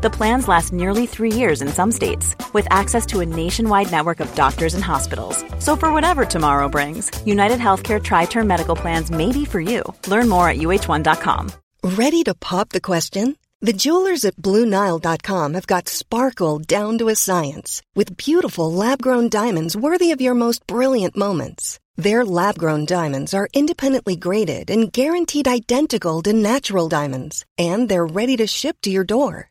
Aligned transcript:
The 0.00 0.10
plans 0.10 0.46
last 0.46 0.72
nearly 0.72 1.06
three 1.06 1.32
years 1.32 1.60
in 1.60 1.66
some 1.70 1.90
states, 1.90 2.36
with 2.52 2.68
access 2.70 3.04
to 3.06 3.18
a 3.18 3.26
nationwide 3.26 3.90
network 3.90 4.20
of 4.20 4.32
doctors 4.36 4.74
and 4.74 4.84
hospitals. 4.84 5.44
So, 5.58 5.74
for 5.74 5.92
whatever 5.92 6.24
tomorrow 6.24 6.68
brings, 6.68 7.10
United 7.26 7.58
Healthcare 7.58 8.00
Tri 8.00 8.26
Term 8.26 8.46
Medical 8.46 8.76
Plans 8.76 9.10
may 9.10 9.32
be 9.32 9.44
for 9.44 9.60
you. 9.60 9.82
Learn 10.06 10.28
more 10.28 10.48
at 10.48 10.58
uh1.com. 10.58 11.50
Ready 11.82 12.22
to 12.22 12.34
pop 12.34 12.68
the 12.68 12.80
question? 12.80 13.36
The 13.60 13.72
jewelers 13.72 14.24
at 14.24 14.36
BlueNile.com 14.36 15.54
have 15.54 15.66
got 15.66 15.88
sparkle 15.88 16.60
down 16.60 16.98
to 16.98 17.08
a 17.08 17.16
science 17.16 17.82
with 17.96 18.16
beautiful 18.16 18.72
lab 18.72 19.02
grown 19.02 19.28
diamonds 19.28 19.76
worthy 19.76 20.12
of 20.12 20.20
your 20.20 20.34
most 20.34 20.64
brilliant 20.68 21.16
moments. 21.16 21.80
Their 21.96 22.24
lab 22.24 22.56
grown 22.56 22.84
diamonds 22.86 23.34
are 23.34 23.48
independently 23.52 24.14
graded 24.14 24.70
and 24.70 24.92
guaranteed 24.92 25.48
identical 25.48 26.22
to 26.22 26.32
natural 26.32 26.88
diamonds, 26.88 27.44
and 27.58 27.88
they're 27.88 28.06
ready 28.06 28.36
to 28.36 28.46
ship 28.46 28.76
to 28.82 28.90
your 28.90 29.02
door. 29.02 29.50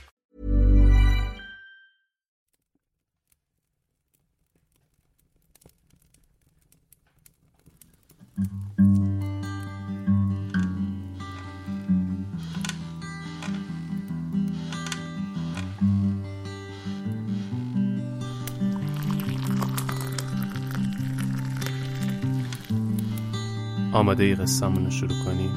آماده 23.91 24.23
ای 24.23 24.35
رو 24.35 24.45
شروع 24.89 25.25
کنیم 25.25 25.51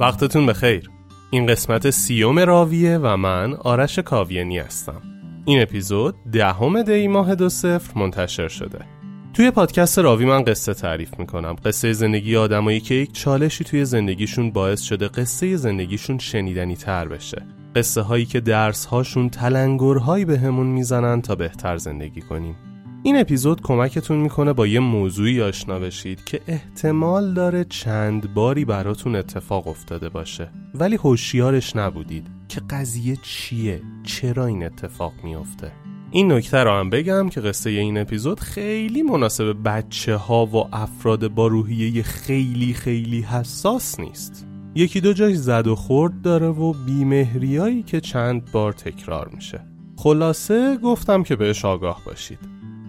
وقتتون 0.00 0.46
بخیر. 0.46 0.90
این 1.30 1.46
قسمت 1.46 1.90
سیوم 1.90 2.38
راویه 2.38 2.98
و 2.98 3.16
من 3.16 3.54
آرش 3.54 3.98
کاویانی 3.98 4.58
هستم. 4.58 5.02
این 5.44 5.62
اپیزود 5.62 6.14
دهم 6.32 6.82
دی 6.82 7.08
ماه 7.08 7.34
دو 7.34 7.48
صفر 7.48 7.98
منتشر 7.98 8.48
شده. 8.48 8.93
توی 9.34 9.50
پادکست 9.50 9.98
راوی 9.98 10.24
من 10.24 10.44
قصه 10.44 10.74
تعریف 10.74 11.18
می‌کنم. 11.18 11.56
قصه 11.64 11.92
زندگی 11.92 12.36
آدمایی 12.36 12.80
که 12.80 12.94
یک 12.94 13.12
چالشی 13.12 13.64
توی 13.64 13.84
زندگیشون 13.84 14.50
باعث 14.50 14.82
شده 14.82 15.08
قصه 15.08 15.56
زندگیشون 15.56 16.18
شنیدنی 16.18 16.76
تر 16.76 17.08
بشه. 17.08 17.42
قصه 17.76 18.00
هایی 18.00 18.26
که 18.26 18.40
درس 18.40 18.84
هاشون 18.84 19.28
تلنگرهایی 19.28 20.24
به 20.24 20.38
همون 20.38 20.66
می‌زنن 20.66 21.22
تا 21.22 21.34
بهتر 21.34 21.76
زندگی 21.76 22.20
کنیم. 22.20 22.56
این 23.02 23.20
اپیزود 23.20 23.62
کمکتون 23.62 24.16
می‌کنه 24.16 24.52
با 24.52 24.66
یه 24.66 24.80
موضوعی 24.80 25.42
آشنا 25.42 25.78
بشید 25.78 26.24
که 26.24 26.40
احتمال 26.46 27.34
داره 27.34 27.64
چند 27.64 28.34
باری 28.34 28.64
براتون 28.64 29.16
اتفاق 29.16 29.68
افتاده 29.68 30.08
باشه. 30.08 30.50
ولی 30.74 30.96
هوشیارش 30.96 31.76
نبودید 31.76 32.26
که 32.48 32.60
قضیه 32.70 33.16
چیه؟ 33.22 33.82
چرا 34.02 34.46
این 34.46 34.64
اتفاق 34.64 35.12
میافته؟ 35.24 35.72
این 36.16 36.32
نکته 36.32 36.58
رو 36.58 36.70
هم 36.70 36.90
بگم 36.90 37.28
که 37.28 37.40
قصه 37.40 37.70
این 37.70 37.98
اپیزود 37.98 38.40
خیلی 38.40 39.02
مناسب 39.02 39.56
بچه 39.64 40.16
ها 40.16 40.46
و 40.46 40.56
افراد 40.56 41.28
با 41.28 41.46
روحیه 41.46 42.02
خیلی 42.02 42.74
خیلی 42.74 43.20
حساس 43.20 44.00
نیست. 44.00 44.46
یکی 44.74 45.00
دو 45.00 45.12
جای 45.12 45.34
زد 45.34 45.66
و 45.66 45.74
خورد 45.74 46.22
داره 46.22 46.46
و 46.46 46.72
بیمهریایی 46.72 47.82
که 47.82 48.00
چند 48.00 48.52
بار 48.52 48.72
تکرار 48.72 49.30
میشه. 49.34 49.60
خلاصه 49.96 50.76
گفتم 50.76 51.22
که 51.22 51.36
بهش 51.36 51.64
آگاه 51.64 52.02
باشید. 52.06 52.38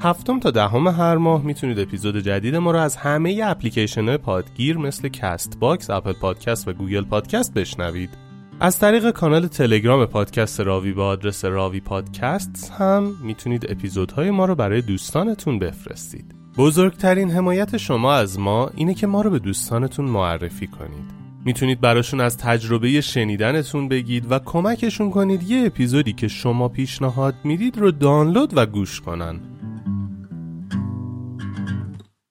هفتم 0.02 0.40
تا 0.40 0.52
دهم 0.52 0.88
هر 0.88 1.18
ماه 1.18 1.44
می‌تونید 1.44 1.80
اپیزود 1.80 2.18
جدید 2.18 2.56
ما 2.56 2.72
رو 2.72 2.80
از 2.80 2.96
همه 2.96 3.42
اپلیکیشن 3.44 4.18
پادگیر 4.18 4.78
مثل 4.78 5.08
کست 5.08 5.60
باکس، 5.60 5.90
اپل 5.90 6.14
پادکست 6.14 6.68
و 6.68 6.74
گوگل 6.74 7.04
پادکست 7.04 7.54
بشنوید. 7.54 8.25
از 8.60 8.80
طریق 8.80 9.12
کانال 9.12 9.48
تلگرام 9.48 10.06
پادکست 10.06 10.60
راوی 10.60 10.94
با 10.94 11.08
آدرس 11.08 11.46
راوی 11.46 11.80
پادکست 11.80 12.74
هم 12.80 13.16
می‌تونید 13.24 13.66
اپیزودهای 13.70 14.32
ما 14.32 14.46
رو 14.46 14.56
برای 14.56 14.82
دوستانتون 14.82 15.60
بفرستید. 15.60 16.36
بزرگترین 16.58 17.32
حمایت 17.32 17.78
شما 17.78 18.14
از 18.14 18.40
ما 18.40 18.72
اینه 18.76 18.94
که 18.94 19.08
ما 19.08 19.22
رو 19.22 19.30
به 19.30 19.40
دوستانتون 19.40 20.06
معرفی 20.06 20.68
کنید. 20.68 21.26
می‌تونید 21.46 21.82
براشون 21.82 22.22
از 22.22 22.38
تجربه 22.38 23.02
شنیدنتون 23.02 23.88
بگید 23.88 24.32
و 24.32 24.40
کمکشون 24.40 25.12
کنید 25.12 25.44
یه 25.44 25.66
اپیزودی 25.66 26.14
که 26.14 26.28
شما 26.28 26.70
پیشنهاد 26.70 27.36
می‌دید 27.44 27.78
رو 27.78 27.92
دانلود 27.92 28.58
و 28.58 28.66
گوش 28.66 29.02
کنن. 29.02 29.40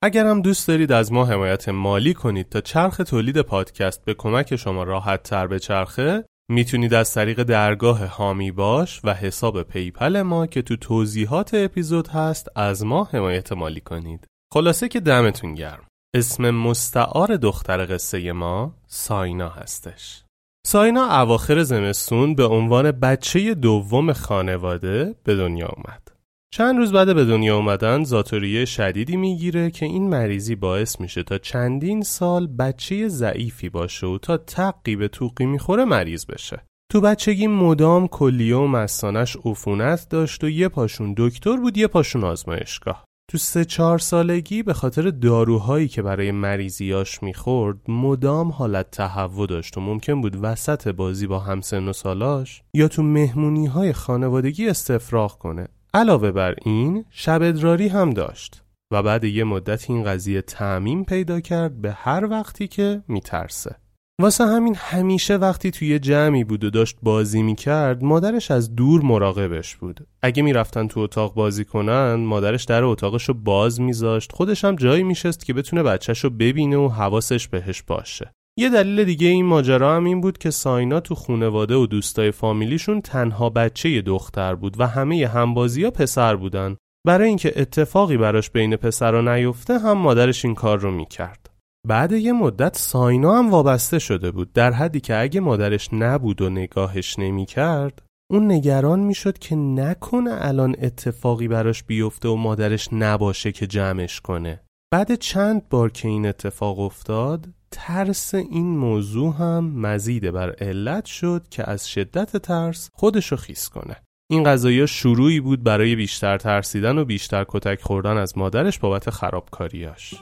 اگر 0.04 0.26
هم 0.26 0.42
دوست 0.42 0.68
دارید 0.68 0.92
از 0.92 1.12
ما 1.12 1.24
حمایت 1.24 1.68
مالی 1.68 2.14
کنید 2.14 2.48
تا 2.48 2.60
چرخ 2.60 2.96
تولید 2.96 3.40
پادکست 3.40 4.04
به 4.04 4.14
کمک 4.14 4.56
شما 4.56 4.82
راحت 4.82 5.22
تر 5.22 5.46
به 5.46 5.58
چرخه 5.58 6.24
می‌تونید 6.50 6.94
از 6.94 7.14
طریق 7.14 7.42
درگاه 7.42 8.06
هامی 8.06 8.50
باش 8.50 9.00
و 9.04 9.14
حساب 9.14 9.62
پیپل 9.62 10.22
ما 10.22 10.46
که 10.46 10.62
تو 10.62 10.76
توضیحات 10.76 11.54
اپیزود 11.54 12.08
هست 12.08 12.48
از 12.56 12.84
ما 12.84 13.04
حمایت 13.04 13.52
مالی 13.52 13.80
کنید. 13.80 14.26
خلاصه 14.54 14.88
که 14.88 15.00
دمتون 15.00 15.54
گرم. 15.54 15.86
اسم 16.14 16.50
مستعار 16.50 17.36
دختر 17.36 17.94
قصه 17.94 18.32
ما 18.32 18.74
ساینا 18.86 19.48
هستش. 19.48 20.24
ساینا 20.66 21.20
اواخر 21.20 21.62
زمستون 21.62 22.34
به 22.34 22.44
عنوان 22.44 22.90
بچه 22.90 23.54
دوم 23.54 24.12
خانواده 24.12 25.14
به 25.24 25.36
دنیا 25.36 25.68
اومد. 25.68 26.13
چند 26.56 26.78
روز 26.78 26.92
بعد 26.92 27.14
به 27.14 27.24
دنیا 27.24 27.56
اومدن 27.56 28.04
زاتوریه 28.04 28.64
شدیدی 28.64 29.16
می‌گیره 29.16 29.70
که 29.70 29.86
این 29.86 30.08
مریضی 30.08 30.54
باعث 30.54 31.00
میشه 31.00 31.22
تا 31.22 31.38
چندین 31.38 32.02
سال 32.02 32.46
بچه 32.46 33.08
ضعیفی 33.08 33.68
باشه 33.68 34.06
و 34.06 34.18
تا 34.18 34.36
تقی 34.36 34.96
به 34.96 35.08
توقی 35.08 35.46
می‌خوره 35.46 35.84
مریض 35.84 36.26
بشه. 36.26 36.62
تو 36.92 37.00
بچگی 37.00 37.46
مدام 37.46 38.08
کلیه 38.08 38.56
و 38.56 38.66
مستانش 38.66 39.36
عفونت 39.44 40.08
داشت 40.08 40.44
و 40.44 40.48
یه 40.48 40.68
پاشون 40.68 41.14
دکتر 41.16 41.56
بود 41.56 41.78
یه 41.78 41.86
پاشون 41.86 42.24
آزمایشگاه. 42.24 43.04
تو 43.30 43.38
سه 43.38 43.64
چهار 43.64 43.98
سالگی 43.98 44.62
به 44.62 44.72
خاطر 44.72 45.10
داروهایی 45.10 45.88
که 45.88 46.02
برای 46.02 46.32
مریضیاش 46.32 47.22
می‌خورد 47.22 47.90
مدام 47.90 48.50
حالت 48.50 48.90
تهوع 48.90 49.46
داشت 49.46 49.78
و 49.78 49.80
ممکن 49.80 50.20
بود 50.20 50.38
وسط 50.42 50.88
بازی 50.88 51.26
با 51.26 51.38
همسن 51.38 51.88
و 51.88 51.92
سالاش 51.92 52.62
یا 52.74 52.88
تو 52.88 53.02
مهمونی 53.02 53.66
های 53.66 53.92
خانوادگی 53.92 54.68
استفراغ 54.68 55.38
کنه 55.38 55.68
علاوه 55.96 56.30
بر 56.30 56.54
این 56.64 57.04
شب 57.10 57.42
ادراری 57.42 57.88
هم 57.88 58.10
داشت 58.10 58.62
و 58.92 59.02
بعد 59.02 59.24
یه 59.24 59.44
مدت 59.44 59.90
این 59.90 60.04
قضیه 60.04 60.42
تعمیم 60.42 61.04
پیدا 61.04 61.40
کرد 61.40 61.80
به 61.80 61.92
هر 61.92 62.26
وقتی 62.30 62.68
که 62.68 63.02
میترسه. 63.08 63.76
واسه 64.20 64.44
همین 64.46 64.74
همیشه 64.78 65.36
وقتی 65.36 65.70
توی 65.70 65.98
جمعی 65.98 66.44
بود 66.44 66.64
و 66.64 66.70
داشت 66.70 66.96
بازی 67.02 67.42
می‌کرد 67.42 68.04
مادرش 68.04 68.50
از 68.50 68.74
دور 68.74 69.02
مراقبش 69.02 69.76
بود. 69.76 70.06
اگه 70.22 70.42
می‌رفتن 70.42 70.86
تو 70.88 71.00
اتاق 71.00 71.34
بازی 71.34 71.64
کنن 71.64 72.14
مادرش 72.14 72.64
در 72.64 72.84
اتاقش 72.84 73.28
رو 73.28 73.34
باز 73.34 73.80
میذاشت. 73.80 74.32
خودش 74.32 74.64
هم 74.64 74.76
جایی 74.76 75.02
میشست 75.02 75.44
که 75.44 75.52
بتونه 75.52 75.82
بچهش 75.82 76.24
رو 76.24 76.30
ببینه 76.30 76.76
و 76.76 76.88
حواسش 76.88 77.48
بهش 77.48 77.82
باشه. 77.82 78.32
یه 78.58 78.68
دلیل 78.68 79.04
دیگه 79.04 79.28
این 79.28 79.46
ماجرا 79.46 79.96
هم 79.96 80.04
این 80.04 80.20
بود 80.20 80.38
که 80.38 80.50
ساینا 80.50 81.00
تو 81.00 81.14
خونواده 81.14 81.74
و 81.74 81.86
دوستای 81.86 82.30
فامیلیشون 82.30 83.00
تنها 83.00 83.50
بچه 83.50 84.02
دختر 84.02 84.54
بود 84.54 84.80
و 84.80 84.86
همه 84.86 85.26
همبازی 85.26 85.84
ها 85.84 85.90
پسر 85.90 86.36
بودن. 86.36 86.76
برای 87.06 87.28
اینکه 87.28 87.52
اتفاقی 87.56 88.16
براش 88.16 88.50
بین 88.50 88.76
پسرا 88.76 89.34
نیفته 89.34 89.78
هم 89.78 89.98
مادرش 89.98 90.44
این 90.44 90.54
کار 90.54 90.78
رو 90.78 90.90
می‌کرد. 90.90 91.50
بعد 91.88 92.12
یه 92.12 92.32
مدت 92.32 92.76
ساینا 92.76 93.38
هم 93.38 93.50
وابسته 93.50 93.98
شده 93.98 94.30
بود 94.30 94.52
در 94.52 94.72
حدی 94.72 95.00
که 95.00 95.20
اگه 95.20 95.40
مادرش 95.40 95.88
نبود 95.92 96.42
و 96.42 96.50
نگاهش 96.50 97.18
نمی‌کرد 97.18 98.02
اون 98.30 98.52
نگران 98.52 99.00
می‌شد 99.00 99.38
که 99.38 99.56
نکنه 99.56 100.30
الان 100.32 100.76
اتفاقی 100.82 101.48
براش 101.48 101.82
بیفته 101.82 102.28
و 102.28 102.36
مادرش 102.36 102.88
نباشه 102.92 103.52
که 103.52 103.66
جمعش 103.66 104.20
کنه. 104.20 104.60
بعد 104.92 105.14
چند 105.14 105.68
بار 105.68 105.90
که 105.90 106.08
این 106.08 106.26
اتفاق 106.26 106.80
افتاد 106.80 107.46
ترس 107.74 108.34
این 108.34 108.76
موضوع 108.76 109.34
هم 109.38 109.64
مزید 109.80 110.30
بر 110.30 110.50
علت 110.50 111.04
شد 111.04 111.46
که 111.50 111.70
از 111.70 111.88
شدت 111.88 112.36
ترس 112.36 112.90
خودشو 112.92 113.36
خیس 113.36 113.68
کنه. 113.68 113.96
این 114.30 114.44
قضایی 114.44 114.86
شروعی 114.86 115.40
بود 115.40 115.62
برای 115.62 115.96
بیشتر 115.96 116.38
ترسیدن 116.38 116.98
و 116.98 117.04
بیشتر 117.04 117.44
کتک 117.48 117.82
خوردن 117.82 118.16
از 118.16 118.38
مادرش 118.38 118.78
بابت 118.78 119.10
خرابکاریاش 119.10 120.14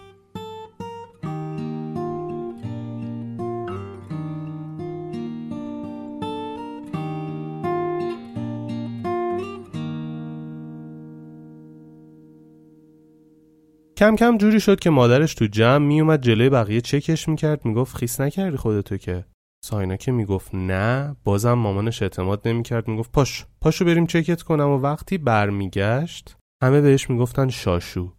کم 14.03 14.17
کم 14.17 14.39
جوری 14.39 14.61
شد 14.61 14.81
که 14.81 14.91
مادرش 14.91 15.35
تو 15.35 15.47
جمع 15.47 15.87
میومد 15.87 16.23
جلوی 16.23 16.51
بقیه 16.51 16.81
چکش 16.81 17.29
می‌کرد 17.29 17.65
می‌گفت 17.65 17.97
خیس 17.97 18.21
نکردی 18.21 18.57
خودتو 18.57 18.97
که؟ 18.97 19.25
ساینا 19.65 19.97
که 19.97 20.13
می‌گفت 20.13 20.55
نه 20.55 21.17
بازم 21.25 21.53
مامانش 21.53 22.03
اعتماد 22.03 22.49
نمی‌کرد 22.49 22.89
می‌گفت 22.89 23.13
پاش 23.13 23.47
پاشو 23.61 23.85
بریم 23.85 24.07
چکت 24.07 24.43
کنم 24.43 24.69
و 24.69 24.79
وقتی 24.79 25.19
برمیگشت 25.19 26.37
همه 26.63 26.81
بهش 26.81 27.11
می‌گفتن 27.11 27.49
شاشو 27.49 28.13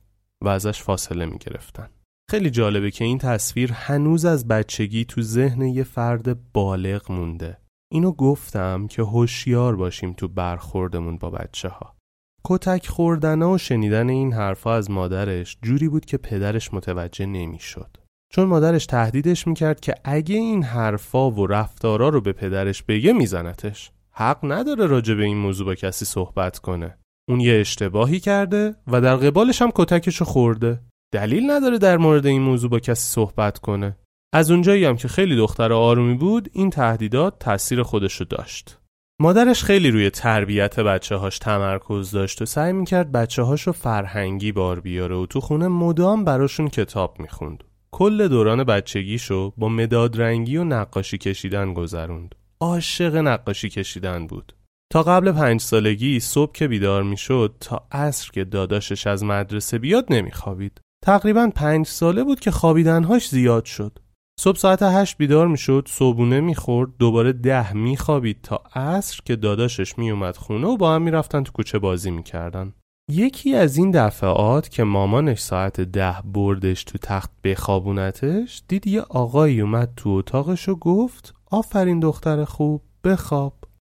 و 0.44 0.48
ازش 0.48 0.84
فاصله 0.84 1.26
می‌گرفتن. 1.26 1.90
خیلی 2.32 2.50
جالبه 2.50 2.92
که 2.92 3.06
این 3.06 3.18
تصویر 3.18 3.74
هنوز 3.74 4.26
از 4.26 4.48
بچگی 4.48 5.06
تو 5.06 5.22
ذهن 5.22 5.62
یه 5.62 5.84
فرد 5.84 6.52
بالغ 6.52 7.12
مونده. 7.12 7.58
اینو 7.92 8.12
گفتم 8.12 8.88
که 8.88 9.02
هوشیار 9.02 9.76
باشیم 9.76 10.14
تو 10.14 10.28
برخوردمون 10.28 11.18
با 11.18 11.30
بچه 11.30 11.70
ها 11.70 11.96
کتک 12.46 12.88
خوردن 12.88 13.42
و 13.42 13.58
شنیدن 13.58 14.10
این 14.10 14.34
حرفها 14.34 14.76
از 14.76 14.92
مادرش 14.92 15.58
جوری 15.62 15.90
بود 15.90 16.06
که 16.06 16.18
پدرش 16.18 16.74
متوجه 16.74 17.26
نمی‌شد. 17.26 17.98
چون 18.34 18.46
مادرش 18.46 18.86
تهدیدش 18.86 19.48
می‌کرد 19.48 19.80
که 19.80 19.96
اگه 20.04 20.36
این 20.36 20.64
حرفا 20.64 21.32
و 21.32 21.48
رفتارا 21.48 22.10
رو 22.10 22.22
به 22.22 22.34
پدرش 22.34 22.84
بگه 22.84 23.14
میزنتش. 23.14 23.92
حق 24.12 24.40
نداره 24.44 24.86
راجع 24.86 25.14
به 25.14 25.24
این 25.24 25.38
موضوع 25.38 25.66
با 25.66 25.76
کسی 25.76 26.06
صحبت 26.06 26.60
کنه. 26.60 26.98
اون 27.30 27.40
یه 27.40 27.60
اشتباهی 27.60 28.20
کرده 28.20 28.76
و 28.88 29.02
در 29.02 29.16
قبالش 29.16 29.62
هم 29.62 29.72
کتکشو 29.76 30.26
خورده. 30.26 30.80
دلیل 31.14 31.52
نداره 31.52 31.78
در 31.78 31.98
مورد 31.98 32.26
این 32.26 32.42
موضوع 32.42 32.70
با 32.70 32.80
کسی 32.80 33.14
صحبت 33.14 33.60
کنه. 33.60 33.98
از 34.34 34.52
اونجایی 34.52 34.86
هم 34.86 34.96
که 34.96 35.08
خیلی 35.08 35.36
دختر 35.36 35.74
آرومی 35.74 36.14
بود 36.14 36.50
این 36.54 36.70
تهدیدات 36.70 37.40
تاثیر 37.40 37.84
خودشو 37.84 38.24
داشت. 38.24 38.80
مادرش 39.20 39.64
خیلی 39.64 39.92
روی 39.92 40.10
تربیت 40.10 40.80
بچه 40.80 41.16
هاش 41.16 41.40
تمرکز 41.40 42.12
داشت 42.12 42.42
و 42.42 42.46
سعی 42.46 42.74
می‌کرد 42.74 43.12
بچه 43.12 43.44
هاشو 43.44 43.72
فرهنگی 43.72 44.52
بار 44.52 44.80
بیاره 44.80 45.16
و 45.16 45.26
تو 45.26 45.42
خونه 45.42 45.68
مدام 45.68 46.26
براشون 46.26 46.68
کتاب 46.68 47.20
می‌خوند. 47.20 47.64
کل 47.92 48.28
دوران 48.28 48.64
بچگیشو 48.64 49.54
با 49.58 49.70
مداد 49.70 50.22
رنگی 50.22 50.58
و 50.58 50.64
نقاشی 50.64 51.18
کشیدن 51.18 51.74
گذروند. 51.74 52.36
عاشق 52.60 53.16
نقاشی 53.16 53.70
کشیدن 53.70 54.28
بود. 54.28 54.54
تا 54.92 55.04
قبل 55.04 55.32
پنج 55.32 55.62
سالگی 55.62 56.20
صبح 56.20 56.52
که 56.52 56.68
بیدار 56.68 57.04
می‌شد 57.04 57.56
تا 57.60 57.88
عصر 57.92 58.32
که 58.32 58.44
داداشش 58.44 59.08
از 59.08 59.24
مدرسه 59.24 59.78
بیاد 59.78 60.06
نمیخوابید. 60.10 60.82
تقریبا 61.04 61.52
پنج 61.56 61.88
ساله 61.88 62.24
بود 62.24 62.40
که 62.40 62.52
خوابیدنهاش 62.52 63.30
زیاد 63.30 63.66
شد. 63.66 64.00
صبح 64.40 64.58
ساعت 64.58 64.84
هشت 64.84 65.18
بیدار 65.18 65.48
می‌شد 65.48 65.88
صبونه 65.92 66.42
می‌خورد 66.42 66.90
دوباره 67.00 67.34
ده 67.34 67.74
میخوابید 67.74 68.42
تا 68.44 68.56
عصر 68.76 69.20
که 69.26 69.36
داداشش 69.36 69.98
میومد 69.98 70.38
خونه 70.38 70.68
و 70.68 70.78
با 70.78 70.96
هم 70.96 71.02
می‌رفتن 71.02 71.44
تو 71.44 71.52
کوچه 71.52 71.80
بازی 71.80 72.12
می‌کردن. 72.12 72.74
یکی 73.12 73.56
از 73.56 73.78
این 73.78 73.92
دفعات 73.92 74.70
که 74.70 74.84
مامانش 74.84 75.40
ساعت 75.40 75.82
ده 75.82 76.16
بردش 76.34 76.84
تو 76.84 76.98
تخت 76.98 77.32
بخوابونتش 77.44 78.64
دید 78.68 78.88
یه 78.88 79.02
آقایی 79.02 79.62
اومد 79.62 79.94
تو 79.98 80.10
اتاقش 80.10 80.70
و 80.70 80.76
گفت 80.76 81.34
آفرین 81.52 82.00
دختر 82.00 82.46
خوب 82.46 82.82
بخواب. 83.04 83.54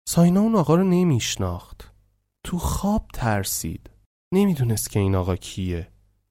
ساینا 0.08 0.40
اون 0.40 0.56
آقا 0.56 0.74
رو 0.74 0.84
نمیشناخت. 0.84 1.92
تو 2.44 2.58
خواب 2.58 3.06
ترسید. 3.14 3.90
نمی‌دونست 4.34 4.90
که 4.90 5.00
این 5.00 5.14
آقا 5.14 5.36
کیه. 5.36 5.88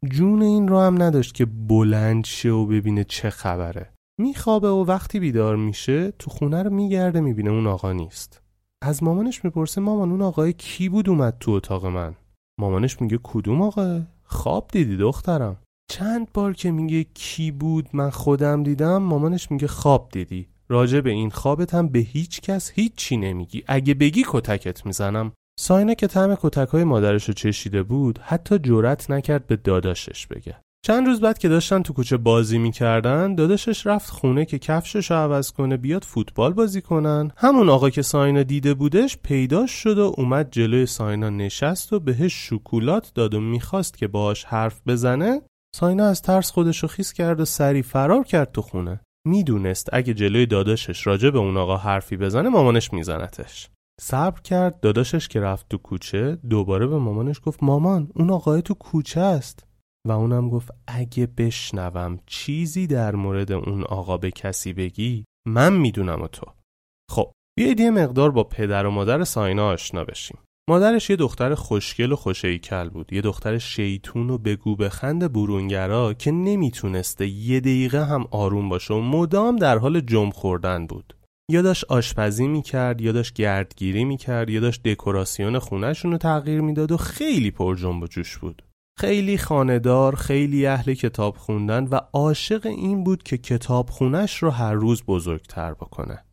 جون 0.09 0.41
این 0.41 0.67
رو 0.67 0.79
هم 0.79 1.01
نداشت 1.01 1.33
که 1.33 1.45
بلند 1.45 2.25
شه 2.25 2.49
و 2.49 2.65
ببینه 2.65 3.03
چه 3.03 3.29
خبره. 3.29 3.94
میخوابه 4.17 4.69
و 4.69 4.85
وقتی 4.85 5.19
بیدار 5.19 5.55
میشه 5.55 6.11
تو 6.11 6.29
خونه 6.29 6.63
رو 6.63 6.69
میگرده 6.73 7.21
می‌بینه 7.21 7.51
اون 7.51 7.67
آقا 7.67 7.93
نیست. 7.93 8.41
از 8.81 9.03
مامانش 9.03 9.45
می‌پرسه 9.45 9.81
مامان 9.81 10.11
اون 10.11 10.21
آقای 10.21 10.53
کی 10.53 10.89
بود 10.89 11.09
اومد 11.09 11.37
تو 11.39 11.51
اتاق 11.51 11.85
من؟ 11.85 12.15
مامانش 12.59 13.01
میگه 13.01 13.19
کدوم 13.23 13.61
آقا؟ 13.61 14.01
خواب 14.23 14.69
دیدی 14.71 14.97
دخترم. 14.97 15.57
چند 15.91 16.27
بار 16.33 16.53
که 16.53 16.71
میگه 16.71 17.03
کی 17.03 17.51
بود 17.51 17.89
من 17.93 18.09
خودم 18.09 18.63
دیدم 18.63 18.97
مامانش 18.97 19.51
میگه 19.51 19.67
خواب 19.67 20.09
دیدی. 20.11 20.47
راجع 20.69 21.01
به 21.01 21.09
این 21.09 21.29
خوابت 21.29 21.73
هم 21.73 21.87
به 21.87 21.99
هیچ 21.99 22.41
کس 22.41 22.71
هیچی 22.71 23.17
نمیگی. 23.17 23.63
اگه 23.67 23.93
بگی 23.93 24.23
کتکت 24.27 24.85
می‌زنم. 24.85 25.31
ساینه 25.59 25.95
که 25.95 26.07
طعم 26.07 26.35
کتک 26.35 26.67
های 26.67 26.83
مادرش 26.83 27.27
رو 27.27 27.33
چشیده 27.33 27.83
بود 27.83 28.19
حتی 28.23 28.59
جرأت 28.59 29.11
نکرد 29.11 29.47
به 29.47 29.55
داداشش 29.55 30.27
بگه. 30.27 30.57
چند 30.85 31.07
روز 31.07 31.21
بعد 31.21 31.37
که 31.37 31.49
داشتن 31.49 31.81
تو 31.81 31.93
کوچه 31.93 32.17
بازی 32.17 32.57
می‌کردن 32.57 33.35
داداشش 33.35 33.87
رفت 33.87 34.09
خونه 34.09 34.45
که 34.45 34.59
کفشش 34.59 35.11
رو 35.11 35.17
عوض 35.17 35.51
کنه 35.51 35.77
بیاد 35.77 36.03
فوتبال 36.03 36.53
بازی 36.53 36.81
کنن. 36.81 37.31
همون 37.37 37.69
آقا 37.69 37.89
که 37.89 38.01
ساینا 38.01 38.43
دیده 38.43 38.73
بودش 38.73 39.17
پیداش 39.17 39.71
شد 39.71 39.97
و 39.97 40.13
اومد 40.17 40.51
جلوی 40.51 40.85
ساینا 40.85 41.29
نشست 41.29 41.93
و 41.93 41.99
بهش 41.99 42.33
شکولات 42.49 43.11
داد 43.15 43.33
و 43.33 43.41
می‌خواست 43.41 43.97
که 43.97 44.07
باهاش 44.07 44.43
حرف 44.43 44.81
بزنه. 44.87 45.41
ساینا 45.75 46.05
از 46.05 46.21
ترس 46.21 46.51
خودشو 46.51 46.87
خیس 46.87 47.13
کرد 47.13 47.39
و 47.39 47.45
سری 47.45 47.81
فرار 47.81 48.23
کرد 48.23 48.51
تو 48.51 48.61
خونه. 48.61 48.99
می‌دونست 49.27 49.89
اگه 49.93 50.13
جلوی 50.13 50.45
داداشش 50.45 51.07
راجع 51.07 51.29
به 51.29 51.39
اون 51.39 51.57
آقا 51.57 51.77
حرفی 51.77 52.17
بزنه 52.17 52.49
مامانش 52.49 52.93
میزنتش. 52.93 53.69
صبر 54.01 54.41
کرد 54.41 54.79
داداشش 54.79 55.27
که 55.27 55.39
رفت 55.39 55.69
تو 55.69 55.77
کوچه 55.77 56.37
دوباره 56.49 56.87
به 56.87 56.97
مامانش 56.97 57.41
گفت 57.45 57.63
مامان 57.63 58.11
اون 58.15 58.31
آقای 58.31 58.61
تو 58.61 58.73
کوچه 58.73 59.21
است. 59.21 59.65
و 60.05 60.11
اونم 60.11 60.49
گفت 60.49 60.71
اگه 60.87 61.27
بشنوم 61.37 62.19
چیزی 62.25 62.87
در 62.87 63.15
مورد 63.15 63.51
اون 63.51 63.83
آقا 63.83 64.17
به 64.17 64.31
کسی 64.31 64.73
بگی 64.73 65.25
من 65.47 65.73
می‌دونم 65.73 66.21
و 66.21 66.27
تو. 66.27 66.45
خب 67.11 67.31
بیایید 67.57 67.79
یه 67.79 67.91
مقدار 67.91 68.31
با 68.31 68.43
پدر 68.43 68.85
و 68.85 68.91
مادر 68.91 69.23
ساینا 69.23 69.67
آشنا 69.67 70.03
بشیم. 70.03 70.37
مادرش 70.69 71.09
یه 71.09 71.15
دختر 71.15 71.55
خوشگل 71.55 72.11
و 72.11 72.15
خوشیکل 72.15 72.89
بود. 72.89 73.13
یه 73.13 73.21
دختر 73.21 73.57
شیطون 73.57 74.29
و 74.29 74.37
بگو 74.37 74.75
بخند 74.75 75.33
برونگرا 75.33 76.13
که 76.13 76.31
نمی‌تونسته 76.31 77.27
یه 77.27 77.59
دقیقه 77.59 78.05
هم 78.05 78.25
آروم 78.31 78.69
باشه 78.69 78.93
و 78.93 79.01
مدام 79.01 79.55
در 79.55 79.77
حال 79.77 79.99
جمع 79.99 80.31
خوردن 80.31 80.87
بود. 80.87 81.13
یا 81.51 81.61
داشت 81.61 81.83
آشپزی 81.83 82.47
می‌کرد 82.47 83.01
یا 83.01 83.11
داشت 83.11 83.33
گردگیری 83.33 84.05
می‌کرد 84.05 84.49
یا 84.49 84.59
داشت 84.59 84.83
دکوراسیون 84.83 85.59
خونهشون 85.59 86.11
رو 86.11 86.17
تغییر 86.17 86.61
می‌داد 86.61 86.91
و 86.91 86.97
خیلی 86.97 87.51
پر 87.51 87.75
جنب 87.75 88.03
و 88.03 88.07
جوش 88.07 88.37
بود. 88.37 88.63
خیلی 88.99 89.37
خاندار 89.37 90.15
خیلی 90.15 90.65
اهل 90.65 90.93
کتاب 90.93 91.37
خوندن 91.37 91.83
و 91.83 91.99
عاشق 92.13 92.65
این 92.65 93.03
بود 93.03 93.23
که 93.23 93.37
کتاب 93.37 93.89
خونش 93.89 94.43
رو 94.43 94.49
هر 94.49 94.73
روز 94.73 95.03
بزرگتر 95.03 95.73
بکنه. 95.73 96.23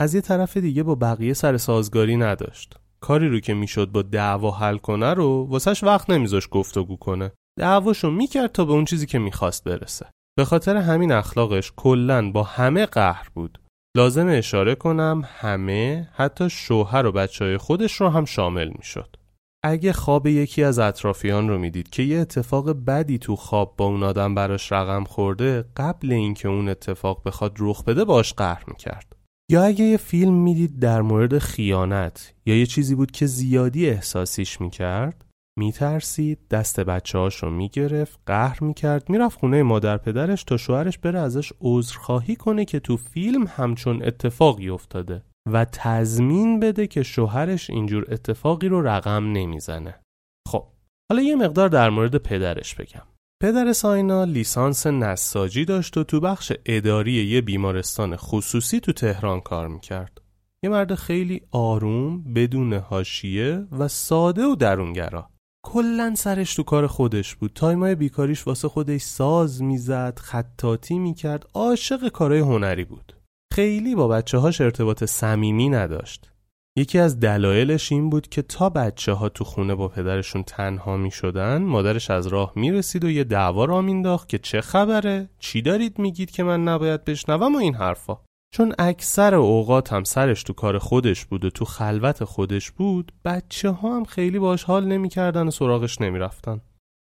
از 0.00 0.14
یه 0.14 0.20
طرف 0.20 0.56
دیگه 0.56 0.82
با 0.82 0.94
بقیه 0.94 1.34
سر 1.34 1.56
سازگاری 1.56 2.16
نداشت. 2.16 2.76
کاری 3.00 3.28
رو 3.28 3.40
که 3.40 3.54
می‌شد 3.54 3.92
با 3.92 4.02
دعوا 4.02 4.50
حل 4.50 4.76
کنه 4.76 5.14
رو 5.14 5.46
واسهش 5.50 5.84
وقت 5.84 6.10
نمیذاش 6.10 6.48
گفتگو 6.50 6.96
کنه. 6.96 7.32
دعواشو 7.58 8.10
می‌کرد 8.10 8.52
تا 8.52 8.64
به 8.64 8.72
اون 8.72 8.84
چیزی 8.84 9.06
که 9.06 9.18
می‌خواست 9.18 9.64
برسه. 9.64 10.06
به 10.36 10.44
خاطر 10.44 10.76
همین 10.76 11.12
اخلاقش 11.12 11.72
کلا 11.76 12.30
با 12.30 12.42
همه 12.42 12.86
قهر 12.86 13.28
بود. 13.34 13.58
لازم 13.96 14.26
اشاره 14.28 14.74
کنم 14.74 15.22
همه 15.24 16.08
حتی 16.14 16.50
شوهر 16.50 17.06
و 17.06 17.12
بچه 17.12 17.44
های 17.44 17.56
خودش 17.56 17.92
رو 17.92 18.08
هم 18.08 18.24
شامل 18.24 18.68
می 18.68 18.82
شد. 18.82 19.16
اگه 19.62 19.92
خواب 19.92 20.26
یکی 20.26 20.62
از 20.62 20.78
اطرافیان 20.78 21.48
رو 21.48 21.58
می‌دید 21.58 21.88
که 21.88 22.02
یه 22.02 22.18
اتفاق 22.18 22.70
بدی 22.70 23.18
تو 23.18 23.36
خواب 23.36 23.74
با 23.76 23.84
اون 23.84 24.02
آدم 24.02 24.34
براش 24.34 24.72
رقم 24.72 25.04
خورده 25.04 25.64
قبل 25.76 26.12
اینکه 26.12 26.48
اون 26.48 26.68
اتفاق 26.68 27.22
بخواد 27.24 27.56
رخ 27.58 27.84
بده 27.84 28.04
باش 28.04 28.34
قهر 28.34 28.64
می‌کرد. 28.66 29.16
یا 29.50 29.62
اگه 29.62 29.84
یه 29.84 29.96
فیلم 29.96 30.34
می‌دید 30.34 30.78
در 30.78 31.02
مورد 31.02 31.38
خیانت 31.38 32.34
یا 32.46 32.56
یه 32.56 32.66
چیزی 32.66 32.94
بود 32.94 33.10
که 33.10 33.26
زیادی 33.26 33.90
احساسیش 33.90 34.60
می‌کرد 34.60 35.24
میترسید 35.58 36.38
دست 36.50 36.80
بچه 36.80 37.18
هاشو 37.18 37.50
می‌گرفت 37.50 38.20
قهر 38.26 38.64
می‌کرد 38.64 39.10
می‌رفت 39.10 39.38
خونه 39.38 39.62
مادر 39.62 39.96
پدرش 39.96 40.44
تا 40.44 40.56
شوهرش 40.56 40.98
بره 40.98 41.18
ازش 41.18 41.52
عذرخواهی 41.60 42.36
کنه 42.36 42.64
که 42.64 42.80
تو 42.80 42.96
فیلم 42.96 43.44
همچون 43.56 44.02
اتفاقی 44.02 44.68
افتاده. 44.68 45.22
و 45.46 45.64
تضمین 45.64 46.60
بده 46.60 46.86
که 46.86 47.02
شوهرش 47.02 47.70
اینجور 47.70 48.04
اتفاقی 48.08 48.68
رو 48.68 48.82
رقم 48.82 49.32
نمی‌زنه. 49.32 50.00
خب 50.48 50.66
حالا 51.10 51.22
یه 51.22 51.36
مقدار 51.36 51.68
در 51.68 51.90
مورد 51.90 52.16
پدرش 52.16 52.74
بگم. 52.74 53.06
پدر 53.42 53.72
ساینا 53.72 54.24
لیسانس 54.24 54.86
نساجی 54.86 55.64
داشت 55.64 55.96
و 55.96 56.04
تو 56.04 56.20
بخش 56.20 56.52
اداری 56.66 57.12
یه 57.12 57.40
بیمارستان 57.40 58.16
خصوصی 58.16 58.80
تو 58.80 58.92
تهران 58.92 59.40
کار 59.40 59.68
می‌کرد. 59.68 60.20
یه 60.64 60.70
مرد 60.70 60.94
خیلی 60.94 61.40
آروم 61.50 62.22
بدون 62.22 62.72
هاشیه 62.72 63.66
و 63.78 63.88
ساده 63.88 64.44
و 64.44 64.54
درونگرا. 64.54 65.30
کلا 65.66 66.14
سرش 66.16 66.54
تو 66.54 66.62
کار 66.62 66.86
خودش 66.86 67.34
بود. 67.34 67.52
تایمای 67.54 67.94
بیکاریش 67.94 68.46
واسه 68.46 68.68
خودش 68.68 69.02
ساز 69.02 69.62
می‌زد 69.62 70.18
خطاطی 70.18 70.98
می‌کرد 70.98 71.46
عاشق 71.54 72.08
کارهای 72.08 72.40
هنری 72.40 72.84
بود. 72.84 73.19
خیلی 73.52 73.94
با 73.94 74.08
بچه 74.08 74.38
هاش 74.38 74.60
ارتباط 74.60 75.04
صمیمی 75.04 75.68
نداشت. 75.68 76.30
یکی 76.76 76.98
از 76.98 77.20
دلایلش 77.20 77.92
این 77.92 78.10
بود 78.10 78.28
که 78.28 78.42
تا 78.42 78.70
بچه 78.70 79.12
ها 79.12 79.28
تو 79.28 79.44
خونه 79.44 79.74
با 79.74 79.88
پدرشون 79.88 80.42
تنها 80.42 80.96
می 80.96 81.10
شدن 81.10 81.62
مادرش 81.62 82.10
از 82.10 82.26
راه 82.26 82.52
می 82.56 82.72
رسید 82.72 83.04
و 83.04 83.10
یه 83.10 83.24
دعوا 83.24 83.64
را 83.64 83.80
مینداخت 83.80 84.28
که 84.28 84.38
چه 84.38 84.60
خبره 84.60 85.28
چی 85.38 85.62
دارید 85.62 85.98
میگید 85.98 86.30
که 86.30 86.42
من 86.42 86.64
نباید 86.64 87.04
بشنوم 87.04 87.54
و 87.54 87.58
این 87.58 87.74
حرفا. 87.74 88.18
چون 88.54 88.74
اکثر 88.78 89.34
اوقات 89.34 89.92
هم 89.92 90.04
سرش 90.04 90.42
تو 90.42 90.52
کار 90.52 90.78
خودش 90.78 91.24
بود 91.24 91.44
و 91.44 91.50
تو 91.50 91.64
خلوت 91.64 92.24
خودش 92.24 92.70
بود 92.70 93.12
بچه 93.24 93.70
ها 93.70 93.96
هم 93.96 94.04
خیلی 94.04 94.38
باش 94.38 94.64
حال 94.64 94.86
نمی‌کردن 94.86 95.46
و 95.46 95.50
سراغش 95.50 96.00
نمی‌رفتن. 96.00 96.60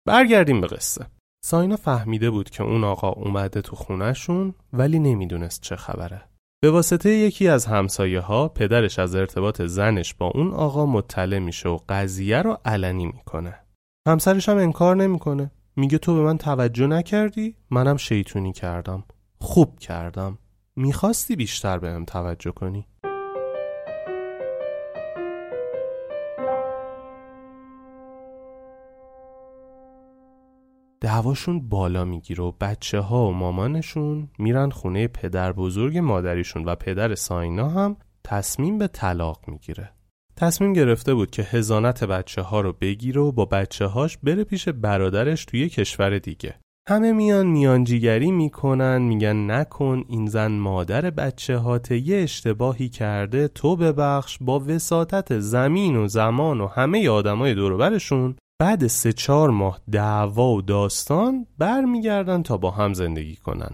برگردیم 0.07 0.61
به 0.61 0.67
قصه. 0.67 1.07
ساینا 1.45 1.77
فهمیده 1.77 2.31
بود 2.31 2.51
که 2.51 2.63
اون 2.63 2.85
آقا 2.85 3.09
اومده 3.09 3.63
تو 3.63 3.77
خونهشون 3.77 4.55
ولی 4.73 4.99
نمی‌دونست 4.99 5.63
چه 5.63 5.77
خبره. 5.77 6.23
به 6.61 6.71
واسطه 6.71 7.11
یکی 7.11 7.49
از 7.49 7.67
همسایه 7.67 8.21
ها 8.21 8.49
پدرش 8.49 8.99
از 8.99 9.15
ارتباط 9.15 9.63
زنش 9.63 10.15
با 10.15 10.27
اون 10.27 10.53
آقا 10.53 10.87
مطلع 10.87 11.39
میشه 11.39 11.69
و 11.69 11.79
قضیه 11.89 12.43
رو 12.43 12.59
علنی 12.65 13.07
می‌کنه. 13.07 13.55
همسرش 14.09 14.49
هم 14.49 14.57
انکار 14.57 14.97
نمی‌کنه. 14.97 15.51
میگه 15.77 15.99
تو 15.99 16.15
به 16.15 16.21
من 16.21 16.39
توجه 16.39 16.87
نکردی؟ 16.87 17.57
منم 17.71 17.97
شیطونی 17.97 18.53
کردم. 18.53 19.05
خوب 19.41 19.79
کردم. 19.79 20.39
می‌خواستی 20.77 21.37
بیشتر 21.37 21.79
بهم 21.79 22.05
توجه 22.05 22.51
کنی؟ 22.51 22.87
دعواشون 31.01 31.69
بالا 31.69 32.05
می‌گیره 32.05 32.45
و 32.45 32.53
بچه 32.61 33.01
ها 33.01 33.27
و 33.27 33.33
مامانشون 33.33 34.29
میرن 34.39 34.71
خونه 34.71 35.09
پدر 35.09 35.53
بزرگ 35.53 35.99
مادریشون 35.99 36.65
و 36.65 36.75
پدر 36.75 37.15
ساینا 37.15 37.69
هم 37.69 37.97
تصمیم 38.25 38.79
به 38.79 38.89
طلاق 38.89 39.41
می‌گیره. 39.49 39.93
تصمیم 40.37 40.73
گرفته 40.73 41.15
بود 41.15 41.31
که 41.31 41.43
هزانت 41.43 42.05
بچه 42.05 42.43
ها 42.43 42.61
رو 42.61 42.73
بگیره 42.81 43.21
و 43.21 43.33
با 43.33 43.45
بچه 43.45 43.87
هاش 43.87 44.19
بره 44.19 44.45
پیش 44.45 44.69
برادرش 44.69 45.45
توی 45.45 45.69
کشور 45.69 46.19
دیگه. 46.19 46.55
همه 46.89 47.13
میان 47.13 47.47
میانجیگری 47.47 48.31
می‌کنن 48.31 49.03
میگن 49.03 49.51
نکن 49.51 50.05
این 50.09 50.27
زن 50.27 50.53
مادر 50.53 51.11
بچه 51.11 51.57
هات 51.57 51.91
یه 51.91 52.17
اشتباهی 52.17 52.89
کرده 52.89 53.49
تو 53.49 53.77
ببخش 53.77 54.39
با 54.41 54.61
وساطت 54.61 55.39
زمین 55.39 55.97
و 55.97 56.09
زمان 56.09 56.61
و 56.61 56.67
همه 56.67 57.09
آدمای 57.09 57.55
دوروبرشون 57.55 58.37
بعد 58.61 58.87
سه 58.87 59.13
چهار 59.13 59.51
ماه 59.51 59.81
دعوا 59.93 60.53
و 60.53 60.63
داستان 60.63 61.47
برمیگردن 61.59 62.43
تا 62.43 62.57
با 62.57 62.71
هم 62.71 62.95
زندگی 62.95 63.37
کنن. 63.37 63.71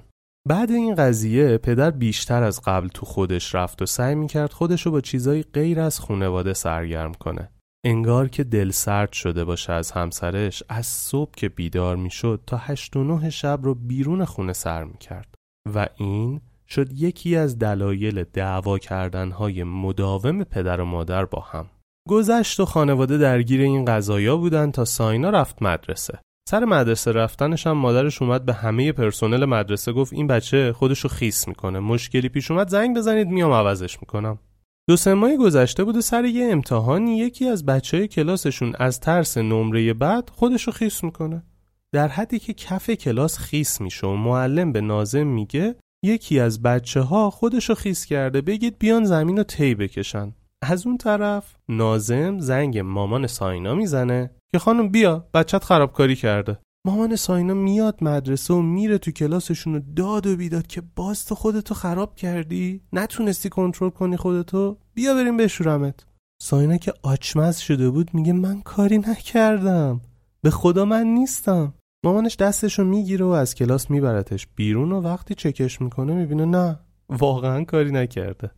بعد 0.49 0.71
این 0.71 0.95
قضیه 0.95 1.59
پدر 1.59 1.91
بیشتر 1.91 2.43
از 2.43 2.61
قبل 2.61 2.89
تو 2.89 3.07
خودش 3.07 3.55
رفت 3.55 3.83
و 3.83 3.87
سعی 3.87 4.15
می‌کرد 4.15 4.53
خودشو 4.53 4.91
با 4.91 5.01
چیزای 5.01 5.43
غیر 5.43 5.81
از 5.81 6.01
خونواده 6.01 6.53
سرگرم 6.53 7.15
کنه. 7.15 7.51
انگار 7.87 8.29
که 8.29 8.45
دل 8.45 8.71
سرد 8.71 9.13
شده 9.13 9.45
باشه 9.45 9.73
از 9.73 9.91
همسرش 9.91 10.63
از 10.69 10.87
صبح 10.87 11.31
که 11.37 11.49
بیدار 11.49 11.97
می‌شد 11.97 12.41
تا 12.47 12.57
هشت 12.57 12.97
و 12.97 13.05
نه 13.05 13.31
شب 13.31 13.61
رو 13.63 13.75
بیرون 13.75 14.25
خونه 14.25 14.53
سر 14.53 14.85
می‌کرد. 14.85 15.35
و 15.75 15.89
این 15.97 16.41
شد 16.69 16.93
یکی 16.93 17.37
از 17.37 17.59
دلایل 17.59 18.25
دعوا 18.25 18.79
کردنهای 18.79 19.65
مداوم 19.65 20.45
پدر 20.45 20.81
و 20.81 20.85
مادر 20.85 21.25
با 21.25 21.41
هم. 21.41 21.67
گذشت 22.09 22.61
و 22.61 22.65
خانواده 22.65 23.19
درگیر 23.19 23.61
این 23.61 23.85
قضایا 23.85 24.37
بودن 24.37 24.71
تا 24.71 24.85
ساینا 24.85 25.31
رفت 25.31 25.63
مدرسه. 25.63 26.19
سر 26.49 26.65
مدرسه 26.65 27.13
رفتنش 27.13 27.67
هم 27.67 27.73
مادرش 27.73 28.23
اومد 28.23 28.45
به 28.45 28.53
همه 28.53 28.93
پرسنل 28.93 29.45
مدرسه 29.45 29.93
گفت 29.93 30.13
این 30.13 30.27
بچه 30.27 30.73
خودشو 30.73 31.09
خیس 31.09 31.49
می‌کنه. 31.49 31.81
مشکلی 31.81 32.29
پیش 32.29 32.51
اومد 32.51 32.69
زنگ 32.69 32.97
بزنید 32.97 33.29
میام 33.29 33.53
عوضش 33.53 33.99
می‌کنم. 34.01 34.39
دو 34.89 34.97
سه 34.97 35.15
ماه 35.15 35.37
گذشته 35.37 35.85
بود 35.85 36.01
سر 36.01 36.25
یه 36.25 36.53
امتحانی 36.53 37.19
یکی 37.19 37.49
از 37.49 37.67
بچه 37.67 37.97
های 37.97 38.09
کلاسشون 38.09 38.73
از 38.79 39.01
ترس 39.01 39.39
نمره 39.39 39.95
بعد 39.95 40.31
خودشو 40.33 40.71
خیس 40.71 41.05
می‌کنه. 41.05 41.43
در 41.93 42.09
حدی 42.09 42.39
که 42.39 42.53
کف 42.53 42.91
کلاس 42.91 43.39
خیس 43.39 43.81
میشه 43.81 44.07
و 44.07 44.17
معلم 44.17 44.73
به 44.73 44.81
نازم 44.81 45.27
میگه 45.27 45.75
یکی 46.05 46.41
از 46.41 46.63
بچه 46.63 47.01
ها 47.01 47.31
خودشو 47.31 47.75
خیس 47.75 48.05
کرده 48.05 48.41
بگید 48.41 48.79
بیان 48.79 49.05
زمین 49.05 49.37
رو 49.37 49.43
طی 49.43 49.75
بکشن. 49.75 50.35
از 50.63 50.87
اون 50.87 50.97
طرف 50.97 51.57
نازم 51.69 52.39
زنگ 52.39 52.79
مامان 52.79 53.27
ساینا 53.27 53.75
می‌زنه 53.75 54.31
که 54.53 54.59
خانم 54.59 54.89
بیا 54.89 55.29
بچت 55.35 55.65
خرابکاری 55.65 56.17
کرده. 56.17 56.59
مامان 56.87 57.17
ساینا 57.17 57.55
میاد 57.55 58.05
مدرسه 58.05 58.55
و 58.55 58.63
میره 58.63 58.99
تو 58.99 59.11
کلاسشون 59.11 59.75
و 59.75 59.81
داد 59.97 60.27
و 60.27 60.37
بیداد 60.37 60.67
که 60.67 60.83
باز 60.97 61.27
تو 61.27 61.35
خودتو 61.35 61.75
خراب 61.75 62.15
کردی. 62.15 62.81
نتونستی 62.93 63.49
کنترل 63.49 63.91
کنی 63.91 64.17
خودتو؟ 64.17 64.79
بیا 64.95 65.15
بریم 65.15 65.37
بشورمت. 65.37 66.07
ساینا 66.43 66.77
که 66.77 66.93
آچمز 67.03 67.59
شده 67.59 67.91
بود 67.91 68.11
میگه 68.15 68.33
من 68.33 68.61
کاری 68.61 68.99
نکردم. 68.99 70.01
به 70.43 70.51
خدا 70.51 70.85
من 70.85 71.07
نیستم. 71.07 71.75
مامانش 72.05 72.37
دستشو 72.37 72.85
می‌گیره 72.85 73.25
و 73.25 73.29
از 73.29 73.55
کلاس 73.55 73.91
میبرتش 73.91 74.47
بیرون 74.57 74.93
و 74.93 75.01
وقتی 75.01 75.35
چکش 75.35 75.81
می‌کنه 75.81 76.15
می‌بینه 76.15 76.45
نه 76.45 76.79
واقعا 77.09 77.65
کاری 77.65 77.93
نکرده. 77.93 78.51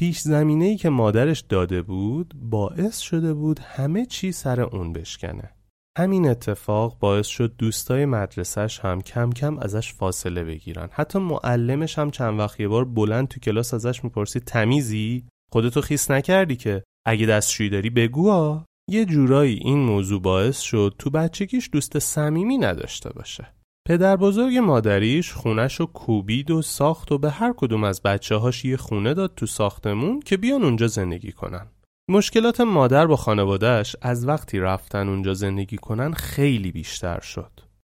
پیش 0.00 0.20
زمینه 0.20 0.64
ای 0.64 0.76
که 0.76 0.88
مادرش 0.88 1.40
داده 1.40 1.82
بود 1.82 2.34
باعث 2.34 2.98
شده 2.98 3.34
بود 3.34 3.58
همه 3.58 4.06
چی 4.06 4.32
سر 4.32 4.60
اون 4.60 4.92
بشکنه. 4.92 5.50
همین 5.98 6.28
اتفاق 6.28 6.98
باعث 6.98 7.26
شد 7.26 7.56
دوستای 7.58 8.06
مدرسهش 8.06 8.80
هم 8.80 9.00
کم 9.00 9.30
کم 9.30 9.58
ازش 9.58 9.92
فاصله 9.94 10.44
بگیرن. 10.44 10.88
حتی 10.92 11.18
معلمش 11.18 11.98
هم 11.98 12.10
چند 12.10 12.38
وقت 12.38 12.60
یه 12.60 12.68
بار 12.68 12.84
بلند 12.84 13.28
تو 13.28 13.40
کلاس 13.40 13.74
ازش 13.74 14.04
می‌پرسید 14.04 14.44
تمیزی؟ 14.44 15.24
خودتو 15.52 15.80
خیس 15.80 16.10
نکردی 16.10 16.56
که 16.56 16.82
اگه 17.06 17.26
دستشویی 17.26 17.70
داری 17.70 17.90
بگو 17.90 18.30
ها 18.30 18.64
یه 18.90 19.04
جورایی 19.04 19.54
این 19.54 19.78
موضوع 19.78 20.22
باعث 20.22 20.60
شد 20.60 20.94
تو 20.98 21.10
بچگیش 21.10 21.70
دوست 21.72 21.98
صمیمی 21.98 22.58
نداشته 22.58 23.10
باشه. 23.10 23.59
پدر 23.90 24.16
بزرگ 24.16 24.58
مادریش 24.58 25.32
خونش 25.32 25.80
رو 25.80 25.86
کوبید 25.86 26.50
و 26.50 26.62
ساخت 26.62 27.12
و 27.12 27.18
به 27.18 27.30
هر 27.30 27.54
کدوم 27.56 27.84
از 27.84 28.02
بچه 28.02 28.36
هاش 28.36 28.64
یه 28.64 28.76
خونه 28.76 29.14
داد 29.14 29.34
تو 29.34 29.46
ساختمون 29.46 30.20
که 30.20 30.36
بیان 30.36 30.64
اونجا 30.64 30.86
زندگی 30.86 31.32
کنن. 31.32 31.66
مشکلات 32.10 32.60
مادر 32.60 33.06
با 33.06 33.16
خانوادهش 33.16 33.96
از 34.02 34.28
وقتی 34.28 34.58
رفتن 34.58 35.08
اونجا 35.08 35.34
زندگی 35.34 35.76
کنن 35.76 36.12
خیلی 36.12 36.72
بیشتر 36.72 37.20
شد. 37.20 37.50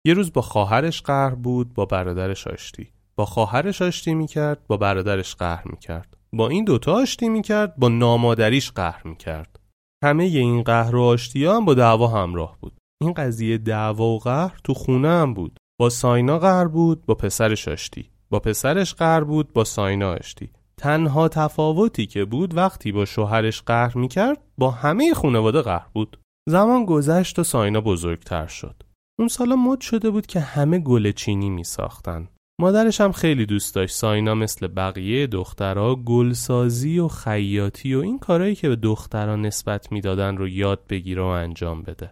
یه 0.06 0.14
روز 0.14 0.32
با 0.32 0.42
خواهرش 0.42 1.02
قهر 1.02 1.34
بود 1.34 1.74
با 1.74 1.84
برادرش 1.84 2.46
آشتی. 2.46 2.88
با 3.16 3.24
خواهرش 3.24 3.82
آشتی 3.82 4.14
می‌کرد 4.14 4.66
با 4.66 4.76
برادرش 4.76 5.34
قهر 5.34 5.68
می‌کرد. 5.68 6.16
با 6.32 6.48
این 6.48 6.64
دوتا 6.64 6.94
آشتی 6.94 7.28
می‌کرد 7.28 7.76
با 7.76 7.88
نامادریش 7.88 8.70
قهر 8.70 9.02
می‌کرد. 9.04 9.60
همه 10.04 10.28
ی 10.28 10.38
این 10.38 10.62
قهر 10.62 10.96
و 10.96 11.02
آشتی 11.02 11.44
هم 11.44 11.64
با 11.64 11.74
دعوا 11.74 12.06
همراه 12.06 12.56
بود. 12.60 12.72
این 13.02 13.12
قضیه 13.12 13.58
دعوا 13.58 14.04
و 14.04 14.18
قهر 14.18 14.58
تو 14.64 14.74
خونه 14.74 15.08
هم 15.08 15.34
بود. 15.34 15.56
با 15.80 15.90
ساینا 15.90 16.38
قهر 16.38 16.64
بود 16.64 17.06
با 17.06 17.14
پسرش 17.14 17.68
آشتی 17.68 18.10
با 18.30 18.38
پسرش 18.38 18.94
قهر 18.94 19.24
بود 19.24 19.52
با 19.52 19.64
ساینا 19.64 20.12
آشتی 20.12 20.50
تنها 20.76 21.28
تفاوتی 21.28 22.06
که 22.06 22.24
بود 22.24 22.56
وقتی 22.56 22.92
با 22.92 23.04
شوهرش 23.04 23.62
قهر 23.62 23.98
می‌کرد 23.98 24.38
با 24.58 24.70
همه 24.70 25.14
خانواده 25.14 25.62
قهر 25.62 25.86
بود 25.94 26.20
زمان 26.48 26.84
گذشت 26.84 27.38
و 27.38 27.44
ساینا 27.44 27.80
بزرگتر 27.80 28.46
شد 28.46 28.82
اون 29.18 29.28
سالا 29.28 29.56
مد 29.56 29.80
شده 29.80 30.10
بود 30.10 30.26
که 30.26 30.40
همه 30.40 30.78
گل 30.78 31.12
چینی 31.12 31.50
می 31.50 31.64
ساختن. 31.64 32.28
مادرش 32.60 33.00
هم 33.00 33.12
خیلی 33.12 33.46
دوست 33.46 33.74
داشت 33.74 33.94
ساینا 33.94 34.34
مثل 34.34 34.66
بقیه 34.66 35.26
دخترها 35.26 35.94
گلسازی 35.94 36.98
و 36.98 37.08
خیاطی 37.08 37.94
و 37.94 38.00
این 38.00 38.18
کارهایی 38.18 38.54
که 38.54 38.68
به 38.68 38.76
دخترها 38.76 39.36
نسبت 39.36 39.92
می‌دادن 39.92 40.36
رو 40.36 40.48
یاد 40.48 40.86
بگیره 40.88 41.22
و 41.22 41.26
انجام 41.26 41.82
بده. 41.82 42.10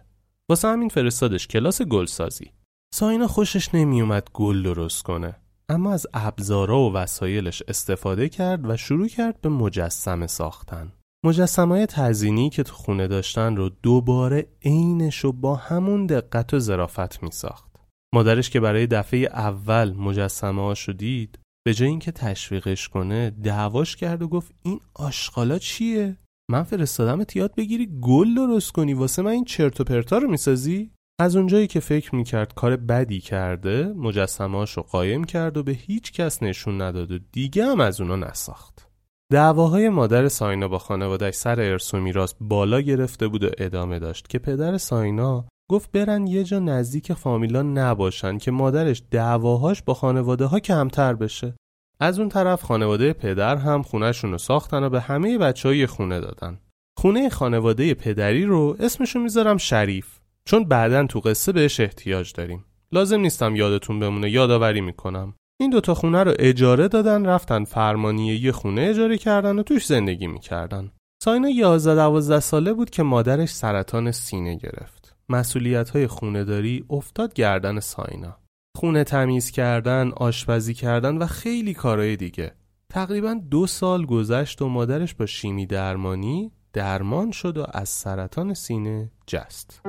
واسه 0.49 0.67
همین 0.67 0.89
فرستادش 0.89 1.47
کلاس 1.47 1.81
گلسازی. 1.81 2.51
ساینا 2.93 3.27
خوشش 3.27 3.75
نمیومد 3.75 4.27
گل 4.33 4.63
درست 4.63 5.03
کنه 5.03 5.35
اما 5.69 5.93
از 5.93 6.07
ابزارا 6.13 6.79
و 6.79 6.93
وسایلش 6.93 7.63
استفاده 7.67 8.29
کرد 8.29 8.69
و 8.69 8.77
شروع 8.77 9.07
کرد 9.07 9.41
به 9.41 9.49
مجسمه 9.49 10.27
ساختن 10.27 10.91
مجسمه 11.25 11.85
تزینی 11.85 12.49
که 12.49 12.63
تو 12.63 12.73
خونه 12.73 13.07
داشتن 13.07 13.55
رو 13.55 13.69
دوباره 13.69 14.47
عینش 14.65 15.19
رو 15.19 15.31
با 15.31 15.55
همون 15.55 16.05
دقت 16.05 16.53
و 16.53 16.59
ظرافت 16.59 17.23
می 17.23 17.31
ساخت. 17.31 17.69
مادرش 18.15 18.49
که 18.49 18.59
برای 18.59 18.87
دفعه 18.87 19.19
اول 19.19 19.93
مجسمه 19.93 20.73
رو 20.87 20.93
دید 20.93 21.39
به 21.65 21.73
جای 21.73 21.89
اینکه 21.89 22.11
تشویقش 22.11 22.87
کنه 22.87 23.29
دعواش 23.29 23.95
کرد 23.95 24.21
و 24.21 24.27
گفت 24.27 24.53
این 24.63 24.79
آشغالا 24.93 25.59
چیه؟ 25.59 26.17
من 26.51 26.63
فرستادم 26.63 27.25
یاد 27.35 27.55
بگیری 27.55 27.99
گل 28.01 28.35
درست 28.35 28.71
کنی 28.71 28.93
واسه 28.93 29.21
من 29.21 29.31
این 29.31 29.45
چرت 29.45 29.81
و 29.81 29.83
پرتا 29.83 30.17
رو 30.17 30.29
می‌سازی؟ 30.29 30.91
از 31.21 31.35
اونجایی 31.35 31.67
که 31.67 31.79
فکر 31.79 32.15
می‌کرد 32.15 32.53
کار 32.53 32.75
بدی 32.75 33.19
کرده 33.19 33.93
مجسمهاش 33.97 34.71
رو 34.71 34.83
قایم 34.83 35.23
کرد 35.23 35.57
و 35.57 35.63
به 35.63 35.71
هیچ 35.71 36.11
کس 36.11 36.43
نشون 36.43 36.81
نداد 36.81 37.11
و 37.11 37.19
دیگه 37.31 37.65
هم 37.65 37.79
از 37.79 38.01
اونا 38.01 38.15
نساخت. 38.15 38.87
دعواهای 39.31 39.89
مادر 39.89 40.27
ساینا 40.27 40.67
با 40.67 40.77
خانوادش 40.77 41.33
سر 41.33 41.59
ارث 41.59 41.93
و 41.93 41.97
میراث 41.97 42.33
بالا 42.41 42.81
گرفته 42.81 43.27
بود 43.27 43.43
و 43.43 43.49
ادامه 43.57 43.99
داشت 43.99 44.27
که 44.27 44.39
پدر 44.39 44.77
ساینا 44.77 45.45
گفت 45.71 45.91
برن 45.91 46.27
یه 46.27 46.43
جا 46.43 46.59
نزدیک 46.59 47.13
فامیلا 47.13 47.61
نباشن 47.61 48.37
که 48.37 48.51
مادرش 48.51 49.03
دعواهاش 49.11 49.81
با 49.81 49.93
خانواده 49.93 50.45
ها 50.45 50.59
کمتر 50.59 51.13
بشه. 51.13 51.55
از 51.99 52.19
اون 52.19 52.29
طرف 52.29 52.63
خانواده 52.63 53.13
پدر 53.13 53.55
هم 53.55 53.81
خونهشون 53.81 54.31
رو 54.31 54.37
ساختن 54.37 54.83
و 54.83 54.89
به 54.89 55.01
همه 55.01 55.37
بچه 55.37 55.69
های 55.69 55.85
خونه 55.85 56.19
دادن. 56.19 56.59
خونه 56.97 57.29
خانواده 57.29 57.93
پدری 57.93 58.45
رو 58.45 58.75
اسمشو 58.79 59.19
می‌ذارم 59.19 59.57
شریف 59.57 60.18
چون 60.49 60.63
بعدا 60.63 61.05
تو 61.07 61.19
قصه 61.19 61.51
بهش 61.51 61.79
احتیاج 61.79 62.33
داریم. 62.33 62.65
لازم 62.91 63.19
نیستم 63.19 63.55
یادتون 63.55 63.99
بمونه 63.99 64.29
یادآوری 64.29 64.81
می‌کنم. 64.81 65.33
این 65.59 65.69
دوتا 65.69 65.93
خونه 65.93 66.23
رو 66.23 66.33
اجاره 66.39 66.87
دادن 66.87 67.25
رفتن 67.25 67.63
فرمانیه 67.63 68.35
یه 68.35 68.51
خونه 68.51 68.81
اجاره 68.81 69.17
کردن 69.17 69.59
و 69.59 69.63
توش 69.63 69.85
زندگی 69.85 70.27
می‌کردن. 70.27 70.91
ساینا 71.23 71.49
11 71.49 71.95
12 71.95 72.39
ساله 72.39 72.73
بود 72.73 72.89
که 72.89 73.03
مادرش 73.03 73.49
سرطان 73.49 74.11
سینه 74.11 74.55
گرفت. 74.55 75.15
مسئولیت 75.29 75.89
های 75.89 76.07
خونه 76.07 76.43
داری 76.43 76.85
افتاد 76.89 77.33
گردن 77.33 77.79
ساینا. 77.79 78.37
خونه 78.77 79.03
تمیز 79.03 79.51
کردن، 79.51 80.11
آشپزی 80.17 80.73
کردن 80.73 81.17
و 81.17 81.25
خیلی 81.25 81.73
کارهای 81.73 82.15
دیگه. 82.15 82.51
تقریبا 82.89 83.39
دو 83.51 83.67
سال 83.67 84.05
گذشت 84.05 84.61
و 84.61 84.69
مادرش 84.69 85.15
با 85.15 85.25
شیمی 85.25 85.65
درمانی 85.65 86.51
درمان 86.73 87.31
شد 87.31 87.57
و 87.57 87.65
از 87.71 87.89
سرطان 87.89 88.53
سینه 88.53 89.11
جست. 89.27 89.81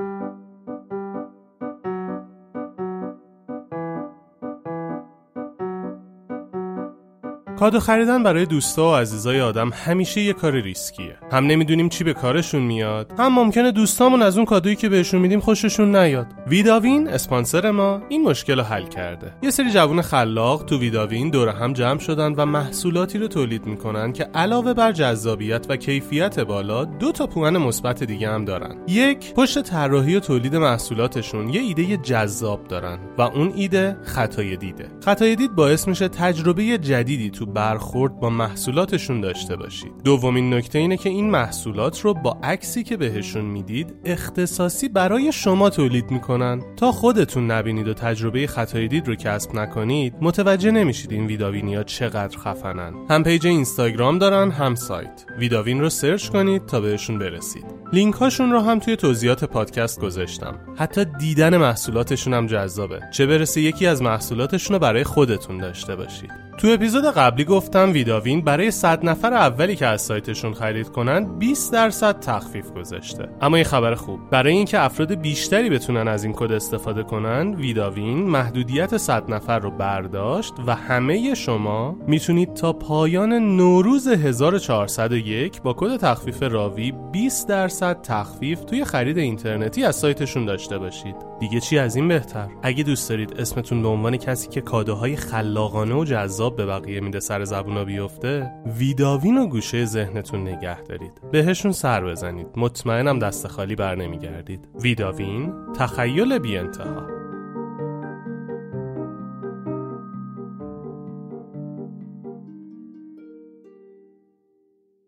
کادو 7.61 7.79
خریدن 7.79 8.23
برای 8.23 8.45
دوستا 8.45 8.91
و 8.91 8.95
عزیزای 8.95 9.41
آدم 9.41 9.69
همیشه 9.73 10.21
یه 10.21 10.33
کار 10.33 10.53
ریسکیه. 10.53 11.17
هم 11.31 11.45
نمی‌دونیم 11.45 11.89
چی 11.89 12.03
به 12.03 12.13
کارشون 12.13 12.61
میاد، 12.61 13.11
هم 13.19 13.33
ممکنه 13.33 13.71
دوستامون 13.71 14.21
از 14.21 14.37
اون 14.37 14.45
کادویی 14.45 14.75
که 14.75 14.89
بهشون 14.89 15.21
میدیم 15.21 15.39
خوششون 15.39 15.95
نیاد. 15.95 16.27
ویداوین 16.47 17.07
اسپانسر 17.07 17.71
ما 17.71 18.01
این 18.09 18.23
مشکل 18.23 18.57
رو 18.57 18.63
حل 18.63 18.85
کرده. 18.85 19.33
یه 19.41 19.49
سری 19.49 19.71
جوون 19.71 20.01
خلاق 20.01 20.63
تو 20.63 20.79
ویداوین 20.79 21.29
دور 21.29 21.49
هم 21.49 21.73
جمع 21.73 21.99
شدن 21.99 22.33
و 22.33 22.45
محصولاتی 22.45 23.17
رو 23.17 23.27
تولید 23.27 23.65
می‌کنن 23.65 24.13
که 24.13 24.23
علاوه 24.23 24.73
بر 24.73 24.91
جذابیت 24.91 25.65
و 25.69 25.75
کیفیت 25.75 26.39
بالا، 26.39 26.85
دو 26.85 27.11
تا 27.11 27.27
پوان 27.27 27.57
مثبت 27.57 28.03
دیگه 28.03 28.29
هم 28.29 28.45
دارن. 28.45 28.77
یک، 28.87 29.33
پشت 29.33 29.61
طراحی 29.61 30.15
و 30.15 30.19
تولید 30.19 30.55
محصولاتشون 30.55 31.49
یه 31.49 31.61
ایده 31.61 31.97
جذاب 31.97 32.67
دارن 32.67 32.99
و 33.17 33.21
اون 33.21 33.51
ایده 33.55 33.97
خطای 34.03 34.57
دیده. 34.57 34.87
خطای 35.05 35.35
دید 35.35 35.55
باعث 35.55 35.87
میشه 35.87 36.07
تجربه 36.07 36.77
جدیدی 36.77 37.29
تو 37.29 37.50
برخورد 37.51 38.19
با 38.19 38.29
محصولاتشون 38.29 39.21
داشته 39.21 39.55
باشید. 39.55 39.91
دومین 40.03 40.53
نکته 40.53 40.79
اینه 40.79 40.97
که 40.97 41.09
این 41.09 41.29
محصولات 41.29 42.01
رو 42.01 42.13
با 42.13 42.37
عکسی 42.43 42.83
که 42.83 42.97
بهشون 42.97 43.45
می‌دید 43.45 43.95
اختصاصی 44.05 44.89
برای 44.89 45.31
شما 45.31 45.69
تولید 45.69 46.11
می‌کنن. 46.11 46.61
تا 46.75 46.91
خودتون 46.91 47.51
نبینید 47.51 47.87
و 47.87 47.93
تجربه 47.93 48.47
خطای 48.47 48.87
دید 48.87 49.07
رو 49.07 49.15
کسب 49.15 49.55
نکنید 49.55 50.13
متوجه 50.21 50.71
نمیشید 50.71 51.11
این 51.11 51.25
ویداوینیا 51.25 51.83
چقدر 51.83 52.37
خفنن. 52.37 52.93
هم 53.09 53.23
پیج 53.23 53.47
اینستاگرام 53.47 54.19
دارن 54.19 54.51
هم 54.51 54.75
سایت. 54.75 55.25
ویداوین 55.39 55.81
رو 55.81 55.89
سرچ 55.89 56.29
کنید 56.29 56.65
تا 56.65 56.81
بهشون 56.81 57.19
برسید. 57.19 57.65
لینک 57.93 58.15
هاشون 58.15 58.51
رو 58.51 58.59
هم 58.59 58.79
توی 58.79 58.95
توضیحات 58.95 59.45
پادکست 59.45 59.99
گذاشتم. 59.99 60.59
حتی 60.77 61.05
دیدن 61.19 61.57
محصولاتشون 61.57 62.33
هم 62.33 62.47
جذابه. 62.47 62.99
چه 63.13 63.25
برسه 63.25 63.61
یکی 63.61 63.87
از 63.87 64.01
محصولاتشون 64.01 64.73
رو 64.73 64.79
برای 64.79 65.03
خودتون 65.03 65.57
داشته 65.57 65.95
باشید. 65.95 66.31
تو 66.61 66.67
اپیزود 66.67 67.05
قبلی 67.05 67.45
گفتم 67.45 67.91
ویداوین 67.91 68.41
برای 68.41 68.71
100 68.71 69.05
نفر 69.05 69.33
اولی 69.33 69.75
که 69.75 69.85
از 69.85 70.01
سایتشون 70.01 70.53
خرید 70.53 70.89
کنن 70.89 71.37
20 71.39 71.73
درصد 71.73 72.19
تخفیف 72.19 72.71
گذاشته. 72.71 73.29
اما 73.41 73.57
یه 73.57 73.63
خبر 73.63 73.95
خوب. 73.95 74.19
برای 74.29 74.53
اینکه 74.53 74.79
افراد 74.79 75.13
بیشتری 75.13 75.69
بتونن 75.69 76.07
از 76.07 76.23
این 76.23 76.33
کد 76.33 76.51
استفاده 76.51 77.03
کنن 77.03 77.55
ویداوین 77.55 78.17
محدودیت 78.17 78.97
100 78.97 79.31
نفر 79.31 79.59
رو 79.59 79.71
برداشت 79.71 80.53
و 80.67 80.75
همه 80.75 81.33
شما 81.33 81.95
می‌تونید 82.07 82.53
تا 82.53 82.73
پایان 82.73 83.33
نوروز 83.33 84.07
1401 84.07 85.61
با 85.61 85.73
کد 85.77 85.97
تخفیف 85.97 86.43
راوی 86.43 86.93
20 87.11 87.47
درصد 87.47 88.01
تخفیف 88.01 88.63
توی 88.63 88.85
خرید 88.85 89.17
اینترنتی 89.17 89.83
از 89.83 89.95
سایتشون 89.95 90.45
داشته 90.45 90.77
باشید. 90.77 91.15
دیگه 91.39 91.59
چی 91.59 91.77
از 91.77 91.95
این 91.95 92.07
بهتر؟ 92.07 92.47
اگه 92.63 92.83
دوست 92.83 93.09
دارید 93.09 93.33
اسمتون 93.39 93.81
به 93.81 93.87
عنوان 93.87 94.17
کسی 94.17 94.49
که 94.49 94.61
کادوهای 94.61 95.15
خلاقانه 95.15 95.95
و 95.95 96.05
جذاب 96.05 96.50
به 96.55 96.65
بقیه 96.65 96.99
میده 96.99 97.19
سر 97.19 97.43
زبونا 97.43 97.85
بیفته 97.85 98.51
ویداوین 98.77 99.37
و 99.37 99.47
گوشه 99.47 99.85
ذهنتون 99.85 100.41
نگه 100.47 100.81
دارید. 100.81 101.21
بهشون 101.31 101.71
سر 101.71 102.05
بزنید. 102.05 102.47
مطمئنم 102.55 103.19
دست 103.19 103.47
خالی 103.47 103.75
بر 103.75 103.95
نمیگردید. 103.95 104.67
ویداوین 104.81 105.53
تخیل 105.75 106.39
بی 106.39 106.57
انتها. 106.57 107.21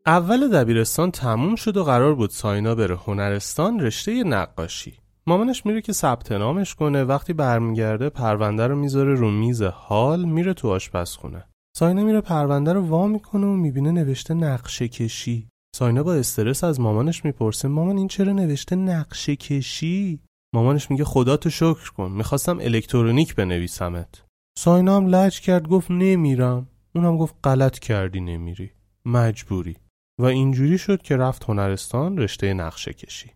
اول 0.05 0.49
دبیرستان 0.49 1.11
تموم 1.11 1.55
شد 1.55 1.77
و 1.77 1.83
قرار 1.83 2.15
بود 2.15 2.29
ساینا 2.29 2.75
بره 2.75 2.95
هنرستان 2.95 3.79
رشته 3.79 4.23
نقاشی. 4.23 5.02
مامانش 5.27 5.65
میره 5.65 5.81
که 5.81 5.93
ثبت 5.93 6.31
نامش 6.31 6.75
کنه. 6.75 7.03
وقتی 7.03 7.33
برمیگرده 7.33 8.09
پرونده 8.09 8.67
رو 8.67 8.75
می‌ذاره 8.75 9.15
رو 9.15 9.31
میز 9.31 9.61
حال 9.61 10.25
میره 10.25 10.53
تو 10.53 10.69
آشپزخونه. 10.69 11.43
ساینا 11.77 12.03
میره 12.03 12.21
پرونده 12.21 12.73
رو 12.73 12.81
وا 12.81 13.07
می‌کنه 13.07 13.47
و 13.47 13.55
می‌بینه 13.55 13.91
نوشته 13.91 14.33
نقشه 14.33 14.87
کشی. 14.87 15.47
ساینا 15.75 16.03
با 16.03 16.13
استرس 16.13 16.63
از 16.63 16.79
مامانش 16.79 17.25
می‌پرسه 17.25 17.67
مامان 17.67 17.97
این 17.97 18.07
چرا 18.07 18.33
نوشته 18.33 18.75
نقشه 18.75 19.35
کشی؟ 19.35 20.19
مامانش 20.55 20.91
میگه 20.91 21.03
خدا 21.03 21.37
تو 21.37 21.49
شکر 21.49 21.91
کن 21.91 22.11
می‌خواستم 22.11 22.59
الکترونیک 22.59 23.35
بنویسمت. 23.35 24.25
ساینا 24.57 24.97
هم 24.97 25.07
لج 25.07 25.41
کرد 25.41 25.67
گفت 25.67 25.91
نمیرم. 25.91 26.67
اونم 26.95 27.17
گفت 27.17 27.35
غلط 27.43 27.79
کردی 27.79 28.21
نمیری. 28.21 28.71
مجبوری. 29.05 29.75
و 30.21 30.25
اینجوری 30.25 30.77
شد 30.77 31.01
که 31.01 31.17
رفت 31.17 31.43
هنرستان 31.43 32.17
رشته 32.17 32.53
نقشه 32.53 32.93
کشی. 32.93 33.31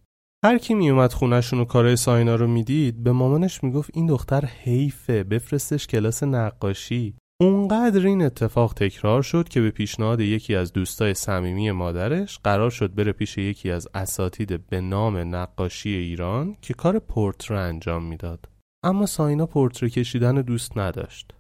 هر 0.45 0.57
کی 0.57 0.73
میومد 0.73 1.13
خونهشون 1.13 1.59
و 1.59 1.65
کارهای 1.65 1.95
ساینا 1.95 2.35
رو 2.35 2.47
می‌دید 2.47 3.03
به 3.03 3.11
مامانش 3.11 3.63
می‌گفت 3.63 3.89
این 3.93 4.05
دختر 4.05 4.45
حیفه 4.45 5.23
بفرستش 5.23 5.87
کلاس 5.87 6.23
نقاشی. 6.23 7.15
اونقدر 7.41 8.07
این 8.07 8.21
اتفاق 8.21 8.73
تکرار 8.73 9.21
شد 9.21 9.49
که 9.49 9.61
به 9.61 9.71
پیشنهاد 9.71 10.19
یکی 10.19 10.55
از 10.55 10.73
دوستای 10.73 11.13
صمیمی 11.13 11.71
مادرش 11.71 12.39
قرار 12.43 12.69
شد 12.69 12.95
بره 12.95 13.11
پیش 13.11 13.37
یکی 13.37 13.71
از 13.71 13.87
اساتید 13.93 14.67
به 14.67 14.81
نام 14.81 15.35
نقاشی 15.35 15.89
ایران 15.89 16.55
که 16.61 16.73
کار 16.73 16.99
پورتره 16.99 17.57
انجام 17.59 18.03
می‌داد. 18.03 18.49
اما 18.83 19.05
ساینا 19.05 19.45
پورتره 19.45 19.89
کشیدن 19.89 20.35
دوست 20.41 20.77
نداشت. 20.77 21.33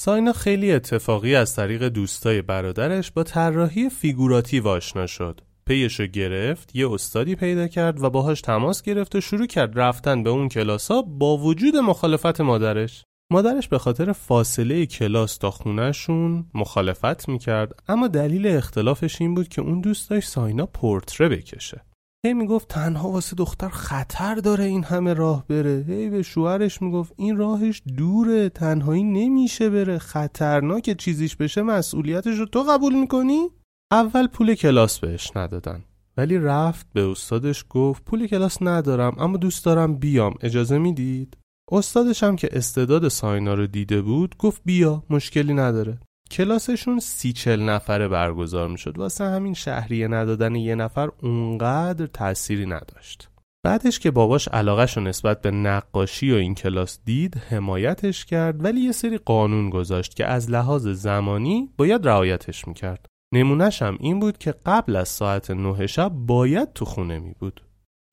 ساینا 0.00 0.32
خیلی 0.32 0.72
اتفاقی 0.72 1.34
از 1.34 1.56
طریق 1.56 1.88
دوستای 1.88 2.42
برادرش 2.42 3.10
با 3.10 3.22
طراحی 3.22 3.90
فیگوراتی 3.90 4.60
آشنا 4.60 5.06
شد. 5.06 5.40
پیشو 5.66 6.06
گرفت 6.06 6.76
یه 6.76 6.92
استادی 6.92 7.34
پیدا 7.34 7.68
کرد 7.68 8.02
و 8.02 8.10
باهاش 8.10 8.40
تماس 8.40 8.82
گرفت 8.82 9.14
و 9.14 9.20
شروع 9.20 9.46
کرد 9.46 9.78
رفتن 9.78 10.22
به 10.22 10.30
اون 10.30 10.48
کلاسا 10.48 11.02
با 11.02 11.36
وجود 11.36 11.76
مخالفت 11.76 12.40
مادرش. 12.40 13.04
مادرش 13.32 13.68
به 13.68 13.78
خاطر 13.78 14.12
فاصله 14.12 14.86
کلاس 14.86 15.36
تا 15.36 15.50
خونهشون 15.50 16.46
مخالفت 16.54 17.28
می‌کرد 17.28 17.72
اما 17.88 18.08
دلیل 18.08 18.46
اختلافش 18.46 19.20
این 19.20 19.34
بود 19.34 19.48
که 19.48 19.62
اون 19.62 19.80
دوست 19.80 20.10
داشت 20.10 20.28
ساینا 20.28 20.66
پورتره 20.66 21.28
بکشه. 21.28 21.80
هی 22.26 22.34
می‌گفت 22.34 22.68
تنها 22.68 23.10
واسه 23.10 23.36
دختر 23.36 23.68
خطر 23.68 24.34
داره 24.34 24.64
این 24.64 24.84
همه 24.84 25.14
راه 25.14 25.46
بره. 25.48 25.84
هی 25.88 26.10
به 26.10 26.22
شوهرش 26.22 26.82
می‌گفت 26.82 27.12
این 27.16 27.36
راهش 27.36 27.82
دوره 27.96 28.48
تنهایی 28.48 29.02
نمیشه 29.02 29.70
بره. 29.70 29.98
خطرناک 29.98 30.96
چیزیش 30.96 31.36
بشه 31.36 31.62
مسئولیتش 31.62 32.38
رو 32.38 32.46
تو 32.46 32.62
قبول 32.62 32.94
می‌کنی؟ 32.94 33.48
اول 33.92 34.26
پول 34.26 34.54
کلاس 34.54 34.98
بهش 34.98 35.36
ندادن. 35.36 35.84
ولی 36.16 36.38
رفت 36.38 36.86
به 36.92 37.10
استادش 37.10 37.64
گفت 37.70 38.04
پول 38.04 38.26
کلاس 38.26 38.58
ندارم 38.60 39.14
اما 39.18 39.36
دوست 39.36 39.64
دارم 39.64 39.94
بیام. 39.94 40.34
اجازه 40.40 40.78
می‌دید؟ 40.78 41.36
استادش 41.72 42.22
هم 42.22 42.36
که 42.36 42.48
استعداد 42.52 43.08
ساینا 43.08 43.54
رو 43.54 43.66
دیده 43.66 44.02
بود 44.02 44.36
گفت 44.38 44.62
بیا 44.64 45.02
مشکلی 45.10 45.54
نداره. 45.54 45.98
کلاسشون 46.30 46.98
سی 46.98 47.32
چل 47.32 47.62
نفره 47.62 48.08
برگزار 48.08 48.68
می‌شد. 48.68 48.98
واسه 48.98 49.24
همین 49.24 49.54
شهریه 49.54 50.08
ندادن 50.08 50.54
یه 50.54 50.74
نفر 50.74 51.10
اونقدر 51.22 52.06
تأثیری 52.06 52.66
نداشت. 52.66 53.28
بعدش 53.64 53.98
که 53.98 54.10
باباش 54.10 54.48
علاقش 54.48 54.96
رو 54.96 55.02
نسبت 55.02 55.40
به 55.42 55.50
نقاشی 55.50 56.32
و 56.32 56.34
این 56.34 56.54
کلاس 56.54 56.98
دید 57.04 57.36
حمایتش 57.36 58.24
کرد 58.24 58.64
ولی 58.64 58.80
یه 58.80 58.92
سری 58.92 59.18
قانون 59.18 59.70
گذاشت 59.70 60.14
که 60.14 60.26
از 60.26 60.50
لحاظ 60.50 60.88
زمانی 60.88 61.70
باید 61.76 62.08
رعایتش 62.08 62.68
می‌کرد. 62.68 63.06
نمونهش 63.32 63.82
هم 63.82 63.96
این 64.00 64.20
بود 64.20 64.38
که 64.38 64.54
قبل 64.66 64.96
از 64.96 65.08
ساعت 65.08 65.50
نه 65.50 65.86
شب 65.86 66.12
باید 66.14 66.72
تو 66.72 66.84
خونه 66.84 67.18
می 67.18 67.34
بود. 67.40 67.60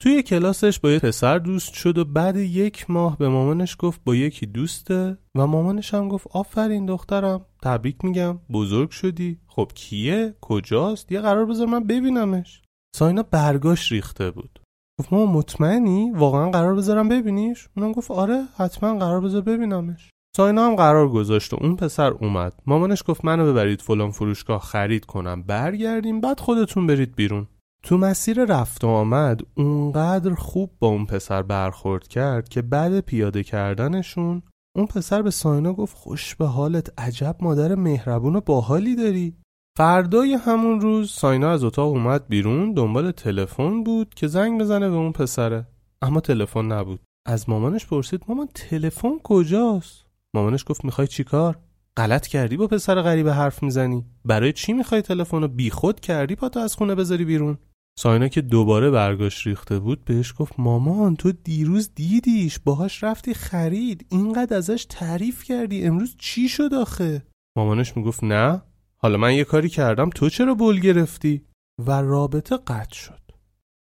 توی 0.01 0.23
کلاسش 0.23 0.79
با 0.79 0.91
یه 0.91 0.99
پسر 0.99 1.37
دوست 1.37 1.73
شد 1.73 1.97
و 1.97 2.05
بعد 2.05 2.35
یک 2.35 2.89
ماه 2.89 3.17
به 3.17 3.29
مامانش 3.29 3.75
گفت 3.79 4.01
با 4.03 4.15
یکی 4.15 4.45
دوسته 4.45 5.17
و 5.37 5.47
مامانش 5.47 5.93
هم 5.93 6.07
گفت 6.07 6.27
آفرین 6.31 6.85
دخترم 6.85 7.45
تبریک 7.63 8.05
میگم 8.05 8.39
بزرگ 8.53 8.89
شدی 8.89 9.39
خب 9.47 9.71
کیه؟ 9.75 10.35
کجاست؟ 10.41 11.11
یه 11.11 11.21
قرار 11.21 11.45
بذار 11.45 11.67
من 11.67 11.83
ببینمش. 11.83 12.61
ساینا 12.95 13.23
برگاش 13.23 13.91
ریخته 13.91 14.31
بود. 14.31 14.59
گفت 14.99 15.13
ماما 15.13 15.31
مطمئنی؟ 15.31 16.11
واقعا 16.11 16.51
قرار 16.51 16.75
بذارم 16.75 17.09
ببینیش؟ 17.09 17.69
اونم 17.77 17.91
گفت 17.91 18.11
آره 18.11 18.43
حتما 18.57 18.97
قرار 18.97 19.21
بذار 19.21 19.41
ببینمش. 19.41 20.09
ساینا 20.35 20.65
هم 20.65 20.75
قرار 20.75 21.09
گذاشت 21.09 21.53
و 21.53 21.57
اون 21.61 21.75
پسر 21.75 22.11
اومد. 22.11 22.53
مامانش 22.65 23.03
گفت 23.07 23.25
منو 23.25 23.51
ببرید 23.51 23.81
فلان 23.81 24.11
فروشگاه 24.11 24.61
خرید 24.61 25.05
کنم. 25.05 25.43
برگردیم 25.43 26.21
بعد 26.21 26.39
خودتون 26.39 26.87
برید 26.87 27.15
بیرون. 27.15 27.47
تو 27.83 27.97
مسیر 27.97 28.45
رفت 28.45 28.83
و 28.83 28.87
آمد 28.87 29.41
اونقدر 29.55 30.33
خوب 30.33 30.71
با 30.79 30.87
اون 30.87 31.05
پسر 31.05 31.41
برخورد 31.41 32.07
کرد 32.07 32.49
که 32.49 32.61
بعد 32.61 32.99
پیاده 32.99 33.43
کردنشون 33.43 34.43
اون 34.75 34.85
پسر 34.85 35.21
به 35.21 35.31
ساینا 35.31 35.73
گفت 35.73 35.97
خوش 35.97 36.35
به 36.35 36.45
حالت 36.45 36.99
عجب 36.99 37.35
مادر 37.41 37.75
مهربون 37.75 38.35
و 38.35 38.41
باحالی 38.41 38.95
داری. 38.95 39.35
فردای 39.77 40.33
همون 40.33 40.81
روز 40.81 41.11
ساینا 41.11 41.51
از 41.51 41.63
اتاق 41.63 41.89
اومد 41.89 42.27
بیرون 42.27 42.73
دنبال 42.73 43.11
تلفن 43.11 43.83
بود 43.83 44.13
که 44.13 44.27
زنگ 44.27 44.61
بزنه 44.61 44.89
به 44.89 44.95
اون 44.95 45.11
پسره. 45.11 45.67
اما 46.01 46.19
تلفن 46.19 46.65
نبود. 46.65 46.99
از 47.25 47.49
مامانش 47.49 47.85
پرسید 47.87 48.21
مامان 48.27 48.47
تلفن 48.55 49.19
کجاست؟ 49.23 50.08
مامانش 50.35 50.63
گفت 50.67 50.85
می‌خوای 50.85 51.07
چیکار 51.07 51.59
غلط 51.97 52.27
کردی 52.27 52.57
با 52.57 52.67
پسر 52.67 53.01
غریبه 53.01 53.33
حرف 53.33 53.63
می‌زنی. 53.63 54.05
برای 54.25 54.53
چی 54.53 54.73
می‌خوای 54.73 55.01
تلفن 55.01 55.41
رو 55.41 55.47
بیخود 55.47 55.99
کردی 55.99 56.35
پاتو 56.35 56.59
از 56.59 56.75
خونه 56.75 56.95
بذاری 56.95 57.25
بیرون؟ 57.25 57.57
ساینا 57.99 58.27
که 58.27 58.41
دوباره 58.41 58.89
برگاش 58.89 59.47
ریخته 59.47 59.79
بود 59.79 60.05
بهش 60.05 60.33
گفت 60.37 60.53
مامان 60.57 61.15
تو 61.15 61.31
دیروز 61.31 61.91
دیدیش 61.95 62.59
باهاش 62.59 63.03
رفتی 63.03 63.33
خرید 63.33 64.05
اینقدر 64.09 64.57
ازش 64.57 64.85
تعریف 64.89 65.43
کردی 65.43 65.83
امروز 65.83 66.15
چی 66.17 66.49
شد 66.49 66.73
آخه؟ 66.73 67.23
مامانش 67.57 67.97
می‌گفت 67.97 68.23
نه 68.23 68.61
حالا 68.97 69.17
من 69.17 69.33
یه 69.33 69.43
کاری 69.43 69.69
کردم 69.69 70.09
تو 70.09 70.29
چرا 70.29 70.53
بول 70.53 70.79
گرفتی؟ 70.79 71.45
و 71.87 72.01
رابطه 72.01 72.57
قطع 72.57 72.95
شد. 72.95 73.19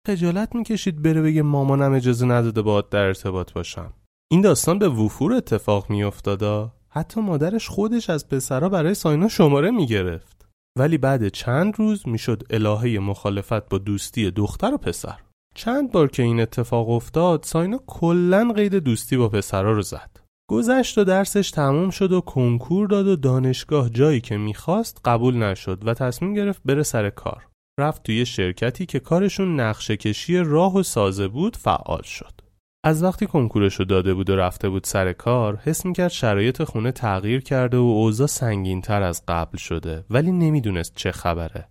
خجالت 0.06 0.54
می‌کشید 0.54 1.02
بره 1.02 1.22
بگه 1.22 1.42
مامانم 1.42 1.92
اجازه 1.92 2.26
نداده 2.26 2.62
باهات 2.62 2.90
در 2.90 3.02
ارتباط 3.02 3.52
باشم. 3.52 3.92
این 4.30 4.40
داستان 4.40 4.78
به 4.78 4.88
وفور 4.88 5.32
اتفاق 5.32 5.90
میافتادا؟ 5.90 6.72
حتی 6.88 7.20
مادرش 7.20 7.68
خودش 7.68 8.10
از 8.10 8.28
پسرا 8.28 8.68
برای 8.68 8.94
ساینا 8.94 9.28
شماره 9.28 9.70
می‌گرفت. 9.70 10.48
ولی 10.78 10.98
بعد 10.98 11.28
چند 11.28 11.78
روز 11.78 12.08
می‌شد 12.08 12.42
الهه 12.50 12.98
مخالفت 12.98 13.68
با 13.68 13.78
دوستی 13.78 14.30
دختر 14.30 14.74
و 14.74 14.78
پسر. 14.78 15.18
چند 15.54 15.92
بار 15.92 16.08
که 16.08 16.22
این 16.22 16.40
اتفاق 16.40 16.90
افتاد 16.90 17.42
ساینا 17.42 17.80
کلا 17.86 18.52
قید 18.52 18.74
دوستی 18.74 19.16
با 19.16 19.28
پسرا 19.28 19.72
رو 19.72 19.82
زد. 19.82 20.10
گذشت 20.50 20.98
و 20.98 21.04
درسش 21.04 21.50
تموم 21.50 21.90
شد 21.90 22.12
و 22.12 22.20
کنکور 22.20 22.88
داد 22.88 23.06
و 23.06 23.16
دانشگاه 23.16 23.90
جایی 23.90 24.20
که 24.20 24.36
می‌خواست 24.36 25.00
قبول 25.04 25.36
نشد 25.36 25.86
و 25.86 25.94
تصمیم 25.94 26.34
گرفت 26.34 26.62
بره 26.64 26.82
سر 26.82 27.10
کار. 27.10 27.46
رفت 27.80 28.02
توی 28.02 28.26
شرکتی 28.26 28.86
که 28.86 29.00
کارشون 29.00 29.60
نقشه 29.60 29.96
کشی 29.96 30.38
راه 30.38 30.76
و 30.76 30.82
سازه 30.82 31.28
بود 31.28 31.56
فعال 31.56 32.02
شد. 32.02 32.45
از 32.86 33.02
وقتی 33.02 33.26
کنکورشو 33.26 33.84
داده 33.84 34.14
بود 34.14 34.30
و 34.30 34.36
رفته 34.36 34.68
بود 34.68 34.84
سر 34.84 35.12
کار 35.12 35.56
حس 35.56 35.86
می‌کرد 35.86 36.10
شرایط 36.10 36.64
خونه 36.64 36.92
تغییر 36.92 37.40
کرده 37.40 37.76
و 37.76 37.80
اوضاع 37.80 38.26
سنگین 38.26 38.80
تر 38.80 39.02
از 39.02 39.22
قبل 39.28 39.58
شده 39.58 40.04
ولی 40.10 40.32
نمی‌دونست 40.32 40.92
چه 40.96 41.12
خبره. 41.12 41.68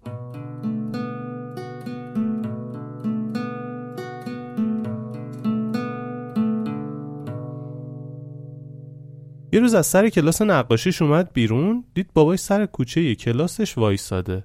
یه 9.53 9.59
روز 9.59 9.73
از 9.73 9.85
سر 9.85 10.09
کلاس 10.09 10.41
نقاشیش 10.41 11.01
اومد 11.01 11.33
بیرون 11.33 11.83
دید 11.93 12.09
باباش 12.13 12.39
سر 12.39 12.65
کوچه 12.65 13.15
کلاسش 13.15 13.77
وایساده. 13.77 14.43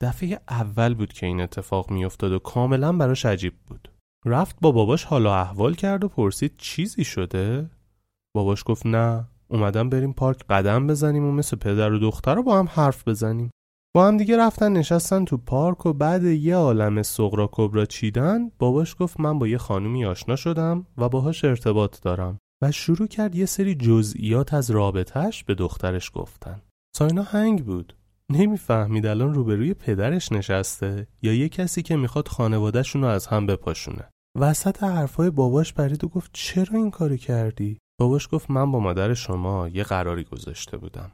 دفعه 0.00 0.40
اول 0.50 0.94
بود 0.94 1.12
که 1.12 1.26
این 1.26 1.40
اتفاق 1.40 1.90
میافتاد 1.90 2.32
و 2.32 2.38
کاملا 2.38 2.92
براش 2.92 3.26
عجیب 3.26 3.52
بود. 3.66 3.93
رفت 4.24 4.56
با 4.60 4.72
باباش 4.72 5.04
حالا 5.04 5.34
احوال 5.34 5.74
کرد 5.74 6.04
و 6.04 6.08
پرسید 6.08 6.54
چیزی 6.58 7.04
شده؟ 7.04 7.70
باباش 8.34 8.62
گفت 8.66 8.86
نه 8.86 9.24
اومدم 9.48 9.88
بریم 9.88 10.12
پارک 10.12 10.46
قدم 10.50 10.86
بزنیم 10.86 11.24
و 11.24 11.32
مثل 11.32 11.56
پدر 11.56 11.92
و 11.92 11.98
دختر 11.98 12.34
رو 12.34 12.42
با 12.42 12.58
هم 12.58 12.68
حرف 12.70 13.08
بزنیم. 13.08 13.50
با 13.94 14.08
هم 14.08 14.16
دیگه 14.16 14.36
رفتن 14.36 14.72
نشستن 14.72 15.24
تو 15.24 15.36
پارک 15.36 15.86
و 15.86 15.92
بعد 15.92 16.24
یه 16.24 16.56
عالم 16.56 17.02
سغرا 17.02 17.48
کبرا 17.52 17.86
چیدن 17.86 18.50
باباش 18.58 18.96
گفت 18.98 19.20
من 19.20 19.38
با 19.38 19.48
یه 19.48 19.58
خانومی 19.58 20.04
آشنا 20.04 20.36
شدم 20.36 20.86
و 20.98 21.08
باهاش 21.08 21.44
ارتباط 21.44 22.00
دارم. 22.02 22.38
و 22.62 22.72
شروع 22.72 23.06
کرد 23.06 23.34
یه 23.34 23.46
سری 23.46 23.74
جزئیات 23.74 24.54
از 24.54 24.70
رابطهش 24.70 25.44
به 25.44 25.54
دخترش 25.54 26.10
گفتن. 26.14 26.62
ساینا 26.96 27.22
هنگ 27.22 27.64
بود. 27.64 27.96
نمی‌فهمید 28.30 29.06
الان 29.06 29.34
روبروی 29.34 29.74
پدرش 29.74 30.32
نشسته 30.32 31.06
یا 31.22 31.34
یه 31.34 31.48
کسی 31.48 31.82
که 31.82 31.96
می‌خواد 31.96 32.28
خانوادهشون 32.28 33.02
رو 33.02 33.08
از 33.08 33.26
هم 33.26 33.46
بپاشونه. 33.46 34.08
وسط 34.38 34.82
حرفای 34.82 35.30
باباش 35.30 35.72
برید 35.72 36.04
و 36.04 36.08
گفت 36.08 36.30
چرا 36.32 36.78
این 36.78 36.90
کاری 36.90 37.18
کردی؟ 37.18 37.78
باباش 37.98 38.28
گفت 38.32 38.50
من 38.50 38.70
با 38.70 38.80
مادر 38.80 39.14
شما 39.14 39.68
یه 39.68 39.82
قراری 39.82 40.24
گذاشته 40.24 40.76
بودم. 40.76 41.12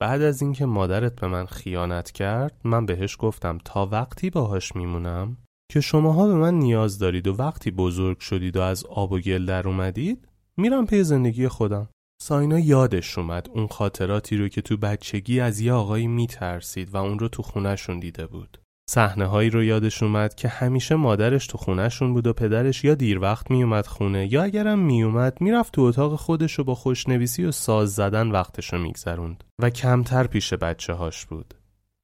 بعد 0.00 0.22
از 0.22 0.42
اینکه 0.42 0.66
مادرت 0.66 1.20
به 1.20 1.26
من 1.26 1.46
خیانت 1.46 2.10
کرد 2.10 2.60
من 2.64 2.86
بهش 2.86 3.16
گفتم 3.20 3.58
تا 3.64 3.86
وقتی 3.86 4.30
باهاش 4.30 4.76
میمونم؟ 4.76 5.36
که 5.72 5.80
شماها 5.80 6.26
به 6.26 6.34
من 6.34 6.54
نیاز 6.54 6.98
دارید 6.98 7.26
و 7.26 7.36
وقتی 7.36 7.70
بزرگ 7.70 8.18
شدید 8.18 8.56
و 8.56 8.60
از 8.60 8.84
آب 8.84 9.12
و 9.12 9.18
گل 9.18 9.46
در 9.46 9.68
اومدید 9.68 10.28
میرم 10.56 10.86
پی 10.86 11.04
زندگی 11.04 11.48
خودم. 11.48 11.88
ساینا 12.22 12.58
یادش 12.58 13.18
اومد 13.18 13.48
اون 13.54 13.66
خاطراتی 13.66 14.36
رو 14.36 14.48
که 14.48 14.62
تو 14.62 14.76
بچگی 14.76 15.40
از 15.40 15.60
یه 15.60 15.72
آقایی 15.72 16.06
میترسید 16.06 16.94
و 16.94 16.96
اون 16.96 17.18
رو 17.18 17.28
تو 17.28 17.42
خونهشون 17.42 17.98
دیده 17.98 18.26
بود. 18.26 18.58
صحنه 18.90 19.26
هایی 19.26 19.50
رو 19.50 19.64
یادش 19.64 20.02
اومد 20.02 20.34
که 20.34 20.48
همیشه 20.48 20.94
مادرش 20.94 21.46
تو 21.46 21.58
خونهشون 21.58 22.12
بود 22.12 22.26
و 22.26 22.32
پدرش 22.32 22.84
یا 22.84 22.94
دیر 22.94 23.18
وقت 23.18 23.50
میومد 23.50 23.86
خونه 23.86 24.32
یا 24.32 24.42
اگرم 24.42 24.78
میومد 24.78 25.40
می‌رفت 25.40 25.72
تو 25.72 25.82
اتاق 25.82 26.16
خودش 26.16 26.58
و 26.58 26.64
با 26.64 26.74
خوشنویسی 26.74 27.44
و 27.44 27.52
ساز 27.52 27.94
زدن 27.94 28.30
وقتش 28.30 28.72
رو 28.72 28.78
میگذروند 28.78 29.44
و 29.58 29.70
کمتر 29.70 30.26
پیش 30.26 30.54
بچه 30.54 30.92
هاش 30.92 31.26
بود. 31.26 31.54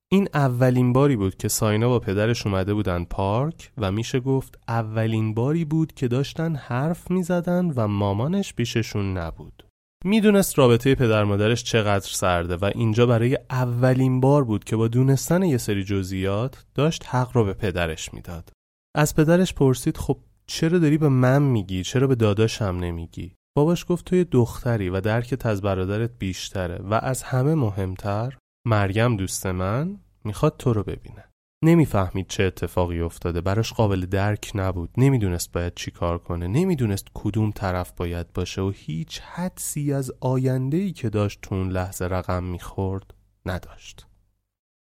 این 0.08 0.28
اولین 0.34 0.92
باری 0.92 1.16
بود 1.16 1.36
که 1.36 1.48
ساینا 1.48 1.88
با 1.88 1.98
پدرش 1.98 2.46
اومده 2.46 2.74
بودن 2.74 3.04
پارک 3.04 3.70
و 3.78 3.92
میشه 3.92 4.20
گفت 4.20 4.58
اولین 4.68 5.34
باری 5.34 5.64
بود 5.64 5.92
که 5.92 6.08
داشتن 6.08 6.54
حرف 6.54 7.10
می‌زدن 7.10 7.72
و 7.76 7.88
مامانش 7.88 8.54
پیششون 8.54 9.18
نبود. 9.18 9.64
می‌دونست 10.04 10.58
رابطه 10.58 10.94
پدر 10.94 11.24
مادرش 11.24 11.64
چقدر 11.64 12.08
سرده 12.08 12.56
و 12.56 12.70
اینجا 12.74 13.06
برای 13.06 13.38
اولین 13.50 14.20
بار 14.20 14.44
بود 14.44 14.64
که 14.64 14.76
با 14.76 14.88
دونستن 14.88 15.42
یه 15.42 15.58
سری 15.58 15.84
جزئیات 15.84 16.64
داشت 16.74 17.04
حق 17.06 17.30
رو 17.36 17.44
به 17.44 17.52
پدرش 17.52 18.14
می‌داد. 18.14 18.50
از 18.96 19.16
پدرش 19.16 19.54
پرسید 19.54 19.96
خب 19.96 20.18
چرا 20.46 20.78
داری 20.78 20.98
به 20.98 21.08
من 21.08 21.42
میگی 21.42 21.82
چرا 21.82 22.06
به 22.06 22.14
داداشم 22.14 22.76
نمیگی؟ 22.80 23.34
باباش 23.56 23.84
گفت 23.88 24.04
توی 24.04 24.24
دختری 24.24 24.88
و 24.88 25.00
درکت 25.00 25.46
از 25.46 25.62
برادرت 25.62 26.10
بیشتره 26.18 26.78
و 26.78 26.94
از 26.94 27.22
همه 27.22 27.54
مهمتر 27.54 28.38
مریم 28.66 29.16
دوست 29.16 29.46
من 29.46 30.00
می‌خواد 30.24 30.56
تو 30.56 30.72
رو 30.72 30.82
ببینه. 30.82 31.31
نمی‌فهمید 31.64 32.26
چه 32.28 32.44
اتفاقی 32.44 33.00
افتاده. 33.00 33.40
براش 33.40 33.72
قابل 33.72 34.06
درک 34.06 34.52
نبود. 34.54 34.90
نمی‌دونست 34.96 35.52
باید 35.52 35.72
چی 35.76 35.90
کار 35.90 36.18
کنه. 36.18 36.46
نمی‌دونست 36.46 37.06
کدوم 37.14 37.50
طرف 37.50 37.92
باید 37.92 38.32
باشه 38.32 38.62
و 38.62 38.72
هیچ 38.74 39.20
حدسی 39.20 39.92
از 39.92 40.12
آیندهی 40.20 40.92
که 40.92 41.10
داشت 41.10 41.38
تو 41.42 41.54
اون 41.54 41.68
لحظه 41.68 42.04
رقم 42.04 42.44
می‌خورد 42.44 43.14
نداشت. 43.46 44.06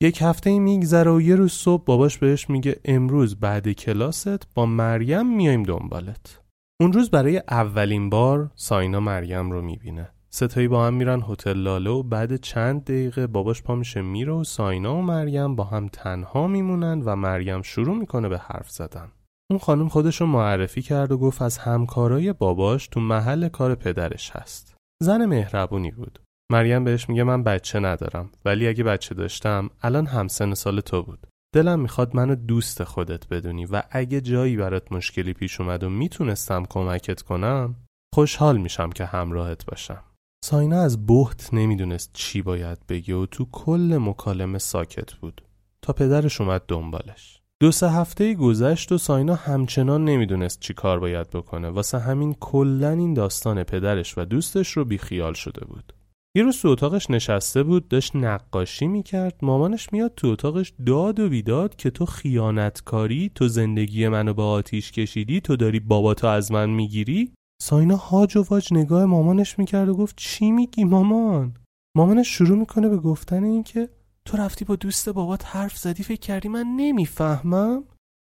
یک 0.01 0.21
هفته 0.21 0.59
میگذره 0.59 1.11
و 1.11 1.21
یه 1.21 1.35
روز 1.35 1.51
صبح 1.51 1.83
باباش 1.83 2.17
بهش 2.17 2.49
میگه 2.49 2.79
امروز 2.85 3.39
بعد 3.39 3.71
کلاست 3.71 4.53
با 4.53 4.65
مریم 4.65 5.35
میایم 5.35 5.63
دنبالت. 5.63 6.41
اون 6.81 6.93
روز 6.93 7.09
برای 7.09 7.41
اولین 7.49 8.09
بار 8.09 8.51
ساینا 8.55 8.99
مریم 8.99 9.51
رو 9.51 9.61
می‌بینه. 9.61 10.09
ستایی 10.31 10.67
با 10.67 10.87
هم 10.87 10.93
میرن 10.93 11.21
هتل 11.21 11.57
لاله 11.57 11.89
و 11.89 12.03
بعد 12.03 12.35
چند 12.35 12.83
دقیقه 12.83 13.27
باباش 13.27 13.63
پا 13.63 13.75
میشه 13.75 14.01
میره 14.01 14.33
و 14.33 14.43
ساینا 14.43 14.95
و 14.95 15.01
مریم 15.01 15.55
با 15.55 15.63
هم 15.63 15.87
تنها 15.87 16.47
میمونن 16.47 17.01
و 17.05 17.15
مریم 17.15 17.61
شروع 17.61 17.97
می‌کنه 17.97 18.29
به 18.29 18.37
حرف 18.37 18.69
زدن. 18.69 19.11
اون 19.51 19.59
خانم 19.59 19.87
خودش 19.87 20.21
رو 20.21 20.27
معرفی 20.27 20.81
کرد 20.81 21.11
و 21.11 21.17
گفت 21.17 21.41
از 21.41 21.57
همکارای 21.57 22.33
باباش 22.33 22.87
تو 22.87 22.99
محل 22.99 23.47
کار 23.47 23.75
پدرش 23.75 24.31
هست. 24.31 24.75
زن 25.03 25.25
مهربونی 25.25 25.91
بود. 25.91 26.19
مریم 26.51 26.83
بهش 26.83 27.09
میگه 27.09 27.23
من 27.23 27.43
بچه 27.43 27.79
ندارم 27.79 28.29
ولی 28.45 28.67
اگه 28.67 28.83
بچه 28.83 29.15
داشتم 29.15 29.69
الان 29.81 30.05
همسن 30.05 30.53
سال 30.53 30.81
تو 30.81 31.03
بود. 31.03 31.27
دلم 31.55 31.79
می‌خواد 31.79 32.15
منو 32.15 32.35
دوست 32.35 32.83
خودت 32.83 33.27
بدونی 33.27 33.65
و 33.65 33.83
اگه 33.91 34.21
جایی 34.21 34.57
برات 34.57 34.91
مشکلی 34.91 35.33
پیش 35.33 35.61
اومد 35.61 35.83
و 35.83 35.89
می‌تونستم 35.89 36.65
کمکت 36.65 37.21
کنم 37.21 37.75
خوشحال 38.15 38.57
میشم 38.57 38.89
که 38.89 39.05
همراهت 39.05 39.65
باشم. 39.65 40.03
ساینا 40.45 40.81
از 40.81 41.07
بحت 41.07 41.53
نمی‌دونست 41.53 42.09
چی 42.13 42.41
باید 42.41 42.77
بگه 42.89 43.15
و 43.15 43.25
تو 43.25 43.47
کل 43.51 43.97
مکالمه 44.01 44.57
ساکت 44.57 45.13
بود. 45.13 45.41
تا 45.81 45.93
پدرش 45.93 46.41
اومد 46.41 46.61
دنبالش. 46.67 47.41
دو 47.61 47.71
سه 47.71 47.91
هفته 47.91 48.33
گذشت 48.33 48.91
و 48.91 48.97
ساینا 48.97 49.35
همچنان 49.35 50.05
نمی‌دونست 50.05 50.59
چی 50.59 50.73
کار 50.73 50.99
باید 50.99 51.29
بکنه. 51.29 51.69
واسه 51.69 51.99
همین 51.99 52.33
کلا 52.33 52.89
این 52.89 53.13
داستان 53.13 53.63
پدرش 53.63 54.17
و 54.17 54.25
دوستش 54.25 54.71
رو 54.71 54.85
بیخیال 54.85 55.33
شده 55.33 55.65
بود. 55.65 55.93
یه 56.35 56.43
روز 56.43 56.61
تو 56.61 56.67
اتاقش 56.67 57.09
نشسته 57.09 57.63
بود 57.63 57.87
داشت 57.87 58.15
نقاشی 58.15 58.87
می‌کرد. 58.87 59.39
مامانش 59.41 59.93
میاد 59.93 60.13
تو 60.15 60.27
اتاقش 60.27 60.73
داد 60.85 61.19
و 61.19 61.29
بیداد 61.29 61.75
که 61.75 61.89
تو 61.89 62.05
خیانتکاری 62.05 63.31
تو 63.35 63.47
زندگی 63.47 64.07
منو 64.07 64.33
با 64.33 64.51
آتیش 64.51 64.91
کشیدی 64.91 65.41
تو 65.41 65.55
داری 65.55 65.79
باباتو 65.79 66.27
از 66.27 66.51
من 66.51 66.69
می‌گیری؟ 66.69 67.33
ساینا 67.61 67.95
هاج 67.95 68.37
و 68.37 68.45
واج 68.49 68.73
نگاه 68.73 69.05
مامانش 69.05 69.59
می‌کرد 69.59 69.89
و 69.89 69.95
گفت 69.95 70.15
چی 70.17 70.51
میگی 70.51 70.83
مامان 70.83 71.53
مامانش 71.97 72.27
شروع 72.27 72.57
می‌کنه 72.57 72.89
به 72.89 72.97
گفتن 72.97 73.43
این 73.43 73.63
که 73.63 73.89
تو 74.25 74.37
رفتی 74.37 74.65
با 74.65 74.75
دوست 74.75 75.09
بابات 75.09 75.45
حرف 75.45 75.77
زدی 75.77 76.03
فکر 76.03 76.19
کردی 76.19 76.47
من 76.47 76.65
نمی‌فهمم 76.77 77.83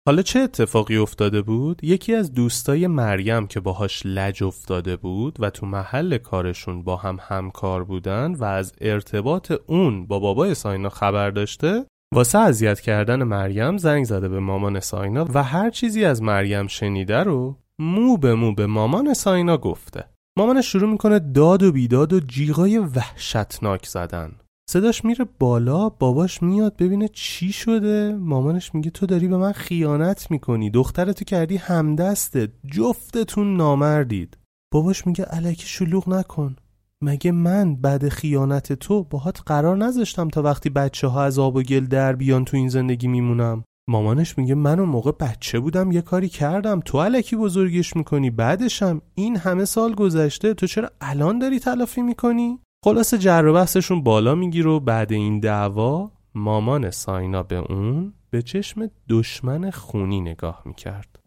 حالا 0.08 0.22
چه 0.22 0.40
اتفاقی 0.40 0.98
افتاده 0.98 1.42
بود؟ 1.42 1.84
یکی 1.84 2.16
از 2.16 2.34
دوستای 2.34 2.88
مریم 2.88 3.48
که 3.48 3.60
باهاش 3.60 4.02
لج 4.06 4.44
افتاده 4.44 4.96
بود 4.96 5.38
و 5.40 5.50
تو 5.50 5.66
محل 5.66 6.18
کارشون 6.18 6.84
با 6.84 6.96
هم 6.96 7.18
همکار 7.22 7.84
بودن 7.84 8.36
و 8.36 8.44
از 8.44 8.74
ارتباط 8.82 9.54
اون 9.68 10.08
با 10.08 10.20
بابای 10.20 10.56
ساینا 10.56 10.90
خبر 10.90 11.30
داشته 11.30 11.86
واسه 12.14 12.40
اذیت 12.40 12.80
کردن 12.80 13.24
مریم 13.24 13.78
زنگ 13.78 14.06
زده 14.06 14.30
به 14.30 14.40
مامان 14.40 14.80
ساینا 14.80 15.26
و 15.34 15.44
هر 15.44 15.70
چیزی 15.70 16.06
از 16.06 16.22
مریم 16.22 16.68
شنیده 16.68 17.18
رو 17.18 17.58
مو 17.82 18.18
به 18.18 18.36
مو 18.36 18.54
به 18.54 18.66
مامان 18.66 19.14
ساینا 19.14 19.58
گفته. 19.58 20.06
مامانش 20.38 20.72
شروع 20.72 20.92
می‌کنه 20.92 21.20
داد 21.20 21.64
و 21.64 21.72
بیداد 21.72 22.14
و 22.14 22.20
جیغای 22.20 22.78
وحشتناک 22.78 23.86
زدن. 23.86 24.32
صداش 24.70 25.06
میره 25.06 25.26
بالا 25.40 25.90
باباش 25.90 26.44
میاد 26.44 26.78
ببینه 26.78 27.08
چی 27.08 27.52
شده. 27.52 28.16
مامانش 28.16 28.76
میگه 28.76 28.90
تو 28.90 29.06
داری 29.06 29.28
به 29.28 29.38
من 29.38 29.52
خیانت 29.52 30.32
می‌کنی. 30.32 30.70
دخترتو 30.70 31.26
کردی 31.26 31.58
همدسته. 31.58 32.54
جفتتون 32.72 33.58
نامردید. 33.58 34.38
باباش 34.74 35.08
میگه 35.08 35.24
علکی 35.24 35.68
شلوغ 35.68 36.10
نکن. 36.10 36.56
مگه 37.04 37.32
من 37.32 37.76
بعد 37.76 38.10
خیانت 38.10 38.74
تو 38.74 39.04
باهات 39.04 39.42
قرار 39.46 39.78
نذاشتم 39.78 40.28
تا 40.28 40.42
وقتی 40.42 40.70
بچه 40.70 41.08
ها 41.08 41.24
از 41.24 41.40
آب 41.40 41.56
و 41.56 41.62
گل 41.62 41.86
در 41.86 42.16
بیان 42.16 42.46
تو 42.46 42.58
این 42.58 42.70
زندگی 42.70 43.08
میمونم؟ 43.08 43.64
مامانش 43.88 44.38
میگه 44.38 44.56
من 44.56 44.80
اون 44.80 44.90
موقع 44.90 45.12
بچه 45.20 45.60
بودم 45.60 45.92
یه 45.92 46.02
کاری 46.02 46.30
کردم. 46.30 46.80
تو 46.80 47.02
علکی 47.02 47.36
بزرگش 47.36 47.96
می‌کنی 47.96 48.30
بعدشم 48.30 49.02
این 49.16 49.38
همه 49.38 49.66
سال 49.66 49.94
گذشته 49.94 50.54
تو 50.54 50.68
چرا 50.68 50.90
الان 51.02 51.40
داری 51.40 51.60
تلافی 51.60 52.02
می‌کنی؟ 52.02 52.60
خلاصه 52.86 53.18
جر 53.18 53.46
و 53.46 53.54
بحثشون 53.54 54.04
بالا 54.04 54.36
میگیر 54.36 54.68
و 54.68 54.80
بعد 54.80 55.12
این 55.12 55.40
دعوا 55.40 56.12
مامان 56.36 56.90
ساینا 56.90 57.44
به 57.44 57.56
اون 57.56 58.14
به 58.30 58.42
چشم 58.42 58.90
دشمن 59.10 59.70
خونی 59.70 60.22
نگاه 60.22 60.62
می‌کرد. 60.66 61.20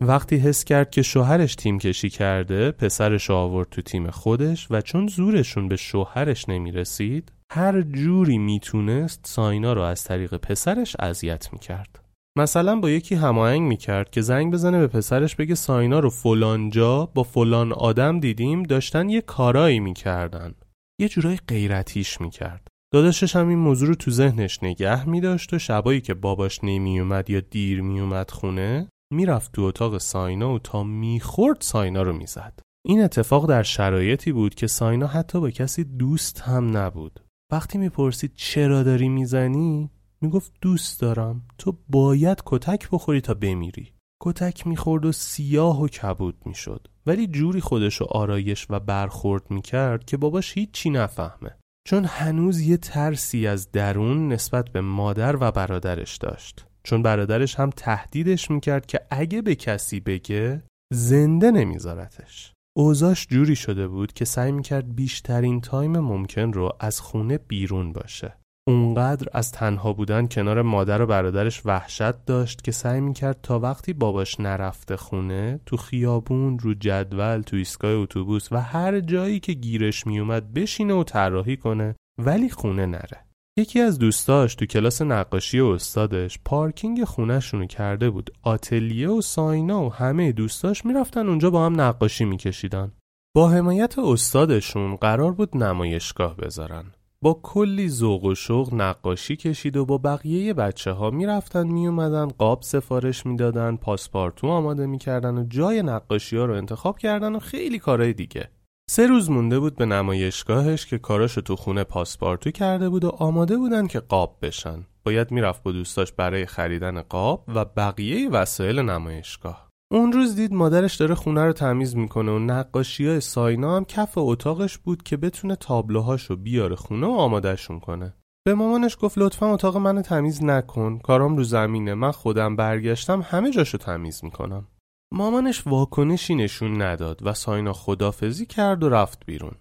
وقتی 0.00 0.36
حس 0.36 0.64
کرد 0.64 0.90
که 0.90 1.02
شوهرش 1.02 1.54
تیم 1.54 1.78
کشی 1.78 2.10
کرده 2.10 2.70
پسرش 2.70 3.30
آورد 3.30 3.68
تو 3.70 3.82
تیم 3.82 4.10
خودش 4.10 4.70
و 4.70 4.80
چون 4.80 5.06
زورشون 5.06 5.68
به 5.68 5.76
شوهرش 5.76 6.48
نمی‌رسید 6.48 7.32
هر 7.52 7.82
جوری 7.82 8.38
می‌تونست 8.38 9.20
ساینا 9.26 9.72
رو 9.72 9.80
از 9.80 10.04
طریق 10.04 10.36
پسرش 10.36 10.96
اذیت 10.98 11.52
می‌کرد. 11.52 12.04
مثلا 12.38 12.80
با 12.80 12.90
یکی 12.90 13.14
هماهنگ 13.14 13.62
می‌کرد 13.62 14.10
که 14.10 14.20
زنگ 14.20 14.52
بزنه 14.52 14.78
به 14.78 14.86
پسرش 14.86 15.36
بگه 15.36 15.54
ساینا 15.54 16.00
رو 16.00 16.10
فلانجا 16.10 17.06
با 17.06 17.22
فلان 17.22 17.72
آدم 17.72 18.20
دیدیم 18.20 18.62
داشتن 18.62 19.08
یه 19.08 19.20
کارایی 19.20 19.80
می‌کردن. 19.80 20.54
یه 21.00 21.08
جورای 21.08 21.38
غیرتیش 21.48 22.20
می‌کرد. 22.20 22.68
داداشش 22.94 23.36
هم 23.36 23.48
این 23.48 23.58
موضوع 23.58 23.88
رو 23.88 23.94
تو 23.94 24.10
ذهنش 24.10 24.62
نگه 24.62 25.08
میداشت 25.08 25.54
و 25.54 25.58
شبایی 25.58 26.00
که 26.00 26.14
باباش 26.14 26.64
نمیومد 26.64 27.30
یا 27.30 27.40
دیر 27.40 27.80
میومد 27.80 28.30
خونه 28.30 28.88
می‌رفت 29.12 29.52
تو 29.52 29.62
اتاق 29.62 29.98
ساینا 29.98 30.54
و 30.54 30.58
تا 30.58 30.82
می‌خورد 30.82 31.60
ساینا 31.60 32.02
رو 32.02 32.12
می‌زد. 32.12 32.60
این 32.86 33.02
اتفاق 33.02 33.48
در 33.48 33.62
شرایطی 33.62 34.32
بود 34.32 34.54
که 34.54 34.66
ساینا 34.66 35.06
حتی 35.06 35.40
با 35.40 35.50
کسی 35.50 35.84
دوست 35.84 36.40
هم 36.40 36.76
نبود. 36.76 37.20
وقتی 37.52 37.78
می‌پرسید 37.78 38.32
چرا 38.34 38.82
داری 38.82 39.08
می‌زنی 39.08 39.90
می‌گفت 40.20 40.52
دوست 40.60 41.00
دارم. 41.00 41.42
تو 41.58 41.78
باید 41.88 42.42
کتک 42.46 42.88
بخوری 42.92 43.20
تا 43.20 43.34
بمیری. 43.34 43.92
کتک 44.22 44.66
می‌خورد 44.66 45.04
و 45.04 45.12
سیاه 45.12 45.82
و 45.82 45.88
کبود 45.88 46.36
می‌شد. 46.46 46.88
ولی 47.06 47.26
جوری 47.26 47.60
خودشو 47.60 48.04
آرایش 48.04 48.66
و 48.70 48.80
برخورد 48.80 49.50
می‌کرد 49.50 50.04
که 50.04 50.16
باباش 50.16 50.58
هیچی 50.58 50.90
نفهمه. 50.90 51.56
چون 51.88 52.04
هنوز 52.04 52.60
یه 52.60 52.76
ترسی 52.76 53.46
از 53.46 53.72
درون 53.72 54.32
نسبت 54.32 54.68
به 54.68 54.80
مادر 54.80 55.36
و 55.40 55.50
برادرش 55.50 56.16
داشت. 56.16 56.66
چون 56.82 57.02
برادرش 57.02 57.54
هم 57.54 57.70
تهدیدش 57.70 58.50
می‌کرد 58.50 58.86
که 58.86 59.00
اگه 59.10 59.42
به 59.42 59.54
کسی 59.54 60.00
بگه 60.00 60.62
زنده 60.92 61.50
نمیذارتش. 61.50 62.52
اوضاش 62.78 63.26
جوری 63.26 63.56
شده 63.56 63.88
بود 63.88 64.12
که 64.12 64.24
سعی 64.24 64.52
می‌کرد 64.52 64.94
بیشترین 64.94 65.60
time 65.60 65.98
ممکن 65.98 66.52
رو 66.52 66.72
از 66.80 67.00
خونه 67.00 67.38
بیرون 67.38 67.92
باشه. 67.92 68.34
اونقدر 68.68 69.26
از 69.32 69.52
تنها 69.52 69.92
بودن 69.92 70.26
کنار 70.26 70.62
مادر 70.62 71.02
و 71.02 71.06
برادرش 71.06 71.62
وحشت 71.66 72.24
داشت 72.24 72.64
که 72.64 72.72
سعی 72.72 73.00
می‌کرد 73.00 73.40
تا 73.42 73.58
وقتی 73.58 73.92
باباش 73.92 74.40
نرفته 74.40 74.96
خونه 74.96 75.60
تو 75.66 75.76
خیابون 75.76 76.58
رو 76.58 76.74
جدول 76.74 77.40
تو 77.40 77.56
ایستگاه 77.56 77.90
اتوبوس 77.90 78.52
و 78.52 78.60
هر 78.60 79.00
جایی 79.00 79.40
که 79.40 79.52
گیرش 79.52 80.06
میومد 80.06 80.52
بشینه 80.52 80.94
و 80.94 81.04
طراحی 81.04 81.56
کنه 81.56 81.96
ولی 82.18 82.50
خونه 82.50 82.86
نره. 82.86 83.27
یکی 83.58 83.80
از 83.80 83.98
دوستاش 83.98 84.54
تو 84.54 84.66
کلاس 84.66 85.02
نقاشی 85.02 85.60
و 85.60 85.66
استادش 85.66 86.38
پارکینگ 86.44 87.04
خونه‌شونو 87.04 87.66
کرده 87.66 88.10
بود 88.10 88.30
آتلیه 88.42 89.08
و 89.08 89.20
ساینا 89.20 89.84
و 89.84 89.92
همه 89.92 90.32
دوستاش 90.32 90.84
می‌رفتن 90.84 91.28
اونجا 91.28 91.50
با 91.50 91.66
هم 91.66 91.80
نقاشی 91.80 92.24
میکشیدن. 92.24 92.92
با 93.34 93.48
حمایت 93.48 93.98
استادشون 93.98 94.96
قرار 94.96 95.32
بود 95.32 95.56
نمایشگاه 95.56 96.36
بذارن. 96.36 96.84
با 97.22 97.40
کلی 97.42 97.88
ذوق 97.88 98.24
و 98.24 98.34
شوق 98.34 98.74
نقاشی 98.74 99.36
کشید 99.36 99.76
و 99.76 99.86
با 99.86 99.98
بقیه 99.98 100.54
بچه 100.54 100.90
ها 100.90 101.10
می‌رفتن 101.10 101.66
میومدن 101.66 102.26
قاب 102.26 102.62
سفارش 102.62 103.26
می‌دادن 103.26 103.76
پاسپارتو 103.76 104.46
آماده 104.46 104.86
می‌کردن 104.86 105.38
و 105.38 105.44
جای 105.44 105.82
نقاشی 105.82 106.36
ها 106.36 106.44
رو 106.44 106.54
انتخاب 106.54 106.98
کردن 106.98 107.34
و 107.34 107.38
خیلی 107.38 107.78
کارهای 107.78 108.12
دیگه. 108.12 108.50
سه 108.90 109.06
روز 109.06 109.30
مونده 109.30 109.58
بود 109.58 109.76
به 109.76 109.86
نمایشگاهش 109.86 110.86
که 110.86 110.98
کاراشو 110.98 111.40
تو 111.40 111.56
خونه 111.56 111.84
پاسپارتو 111.84 112.50
کرده 112.50 112.88
بود 112.88 113.04
و 113.04 113.08
آماده 113.08 113.56
بودن 113.56 113.86
که 113.86 114.00
قاب 114.00 114.38
بشن. 114.42 114.86
باید 115.04 115.30
می‌رفت 115.30 115.62
با 115.62 115.72
دوستاش 115.72 116.12
برای 116.12 116.46
خریدن 116.46 117.02
قاب 117.02 117.44
و 117.54 117.64
بقیه 117.64 118.30
وسایل 118.30 118.78
نمایشگاه. 118.78 119.68
اون 119.92 120.12
روز 120.12 120.36
دید 120.36 120.52
مادرش 120.52 120.96
داره 120.96 121.14
خونه 121.14 121.44
رو 121.44 121.52
تمیز 121.52 121.96
می‌کنه 121.96 122.32
و 122.32 122.38
نقاشی 122.38 123.06
های 123.06 123.20
ساینا 123.20 123.76
هم 123.76 123.84
کف 123.84 124.12
اتاقش 124.18 124.78
بود 124.78 125.02
که 125.02 125.16
بتونه 125.16 125.56
تابلوهاشو 125.56 126.36
بیاره 126.36 126.76
خونه 126.76 127.06
و 127.06 127.10
آمادهشون 127.10 127.80
کنه. 127.80 128.14
به 128.46 128.54
مامانش 128.54 128.96
گفت 129.00 129.18
لطفا 129.18 129.46
اتاق 129.54 129.76
منو 129.76 130.02
تمیز 130.02 130.44
نکن. 130.44 130.98
کارام 130.98 131.36
رو 131.36 131.44
زمینه. 131.44 131.94
من 131.94 132.10
خودم 132.10 132.56
برگشتم. 132.56 133.22
همه 133.24 133.50
جاشو 133.50 133.78
تمیز 133.78 134.24
می‌کنم. 134.24 134.66
مامانش 135.12 135.66
واکنشی 135.66 136.34
نشون 136.34 136.82
نداد 136.82 137.26
و 137.26 137.34
ساینا 137.34 137.72
خدافزی 137.72 138.46
کرد 138.46 138.84
و 138.84 138.88
رفت 138.88 139.26
بیرون. 139.26 139.54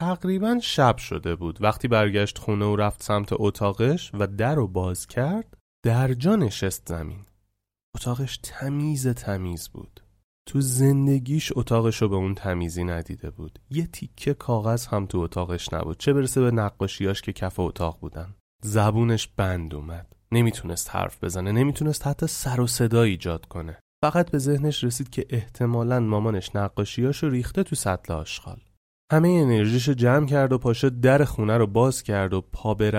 تقریبا 0.00 0.58
شب 0.62 0.96
شده 0.96 1.34
بود. 1.34 1.62
وقتی 1.62 1.88
برگشت 1.88 2.38
خونه 2.38 2.64
و 2.64 2.76
رفت 2.76 3.02
سمت 3.02 3.28
اتاقش 3.32 4.10
و 4.14 4.26
در 4.26 4.54
رو 4.54 4.68
باز 4.68 5.06
کرد 5.06 5.56
درجا 5.84 6.36
نشست 6.36 6.88
زمین. 6.88 7.24
اتاقش 7.96 8.36
تمیز 8.42 9.08
تمیز 9.08 9.68
بود. 9.68 10.00
تو 10.48 10.60
زندگیش 10.60 11.52
اتاقش 11.56 12.02
رو 12.02 12.08
به 12.08 12.16
اون 12.16 12.34
تمیزی 12.34 12.84
ندیده 12.84 13.30
بود. 13.30 13.58
یه 13.70 13.86
تیکه 13.86 14.34
کاغذ 14.34 14.86
هم 14.86 15.06
تو 15.06 15.18
اتاقش 15.18 15.72
نبود. 15.72 15.98
چه 15.98 16.12
برسه 16.12 16.40
به 16.40 16.50
نقاشیاش 16.50 17.22
که 17.22 17.32
کف 17.32 17.60
اتاق 17.60 18.00
بودن. 18.00 18.34
زبونش 18.62 19.28
بند 19.36 19.74
اومد. 19.74 20.16
نمی‌تونست 20.32 20.96
حرف 20.96 21.24
بزنه. 21.24 21.52
نمی‌تونست 21.52 22.06
حتی 22.06 22.26
سر 22.26 22.60
و 22.60 22.66
صدا 22.66 23.02
ایجاد 23.02 23.46
کنه. 23.46 23.78
فقط 24.04 24.30
به 24.30 24.38
ذهنش 24.38 24.84
رسید 24.84 25.10
که 25.10 25.26
احتمالا 25.30 26.00
مامانش 26.00 26.56
نقاشیاشو 26.56 27.28
ریخته 27.28 27.62
تو 27.62 27.76
سطل 27.76 28.12
آشغال 28.12 28.60
همه 29.12 29.28
انرژیشو 29.28 29.92
جمع 29.92 30.26
کرد 30.26 30.52
و 30.52 30.58
پاشو 30.58 30.88
در 30.88 31.24
خونه 31.24 31.56
رو 31.56 31.66
باز 31.66 32.02
کرد 32.02 32.34
و 32.34 32.40
پا 32.40 32.74
به 32.74 32.90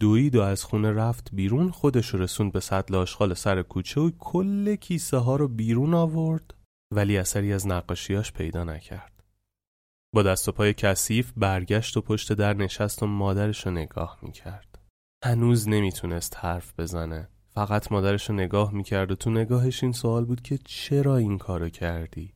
دوید 0.00 0.36
و 0.36 0.42
از 0.42 0.64
خونه 0.64 0.90
رفت 0.90 1.28
بیرون 1.32 1.70
خودش 1.70 2.14
رسوند 2.14 2.52
به 2.52 2.60
سطل 2.60 2.94
آشغال 2.94 3.34
سر 3.34 3.62
کوچه 3.62 4.00
و 4.00 4.10
کل 4.18 4.74
کیسه 4.74 5.16
ها 5.16 5.36
رو 5.36 5.48
بیرون 5.48 5.94
آورد 5.94 6.54
ولی 6.94 7.18
اثری 7.18 7.52
از 7.52 7.66
نقاشیاش 7.66 8.32
پیدا 8.32 8.64
نکرد. 8.64 9.22
با 10.14 10.22
دست 10.22 10.48
و 10.48 10.52
پای 10.52 10.74
کثیف 10.74 11.32
برگشت 11.36 11.96
و 11.96 12.00
پشت 12.00 12.32
در 12.32 12.54
نشست 12.54 13.02
و 13.02 13.06
مادرش 13.06 13.66
رو 13.66 13.72
نگاه 13.72 14.18
می‌کرد. 14.22 14.78
هنوز 15.24 15.68
نمی‌تونست 15.68 16.36
حرف 16.40 16.80
بزنه. 16.80 17.28
فقط 17.54 17.92
مادرش 17.92 18.30
رو 18.30 18.34
نگاه 18.34 18.74
می‌کرد 18.74 19.10
و 19.10 19.14
تو 19.14 19.30
نگاهش 19.30 19.82
این 19.82 19.92
سوال 19.92 20.24
بود 20.24 20.42
که 20.42 20.58
چرا 20.64 21.16
این 21.16 21.38
کارو 21.38 21.68
کردی؟ 21.68 22.32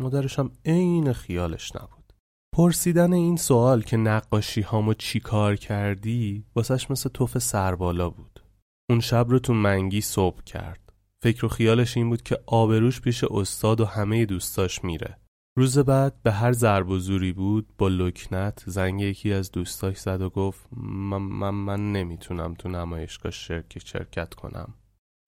مادرش 0.00 0.38
هم 0.38 0.50
عین 0.64 1.12
خیالش 1.12 1.76
نبود. 1.76 2.12
پرسیدن 2.56 3.12
این 3.12 3.36
سوال 3.36 3.82
که 3.82 3.96
نقاشی 3.96 4.60
هامو 4.60 4.94
چی 4.94 5.20
کار 5.20 5.56
کردی 5.56 6.44
واسش 6.54 6.90
مثل 6.90 7.08
توف 7.08 7.38
سربالا 7.38 8.10
بود. 8.10 8.42
اون 8.90 9.00
شب 9.00 9.26
رو 9.28 9.38
تو 9.38 9.54
منگی 9.54 10.00
صبح 10.00 10.42
کرد. 10.42 10.92
فکر 11.22 11.46
و 11.46 11.48
خیالش 11.48 11.96
این 11.96 12.08
بود 12.08 12.22
که 12.22 12.38
آبروش 12.46 13.00
پیش 13.00 13.24
استاد 13.24 13.80
و 13.80 13.84
همه 13.84 14.26
دوستاش 14.26 14.84
میره. 14.84 15.18
روز 15.58 15.78
بعد 15.78 16.22
به 16.22 16.32
هر 16.32 16.52
ضرب 16.52 16.88
و 16.88 16.98
زوری 16.98 17.32
بود 17.32 17.68
با 17.78 17.88
لکنت 17.88 18.62
زنگ 18.66 19.00
یکی 19.00 19.32
از 19.32 19.50
دوستاش 19.50 19.98
زد 19.98 20.22
و 20.22 20.30
گفت 20.30 20.66
من, 20.76 21.18
من, 21.18 21.50
من 21.50 21.92
نمی‌تونم 21.92 22.54
تو 22.54 22.68
نمایشگاه 22.68 23.32
شرک 23.32 23.78
شرکت 23.84 24.34
کنم. 24.34 24.74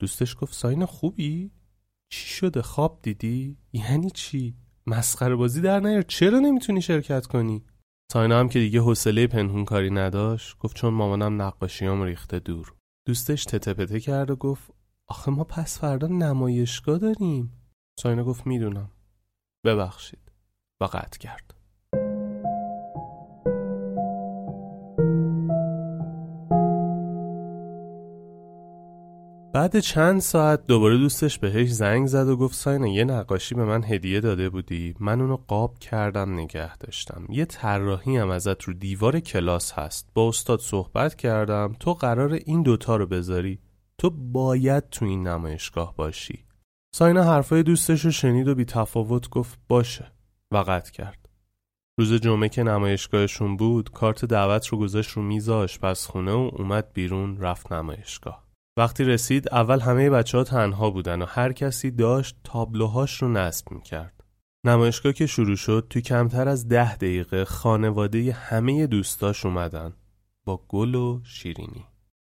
دوستش 0.00 0.36
گفت 0.40 0.54
ساین 0.54 0.84
خوبی؟ 0.84 1.50
چی 2.08 2.28
شده 2.28 2.62
خواب 2.62 2.98
دیدی؟ 3.02 3.56
یعنی 3.72 4.10
چی؟ 4.10 4.56
مسخره 4.86 5.36
بازی 5.36 5.60
در 5.60 5.80
نیار 5.80 6.02
چرا 6.02 6.38
نمی‌تونی 6.38 6.82
شرکت 6.82 7.26
کنی؟ 7.26 7.64
ساینا 8.12 8.40
هم 8.40 8.48
که 8.48 8.58
دیگه 8.58 8.80
حوصله 8.80 9.26
پنهون 9.26 9.64
کاری 9.64 9.90
نداشت 9.90 10.58
گفت 10.58 10.76
چون 10.76 10.94
مامانم 10.94 11.42
نقاشیام 11.42 12.02
ریخته 12.02 12.38
دور. 12.38 12.74
دوستش 13.06 13.44
تته 13.44 13.74
پته 13.74 14.00
کرد 14.00 14.30
و 14.30 14.36
گفت 14.36 14.70
آخه 15.06 15.30
ما 15.30 15.44
پس 15.44 15.78
فردا 15.78 16.06
نمایشگاه 16.06 16.98
داریم 16.98 17.52
ساینا 18.00 18.24
گفت 18.24 18.46
می‌دونم 18.46 18.90
ببخشید 19.64 20.32
و 20.80 20.84
قطع 20.84 21.18
کرد. 21.18 21.54
بعد 29.54 29.78
چند 29.78 30.20
ساعت 30.20 30.66
دوباره 30.66 30.98
دوستش 30.98 31.38
بهش 31.38 31.70
زنگ 31.70 32.06
زد 32.06 32.28
و 32.28 32.36
گفت 32.36 32.54
ساینا 32.54 32.86
یه 32.86 33.04
نقاشی 33.04 33.54
به 33.54 33.64
من 33.64 33.84
هدیه 33.84 34.20
داده 34.20 34.48
بودی؟ 34.48 34.94
من 35.00 35.20
اونو 35.20 35.36
قاب 35.36 35.78
کردم 35.78 36.34
نگه 36.34 36.76
داشتم. 36.76 37.26
یه 37.28 37.44
طراحی 37.44 38.16
هم 38.16 38.30
ازت 38.30 38.62
رو 38.62 38.72
دیوار 38.72 39.20
کلاس 39.20 39.72
هست. 39.72 40.08
با 40.14 40.28
استاد 40.28 40.60
صحبت 40.60 41.14
کردم. 41.14 41.76
تو 41.80 41.94
قرار 41.94 42.32
این 42.32 42.62
دوتا 42.62 42.96
رو 42.96 43.06
بذاری. 43.06 43.58
تو 43.98 44.10
باید 44.10 44.90
تو 44.90 45.04
این 45.04 45.28
نمایشگاه 45.28 45.96
باشی. 45.96 46.47
ساینا 46.94 47.24
حرفای 47.24 47.62
دوستش 47.62 48.04
رو 48.04 48.10
شنید 48.10 48.48
و 48.48 48.54
بی 48.54 48.64
تفاوت 48.64 49.28
گفت 49.28 49.58
باشه 49.68 50.12
و 50.50 50.56
قطع 50.56 50.92
کرد 50.92 51.28
روز 51.98 52.12
جمعه 52.12 52.48
که 52.48 52.62
نمایشگاهشون 52.62 53.56
بود 53.56 53.90
کارت 53.90 54.24
دعوت 54.24 54.66
رو 54.66 54.78
گذاشت 54.78 55.10
رو 55.10 55.22
میز 55.22 55.48
آشپزخونه 55.48 56.32
و 56.32 56.50
اومد 56.52 56.92
بیرون 56.92 57.38
رفت 57.40 57.72
نمایشگاه 57.72 58.48
وقتی 58.78 59.04
رسید 59.04 59.48
اول 59.48 59.80
همه 59.80 60.10
بچه 60.10 60.38
ها 60.38 60.44
تنها 60.44 60.90
بودن 60.90 61.22
و 61.22 61.24
هر 61.24 61.52
کسی 61.52 61.90
داشت 61.90 62.36
تابلوهاش 62.44 63.22
رو 63.22 63.28
نصب 63.28 63.72
می‌کرد. 63.72 64.24
نمایشگاه 64.64 65.12
که 65.12 65.26
شروع 65.26 65.56
شد 65.56 65.86
توی 65.90 66.02
کمتر 66.02 66.48
از 66.48 66.68
ده 66.68 66.96
دقیقه 66.96 67.44
خانواده 67.44 68.32
همه 68.32 68.86
دوستاش 68.86 69.46
اومدن 69.46 69.92
با 70.44 70.64
گل 70.68 70.94
و 70.94 71.20
شیرینی. 71.24 71.86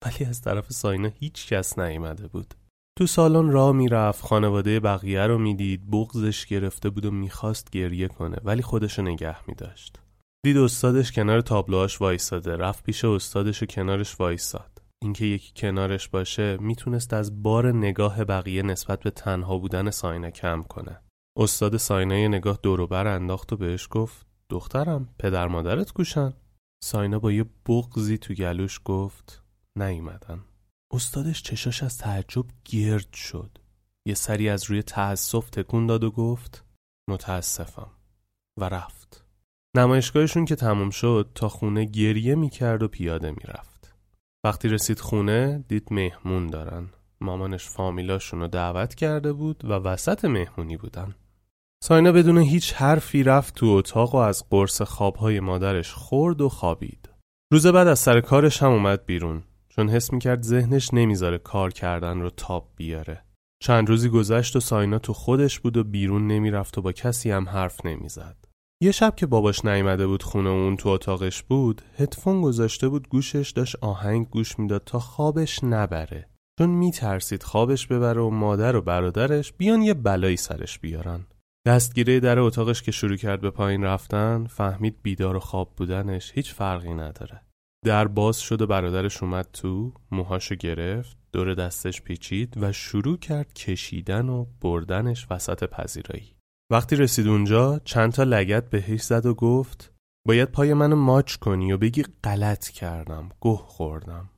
ولی 0.04 0.24
از 0.24 0.40
طرف 0.40 0.72
ساینا 0.72 1.08
هیچ 1.08 1.48
کس 1.48 1.78
نیامده 1.78 2.28
بود. 2.28 2.54
تو 3.02 3.06
سالن 3.06 3.50
را 3.50 3.72
می‌رفت 3.72 4.24
خانواده 4.24 4.80
بقیه 4.80 5.26
رو 5.26 5.38
می‌دید 5.38 5.90
بغزش 5.90 6.46
گرفته 6.46 6.90
بود 6.90 7.04
و 7.04 7.10
می‌خواست 7.10 7.70
گریه 7.70 8.08
کنه 8.08 8.36
ولی 8.44 8.62
خودشو 8.62 9.02
نگه 9.02 9.36
میداشت. 9.48 9.98
دید 10.44 10.56
استادش 10.56 11.12
کنار 11.12 11.40
تابلوهاش 11.40 12.00
وایساده 12.00 12.56
رفت 12.56 12.84
پیش 12.84 13.04
استادش 13.04 13.62
و 13.62 13.66
کنارش 13.66 14.20
وایساد. 14.20 14.82
اینکه 15.02 15.24
یکی 15.24 15.52
کنارش 15.56 16.08
باشه 16.08 16.56
می‌تونست 16.60 17.12
از 17.12 17.42
بار 17.42 17.72
نگاه 17.72 18.24
بقیه 18.24 18.62
نسبت 18.62 19.00
به 19.00 19.10
تنها 19.10 19.58
بودن 19.58 19.90
ساینا 19.90 20.30
کم 20.30 20.62
کنه. 20.62 21.00
استاد 21.38 21.76
ساینا 21.76 22.28
نگاه 22.28 22.58
دوروبر 22.62 23.06
انداخت 23.06 23.52
و 23.52 23.56
بهش 23.56 23.88
گفت 23.90 24.26
دخترم 24.50 25.08
پدر 25.18 25.48
مادرت 25.48 25.92
گوشن؟ 25.92 26.32
ساینا 26.84 27.18
با 27.18 27.32
یه 27.32 27.44
بغزی 27.68 28.18
تو 28.18 28.34
گلوش 28.34 28.80
گفت 28.84 29.42
نیومدن. 29.76 30.44
استادش 30.92 31.42
چشاش 31.42 31.82
از 31.82 31.98
تعجب 31.98 32.44
گرد 32.64 33.12
شد. 33.12 33.58
یه 34.06 34.14
سری 34.14 34.48
از 34.48 34.64
روی 34.64 34.82
تأسف 34.82 35.50
تکون 35.50 35.86
داد 35.86 36.04
و 36.04 36.10
گفت 36.10 36.64
متاسفم 37.10 37.90
و 38.60 38.68
رفت. 38.68 39.24
نمایشگاهشون 39.76 40.44
که 40.44 40.56
تموم 40.56 40.90
شد 40.90 41.30
تا 41.34 41.48
خونه 41.48 41.84
گریه 41.84 42.34
می‌کرد 42.34 42.82
و 42.82 42.88
پیاده 42.88 43.30
می‌رفت. 43.30 43.94
وقتی 44.44 44.68
رسید 44.68 45.00
خونه 45.00 45.64
دید 45.68 45.88
مهمون 45.90 46.46
دارن 46.46 46.88
مامانش 47.20 47.68
فامیلاشون 47.68 48.40
رو 48.40 48.48
دعوت 48.48 48.94
کرده 48.94 49.32
بود 49.32 49.64
و 49.64 49.68
وسط 49.68 50.24
مهمونی 50.24 50.76
بودن 50.76 51.14
ساینا 51.84 52.12
بدون 52.12 52.38
هیچ 52.38 52.72
حرفی 52.72 53.22
رفت 53.22 53.54
تو 53.54 53.66
اتاق 53.66 54.14
و 54.14 54.18
از 54.18 54.44
قرص 54.50 54.82
خوابهای 54.82 55.40
مادرش 55.40 55.92
خورد 55.92 56.40
و 56.40 56.48
خوابید 56.48 57.08
روز 57.52 57.66
بعد 57.66 57.88
از 57.88 57.98
سر 57.98 58.20
کارش 58.20 58.62
هم 58.62 58.70
اومد 58.70 59.06
بیرون 59.06 59.42
چون 59.76 59.88
حس 59.88 60.12
می‌کرد 60.12 60.42
ذهنش 60.42 60.94
نمی‌ذاره 60.94 61.38
کار 61.38 61.72
کردن 61.72 62.20
رو 62.20 62.30
تاب 62.30 62.68
بیاره. 62.76 63.24
چند 63.62 63.88
روزی 63.88 64.08
گذشت 64.08 64.56
و 64.56 64.60
ساینا 64.60 64.98
تو 64.98 65.12
خودش 65.12 65.60
بود 65.60 65.76
و 65.76 65.84
بیرون 65.84 66.26
نمی‌رفت 66.26 66.78
و 66.78 66.82
با 66.82 66.92
کسی 66.92 67.30
هم 67.30 67.48
حرف 67.48 67.86
نمی‌زد. 67.86 68.36
یه 68.82 68.92
شب 68.92 69.16
که 69.16 69.26
باباش 69.26 69.64
نیامده 69.64 70.06
بود 70.06 70.22
خونه 70.22 70.50
اون 70.50 70.76
تو 70.76 70.88
اتاقش 70.88 71.42
بود 71.42 71.82
هدفون 71.96 72.42
گذاشته 72.42 72.88
بود 72.88 73.08
گوشش 73.08 73.50
داشت 73.50 73.76
آهنگ 73.80 74.28
گوش 74.28 74.58
می‌داد 74.58 74.82
تا 74.86 74.98
خوابش 74.98 75.64
نبره. 75.64 76.28
چون 76.58 76.70
میترسید 76.70 77.42
خوابش 77.42 77.86
ببره 77.86 78.20
و 78.20 78.30
مادر 78.30 78.76
و 78.76 78.82
برادرش 78.82 79.52
بیان 79.52 79.82
یه 79.82 79.94
بلایی 79.94 80.36
سرش 80.36 80.78
بیارن. 80.78 81.26
دستگیره 81.66 82.20
در 82.20 82.38
اتاقش 82.38 82.82
که 82.82 82.92
شروع 82.92 83.16
کرد 83.16 83.40
به 83.40 83.50
پایین 83.50 83.84
رفتن 83.84 84.46
فهمید 84.46 85.02
بیدار 85.02 85.36
و 85.36 85.40
خواب 85.40 85.72
بودنش 85.76 86.32
هیچ 86.34 86.54
فرقی 86.54 86.94
نداره. 86.94 87.40
در 87.84 88.08
باز 88.08 88.40
شد 88.40 88.62
و 88.62 88.66
برادرش 88.66 89.22
اومد 89.22 89.48
تو 89.52 89.92
موهاشو 90.10 90.54
گرفت 90.54 91.16
دور 91.32 91.54
دستش 91.54 92.02
پیچید 92.02 92.54
و 92.62 92.72
شروع 92.72 93.18
کرد 93.18 93.54
کشیدن 93.54 94.28
و 94.28 94.46
بردنش 94.60 95.26
وسط 95.30 95.64
پذیرایی. 95.64 96.36
وقتی 96.72 96.96
رسید 96.96 97.28
اونجا 97.28 97.80
چند 97.84 98.12
تا 98.12 98.22
لگت 98.22 98.70
بهش 98.70 99.02
زد 99.02 99.26
و 99.26 99.34
گفت 99.34 99.92
باید 100.26 100.48
پای 100.48 100.74
منو 100.74 100.96
ماچ 100.96 101.36
کنی 101.36 101.72
و 101.72 101.78
بگی 101.78 102.04
غلط 102.24 102.68
کردم 102.68 103.28
گه 103.40 103.56
خوردم. 103.56 104.30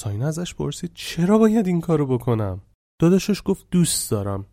ساینا 0.00 0.28
ازش 0.28 0.54
پرسید 0.54 0.90
چرا 0.94 1.38
باید 1.38 1.66
این 1.66 1.80
کارو 1.80 2.06
بکنم؟ 2.06 2.62
داداشش 3.00 3.42
گفت 3.44 3.66
دوست 3.70 4.10
دارم. 4.10 4.46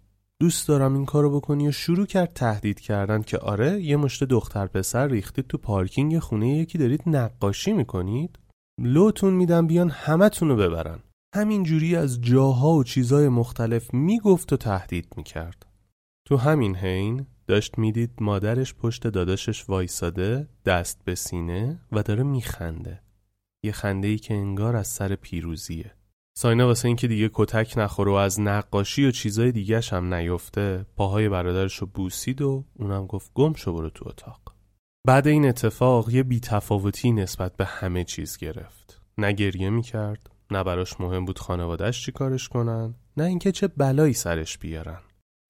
دوست 0.43 0.67
دارم 0.67 0.93
این 0.93 1.05
کارو 1.05 1.39
بکنی 1.39 1.67
و 1.67 1.71
شروع 1.71 2.05
کرد 2.05 2.33
تهدید 2.33 2.79
کردن 2.79 3.21
که 3.21 3.37
آره 3.37 3.81
یه 3.81 3.97
مشت 3.97 4.23
دختر 4.23 4.67
پسر 4.67 5.07
ریختید 5.07 5.47
تو 5.47 5.57
پارکینگ 5.57 6.19
خونه 6.19 6.57
یکی 6.57 6.77
دارید 6.77 7.01
نقاشی 7.05 7.73
می‌کنید؟ 7.73 8.39
لوتون 8.81 9.33
میدم 9.33 9.67
بیان 9.67 9.89
همتون 9.89 10.49
رو 10.49 10.55
ببرن 10.55 10.99
همینجوری 11.35 11.95
از 11.95 12.21
جاها 12.21 12.69
و 12.69 12.83
چیزای 12.83 13.29
مختلف 13.29 13.93
می‌گفت 13.93 14.53
و 14.53 14.57
تهدید 14.57 15.07
می‌کرد. 15.17 15.65
تو 16.27 16.37
همین 16.37 16.75
حین 16.75 17.25
داشت 17.47 17.77
می‌دید 17.77 18.11
مادرش 18.21 18.73
پشت 18.73 19.07
داداشش 19.07 19.69
وایساده 19.69 20.47
دست 20.65 21.01
به 21.05 21.15
سینه 21.15 21.79
و 21.91 22.03
داره 22.03 22.23
میخنده. 22.23 23.01
یه 23.65 23.71
خنده 23.71 24.07
ای 24.07 24.17
که 24.17 24.33
انگار 24.33 24.75
از 24.75 24.87
سر 24.87 25.15
پیروزیه. 25.15 25.91
ساینا 26.35 26.67
واسه 26.67 26.87
اینکه 26.87 27.07
دیگه 27.07 27.29
کتک 27.33 27.73
نخوره 27.77 28.11
و 28.11 28.15
از 28.15 28.39
نقاشی 28.39 29.05
و 29.05 29.11
چیزای 29.11 29.51
دیگهش 29.51 29.93
هم 29.93 30.13
نیفته 30.13 30.85
پاهای 30.95 31.29
برادرش 31.29 31.77
رو 31.77 31.87
بوسید 31.87 32.41
و 32.41 32.65
اونم 32.79 33.07
گفت 33.07 33.31
گم 33.33 33.53
شو 33.53 33.73
برو 33.73 33.89
تو 33.89 34.09
اتاق. 34.09 34.41
بعد 35.07 35.27
این 35.27 35.45
اتفاق 35.45 36.09
یه 36.09 36.23
بیتفاوتی 36.23 37.11
نسبت 37.11 37.57
به 37.57 37.65
همه 37.65 38.03
چیز 38.03 38.37
گرفت. 38.37 39.01
نه 39.17 39.31
گریه 39.31 39.69
می‌کرد 39.69 40.29
نه 40.51 40.63
براش 40.63 40.99
مهم 40.99 41.25
بود 41.25 41.39
خانوادهش 41.39 42.05
چی 42.05 42.11
کارش 42.11 42.49
کنن 42.49 42.95
نه 43.17 43.23
اینکه 43.23 43.51
چه 43.51 43.67
بلایی 43.67 44.13
سرش 44.13 44.57
بیارن. 44.57 44.99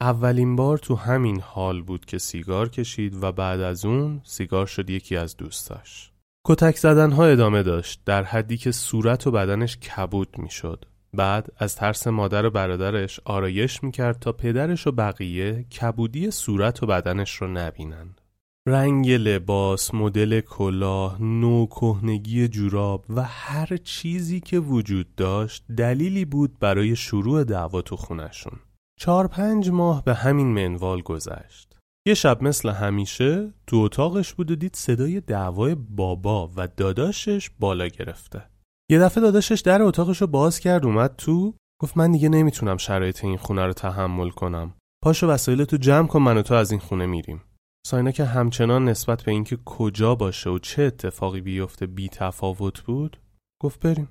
اولین 0.02 0.56
بار 0.56 0.78
تو 0.78 0.96
همین 0.96 1.42
حال 1.42 1.82
بود 1.82 2.06
که 2.06 2.18
سیگار 2.18 2.70
کشید 2.70 3.24
و 3.24 3.32
بعد 3.32 3.62
از 3.62 3.86
اون 3.86 4.22
سیگار 4.24 4.66
شد 4.66 4.90
یکی 4.90 5.18
از 5.18 5.38
دوستاش. 5.38 6.13
کتک 6.46 6.78
زدن 6.78 7.12
ها 7.12 7.26
ادامه 7.26 7.64
داشت 7.64 8.02
در 8.06 8.24
حدی 8.24 8.58
که 8.58 8.72
صورت 8.72 9.28
و 9.28 9.32
بدنش 9.32 9.78
کبود 9.78 10.38
می‌شد. 10.38 10.86
بعد 11.14 11.48
از 11.58 11.76
ترس 11.76 12.08
مادر 12.08 12.46
و 12.46 12.50
برادرش 12.50 13.20
آرایش 13.26 13.84
می‌کرد 13.84 14.20
تا 14.20 14.32
پدرش 14.32 14.88
و 14.88 14.92
بقیه 14.92 15.64
کبودی 15.64 16.32
صورت 16.32 16.84
و 16.84 16.86
بدنش 16.86 17.36
رو 17.36 17.48
نبینند. 17.48 18.22
رنگ 18.68 19.10
لباس، 19.10 19.94
مدل 19.94 20.42
کلاه، 20.42 21.22
نوع 21.22 21.68
کهنگی 21.68 22.48
جوراب 22.48 23.06
و 23.10 23.24
هر 23.24 23.78
چیزی 23.84 24.40
که 24.40 24.60
وجود 24.60 25.16
داشت 25.16 25.66
دلیلی 25.78 26.26
بود 26.26 26.60
برای 26.60 26.96
شروع 26.96 27.44
دعوا 27.44 27.82
تو 27.82 27.96
خونشون. 27.96 28.60
چهار 29.00 29.28
پنج 29.28 29.70
ماه 29.70 30.04
به 30.04 30.14
همین 30.14 30.48
منوال 30.48 31.02
گذشت 31.02 31.73
یه 32.08 32.14
شب 32.14 32.44
مثل 32.44 32.70
همیشه 32.70 33.54
تو 33.68 33.78
اتاقش 33.78 34.34
بود 34.34 34.52
و 34.52 34.56
دید 34.56 34.76
صدای 34.76 35.22
دعوای 35.22 35.76
بابا 35.76 36.52
و 36.56 36.68
داداشش 36.68 37.50
بالا 37.60 37.88
گرفته. 37.88 38.44
یه 38.92 39.00
دفعه 39.00 39.24
داداشش 39.24 39.60
در 39.60 39.82
اتاقش 39.82 40.22
رو 40.22 40.28
باز 40.28 40.60
کرد 40.60 40.86
اومد 40.86 41.16
تو 41.16 41.54
گفت 41.82 41.98
من 41.98 42.12
دیگه 42.12 42.30
نمی‌تونم 42.30 42.78
شرایط 42.78 43.24
این 43.24 43.38
خونه 43.38 43.66
رو 43.66 43.74
تحمل 43.74 44.30
کنم. 44.30 44.74
پاشو 45.04 45.28
وسایل 45.28 45.64
تو 45.64 45.78
جمع 45.78 46.08
کن 46.08 46.22
من 46.22 46.38
و 46.38 46.42
تو 46.42 46.54
از 46.54 46.72
این 46.72 46.80
خونه 46.80 47.06
میریم. 47.06 47.42
ساینا 47.88 48.12
که 48.12 48.26
همچنان 48.26 48.90
نسبت 48.90 49.24
به 49.24 49.32
اینکه 49.32 49.58
کجا 49.66 50.16
باشه 50.16 50.50
و 50.50 50.60
چه 50.60 50.84
اتفاقی 50.84 51.42
بیفته 51.42 51.86
بی 51.86 52.10
تفاوت 52.10 52.82
بود 52.82 53.18
گفت 53.62 53.80
بریم. 53.80 54.10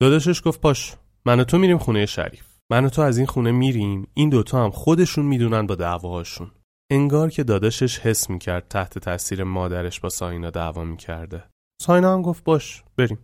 داداشش 0.00 0.42
گفت 0.44 0.60
پاش 0.60 0.94
من 1.26 1.40
و 1.40 1.44
تو 1.44 1.58
میریم 1.58 1.78
خونه 1.78 2.06
شریف. 2.06 2.44
من 2.70 2.84
و 2.84 2.88
تو 2.88 3.02
از 3.02 3.18
این 3.18 3.26
خونه 3.26 3.52
میریم 3.52 4.08
این 4.14 4.28
دوتا 4.28 4.64
هم 4.64 4.70
خودشون 4.70 5.26
می‌دونن 5.26 5.66
با 5.66 5.74
دعواهاشون. 5.74 6.50
انگار 6.92 7.30
که 7.30 7.44
داداشش 7.44 7.98
حس 7.98 8.30
می‌کرد 8.30 8.68
تحت 8.68 8.98
تاثیر 8.98 9.44
مادرش 9.44 10.00
با 10.00 10.08
ساینا 10.08 10.50
دعوا 10.50 10.84
می‌کرده. 10.84 11.44
ساینا 11.82 12.12
هم 12.12 12.22
گفت 12.22 12.44
باش 12.44 12.82
بریم. 12.96 13.18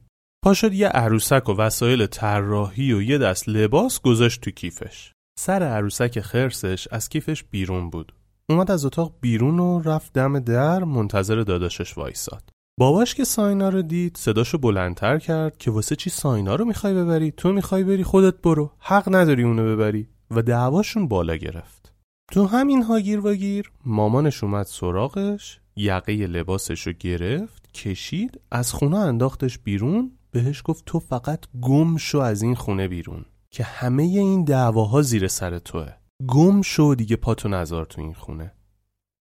پاشد 0.44 0.72
یه 0.72 0.88
عروسک 0.88 1.48
و 1.48 1.52
وسایل 1.52 2.06
طراحی 2.06 2.92
و 2.92 3.02
یه 3.02 3.18
دست 3.18 3.48
لباس 3.48 4.00
گذاشت 4.00 4.40
تو 4.40 4.50
کیفش. 4.50 5.12
سر 5.38 5.62
عروسک 5.62 6.20
خرسش 6.20 6.88
از 6.90 7.08
کیفش 7.08 7.44
بیرون 7.44 7.90
بود. 7.90 8.12
اومد 8.50 8.70
از 8.70 8.84
اتاق 8.84 9.14
بیرون 9.20 9.58
و 9.58 9.82
رفت 9.84 10.12
دم 10.12 10.38
در 10.38 10.84
منتظر 10.84 11.40
داداشش 11.40 11.98
وایساد. 11.98 12.50
باباش 12.80 13.14
که 13.14 13.24
ساینا 13.24 13.68
رو 13.68 13.82
دید 13.82 14.16
صداشو 14.16 14.58
بلندتر 14.58 15.18
کرد 15.18 15.56
که 15.56 15.70
واسه 15.70 15.96
چی 15.96 16.10
ساینا 16.10 16.54
رو 16.54 16.64
می‌خوای 16.64 16.94
ببری؟ 16.94 17.30
تو 17.30 17.52
می‌خوای 17.52 17.84
بری 17.84 18.04
خودت 18.04 18.42
برو. 18.42 18.72
حق 18.78 19.14
نداری 19.14 19.42
اونو 19.42 19.64
ببری. 19.64 20.08
و 20.30 20.42
دعواشون 20.42 21.08
بالا 21.08 21.36
گرفت. 21.36 21.92
تو 22.32 22.46
همین 22.46 22.82
هاگیر 22.82 23.20
واگیر 23.20 23.72
مامانش 23.84 24.44
اومد 24.44 24.66
سراغش 24.66 25.60
یقه 25.76 26.12
لباسش 26.26 26.86
رو 26.86 26.92
گرفت 26.92 27.72
کشید 27.72 28.40
از 28.50 28.72
خونه 28.72 28.96
انداختش 28.96 29.58
بیرون 29.58 30.18
بهش 30.30 30.62
گفت 30.64 30.84
تو 30.84 31.00
فقط 31.00 31.44
گم 31.60 31.96
شو 31.96 32.18
از 32.18 32.42
این 32.42 32.54
خونه 32.54 32.88
بیرون 32.88 33.24
که 33.50 33.64
همه 33.64 34.02
این 34.02 34.44
دعواها 34.44 35.02
زیر 35.02 35.28
سر 35.28 35.58
توه. 35.58 35.92
گم 36.26 36.62
شو 36.62 36.94
دیگه 36.98 37.16
پاتو 37.16 37.48
نزار 37.48 37.84
تو 37.84 38.00
این 38.00 38.14
خونه. 38.14 38.52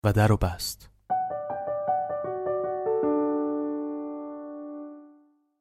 و 0.06 0.14
در 0.14 0.32
و 0.32 0.38
بست. 0.38 0.90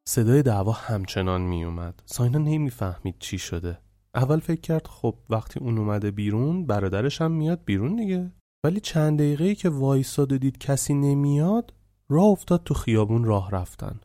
صدای 0.09 0.43
دعوا 0.43 0.73
همچنان 0.73 1.41
می 1.41 1.65
اومد 1.65 2.03
ساینا 2.07 2.39
نمی‌فهمید 2.39 3.17
چی 3.19 3.39
شده. 3.39 3.79
اول 4.17 4.41
فکر 4.41 4.61
کرد 4.61 4.87
خب 4.87 5.19
وقتی 5.31 5.61
اون 5.61 5.79
اومده 5.79 6.11
بیرون 6.11 6.67
برادرش 6.67 7.21
هم 7.21 7.33
میاد 7.33 7.65
بیرون 7.65 7.97
دیگه. 7.97 8.33
ولی 8.65 8.81
چند 8.81 9.19
دقیقه 9.19 9.55
که 9.55 9.69
وایساد 9.69 10.33
و 10.33 10.39
دید 10.39 10.59
کسی 10.59 10.95
نمیاد 10.95 11.75
راه 12.09 12.25
افتاد 12.25 12.65
تو 12.65 12.75
خیابون 12.75 13.25
راه 13.25 13.51
رفتن. 13.51 14.01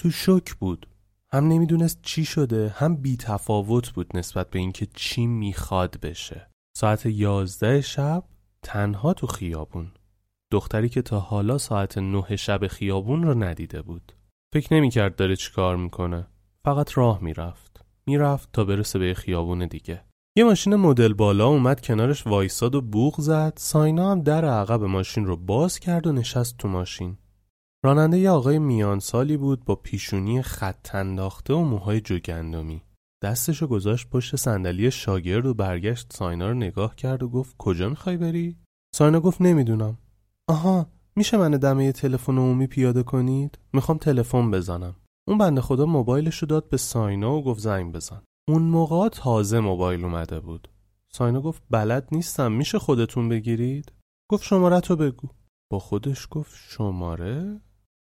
تو 0.00 0.10
شک 0.10 0.54
بود. 0.54 0.86
هم 1.32 1.48
نمی‌دونست 1.48 1.98
چی 2.02 2.24
شده 2.24 2.68
هم 2.68 2.96
بی 2.96 3.16
تفاوت 3.16 3.90
بود 3.90 4.16
نسبت 4.16 4.50
به 4.50 4.58
اینکه 4.58 4.86
چی 4.94 5.26
می‌خواد 5.26 6.00
بشه. 6.02 6.50
ساعت 6.76 7.06
یازده 7.06 7.80
شب 7.80 8.24
تنها 8.62 9.12
تو 9.12 9.26
خیابون. 9.26 9.92
دختری 10.50 10.88
که 10.88 11.02
تا 11.02 11.20
حالا 11.20 11.58
ساعت 11.58 11.98
نه 11.98 12.36
شب 12.36 12.66
خیابون 12.66 13.22
رو 13.22 13.42
ندیده 13.42 13.82
بود. 13.82 14.12
فکر 14.52 14.74
نمی‌کرد 14.74 15.16
داره 15.16 15.36
چیکار 15.36 15.76
می‌کنه. 15.76 16.26
فقط 16.64 16.98
راه 16.98 17.22
می‌رفت. 17.22 17.83
می‌رفت 18.06 18.48
تا 18.52 18.64
برسه 18.64 18.98
به 18.98 19.14
خیابون 19.14 19.66
دیگه. 19.66 20.04
یه 20.36 20.44
ماشین 20.44 20.76
مدل 20.76 21.12
بالا 21.12 21.46
اومد 21.46 21.80
کنارش 21.80 22.26
وایساد 22.26 22.74
و 22.74 22.80
بوغ 22.80 23.20
زد. 23.20 23.52
ساینا 23.56 24.10
هم 24.10 24.20
در 24.20 24.44
عقب 24.44 24.82
ماشین 24.84 25.26
رو 25.26 25.36
باز 25.36 25.78
کرد 25.78 26.06
و 26.06 26.12
نشست 26.12 26.58
تو 26.58 26.68
ماشین. 26.68 27.18
راننده 27.84 28.18
یه 28.18 28.30
آقای 28.30 28.58
میان 28.58 28.98
سالی 28.98 29.36
بود 29.36 29.64
با 29.64 29.74
پیشونی 29.74 30.42
خط 30.42 30.94
انداخته 30.94 31.54
و 31.54 31.64
موهای 31.64 32.00
جوگندمی. 32.00 32.82
دستشو 33.22 33.66
گذاشت 33.66 34.08
پشت 34.10 34.36
صندلی 34.36 34.90
شاگرد 34.90 35.46
و 35.46 35.54
برگشت 35.54 36.12
ساینا 36.12 36.48
رو 36.48 36.54
نگاه 36.54 36.96
کرد 36.96 37.22
و 37.22 37.28
گفت 37.28 37.54
کجا 37.58 37.88
می‌خوای 37.88 38.16
بری؟ 38.16 38.56
ساینا 38.94 39.20
گفت 39.20 39.40
نمی‌دونم. 39.40 39.98
آها 40.48 40.86
میشه 41.16 41.36
من 41.36 41.50
دمه 41.50 41.92
تلفن 41.92 42.32
عمومی 42.32 42.66
پیاده 42.66 43.02
کنید؟ 43.02 43.58
می‌خوام 43.72 43.98
تلفن 43.98 44.50
بزنم. 44.50 44.94
اون 45.28 45.38
بنده 45.38 45.60
خدا 45.60 45.86
موبایلش 45.86 46.38
رو 46.38 46.48
داد 46.48 46.68
به 46.68 46.76
ساینا 46.76 47.34
و 47.34 47.44
گفت 47.44 47.60
زنگ 47.60 47.92
بزن. 47.92 48.22
اون 48.48 48.62
موقع 48.62 49.08
تازه 49.08 49.60
موبایل 49.60 50.04
اومده 50.04 50.40
بود. 50.40 50.68
ساینا 51.12 51.40
گفت 51.40 51.62
بلد 51.70 52.08
نیستم 52.12 52.52
میشه 52.52 52.78
خودتون 52.78 53.28
بگیرید؟ 53.28 53.92
گفت 54.30 54.44
شماره 54.44 54.80
تو 54.80 54.96
بگو. 54.96 55.28
با 55.70 55.78
خودش 55.78 56.28
گفت 56.30 56.54
شماره؟ 56.68 57.60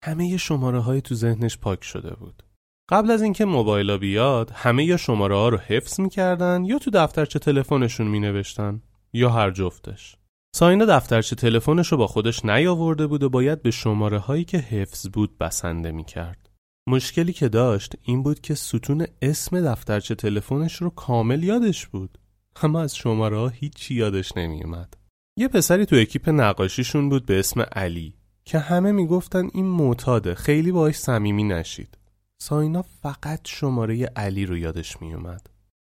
همه 0.05 0.37
شماره 0.37 0.79
های 0.79 1.01
تو 1.01 1.15
ذهنش 1.15 1.57
پاک 1.57 1.83
شده 1.83 2.15
بود. 2.15 2.43
قبل 2.89 3.11
از 3.11 3.21
اینکه 3.21 3.45
موبایلا 3.45 3.97
بیاد 3.97 4.51
همه 4.53 4.85
یا 4.85 4.97
شماره 4.97 5.35
ها 5.35 5.49
رو 5.49 5.57
حفظ 5.57 5.99
می‌کردن 5.99 6.65
یا 6.65 6.79
تو 6.79 6.91
دفترچه 6.91 7.39
تلفنشون 7.39 8.07
مینوشتن 8.07 8.81
یا 9.13 9.29
هر 9.29 9.51
جفتش. 9.51 10.15
ساینا 10.55 10.85
دفترچه 10.85 11.35
تلفنش 11.35 11.91
رو 11.91 11.97
با 11.97 12.07
خودش 12.07 12.45
نیاورده 12.45 13.07
بود 13.07 13.23
و 13.23 13.29
باید 13.29 13.61
به 13.61 13.71
شماره 13.71 14.19
هایی 14.19 14.43
که 14.43 14.57
حفظ 14.57 15.07
بود 15.07 15.37
بسنده 15.37 15.91
می‌کرد. 15.91 16.48
مشکلی 16.87 17.33
که 17.33 17.49
داشت 17.49 17.95
این 18.01 18.23
بود 18.23 18.39
که 18.39 18.55
ستون 18.55 19.07
اسم 19.21 19.61
دفترچه 19.61 20.15
تلفنش 20.15 20.75
رو 20.75 20.89
کامل 20.89 21.43
یادش 21.43 21.87
بود. 21.87 22.17
اما 22.63 22.81
از 22.81 22.95
شماره 22.95 23.49
هیچی 23.49 23.95
یادش 23.95 24.37
نمیومد 24.37 24.93
یه 25.37 25.47
پسری 25.47 25.85
تو 25.85 25.95
اکیپ 25.95 26.29
نقاشیشون 26.29 27.09
بود 27.09 27.25
به 27.25 27.39
اسم 27.39 27.61
علی 27.61 28.15
که 28.45 28.59
همه 28.59 28.91
می‌گفتن 28.91 29.49
این 29.53 29.65
معتاده 29.65 30.35
خیلی 30.35 30.71
باهاش 30.71 30.95
صمیمی 30.95 31.43
نشید. 31.43 31.97
ساینا 32.41 32.81
فقط 32.81 33.47
شماره 33.47 34.05
علی 34.05 34.45
رو 34.45 34.57
یادش 34.57 35.01
میومد 35.01 35.47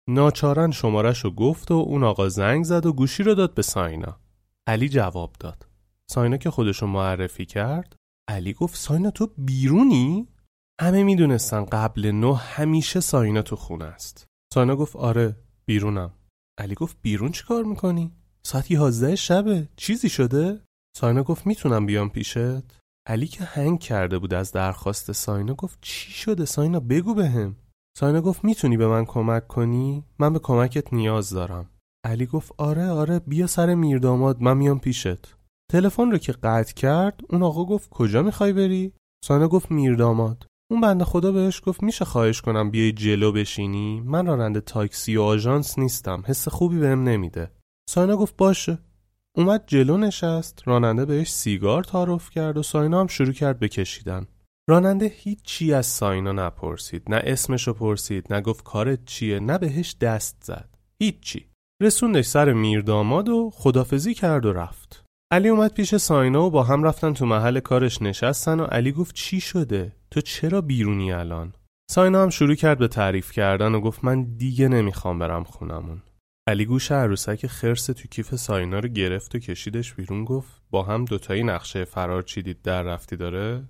ناچارن 0.10 0.72
شمارش 0.72 1.20
رو 1.20 1.32
گفت 1.32 1.72
و 1.72 1.74
اون 1.74 2.04
آقا 2.04 2.30
زنگ 2.30 2.64
زد 2.64 2.86
و 2.86 2.94
گوشی 2.94 3.24
رو 3.24 3.36
داد 3.36 3.54
به 3.54 3.62
ساینا. 3.62 4.20
علی 4.68 4.90
جواب 4.90 5.36
داد. 5.40 5.68
ساینا 6.08 6.38
که 6.38 6.50
خودشو 6.50 6.88
معرفی 6.88 7.46
کرد 7.46 7.96
علی 8.28 8.54
گفت 8.54 8.76
ساینا 8.76 9.12
تو 9.12 9.30
بیرونی؟ 9.38 10.28
همه 10.82 11.04
می‌دونستن 11.04 11.66
قبل 11.66 12.12
نه 12.12 12.36
همیشه 12.36 13.00
ساینا 13.00 13.42
تو 13.42 13.56
خونه 13.56 13.86
است. 13.86 14.26
ساینا 14.54 14.76
گفت 14.76 14.96
آره 14.96 15.36
بیرونم. 15.66 16.14
علی 16.60 16.76
گفت 16.76 16.98
بیرون 17.02 17.32
چی 17.32 17.44
کار 17.44 17.64
می‌کنی؟ 17.64 18.12
ساعت 18.44 18.72
یازده 18.72 19.16
شبه. 19.16 19.68
چیزی 19.76 20.10
شده؟ 20.10 20.62
ساینا 20.98 21.24
گفت 21.24 21.48
می‌تونم 21.48 21.86
بیام 21.86 22.10
پیشت؟ 22.10 22.84
علی 23.08 23.28
که 23.28 23.44
هنگ 23.44 23.80
کرده 23.80 24.20
بود 24.20 24.34
از 24.34 24.52
درخواست 24.52 25.12
ساینا 25.12 25.54
گفت 25.54 25.80
چی 25.82 26.12
شده 26.12 26.46
ساینا؟ 26.46 26.80
بگو 26.80 27.14
بهم. 27.14 27.56
ساینا 27.98 28.22
گفت 28.22 28.44
می‌تونی 28.44 28.78
به 28.78 28.88
من 28.88 29.06
کمک 29.06 29.48
کنی؟ 29.48 30.04
من 30.20 30.34
به 30.34 30.40
کمکت 30.40 30.94
نیاز 30.94 31.30
دارم. 31.30 31.70
علی 32.06 32.26
گفت 32.26 32.52
آره 32.58 32.90
آره 32.90 33.20
بیا 33.20 33.48
سر 33.48 33.76
میرداماد 33.76 34.42
من 34.42 34.58
میام 34.58 34.80
پیشت. 34.80 35.36
تلفن 35.72 36.12
رو 36.12 36.18
که 36.18 36.32
قطع 36.32 36.74
کرد 36.74 37.22
اون 37.30 37.44
آقا 37.44 37.66
گفت 37.66 37.90
کجا 37.90 38.22
می‌خوای 38.22 38.54
بری؟ 38.54 38.94
ساینا 39.26 39.48
گفت 39.48 39.72
میرداماد. 39.72 40.46
اون 40.74 40.82
بنده 40.82 41.06
خدا 41.06 41.32
بهش 41.32 41.62
گفت 41.66 41.84
میشه 41.84 42.06
خواهش 42.06 42.42
کنم 42.42 42.72
بیای 42.72 42.92
جلو 42.92 43.32
بشینی؟ 43.32 44.02
من 44.06 44.26
راننده 44.26 44.62
تاکسی 44.62 45.18
و 45.18 45.22
آژانس 45.22 45.80
نیستم 45.80 46.24
حس 46.26 46.48
خوبی 46.48 46.80
بهم 46.80 47.04
نمیده. 47.04 47.52
ساینا 47.90 48.18
گفت 48.18 48.36
باشه. 48.38 48.78
اومد 49.38 49.64
جلو 49.68 49.98
نشست 49.98 50.62
راننده 50.66 51.06
بهش 51.06 51.32
سیگار 51.32 51.84
تعارف 51.84 52.30
کرد 52.30 52.58
و 52.58 52.64
ساینا 52.64 53.00
هم 53.00 53.08
شروع 53.08 53.34
کرد 53.34 53.60
به 53.60 53.68
کشیدن. 53.68 54.28
راننده 54.70 55.06
هیچی 55.16 55.74
از 55.74 55.86
ساینا 55.86 56.32
نپرسید 56.32 57.04
نه 57.10 57.22
اسمشو 57.24 57.74
پرسید 57.74 58.34
نه 58.34 58.42
گفت 58.42 58.64
کارت 58.64 59.06
چیه 59.06 59.40
نه 59.40 59.58
بهش 59.58 59.96
دست 60.02 60.38
زد. 60.44 60.70
هیچی. 61.00 61.46
رسوندش 61.82 62.26
سر 62.26 62.54
میرداماد 62.54 63.30
و 63.30 63.52
خدافزی 63.54 64.14
کرد 64.14 64.46
و 64.46 64.54
رفت. 64.54 65.03
علی 65.34 65.50
اومد 65.50 65.74
پیش 65.74 65.96
ساینا 65.96 66.44
و 66.44 66.50
با 66.50 66.64
هم 66.64 66.84
رفتن 66.84 67.14
تو 67.14 67.26
محل 67.26 67.60
کارش 67.60 68.02
نشستن 68.02 68.60
و 68.60 68.64
علی 68.64 68.92
گفت 68.92 69.16
چی 69.16 69.42
شده؟ 69.42 69.92
تو 70.12 70.22
چرا 70.22 70.62
بیرونی 70.62 71.12
الان؟ 71.12 71.54
ساینا 71.92 72.24
هم 72.24 72.30
شروع 72.30 72.56
کرد 72.56 72.78
به 72.78 72.88
تعریف 72.88 73.32
کردن 73.32 73.76
و 73.76 73.80
گفت 73.80 74.04
من 74.04 74.24
دیگه 74.24 74.68
نمی‌خوام 74.68 75.20
برم 75.20 75.44
خونمون. 75.44 76.02
علی 76.48 76.66
گوش 76.66 76.92
عروسک 76.92 77.48
خرس 77.48 77.86
تو 77.86 78.08
کیف 78.12 78.36
ساینا 78.36 78.80
رو 78.80 78.90
گرفت 78.90 79.36
و 79.36 79.40
کشیدش 79.40 79.94
بیرون 79.94 80.26
گفت 80.26 80.62
با 80.72 80.84
هم 80.84 81.06
دوتایی 81.06 81.44
نقشه 81.44 81.86
فرار 81.86 82.22
چیدید 82.22 82.62
در 82.62 82.84
رفتی 82.84 83.16
داره؟ 83.16 83.64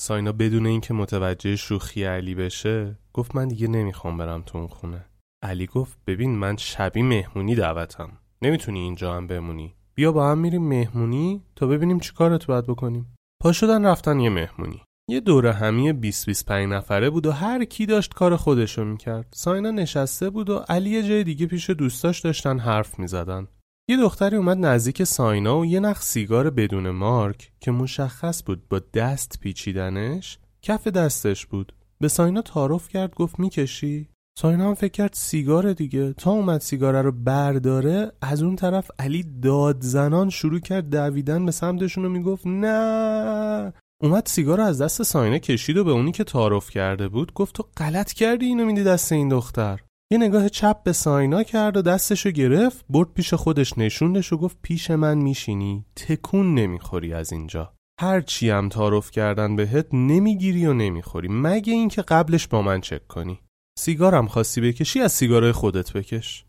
ساینا 0.00 0.32
بدون 0.32 0.66
اینکه 0.66 0.94
متوجه 0.94 1.56
شوخی 1.56 2.04
علی 2.04 2.34
بشه 2.34 2.98
گفت 3.12 3.36
من 3.36 3.48
دیگه 3.48 3.68
نمی‌خوام 3.68 4.18
برم 4.18 4.42
تو 4.42 4.58
اون 4.58 4.68
خونه. 4.68 5.04
علی 5.42 5.66
گفت 5.66 5.98
ببین 6.06 6.38
من 6.38 6.56
شبی 6.56 7.02
مهمونی 7.02 7.54
دعوتم. 7.54 8.10
نمی‌تونی 8.42 8.80
اینجا 8.80 9.16
هم 9.16 9.26
بمونی. 9.26 9.74
بیا 9.96 10.12
با 10.12 10.30
هم 10.30 10.38
میریم 10.38 10.68
مهمونی 10.68 11.42
تا 11.56 11.66
ببینیم 11.66 12.00
چی 12.00 12.12
کارت 12.12 12.46
باید 12.46 12.66
بکنیم 12.66 13.16
پا 13.42 13.52
شدن 13.52 13.86
رفتن 13.86 14.20
یه 14.20 14.30
مهمونی 14.30 14.82
یه 15.10 15.20
دوره 15.20 15.52
همی 15.52 15.92
20 15.92 16.26
25 16.26 16.72
نفره 16.72 17.10
بود 17.10 17.26
و 17.26 17.32
هر 17.32 17.64
کی 17.64 17.86
داشت 17.86 18.14
کار 18.14 18.36
خودشو 18.36 18.84
می‌کرد. 18.84 19.26
ساینا 19.34 19.70
نشسته 19.70 20.30
بود 20.30 20.50
و 20.50 20.56
علی 20.56 20.90
یه 20.90 21.02
جای 21.02 21.24
دیگه 21.24 21.46
پیش 21.46 21.70
دوستاش 21.70 22.20
داشتن 22.20 22.58
حرف 22.58 22.98
می‌زدن. 22.98 23.48
یه 23.88 23.96
دختری 23.96 24.36
اومد 24.36 24.56
نزدیک 24.56 25.04
ساینا 25.04 25.58
و 25.58 25.66
یه 25.66 25.80
نخ 25.80 26.02
سیگار 26.02 26.50
بدون 26.50 26.90
مارک 26.90 27.52
که 27.60 27.70
مشخص 27.70 28.42
بود 28.46 28.68
با 28.68 28.80
دست 28.94 29.38
پیچیدنش 29.40 30.38
کف 30.62 30.86
دستش 30.86 31.46
بود. 31.46 31.72
به 32.00 32.08
ساینا 32.08 32.42
تعارف 32.42 32.88
کرد 32.88 33.14
گفت 33.14 33.38
می‌کشی؟ 33.38 34.08
ساینا 34.38 34.68
هم 34.68 34.74
فکر 34.74 34.92
کرد 34.92 35.12
سیگار 35.12 35.72
دیگه. 35.72 36.12
تا 36.12 36.30
اومد 36.30 36.60
سیگاره 36.60 37.02
رو 37.02 37.12
برداره 37.12 38.12
از 38.20 38.42
اون 38.42 38.56
طرف 38.56 38.90
علی 38.98 39.24
داد 39.42 39.76
زنان 39.80 40.30
شروع 40.30 40.60
کرد 40.60 40.90
دویدن 40.90 41.46
به 41.46 41.52
سمتشون 41.52 42.04
و 42.04 42.08
می‌گفت 42.08 42.46
نه. 42.46 43.72
اومد 44.02 44.26
سیگار 44.26 44.58
رو 44.58 44.64
از 44.64 44.82
دست 44.82 45.02
ساینا 45.02 45.38
کشید 45.38 45.76
و 45.76 45.84
به 45.84 45.90
اونی 45.90 46.12
که 46.12 46.24
تعارف 46.24 46.70
کرده 46.70 47.08
بود 47.08 47.34
گفت 47.34 47.54
تو 47.54 47.64
غلط 47.76 48.12
کردی 48.12 48.46
اینو 48.46 48.64
میدی 48.64 48.84
دست 48.84 49.12
این 49.12 49.28
دختر. 49.28 49.80
یه 50.12 50.18
نگاه 50.18 50.48
چپ 50.48 50.82
به 50.82 50.92
ساینا 50.92 51.42
کرد 51.42 51.76
و 51.76 51.82
دستشو 51.82 52.30
گرفت 52.30 52.84
برد 52.90 53.08
پیش 53.14 53.34
خودش 53.34 53.78
نشوندش 53.78 54.32
و 54.32 54.36
گفت 54.36 54.56
پیش 54.62 54.90
من 54.90 55.18
میشینی 55.18 55.84
تکون 55.96 56.54
نمی‌خوری 56.54 57.14
از 57.14 57.32
اینجا. 57.32 57.72
هر 58.00 58.20
چی 58.20 58.50
هم 58.50 58.68
تعارف 58.68 59.10
کردن 59.10 59.56
بهت 59.56 59.86
نمی‌گیری 59.92 60.66
و 60.66 60.72
نمی‌خوری 60.72 61.28
مگه 61.30 61.72
اینکه 61.72 62.02
قبلش 62.02 62.46
با 62.46 62.62
من 62.62 62.80
چک 62.80 63.06
کنی؟ 63.08 63.38
سیگارم 63.78 64.26
خواستی 64.26 64.60
بکشی 64.60 65.00
از 65.00 65.12
سیگارای 65.12 65.52
خودت 65.52 65.92
بکش. 65.92 66.44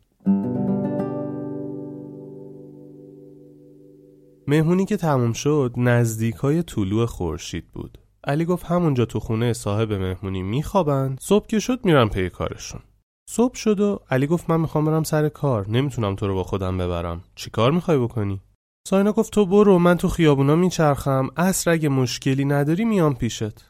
مهمونی 4.48 4.86
که 4.86 4.98
تموم 4.98 5.34
شد 5.34 5.74
نزدیک 5.78 6.36
های 6.36 6.64
طلوع 6.64 7.06
خورشید 7.06 7.68
بود. 7.74 7.98
علی 8.24 8.46
گفت 8.46 8.66
همونجا 8.66 9.06
تو 9.06 9.20
خونه 9.20 9.54
صاحب 9.54 9.94
مهمونی 9.94 10.42
میخوابن 10.42 11.16
صبح 11.20 11.48
که 11.48 11.60
شد 11.60 11.86
میرن 11.86 12.08
پی 12.08 12.30
کارشون. 12.30 12.82
صبح 13.30 13.56
شد 13.56 13.80
و 13.80 14.00
علی 14.10 14.28
گفت 14.28 14.50
من 14.50 14.60
می‌خوام 14.60 14.86
برم 14.86 15.04
سر 15.04 15.30
کار 15.30 15.70
نمی‌تونم 15.70 16.16
تو 16.16 16.28
رو 16.28 16.36
با 16.36 16.44
خودم 16.44 16.78
ببرم. 16.78 17.24
چی 17.36 17.50
کار 17.50 17.72
می‌خوای 17.72 17.98
بکنی؟ 17.98 18.42
ساینا 18.88 19.12
گفت 19.12 19.34
تو 19.34 19.46
برو 19.46 19.80
من 19.80 19.98
تو 19.98 20.08
خیابونا 20.08 20.56
میچرخم. 20.56 21.30
اصر 21.38 21.72
اگه 21.72 21.90
مشکلی 21.90 22.46
نداری 22.46 22.86
میام 22.86 23.16
پیشت. 23.16 23.67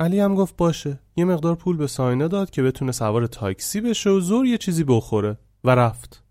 علی 0.00 0.20
هم 0.20 0.34
گفت 0.34 0.56
باشه. 0.56 1.00
یه 1.16 1.24
مقدار 1.24 1.54
پول 1.54 1.76
به 1.76 1.86
ساینا 1.86 2.28
داد 2.28 2.50
که 2.50 2.62
بتونه 2.62 2.92
سوار 2.92 3.26
تاکسی 3.26 3.80
بشه 3.80 4.10
و 4.10 4.20
زور 4.20 4.46
یه 4.46 4.58
چیزی 4.58 4.84
بخوره. 4.84 5.38
و 5.64 5.70
رفت. 5.70 6.24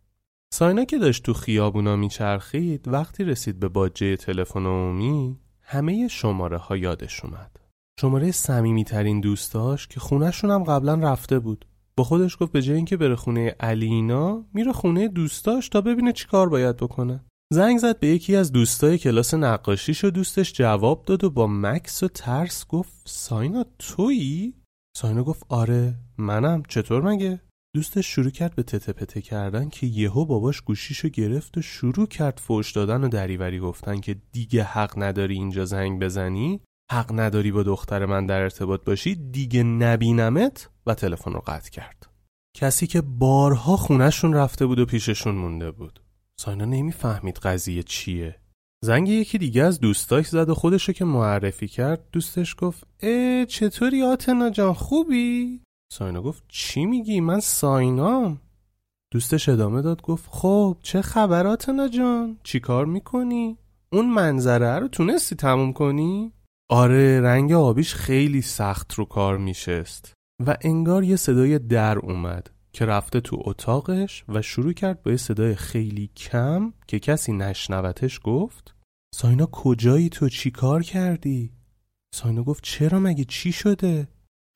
ساینا 0.53 0.86
که 0.86 0.97
داشت 0.97 1.24
تو 1.24 1.34
خیابونا 1.34 1.95
میچرخید 1.95 2.88
وقتی 2.88 3.24
رسید 3.24 3.59
به 3.59 3.68
باجه 3.68 4.15
تلفن 4.15 4.65
عمومی 4.65 5.38
همه 5.61 6.07
شماره 6.07 6.57
ها 6.57 6.78
یادش 6.78 7.26
اومد. 7.26 7.59
شماره 8.01 8.32
صمیمی 8.32 8.84
ترین 8.84 9.22
دوستاش 9.22 9.88
که 9.88 9.99
خونهشون 9.99 10.51
هم 10.51 10.63
قبلا 10.63 10.93
رفته 10.93 11.39
بود. 11.39 11.65
با 11.97 12.03
خودش 12.03 12.38
گفت 12.39 12.51
به 12.51 12.61
جای 12.61 12.76
اینکه 12.76 12.97
بره 12.97 13.15
خونه 13.15 13.55
علینا 13.59 14.45
میره 14.53 14.74
خونه 14.74 15.07
دوستاش 15.07 15.70
تا 15.70 15.82
ببینه 15.82 16.11
چی 16.11 16.28
کار 16.28 16.49
باید 16.49 16.78
بکنه. 16.78 17.24
زنگ 17.54 17.80
زد 17.80 18.00
به 18.00 18.08
یکی 18.08 18.36
از 18.36 18.52
دوستای 18.52 18.98
کلاس 18.98 19.34
نقاشیش 19.34 20.04
و 20.04 20.10
دوستش 20.10 20.54
جواب 20.54 21.06
داد 21.06 21.24
و 21.24 21.30
با 21.30 21.48
مکس 21.48 22.04
و 22.04 22.08
ترس 22.08 22.68
گفت 22.68 23.02
ساینا 23.06 23.66
تویی؟ 23.80 24.54
ساینا 24.98 25.24
گفت 25.24 25.43
آره 25.50 25.95
منم. 26.18 26.64
چطور 26.68 27.02
مگه؟ 27.02 27.41
دوستش 27.76 28.08
شروع 28.08 28.30
کرد 28.30 28.56
به 28.56 28.64
تته 28.64 28.93
پته 28.93 29.22
کردن 29.22 29.70
که 29.70 29.88
یهو 29.88 30.26
باباش 30.26 30.62
گوشیشو 30.62 31.10
گرفت 31.10 31.58
و 31.58 31.62
شروع 31.62 32.08
کرد 32.08 32.39
فوش 32.43 32.72
دادن 32.72 33.04
و 33.04 33.08
دریوری 33.08 33.60
گفتن 33.60 34.00
که 34.00 34.16
دیگه 34.32 34.64
حق 34.64 34.93
نداری 34.98 35.34
اینجا 35.34 35.66
زنگ 35.66 36.04
بزنی؟ 36.04 36.62
حق 36.91 37.20
نداری 37.20 37.52
با 37.52 37.64
دختر 37.64 38.06
من 38.06 38.26
در 38.26 38.41
ارتباط 38.41 38.84
باشی؟ 38.84 39.16
دیگه 39.16 39.64
نبینمت؟ 39.64 40.70
و 40.86 40.93
تلفن 40.93 41.34
رو 41.34 41.39
قطع 41.48 41.70
کرد. 41.70 42.08
کسی 42.58 42.88
که 42.88 43.02
بارها 43.02 43.78
خونهشون 43.78 44.34
رفته 44.34 44.66
بود 44.66 44.80
و 44.80 44.86
پیششون 44.86 45.36
مونده 45.36 45.72
بود. 45.72 46.07
ساینا 46.39 46.65
نمی‌فهمید 46.65 47.38
قضیه 47.38 47.83
چیه 47.83 48.35
زنگ 48.83 49.09
یکی 49.09 49.38
دیگه 49.38 49.63
از 49.63 49.79
دوستاش 49.79 50.27
زد 50.27 50.49
و 50.49 50.53
خودشو 50.53 50.93
که 50.93 51.05
معرفی 51.05 51.67
کرد 51.67 52.07
دوستش 52.11 52.55
گفت 52.59 52.83
اه 52.99 53.45
چطوری 53.45 54.03
آتنا 54.03 54.49
جان 54.49 54.73
خوبی؟ 54.73 55.61
ساینا 55.93 56.21
گفت 56.21 56.43
چی 56.47 56.85
میگی 56.85 57.19
من 57.19 57.39
ساینام 57.39 58.41
دوستش 59.11 59.49
ادامه 59.49 59.81
داد 59.81 60.01
گفت 60.01 60.29
خب 60.31 60.77
چه 60.83 61.01
خبر 61.01 61.47
آتنا 61.47 61.88
جان 61.88 62.38
چی 62.43 62.59
کار 62.59 62.85
می‌کنی؟ 62.85 63.57
اون 63.93 64.09
منظره 64.09 64.79
رو 64.79 64.88
تونستی 64.88 65.35
تموم 65.35 65.73
کنی؟ 65.73 66.33
آره 66.69 67.21
رنگ 67.21 67.51
آبیش 67.51 67.93
خیلی 67.93 68.41
سخت 68.41 68.93
رو 68.93 69.05
کار 69.05 69.38
میشست 69.38 70.13
و 70.45 70.57
انگار 70.61 71.03
یه 71.03 71.15
صدای 71.15 71.59
در 71.59 71.99
اومد 71.99 72.57
که 72.78 72.86
رفته 72.86 73.21
تو 73.21 73.41
اتاقش 73.45 74.23
و 74.30 74.41
شروع 74.41 74.73
کرد 74.73 75.03
با 75.03 75.11
یه 75.11 75.17
صدای 75.17 75.55
خیلی 75.55 76.07
کم 76.07 76.73
که 76.88 76.99
کسی 76.99 77.34
نشنوتش 77.34 78.19
گفت 78.23 78.75
ساینا 79.15 79.45
کجایی 79.45 80.09
تو 80.09 80.30
چی 80.30 80.51
کار 80.51 80.84
کردی؟ 80.84 81.53
ساینا 82.15 82.43
گفت 82.43 82.63
چرا 82.63 82.99
مگه 82.99 83.25
چی 83.25 83.51
شده؟ 83.51 84.07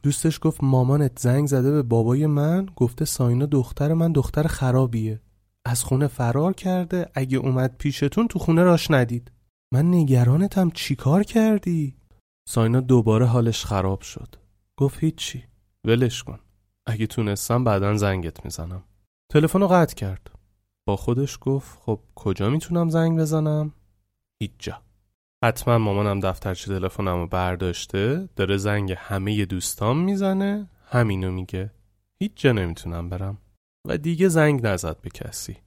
دوستش 0.04 0.40
گفت 0.42 0.64
مامانت 0.64 1.20
زنگ 1.20 1.48
زده 1.48 1.72
به 1.72 1.84
بابای 1.84 2.28
من 2.28 2.66
گفته 2.76 3.06
ساینا 3.06 3.46
دختر 3.46 3.94
من 3.94 4.12
دختر 4.12 4.48
خرابیه 4.48 5.22
از 5.66 5.84
خونه 5.84 6.08
فرار 6.08 6.54
کرده 6.54 7.12
اگه 7.14 7.38
اومد 7.38 7.76
پیشتون 7.78 8.28
تو 8.28 8.40
خونه 8.40 8.64
راش 8.64 8.92
ندید 8.92 9.32
من 9.74 9.94
نگرانتم 9.94 10.70
چی 10.70 10.96
کار 10.96 11.24
کردی؟ 11.24 11.96
ساینا 12.50 12.80
دوباره 12.80 13.26
حالش 13.26 13.66
خراب 13.66 14.02
شد 14.02 14.36
گفت 14.78 15.04
هیچی 15.04 15.44
ولش 15.86 16.24
کن 16.24 16.40
اگه 16.86 17.08
تونستم 17.08 17.64
بعدا 17.64 17.98
زنگت 17.98 18.46
می‌زنم. 18.46 18.84
تلفن 19.30 19.62
رو 19.62 19.68
قطع 19.68 19.96
کرد. 19.96 20.32
با 20.86 20.96
خودش 20.96 21.38
گفت 21.42 21.80
خب 21.82 22.00
کجا 22.16 22.50
می‌تونم 22.50 22.90
زنگ 22.90 23.20
بزنم؟ 23.20 23.74
هیچ 24.40 24.52
جا 24.60 24.82
حتما 25.44 25.78
مامانم 25.78 26.20
دفترچه 26.20 26.80
تلفنم 26.80 27.18
رو 27.18 27.28
برداشته 27.28 28.30
داره 28.36 28.58
زنگ 28.58 28.96
همه 28.98 29.46
دوستام 29.46 29.98
می‌زنه 29.98 30.70
همینو 30.86 31.32
میگه. 31.32 31.72
هیچ 32.20 32.32
جا 32.36 32.52
نمی‌تونم 32.52 33.10
برم. 33.10 33.38
و 33.88 33.98
دیگه 33.98 34.28
زنگ 34.28 34.68
نزد 34.68 35.02
به 35.02 35.10
کسی. 35.10 35.58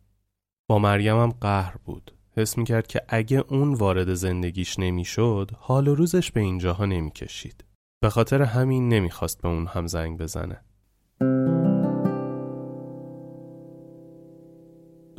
با 0.68 0.78
مریمم 0.78 1.30
قهر 1.30 1.76
بود. 1.84 2.14
حس 2.36 2.58
می‌کرد 2.58 2.86
که 2.86 3.02
اگه 3.08 3.44
اون 3.48 3.74
وارد 3.74 4.14
زندگیش 4.14 4.78
نمی‌شد 4.78 5.50
حال 5.58 5.88
و 5.88 5.94
روزش 5.94 6.30
به 6.30 6.40
اینجاها 6.40 6.86
نمی‌کشید. 6.86 7.64
به 8.00 8.10
خاطر 8.10 8.42
همین 8.42 8.88
نمی‌خواست 8.88 9.42
به 9.42 9.48
اون 9.48 9.66
هم 9.66 9.86
زنگ 9.86 10.18
بزنه. 10.18 10.60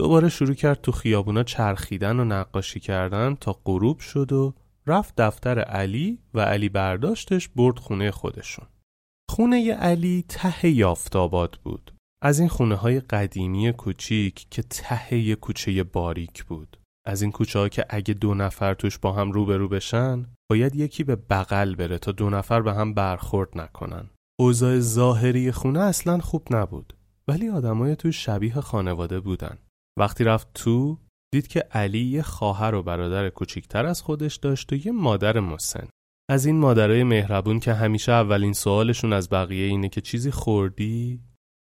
دوباره 0.06 0.30
شروع 0.30 0.53
کرد 0.53 0.82
تو 0.82 0.91
خیابونا 0.91 1.43
چرخیدن 1.43 2.20
و 2.20 2.26
نقاشی 2.26 2.80
کردن 2.80 3.36
تا 3.36 3.60
غروب 3.66 3.99
شد 3.99 4.32
و 4.32 4.53
رفت 4.88 5.16
دفتر 5.18 5.60
علی 5.60 6.20
و 6.34 6.39
علی 6.39 6.70
برداشتش 6.70 7.47
برد 7.47 7.80
خونه 7.80 8.12
خودشون. 8.12 8.66
خونه 9.30 9.74
علی 9.74 10.26
ته 10.30 10.70
یافتاباد 10.70 11.60
بود. 11.64 11.93
از 12.24 12.39
این 12.39 12.49
خونه 12.49 12.76
های 12.76 12.99
قدیمی 12.99 13.72
کوچیک 13.72 14.47
که 14.51 14.62
ته 14.62 15.36
کوچه 15.36 15.84
باریک 15.84 16.43
بود. 16.43 16.78
از 17.08 17.22
این 17.22 17.32
کوچه 17.32 17.60
ها 17.60 17.70
که 17.70 17.86
اگه 17.89 18.14
دو 18.14 18.34
نفر 18.34 18.74
توش 18.74 18.97
با 18.97 19.12
هم 19.12 19.32
روبرو 19.32 19.68
بشن 19.68 20.26
باید 20.49 20.76
یکی 20.76 21.03
به 21.03 21.16
بغل 21.16 21.76
بره 21.76 21.97
تا 21.97 22.12
دو 22.12 22.30
نفر 22.30 22.62
به 22.62 22.74
هم 22.74 22.93
برخورد 22.93 23.58
نکنن. 23.58 24.10
اوضاع 24.39 24.80
ظاهری 24.80 25.51
خونه 25.51 25.80
اصلا 25.80 26.20
خوب 26.20 26.47
نبود 26.51 26.93
ولی 27.28 27.49
آدمای 27.49 27.95
تو 27.95 28.12
شبیه 28.12 28.53
خانواده 28.53 29.20
بودن 29.20 29.58
وقتی 29.99 30.23
رفت 30.23 30.53
تو 30.53 30.99
دید 31.33 31.47
که 31.47 31.59
علی 31.59 32.05
یه 32.05 32.21
خواهر 32.21 32.75
و 32.75 32.83
برادر 32.83 33.29
کوچیکتر 33.29 33.85
از 33.85 34.01
خودش 34.01 34.35
داشت 34.35 34.73
و 34.73 34.75
یه 34.75 34.91
مادر 34.91 35.39
مسن. 35.39 35.87
از 36.29 36.45
این 36.45 36.59
مادرای 36.59 37.03
مهربون 37.03 37.59
که 37.59 37.73
همیشه 37.73 38.11
اولین 38.11 38.53
سوالشون 38.53 39.13
از 39.13 39.29
بقیه 39.29 39.65
اینه 39.65 39.89
که 39.89 40.01
چیزی 40.01 40.31
خوردی؟ 40.31 41.21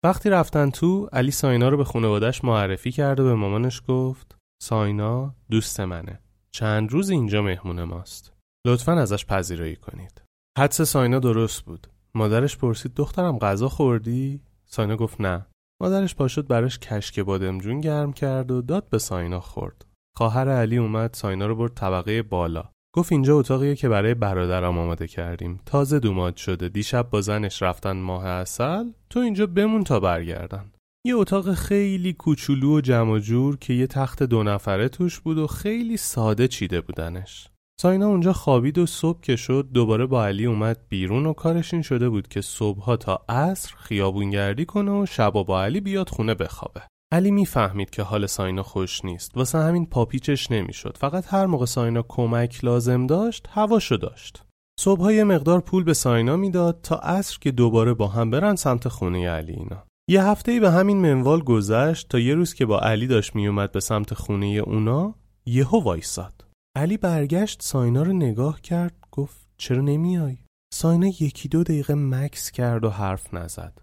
وقتی 0.04 0.30
رفتن 0.30 0.70
تو 0.70 1.08
علی 1.12 1.30
ساینا 1.30 1.68
رو 1.68 1.76
به 1.76 1.84
خانوادش 1.84 2.44
معرفی 2.44 2.92
کرد 2.92 3.20
و 3.20 3.24
به 3.24 3.34
مامانش 3.34 3.82
گفت 3.88 4.36
ساینا 4.62 5.34
دوست 5.50 5.80
منه. 5.80 6.20
چند 6.50 6.92
روز 6.92 7.10
اینجا 7.10 7.42
مهمون 7.42 7.84
ماست. 7.84 8.32
لطفا 8.66 8.92
ازش 8.92 9.26
پذیرایی 9.26 9.76
کنید. 9.76 10.22
حدس 10.58 10.82
ساینا 10.82 11.18
درست 11.18 11.64
بود. 11.64 11.86
مادرش 12.14 12.56
پرسید 12.56 12.94
دخترم 12.94 13.38
غذا 13.38 13.68
خوردی؟ 13.68 14.40
ساینا 14.66 14.96
گفت 14.96 15.20
نه. 15.20 15.46
مادرش 15.80 16.14
پاشد 16.14 16.46
براش 16.46 16.78
کشک 16.78 17.20
بادمجون 17.20 17.80
گرم 17.80 18.12
کرد 18.12 18.50
و 18.50 18.62
داد 18.62 18.88
به 18.90 18.98
ساینا 18.98 19.40
خورد. 19.40 19.86
خواهر 20.16 20.48
علی 20.48 20.76
اومد 20.76 21.14
ساینا 21.14 21.46
رو 21.46 21.56
برد 21.56 21.74
طبقه 21.74 22.22
بالا. 22.22 22.64
گفت 22.94 23.12
اینجا 23.12 23.36
اتاقیه 23.36 23.76
که 23.76 23.88
برای 23.88 24.14
برادرم 24.14 24.78
آماده 24.78 25.06
کردیم. 25.06 25.60
تازه 25.66 25.98
دوماد 25.98 26.36
شده. 26.36 26.68
دیشب 26.68 27.10
با 27.10 27.20
زنش 27.20 27.62
رفتن 27.62 27.96
ماه 27.96 28.26
اصل 28.26 28.90
تو 29.10 29.20
اینجا 29.20 29.46
بمون 29.46 29.84
تا 29.84 30.00
برگردن. 30.00 30.72
یه 31.06 31.14
اتاق 31.14 31.54
خیلی 31.54 32.12
کوچولو 32.12 32.76
و 32.76 32.80
جمع 32.80 33.18
جور 33.18 33.56
که 33.56 33.72
یه 33.72 33.86
تخت 33.86 34.22
دو 34.22 34.42
نفره 34.42 34.88
توش 34.88 35.20
بود 35.20 35.38
و 35.38 35.46
خیلی 35.46 35.96
ساده 35.96 36.48
چیده 36.48 36.80
بودنش. 36.80 37.48
ساینا 37.80 38.06
اونجا 38.06 38.32
خوابید 38.32 38.78
و 38.78 38.86
صبح 38.86 39.20
که 39.20 39.36
شد 39.36 39.68
دوباره 39.72 40.06
با 40.06 40.26
علی 40.26 40.46
اومد 40.46 40.78
بیرون 40.88 41.26
و 41.26 41.32
کارش 41.32 41.74
این 41.74 41.82
شده 41.82 42.08
بود 42.08 42.28
که 42.28 42.40
صبحها 42.40 42.96
تا 42.96 43.24
عصر 43.28 43.74
خیابونگردی 43.76 44.64
کنه 44.64 44.90
و 44.90 45.06
شبا 45.06 45.42
با 45.42 45.62
علی 45.62 45.80
بیاد 45.80 46.08
خونه 46.08 46.34
بخوابه. 46.34 46.82
علی 47.12 47.30
می‌فهمید 47.30 47.90
که 47.90 48.02
حال 48.02 48.26
ساینا 48.26 48.62
خوش 48.62 49.04
نیست. 49.04 49.36
واسه 49.36 49.58
همین 49.58 49.86
پاپیچش 49.86 50.50
نمی‌شد. 50.50 50.96
فقط 51.00 51.24
هر 51.28 51.46
موقع 51.46 51.66
ساینا 51.66 52.04
کمک 52.08 52.64
لازم 52.64 53.06
داشت 53.06 53.46
هواشو 53.50 53.96
داشت. 53.96 54.42
صبحها 54.80 55.12
یه 55.12 55.24
مقدار 55.24 55.60
پول 55.60 55.84
به 55.84 55.94
ساینا 55.94 56.36
می‌داد 56.36 56.80
تا 56.82 56.96
عصر 56.96 57.38
که 57.40 57.50
دوباره 57.50 57.94
با 57.94 58.06
هم 58.06 58.30
برن 58.30 58.56
سمت 58.56 58.88
خونه 58.88 59.28
علی 59.28 59.52
اینا. 59.52 59.84
یه 60.10 60.24
هفته 60.24 60.52
ای 60.52 60.60
به 60.60 60.70
همین 60.70 60.96
منوال 60.96 61.40
گذشت 61.40 62.08
تا 62.08 62.18
یه 62.18 62.34
روز 62.34 62.54
که 62.54 62.66
با 62.66 62.80
علی 62.80 63.06
داشت 63.06 63.34
میومد 63.34 63.72
به 63.72 63.80
سمت 63.80 64.14
خونه 64.14 64.46
اونا 64.46 65.14
یهو 65.46 65.82
وایساد. 65.82 66.47
علی 66.78 66.96
برگشت 66.96 67.62
ساینا 67.62 68.02
رو 68.02 68.12
نگاه 68.12 68.60
کرد 68.60 69.06
گفت 69.12 69.48
چرا 69.56 69.80
نمیای؟ 69.80 70.38
ساینا 70.74 71.06
یکی 71.06 71.48
دو 71.48 71.62
دقیقه 71.62 71.94
مکس 71.94 72.50
کرد 72.50 72.84
و 72.84 72.90
حرف 72.90 73.34
نزد. 73.34 73.82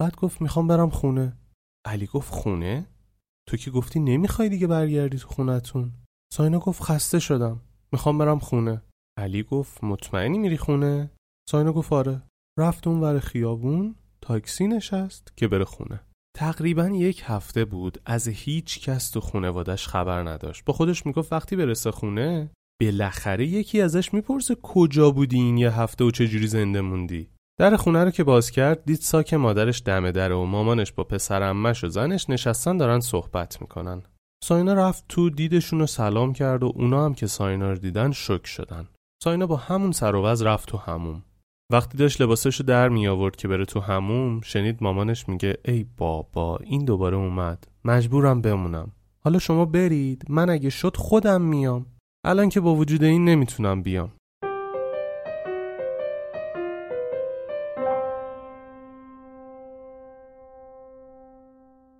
بعد 0.00 0.16
گفت 0.16 0.42
می‌خوام 0.42 0.68
برم 0.68 0.90
خونه. 0.90 1.36
علی 1.86 2.06
گفت 2.06 2.32
خونه؟ 2.32 2.86
تو 3.48 3.56
که 3.56 3.70
گفتی 3.70 4.00
نمی‌خوای 4.00 4.48
دیگه 4.48 4.66
برگردی 4.66 5.18
تو 5.18 5.28
خونتون؟ 5.28 5.92
ساینا 6.32 6.58
گفت 6.58 6.82
خسته 6.82 7.18
شدم. 7.18 7.60
می‌خوام 7.92 8.18
برم 8.18 8.38
خونه. 8.38 8.82
علی 9.18 9.42
گفت 9.42 9.84
مطمئنی 9.84 10.38
میری 10.38 10.56
خونه؟ 10.56 11.10
ساینا 11.50 11.72
گفت 11.72 11.92
آره. 11.92 12.22
رفت 12.58 12.86
اون 12.86 13.00
ور 13.00 13.18
خیابون 13.18 13.96
تاکسی 14.20 14.66
نشست 14.66 15.36
که 15.36 15.48
بره 15.48 15.64
خونه. 15.64 16.00
تقریبا 16.36 16.88
یک 16.88 17.22
هفته 17.24 17.64
بود 17.64 18.00
از 18.06 18.28
هیچ 18.28 18.80
کس 18.80 19.10
تو 19.10 19.20
خونوادش 19.20 19.88
خبر 19.88 20.22
نداشت. 20.22 20.64
با 20.64 20.72
خودش 20.72 21.06
می‌گفت 21.06 21.32
وقتی 21.32 21.56
برسه 21.56 21.90
خونه 21.90 22.50
بالاخره 22.80 23.46
یکی 23.46 23.80
ازش 23.80 24.14
می‌پرسه 24.14 24.54
کجا 24.62 25.10
بودی 25.10 25.36
این 25.36 25.58
یه 25.58 25.80
هفته 25.80 26.04
و 26.04 26.10
چجوری 26.10 26.46
زنده 26.46 26.80
موندی. 26.80 27.28
در 27.60 27.76
خونه 27.76 28.04
رو 28.04 28.10
که 28.10 28.24
باز 28.24 28.50
کرد 28.50 28.84
دید 28.84 29.00
ساک 29.00 29.34
مادرش 29.34 29.82
دمه 29.86 30.12
دره 30.12 30.34
و 30.34 30.44
مامانش 30.44 30.92
با 30.92 31.04
پسر 31.04 31.42
امش 31.42 31.84
و 31.84 31.88
زنش 31.88 32.30
نشستن 32.30 32.76
دارن 32.76 33.00
صحبت 33.00 33.60
می‌کنن. 33.60 34.02
ساینا 34.44 34.74
رفت 34.74 35.04
تو 35.08 35.30
دیدشون 35.30 35.78
رو 35.78 35.86
سلام 35.86 36.32
کرد 36.32 36.62
و 36.62 36.72
اونا 36.74 37.04
هم 37.04 37.14
که 37.14 37.26
ساینا 37.26 37.70
رو 37.70 37.78
دیدن 37.78 38.12
شک 38.12 38.46
شدن. 38.46 38.88
ساینا 39.24 39.46
با 39.46 39.56
همون 39.56 39.92
سر 39.92 40.14
و 40.14 40.26
رفت 40.26 40.68
تو 40.68 40.78
هموم. 40.78 41.22
وقتی 41.70 41.98
داشت 41.98 42.20
لباسش 42.20 42.60
در 42.60 42.88
می 42.88 43.08
آورد 43.08 43.36
که 43.36 43.48
بره 43.48 43.64
تو 43.64 43.80
هموم 43.80 44.40
شنید 44.40 44.78
مامانش 44.80 45.28
میگه 45.28 45.56
ای 45.64 45.86
بابا 45.96 46.58
این 46.64 46.84
دوباره 46.84 47.16
اومد 47.16 47.66
مجبورم 47.84 48.40
بمونم 48.40 48.92
حالا 49.20 49.38
شما 49.38 49.64
برید 49.64 50.24
من 50.28 50.50
اگه 50.50 50.70
شد 50.70 50.96
خودم 50.96 51.42
میام 51.42 51.86
الان 52.24 52.48
که 52.48 52.60
با 52.60 52.74
وجود 52.74 53.04
این 53.04 53.24
نمی‌تونم 53.24 53.82
بیام 53.82 54.12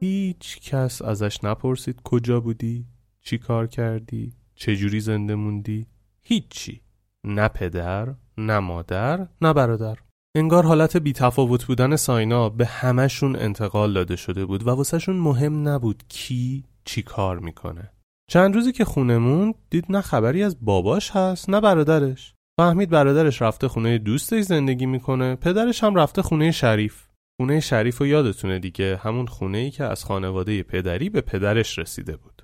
هیچ 0.01 0.61
کس 0.61 1.03
ازش 1.03 1.45
نپرسید 1.45 2.01
کجا 2.05 2.41
بودی؟ 2.41 2.87
چی 3.21 3.39
کار 3.39 3.67
کردی؟ 3.67 4.33
چجوری 4.55 5.01
زنده 5.01 5.35
موندی؟ 5.35 5.87
هیچی 6.23 6.81
نه 7.25 7.49
پدر، 7.49 8.15
نه 8.39 8.59
مادر، 8.59 9.27
نه 9.43 9.53
برادر. 9.53 9.99
انگار 10.37 10.67
حالت 10.67 10.97
بیتفاوت 10.97 11.65
بودن 11.65 11.97
ساینا 11.97 12.49
به 12.49 12.67
همهشون 12.67 13.37
انتقال 13.37 13.93
داده 13.93 14.17
شده 14.17 14.45
بود 14.45 14.67
و 14.67 14.71
واسهشون 14.71 15.17
مهم 15.17 15.69
نبود 15.69 16.03
کی 16.09 16.65
چی 16.85 17.03
کار 17.03 17.39
می‌کنه. 17.39 17.91
چند 18.31 18.55
روزی 18.55 18.73
که 18.73 18.85
خونه 18.85 19.19
موند 19.19 19.55
دید 19.71 19.87
نه 19.89 20.01
خبری 20.01 20.43
از 20.43 20.65
باباش 20.65 21.11
هست 21.11 21.51
نه 21.51 21.61
برادرش. 21.61 22.35
فهمید 22.61 22.91
برادرش 22.91 23.43
رفته 23.43 23.69
خونه 23.69 23.99
دوستش 23.99 24.43
زندگی 24.43 24.87
می‌کنه 24.87 25.37
پدرش 25.37 25.85
هم 25.85 25.95
رفته 25.95 26.23
خونه 26.23 26.51
شریف. 26.51 27.09
خونه 27.41 27.61
شریف 27.61 28.01
و 28.01 28.07
یادتونه 28.07 28.59
دیگه 28.59 28.97
همون 28.97 29.27
خونه 29.27 29.59
ای 29.59 29.71
که 29.71 29.85
از 29.85 30.05
خانواده 30.05 30.63
پدری 30.63 31.09
به 31.09 31.21
پدرش 31.21 31.79
رسیده 31.79 32.17
بود. 32.17 32.43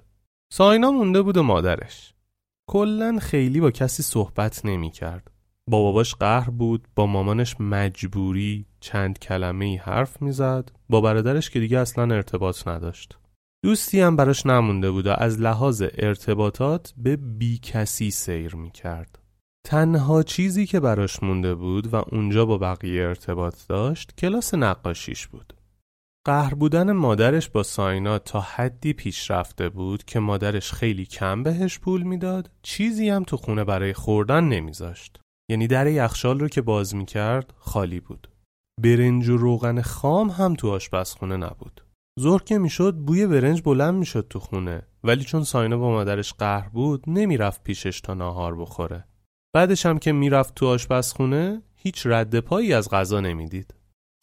ساینا 0.52 0.90
مونده 0.90 1.22
بود 1.22 1.36
و 1.36 1.42
مادرش. 1.42 2.14
کلا 2.70 3.18
خیلی 3.20 3.60
با 3.60 3.70
کسی 3.70 4.02
صحبت 4.02 4.64
نمی 4.64 4.90
کرد 4.90 5.30
با 5.68 5.82
باباش 5.82 6.14
قهر 6.14 6.50
بود 6.50 6.88
با 6.94 7.06
مامانش 7.06 7.60
مجبوری 7.60 8.66
چند 8.80 9.18
کلمه 9.18 9.64
ای 9.64 9.76
حرف 9.76 10.22
می‌زد 10.22 10.72
با 10.88 11.00
برادرش 11.00 11.50
که 11.50 11.60
دیگه 11.60 11.78
اصلا 11.78 12.14
ارتباط 12.14 12.68
نداشت 12.68 13.18
دوستی 13.64 14.00
هم 14.00 14.16
براش 14.16 14.46
نمونده 14.46 14.90
بود 14.90 15.06
و 15.06 15.10
از 15.10 15.40
لحاظ 15.40 15.82
ارتباطات 15.98 16.92
به 16.96 17.16
بی 17.16 17.58
کسی 17.58 18.10
سیر 18.10 18.56
می 18.56 18.70
کرد. 18.70 19.18
تنها 19.66 20.22
چیزی 20.22 20.66
که 20.66 20.80
براش 20.80 21.22
مونده 21.22 21.54
بود 21.54 21.94
و 21.94 21.96
اونجا 21.96 22.46
با 22.46 22.58
بقیه 22.58 23.02
ارتباط 23.02 23.66
داشت 23.68 24.16
کلاس 24.16 24.54
نقاشیش 24.54 25.26
بود. 25.26 25.52
قهر 26.26 26.54
بودن 26.54 26.92
مادرش 26.92 27.48
با 27.48 27.62
ساینا 27.62 28.18
تا 28.18 28.40
حدی 28.40 28.92
پیش 28.92 29.30
رفته 29.30 29.68
بود 29.68 30.04
که 30.04 30.20
مادرش 30.20 30.72
خیلی 30.72 31.06
کم 31.06 31.42
بهش 31.42 31.78
پول 31.78 32.02
می‌داد 32.02 32.50
چیزی 32.62 33.08
هم 33.08 33.24
تو 33.24 33.36
خونه 33.36 33.64
برای 33.64 33.92
خوردن 33.92 34.44
نمیذاشت. 34.44 35.20
یعنی 35.50 35.66
در 35.66 35.86
یخشال 35.86 36.40
رو 36.40 36.48
که 36.48 36.62
باز 36.62 36.94
می‌کرد 36.94 37.54
خالی 37.58 38.00
بود. 38.00 38.28
برنج 38.82 39.28
و 39.28 39.36
روغن 39.36 39.80
خام 39.80 40.30
هم 40.30 40.54
تو 40.54 40.70
آشپزخونه 40.70 41.36
نبود. 41.36 41.84
ظهر 42.20 42.42
که 42.42 42.58
می‌شد 42.58 42.94
بوی 42.94 43.26
برنج 43.26 43.62
بلند 43.62 43.94
می‌شد 43.94 44.26
تو 44.30 44.40
خونه 44.40 44.82
ولی 45.04 45.24
چون 45.24 45.44
ساینا 45.44 45.78
با 45.78 45.90
مادرش 45.90 46.32
قهر 46.32 46.68
بود 46.68 47.04
نمی‌رفت 47.06 47.62
پیشش 47.62 48.00
تا 48.00 48.14
ناهار 48.14 48.56
بخوره. 48.56 49.04
بعدش 49.54 49.86
هم 49.86 49.98
که 49.98 50.12
می‌رفت 50.12 50.54
تو 50.54 50.66
آشپزخونه 50.66 51.62
هیچ 51.76 52.06
رد 52.06 52.40
پایی 52.40 52.72
از 52.72 52.90
غذا 52.90 53.20
نمی‌دید. 53.20 53.74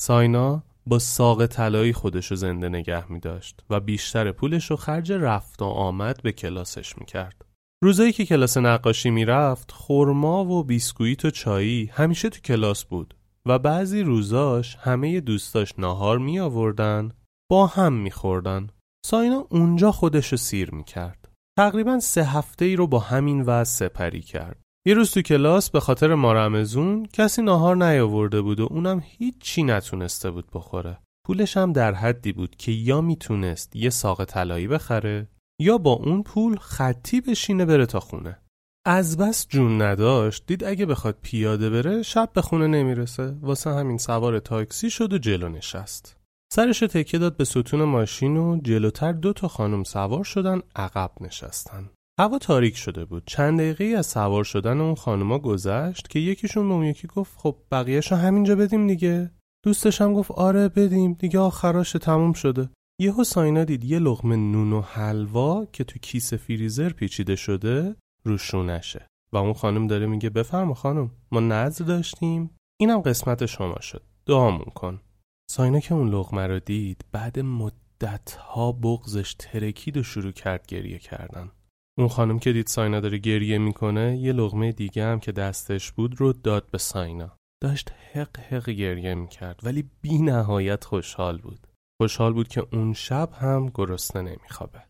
ساینا 0.01 0.63
با 0.87 0.99
ساق 0.99 1.45
طلایی 1.45 1.93
خودشو 1.93 2.35
زنده 2.35 2.69
نگه 2.69 3.11
می 3.11 3.19
داشت 3.19 3.63
و 3.69 3.79
بیشتر 3.79 4.31
پولش 4.31 4.71
رو 4.71 4.75
خرج 4.75 5.11
رفت 5.11 5.61
و 5.61 5.65
آمد 5.65 6.21
به 6.23 6.31
کلاسش 6.31 6.97
می 6.97 7.05
کرد. 7.05 7.44
روزایی 7.85 8.11
که 8.11 8.25
کلاس 8.25 8.57
نقاشی 8.57 9.09
می‌رفت 9.09 9.71
خورما 9.71 10.45
و 10.45 10.63
بیسکویت 10.63 11.25
و 11.25 11.29
چایی 11.29 11.89
همیشه 11.93 12.29
تو 12.29 12.39
کلاس 12.39 12.85
بود 12.85 13.13
و 13.45 13.59
بعضی 13.59 14.01
روزاش 14.01 14.75
همه 14.75 15.19
دوستاش 15.19 15.73
ناهار 15.77 16.17
می 16.17 16.39
آوردن 16.39 17.11
با 17.51 17.67
هم 17.67 17.93
می 17.93 18.11
خوردن. 18.11 18.67
ساینا 19.05 19.47
اونجا 19.49 19.91
خودشو 19.91 20.37
سیر 20.37 20.71
می 20.71 20.83
کرد. 20.83 21.29
تقریبا 21.57 21.99
سه 21.99 22.23
هفته 22.23 22.65
ای 22.65 22.75
رو 22.75 22.87
با 22.87 22.99
همین 22.99 23.41
وضع 23.41 23.87
سپری 23.87 24.21
کرد. 24.21 24.61
یه 24.87 24.93
روز 24.93 25.11
تو 25.11 25.21
کلاس 25.21 25.69
به 25.69 25.79
خاطر 25.79 26.15
مارمزون 26.15 27.05
کسی 27.13 27.41
ناهار 27.41 27.75
نیاورده 27.75 28.41
بود 28.41 28.59
و 28.59 28.67
اونم 28.71 29.01
هیچی 29.05 29.63
نتونسته 29.63 30.31
بود 30.31 30.47
بخوره. 30.53 30.97
پولش 31.27 31.57
هم 31.57 31.73
در 31.73 31.93
حدی 31.93 32.31
بود 32.31 32.55
که 32.55 32.71
یا 32.71 33.01
می‌تونست 33.01 33.75
یه 33.75 33.89
ساق 33.89 34.25
طلایی 34.25 34.67
بخره 34.67 35.27
یا 35.59 35.77
با 35.77 35.91
اون 35.91 36.23
پول 36.23 36.55
خطی 36.57 37.21
بشینه 37.21 37.65
بره 37.65 37.85
تا 37.85 37.99
خونه. 37.99 38.39
از 38.87 39.17
بس 39.17 39.47
جون 39.47 39.81
نداشت 39.81 40.43
دید 40.47 40.63
اگه 40.63 40.85
بخواد 40.85 41.17
پیاده 41.21 41.69
بره 41.69 42.01
شب 42.01 42.29
به 42.33 42.41
خونه 42.41 42.67
نمی‌رسه 42.67 43.37
واسه 43.41 43.69
همین 43.69 43.97
سوار 43.97 44.39
تاکسی 44.39 44.89
شد 44.89 45.13
و 45.13 45.17
جلو 45.17 45.49
نشست. 45.49 46.17
سرش 46.53 46.79
تکیه 46.79 47.19
داد 47.19 47.37
به 47.37 47.45
ستون 47.45 47.83
ماشین 47.83 48.37
و 48.37 48.61
جلوتر 48.61 49.11
دو 49.11 49.33
تا 49.33 49.47
خانم 49.47 49.83
سوار 49.83 50.23
شدن 50.23 50.61
عقب 50.75 51.11
نشستن. 51.21 51.89
هوا 52.19 52.37
تاریک 52.37 52.77
شده 52.77 53.05
بود 53.05 53.23
چند 53.25 53.59
دقیقه 53.59 53.97
از 53.97 54.05
سوار 54.05 54.43
شدن 54.43 54.81
اون 54.81 54.95
خانوما 54.95 55.39
گذشت 55.39 56.09
که 56.09 56.19
یکیشون 56.19 56.67
به 56.67 56.73
اون 56.73 56.85
یکی 56.85 57.07
گفت 57.07 57.37
خب 57.37 57.55
بقیهشو 57.71 58.15
همینجا 58.15 58.55
بدیم 58.55 58.87
دیگه 58.87 59.31
دوستش 59.63 60.01
هم 60.01 60.13
گفت 60.13 60.31
آره 60.31 60.69
بدیم 60.69 61.13
دیگه 61.13 61.39
آخراش 61.39 61.91
تموم 61.91 62.33
شده 62.33 62.69
یهو 62.99 63.23
ساینا 63.23 63.63
دید 63.63 63.83
یه 63.83 63.99
لغمه 63.99 64.35
نون 64.35 64.73
و 64.73 64.81
حلوا 64.81 65.65
که 65.65 65.83
تو 65.83 65.99
کیسه 65.99 66.37
فریزر 66.37 66.89
پیچیده 66.89 67.35
شده 67.35 67.95
روشونشه 68.23 69.07
و 69.33 69.37
اون 69.37 69.53
خانم 69.53 69.87
داره 69.87 70.05
میگه 70.05 70.29
بفرما 70.29 70.73
خانم 70.73 71.11
ما 71.31 71.39
نظر 71.39 71.85
داشتیم. 71.85 72.49
اینم 72.79 72.99
قسمت 72.99 73.45
شما 73.45 73.79
شد. 73.81 74.03
دعامون 74.25 74.71
کن. 74.75 75.01
ساینا 75.49 75.79
که 75.79 75.93
اون 75.93 76.09
لغمه 76.09 76.47
رو 76.47 76.59
دید 76.59 77.05
بعد 77.11 77.39
مدت 77.39 78.31
ها 78.31 78.71
بغزش 78.71 79.35
ترکید 79.39 79.97
و 79.97 80.03
شروع 80.03 80.31
کرد 80.31 80.67
گریه 80.67 80.97
کردن. 80.99 81.51
اون 81.97 82.07
خانم 82.07 82.39
که 82.39 82.53
دید 82.53 82.67
ساینا 82.67 82.99
داره 82.99 83.17
گریه 83.17 83.57
می‌کنه 83.57 84.17
یه 84.17 84.33
لغمه 84.33 84.71
دیگه 84.71 85.05
هم 85.05 85.19
که 85.19 85.31
دستش 85.31 85.91
بود 85.91 86.21
رو 86.21 86.33
داد 86.33 86.71
به 86.71 86.77
ساینا. 86.77 87.37
داشت 87.63 87.91
حق 88.13 88.39
حق 88.39 88.69
گریه 88.69 89.15
می‌کرد 89.15 89.59
ولی 89.63 89.89
بی 90.01 90.17
نهایت 90.17 90.83
خوشحال 90.83 91.37
بود. 91.37 91.67
خوشحال 92.01 92.33
بود 92.33 92.47
که 92.47 92.67
اون 92.73 92.93
شب 92.93 93.29
هم 93.33 93.71
گرسنه 93.73 94.21
نمیخوابه. 94.21 94.81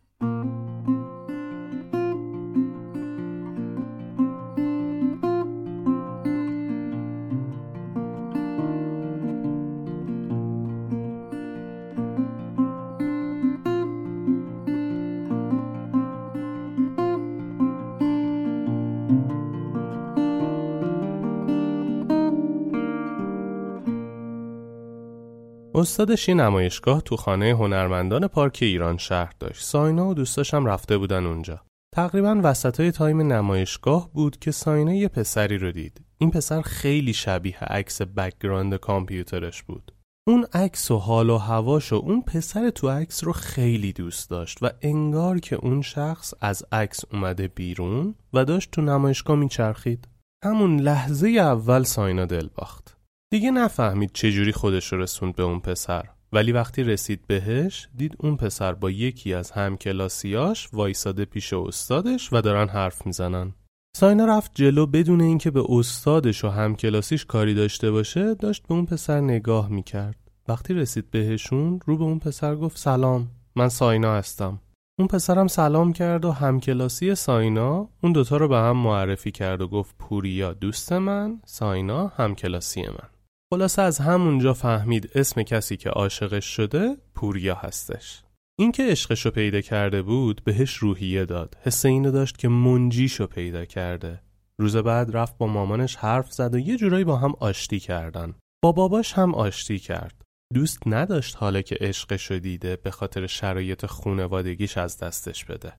استادش 25.86 26.30
یه 26.30 26.36
نمایشگاه 26.36 27.02
تو 27.02 27.16
خانه 27.16 27.50
هنرمندان 27.50 28.28
پارک 28.28 28.60
ایران 28.62 28.98
شهر 28.98 29.34
داشت. 29.40 29.64
ساینا 29.64 30.08
و 30.08 30.14
دوستاش 30.14 30.54
هم 30.54 30.66
رفته 30.66 30.98
بودن 30.98 31.26
اونجا. 31.26 31.62
تقریبا 31.96 32.42
وسطای 32.44 32.92
time 32.92 33.22
نمایشگاه 33.22 34.10
بود 34.14 34.40
که 34.40 34.52
ساینا 34.52 34.94
یه 34.94 35.08
پسری 35.08 35.58
رو 35.58 35.72
دید. 35.72 36.02
این 36.18 36.32
پسر 36.32 36.62
خیلی 36.62 37.14
شبیه 37.14 37.60
عکس 37.60 38.02
background 38.02 38.76
کامپیوترش 38.76 39.64
بود. 39.64 39.92
اون 40.28 40.46
عکس 40.54 40.92
و 40.92 40.98
حال 40.98 41.30
و 41.30 41.38
هواش 41.38 41.94
و 41.94 41.96
اون 41.96 42.22
پسر 42.22 42.70
تو 42.70 42.90
عکس 42.90 43.24
رو 43.24 43.32
خیلی 43.32 43.94
دوست 43.94 44.30
داشت 44.30 44.58
و 44.62 44.70
انگار 44.82 45.40
که 45.40 45.56
اون 45.56 45.82
شخص 45.82 46.34
از 46.42 46.64
عکس 46.72 47.06
اومده 47.14 47.48
بیرون 47.48 48.16
و 48.34 48.46
داشت 48.46 48.72
تو 48.72 48.82
نمایشگاه 48.82 49.36
میچرخید. 49.36 50.08
همون 50.46 50.80
لحظه 50.80 51.30
اول 51.30 51.84
ساینا 51.84 52.26
دل 52.26 52.48
باخت. 52.56 52.98
دیگه 53.32 53.52
نفهمید 53.52 54.12
چجوری 54.14 54.52
خودش 54.52 54.94
رو 54.94 55.00
رسوند 55.00 55.36
به 55.36 55.44
اون 55.44 55.60
پسر. 55.60 56.06
ولی 56.34 56.52
وقتی 56.52 56.84
رسید 56.84 57.28
بهش 57.28 57.88
دید 57.96 58.16
اون 58.20 58.38
پسر 58.38 58.74
با 58.74 58.92
یکی 58.92 59.34
از 59.34 59.52
همکلاسیاش 59.52 60.70
وایساده 60.74 61.26
پیش 61.26 61.54
استادش 61.54 62.34
و 62.34 62.42
دارن 62.42 62.70
حرف 62.70 63.06
می‌زنن. 63.06 63.54
ساینا 63.98 64.26
رفت 64.26 64.52
جلو 64.56 64.86
بدون 64.86 65.22
اینکه 65.22 65.52
به 65.52 65.64
استادش 65.70 66.44
و 66.44 66.50
همکلاسیش 66.50 67.26
کاری 67.26 67.54
داشته 67.54 67.92
باشه 67.92 68.34
داشت 68.36 68.68
به 68.68 68.74
اون 68.74 68.86
پسر 68.86 69.22
نگاه 69.22 69.70
می‌کرد. 69.70 70.18
وقتی 70.48 70.74
رسید 70.74 71.12
بهشون 71.12 71.80
رو 71.86 71.98
به 71.98 72.04
اون 72.04 72.20
پسر 72.20 72.56
گفت 72.56 72.78
سلام 72.78 73.28
من 73.56 73.70
ساینا 73.70 74.14
هستم. 74.14 74.62
اون 75.00 75.08
پسرم 75.08 75.48
سلام 75.48 75.94
کرد 75.94 76.26
و 76.26 76.32
همکلاسی 76.32 77.16
ساینا 77.16 77.90
اون 78.04 78.12
دوتا 78.12 78.38
رو 78.38 78.48
به 78.48 78.58
هم 78.58 78.78
معرفی 78.78 79.32
کرد 79.32 79.62
و 79.62 79.68
گفت 79.68 79.96
پوریا 80.00 80.54
دوست 80.54 80.94
من 80.94 81.42
ساینا 81.46 82.08
همکلاسی 82.08 82.82
من. 82.82 83.15
خلاصه 83.56 83.82
از 83.82 84.00
همونجا 84.00 84.54
فهمید 84.54 85.12
اسم 85.16 85.44
کسی 85.44 85.78
که 85.78 85.90
عاشقش 85.90 86.46
شده 86.46 86.98
پوریا 87.14 87.56
هستش. 87.56 88.24
اینکه 88.60 88.84
عشقشو 88.84 89.32
پیدا 89.32 89.62
کرده 89.62 90.02
بود 90.02 90.42
بهش 90.44 90.76
روحیه 90.76 91.26
داد. 91.26 91.58
حس 91.62 91.86
اینو 91.86 92.12
داشت 92.12 92.38
که 92.38 92.48
منجیشو 92.48 93.28
پیدا 93.28 93.66
کرده. 93.66 94.22
روز 94.60 94.78
بعد 94.78 95.16
رفت 95.18 95.38
با 95.38 95.48
مامانش 95.48 95.96
حرف 95.96 96.32
زد 96.32 96.56
و 96.56 96.60
یه 96.60 96.78
جورایی 96.78 97.04
با 97.04 97.16
هم 97.16 97.34
آشتی 97.40 97.80
کردن. 97.80 98.36
با 98.64 98.72
باباش 98.72 99.14
هم 99.14 99.36
آشتی 99.36 99.80
کرد. 99.80 100.22
دوست 100.54 100.80
نداشت 100.86 101.38
حالا 101.38 101.62
که 101.62 101.78
عشقشو 101.82 102.40
دیده 102.40 102.76
به 102.76 102.92
خاطر 102.92 103.28
شرایط 103.28 103.86
خونوادگیش 103.86 104.78
از 104.78 104.98
دستش 104.98 105.46
بده. 105.46 105.74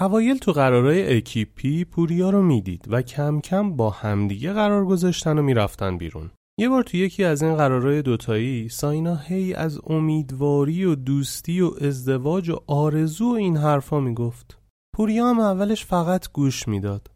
اوایل 0.00 0.38
تو 0.38 0.52
قرارای 0.52 1.16
اکیپی 1.16 1.84
پوریا 1.84 2.30
رو 2.30 2.42
می‌دید 2.42 2.84
و 2.88 3.02
کم 3.02 3.40
کم 3.40 3.76
با 3.76 3.90
همدیگه 3.90 4.52
قرار 4.52 4.84
گذاشتن 4.84 5.38
و 5.38 5.42
می‌رفتن 5.42 5.98
بیرون. 5.98 6.30
یه 6.58 6.68
بار 6.68 6.82
تو 6.82 6.96
یکی 6.96 7.24
از 7.24 7.42
این 7.42 7.56
قرارهای 7.56 8.02
دوتایی 8.02 8.68
ساینا 8.68 9.16
هی 9.16 9.54
از 9.54 9.80
امیدواری 9.86 10.84
و 10.84 10.94
دوستی 10.94 11.60
و 11.60 11.70
ازدواج 11.80 12.50
و 12.50 12.56
آرزو 12.66 13.30
و 13.30 13.34
این 13.34 13.56
حرفا 13.56 14.00
می‌گفت. 14.00 14.58
پوریا 14.96 15.30
هم 15.30 15.40
اولش 15.40 15.84
فقط 15.84 16.32
گوش 16.32 16.68
می‌داد. 16.68 17.10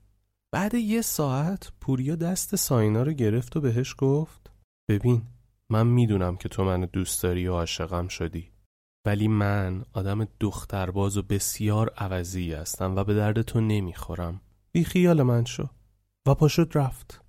بعد 0.53 0.75
یه 0.75 1.03
ساعت 1.03 1.73
پوریا 1.81 2.17
دست 2.17 2.57
ساینا 2.57 3.03
رو 3.03 3.13
گرفت 3.13 3.57
و 3.57 3.61
بهش 3.61 3.95
گفت 3.99 4.51
ببین 4.91 5.23
من 5.71 5.87
می‌دونم 5.87 6.37
که 6.37 6.49
تو 6.49 6.65
منو 6.65 6.87
دوست 6.87 7.23
داری 7.23 7.49
و 7.49 7.53
عاشقم 7.53 8.09
شدی 8.09 8.51
ولی 9.07 9.29
من 9.29 9.85
آدم 9.93 10.27
دخترباز 10.41 11.17
و 11.17 11.23
بسیار 11.23 11.89
عوضی 11.97 12.53
هستم 12.53 12.97
و 12.97 13.05
به 13.05 13.15
درد 13.15 13.43
تو 13.43 13.61
نمی‌خورم. 13.61 14.41
بی 14.73 14.85
خیال 14.85 15.23
من 15.23 15.45
شو. 15.45 15.69
و 16.29 16.35
پاشد 16.35 16.71
رفت. 16.75 17.26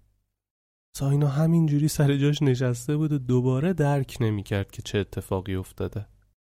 ساینا 0.98 1.28
همینجوری 1.28 1.88
سر 1.88 2.18
جاش 2.18 2.42
نشسته 2.42 2.98
بود 2.98 3.12
و 3.12 3.18
دوباره 3.18 3.74
درک 3.74 4.18
نمی‌کرد 4.22 4.72
که 4.72 4.82
چه 4.82 5.00
اتفاقی 5.00 5.56
افتاده. 5.56 6.06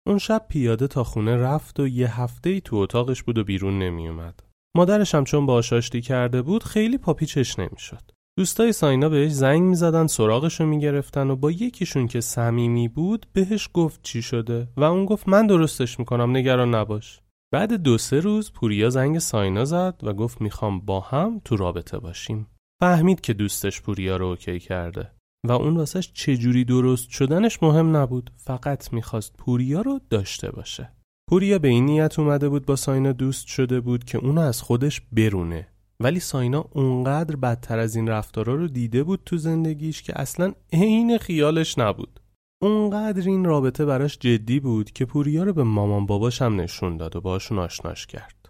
اون 0.07 0.19
شب 0.19 0.47
پیاده 0.49 0.87
تا 0.87 1.05
خونه 1.05 1.37
رفت 1.37 1.81
و 1.81 1.89
یه 1.89 2.21
هفته 2.21 2.51
ای 2.51 2.61
تو 2.61 2.77
اتاقش 2.77 3.23
بود 3.23 3.39
و 3.39 3.45
بیرون 3.45 3.79
نمیومد. 3.79 4.41
مادرش 4.77 5.15
هم 5.15 5.25
چون 5.25 5.47
باهاش 5.47 5.73
آشتی 5.73 6.01
کرده 6.01 6.43
بود 6.43 6.65
خیلی 6.65 6.99
پاپیچش 6.99 7.59
نمی‌شد. 7.59 8.03
دوستای 8.39 8.73
ساینا 8.73 9.09
بهش 9.09 9.33
زنگ 9.33 9.63
می‌زدن 9.63 10.07
سراغش 10.07 10.61
رو 10.61 10.67
می‌گرفتن 10.67 11.31
و 11.31 11.37
با 11.37 11.51
یکیشون 11.51 12.07
که 12.07 12.21
صمیمی 12.21 12.89
بود 12.89 13.27
بهش 13.33 13.69
گفت 13.73 14.03
چی 14.03 14.23
شده 14.23 14.69
و 14.77 14.85
اون 14.85 15.05
گفت 15.05 15.29
من 15.29 15.47
درستش 15.47 15.99
می‌کنم 15.99 16.37
نگران 16.37 16.75
نباش. 16.75 17.21
بعد 17.53 17.73
دو 17.73 17.99
سه 17.99 18.21
روز 18.21 18.53
پوریا 18.53 18.91
زنگ 18.91 19.19
ساینا 19.19 19.65
زد 19.65 20.01
و 20.03 20.13
گفت 20.13 20.41
می‌خوام 20.41 20.81
با 20.81 21.01
هم 21.01 21.41
تو 21.45 21.57
رابطه 21.57 21.99
باشیم. 21.99 22.47
فهمید 22.83 23.21
که 23.21 23.33
دوستش 23.33 23.83
پوریا 23.83 24.17
رو 24.17 24.27
اوکی 24.27 24.59
کرده. 24.59 25.11
و 25.47 25.53
اون 25.53 25.77
واسش 25.77 26.13
چجوری 26.13 26.65
درست 26.65 27.11
شدنش 27.11 27.63
مهم 27.63 27.97
نبود 27.97 28.31
فقط 28.37 28.93
می‌خواست 28.93 29.37
پوریا 29.37 29.81
رو 29.81 30.01
داشته 30.11 30.51
باشه. 30.51 30.93
پوریا 31.31 31.59
به 31.59 31.69
این 31.69 31.87
نیت 31.87 32.19
اومده 32.19 32.49
بود 32.49 32.67
با 32.67 32.77
ساینا 32.77 33.13
دوست 33.13 33.47
شده 33.47 33.81
بود 33.81 34.05
که 34.05 34.19
اونو 34.19 34.41
از 34.41 34.63
خودش 34.63 35.01
برونه. 35.13 35.69
ولی 36.01 36.21
ساینا 36.21 36.65
اونقدر 36.71 37.37
بدتر 37.37 37.79
از 37.79 37.97
این 37.97 38.09
رفتارا 38.09 38.55
رو 38.55 38.69
دیده 38.69 39.03
بود 39.03 39.21
تو 39.27 39.37
زندگیش 39.37 40.03
که 40.03 40.21
اصلا 40.21 40.53
عین 40.73 41.19
خیالش 41.19 41.79
نبود. 41.79 42.21
اونقدر 42.63 43.29
این 43.29 43.45
رابطه 43.45 43.85
براش 43.85 44.19
جدی 44.19 44.61
بود 44.61 44.91
که 44.91 45.05
پوریا 45.05 45.43
رو 45.43 45.53
به 45.53 45.63
مامان 45.63 46.07
باباش 46.07 46.43
هم 46.43 46.61
نشون 46.61 46.97
داد 46.97 47.17
و 47.17 47.21
باشون 47.21 47.59
آشناش 47.59 48.07
کرد. 48.07 48.42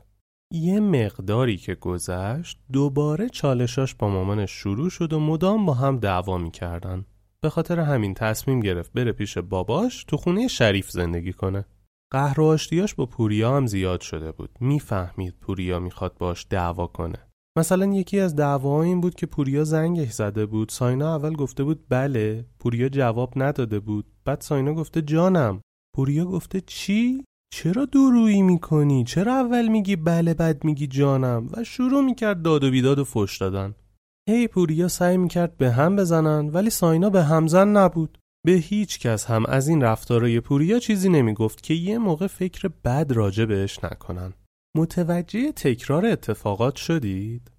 یه 0.55 0.81
مقداری 0.81 1.57
که 1.57 1.75
گذشت 1.75 2.59
دوباره 2.73 3.29
چالشاش 3.29 3.95
با 3.95 4.09
مامانش 4.09 4.51
شروع 4.51 4.91
شد 4.91 5.13
و 5.13 5.21
مدام 5.21 5.67
با 5.67 5.75
هم 5.75 5.99
دعوا 5.99 6.39
می‌کردن. 6.39 7.05
به 7.41 7.51
خاطر 7.51 7.81
همین 7.81 8.15
تصمیم 8.15 8.61
گرفت 8.61 8.93
بره 8.93 9.13
پیش 9.13 9.39
باباش 9.39 10.05
تو 10.05 10.17
خونه 10.17 10.49
شریف 10.49 10.91
زندگی 10.91 11.33
کنه. 11.33 11.65
قهر 12.13 12.41
و 12.41 12.45
آشتیاش 12.45 12.95
با 12.95 13.07
پوریا 13.07 13.57
هم 13.57 13.67
زیاد 13.67 14.01
شده 14.01 14.33
بود. 14.33 14.51
می‌فهمید 14.61 15.35
پوریا 15.41 15.81
می‌خواد 15.81 16.19
باش 16.19 16.47
دعوا 16.51 16.87
کنه. 16.87 17.29
مثلا 17.59 17.87
یکی 17.87 18.21
از 18.21 18.37
دعواها 18.37 18.83
این 18.83 19.01
بود 19.01 19.15
که 19.15 19.27
پوریا 19.27 19.65
زنگش 19.65 20.11
زده 20.11 20.47
بود. 20.47 20.69
ساینا 20.69 21.15
اول 21.15 21.33
گفته 21.33 21.65
بود 21.65 21.85
بله. 21.89 22.47
پوریا 22.59 22.89
جواب 22.89 23.33
نداده 23.37 23.81
بود. 23.81 24.07
بعد 24.25 24.41
ساینا 24.41 24.75
گفته 24.75 25.03
جانم. 25.03 25.61
پوریا 25.97 26.25
گفته 26.25 26.61
چی؟ 26.61 27.25
چرا 27.55 27.85
دورویی 27.85 28.43
می‌کنی؟ 28.43 29.05
چرا 29.05 29.35
اول 29.35 29.69
میگی 29.69 29.97
بله 29.97 30.35
بعد 30.35 30.65
میگی 30.65 30.87
جانم؟ 30.87 31.49
و 31.53 31.65
شروع 31.65 32.05
می‌کرد 32.05 32.43
داد 32.43 32.65
و 32.65 32.71
بیداد 32.71 32.99
و 32.99 33.05
فش 33.05 33.39
دادن. 33.41 33.75
هی 34.29 34.49
پوریا 34.49 34.89
سعی 34.89 35.17
می‌کرد 35.17 35.57
به 35.57 35.71
هم 35.71 35.97
بزنن 35.97 36.49
ولی 36.49 36.71
ساینا 36.71 37.11
به 37.11 37.23
همزن 37.23 37.69
نبود. 37.69 38.19
به 38.47 38.53
هیچ 38.53 38.99
کس 38.99 39.27
هم 39.27 39.47
از 39.47 39.69
این 39.69 39.83
رفتارای 39.83 40.41
پوریا 40.41 40.79
چیزی 40.79 41.09
نمی‌گفت 41.09 41.63
که 41.63 41.75
یه 41.75 41.99
موقع 41.99 42.27
فکر 42.27 42.71
بد 42.85 43.13
راجع 43.13 43.45
بهش 43.45 43.85
نکنن. 43.85 44.33
متوجه 44.77 45.53
تکرار 45.53 46.07
اتفاقات 46.07 46.77
شدید؟ 46.77 47.51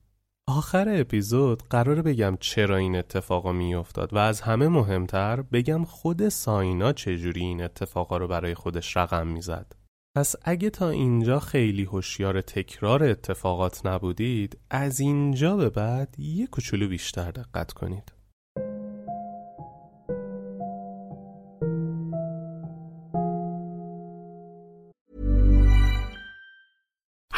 آخر 0.48 0.86
اپیزود 0.90 1.64
قرار 1.70 2.02
بگم 2.02 2.38
چرا 2.40 2.78
این 2.78 2.96
اتفاقا 2.96 3.52
میافتاد 3.52 4.14
و 4.14 4.18
از 4.18 4.42
همه 4.42 4.68
مهمتر 4.68 5.42
بگم 5.42 5.84
خود 5.84 6.30
ساینا 6.30 6.94
چجوری 6.94 7.42
این 7.42 7.64
اتفاقا 7.64 8.18
رو 8.18 8.28
برای 8.28 8.56
خودش 8.56 8.98
رقم 8.98 9.28
می‌زد. 9.28 9.83
پس 10.16 10.36
اگه 10.44 10.70
تا 10.70 10.90
اینجا 10.90 11.40
خیلی 11.40 11.84
هوشیار 11.84 12.42
تکرار 12.42 13.04
اتفاقات 13.04 13.86
نبودید 13.86 14.58
از 14.70 15.00
اینجا 15.00 15.58
به 15.58 15.70
بعد 15.70 16.16
یه 16.18 16.48
کوچولو 16.48 16.88
بیشتر 16.88 17.32
دقت 17.32 17.74
کنید 17.74 18.12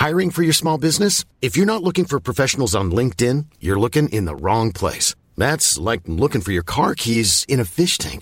Hiring 0.05 0.29
for 0.29 0.43
your 0.43 0.57
small 0.63 0.77
business? 0.87 1.15
If 1.41 1.51
you're 1.57 1.71
not 1.73 1.81
looking 1.87 2.05
for 2.11 2.19
professionals 2.19 2.75
on 2.75 2.91
LinkedIn, 2.99 3.37
you're 3.63 3.81
looking 3.85 4.07
in 4.17 4.25
the 4.25 4.39
wrong 4.43 4.67
place. 4.81 5.07
That's 5.43 5.67
like 5.89 6.01
looking 6.21 6.43
for 6.45 6.53
your 6.57 6.67
car 6.75 6.93
keys 7.03 7.31
in 7.53 7.59
a 7.59 7.69
fish 7.77 7.95
tank. 7.97 8.21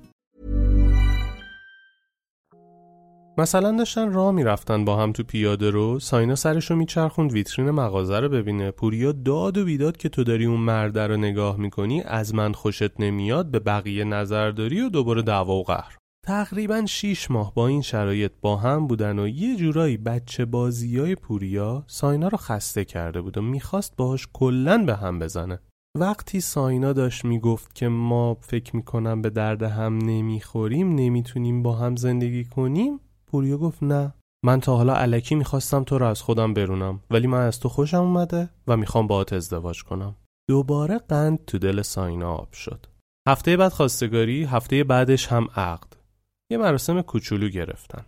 مثلا 3.41 3.77
داشتن 3.77 4.11
راه 4.13 4.31
می‌رفتن 4.31 4.85
با 4.85 4.95
هم 4.95 5.11
تو 5.11 5.23
پیاده 5.23 5.69
رو 5.69 5.99
ساینا 5.99 6.35
سرشو 6.35 6.75
میچرخوند 6.75 7.31
ویترین 7.31 7.71
مغازه 7.71 8.19
رو 8.19 8.29
ببینه. 8.29 8.71
پوریا 8.71 9.11
داد 9.11 9.57
و 9.57 9.65
بیداد 9.65 9.97
که 9.97 10.09
تو 10.09 10.23
داری 10.23 10.45
اون 10.45 10.59
مرده 10.59 11.07
رو 11.07 11.17
نگاه 11.17 11.57
می‌کنی 11.57 12.01
از 12.01 12.35
من 12.35 12.53
خوشت 12.53 12.99
نمیاد 12.99 13.51
به 13.51 13.59
بقیه 13.59 14.03
نظر 14.03 14.51
داری 14.51 14.81
و 14.81 14.89
دوباره 14.89 15.21
دعوا 15.21 15.53
و 15.53 15.63
قهر. 15.63 15.97
تقریبا 16.27 16.85
شیش 16.85 17.31
ماه 17.31 17.53
با 17.53 17.67
این 17.67 17.81
شرایط 17.81 18.31
با 18.41 18.55
هم 18.57 18.87
بودن 18.87 19.19
و 19.19 19.27
یه 19.27 19.55
جورایی 19.55 19.97
بچه 19.97 20.45
بازی 20.45 20.99
های 20.99 21.15
پوریا 21.15 21.83
ساینا 21.87 22.27
رو 22.27 22.37
خسته 22.37 22.85
کرده 22.85 23.21
بود 23.21 23.37
و 23.37 23.41
می‌خواست 23.41 23.95
باهاش 23.97 24.27
کلن 24.33 24.85
به 24.85 24.95
هم 24.95 25.19
بزنه. 25.19 25.59
وقتی 25.97 26.41
ساینا 26.41 26.93
داشت 26.93 27.25
می‌گفت 27.25 27.75
که 27.75 27.87
ما 27.87 28.37
فکر 28.41 28.75
می‌کنم 28.75 29.21
به 29.21 29.29
درد 29.29 29.63
هم 29.63 29.97
نمی‌خوریم 29.97 30.95
نمی‌تونیم 30.95 31.63
با 31.63 31.73
هم 31.73 31.95
زندگی 31.95 32.45
کنیم 32.45 32.99
پوریا 33.31 33.57
گفت 33.57 33.83
نه. 33.83 34.13
من 34.45 34.59
تا 34.59 34.77
حالا 34.77 34.95
علکی 34.95 35.35
می‌خواستم 35.35 35.83
تو 35.83 35.97
رو 35.97 36.05
از 36.05 36.21
خودم 36.21 36.53
برونم 36.53 36.99
ولی 37.09 37.27
من 37.27 37.47
از 37.47 37.59
تو 37.59 37.69
خوشم 37.69 37.97
اومده 38.01 38.49
و 38.67 38.77
می‌خوام 38.77 39.07
باهات 39.07 39.33
ازدواج 39.33 39.83
کنم. 39.83 40.15
دوباره 40.49 40.97
قند 40.97 41.45
تو 41.45 41.57
دل 41.57 41.81
ساینا 41.81 42.33
آب 42.33 42.53
شد. 42.53 42.85
هفته 43.27 43.57
بعد 43.57 43.71
خواستگاری 43.71 44.43
هفته 44.43 44.83
بعدش 44.83 45.27
هم 45.27 45.47
عقد. 45.55 45.93
یه 46.51 46.57
مراسم 46.57 47.01
کوچولو 47.01 47.49
گرفتن. 47.49 48.05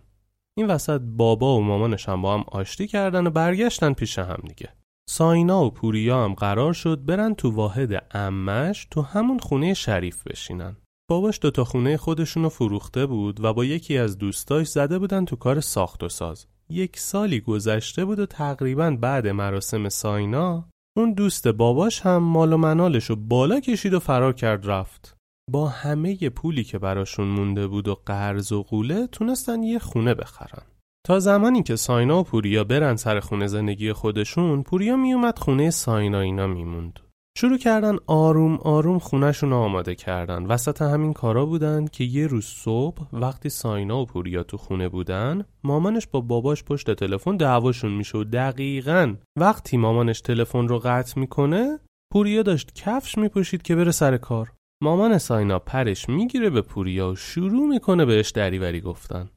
این 0.56 0.66
وسط 0.66 1.00
بابا 1.00 1.56
و 1.56 1.62
مامانش 1.62 2.08
هم 2.08 2.22
با 2.22 2.34
هم 2.34 2.44
آشتی 2.48 2.86
کردن 2.86 3.26
و 3.26 3.30
برگشتن 3.30 3.92
پیش 3.92 4.18
هم 4.18 4.42
دیگه. 4.48 4.68
ساینا 5.08 5.64
و 5.64 5.70
پوریا 5.70 6.24
هم 6.24 6.34
قرار 6.34 6.72
شد 6.72 7.04
برن 7.04 7.34
تو 7.34 7.50
واحد 7.50 8.06
امش 8.10 8.86
تو 8.90 9.02
همون 9.02 9.38
خونه 9.38 9.74
شریف 9.74 10.22
بشینن. 10.26 10.76
باباش 11.08 11.38
دوتا 11.42 11.64
خونه 11.64 11.96
خودشونو 11.96 12.48
فروخته 12.48 13.06
بود 13.06 13.44
و 13.44 13.52
با 13.52 13.64
یکی 13.64 13.98
از 13.98 14.18
دوستاش 14.18 14.68
زده 14.68 14.98
بودن 14.98 15.24
تو 15.24 15.36
کار 15.36 15.60
ساخت 15.60 16.02
و 16.02 16.08
ساز. 16.08 16.46
یک 16.68 16.98
سالی 16.98 17.40
گذشته 17.40 18.04
بود 18.04 18.18
و 18.18 18.26
تقریبا 18.26 18.90
بعد 19.00 19.26
مراسم 19.26 19.88
ساینا 19.88 20.68
اون 20.96 21.12
دوست 21.12 21.48
باباش 21.48 22.00
هم 22.00 22.16
مال 22.16 22.52
و 22.52 22.56
منالشو 22.56 23.16
بالا 23.16 23.60
کشید 23.60 23.94
و 23.94 24.00
فرار 24.00 24.32
کرد 24.32 24.70
رفت. 24.70 25.16
با 25.50 25.68
همه 25.68 26.16
پولی 26.28 26.64
که 26.64 26.78
براشون 26.78 27.28
مونده 27.28 27.66
بود 27.66 27.88
و 27.88 27.94
قرض 28.06 28.52
و 28.52 28.62
قوله 28.62 29.06
تونستن 29.06 29.62
یه 29.62 29.78
خونه 29.78 30.14
بخرن. 30.14 30.62
تا 31.06 31.20
زمانی 31.20 31.62
که 31.62 31.76
ساینا 31.76 32.20
و 32.20 32.22
پوریا 32.22 32.64
برن 32.64 32.96
سر 32.96 33.20
خونه 33.20 33.46
زندگی 33.46 33.92
خودشون 33.92 34.62
پوریا 34.62 34.96
میومد 34.96 35.38
خونه 35.38 35.70
ساینا 35.70 36.20
اینا 36.20 36.46
میموند. 36.46 37.00
شروع 37.38 37.58
کردن 37.58 37.96
آروم 38.06 38.56
آروم 38.56 38.98
خونشون 38.98 39.52
آماده 39.52 39.94
کردن. 39.94 40.46
وسط 40.46 40.82
همین 40.82 41.12
کارا 41.12 41.46
بودن 41.46 41.86
که 41.86 42.04
یه 42.04 42.26
روز 42.26 42.44
صبح 42.44 43.06
وقتی 43.12 43.48
ساینا 43.48 44.00
و 44.00 44.06
پوریا 44.06 44.42
تو 44.42 44.56
خونه 44.56 44.88
بودن 44.88 45.44
مامانش 45.64 46.06
با 46.06 46.20
باباش 46.20 46.64
پشت 46.64 46.90
تلفن 46.90 47.36
دعواشون 47.36 47.92
میشه 47.92 48.18
و 48.18 48.24
دقیقا 48.24 49.14
وقتی 49.38 49.76
مامانش 49.76 50.20
تلفن 50.20 50.68
رو 50.68 50.78
قطع 50.78 51.20
می‌کنه 51.20 51.78
پوریا 52.12 52.42
داشت 52.42 52.74
کفش 52.74 53.18
میپوشید 53.18 53.62
که 53.62 53.76
بره 53.76 53.90
سر 53.90 54.16
کار. 54.16 54.52
مامان 54.82 55.18
ساینا 55.18 55.58
پرش 55.58 56.08
می‌گیره 56.08 56.50
به 56.50 56.62
پوریا 56.62 57.10
و 57.10 57.16
شروع 57.16 57.68
می‌کنه 57.68 58.04
بهش 58.04 58.30
دریوری 58.30 58.80
گفتن. 58.80 59.30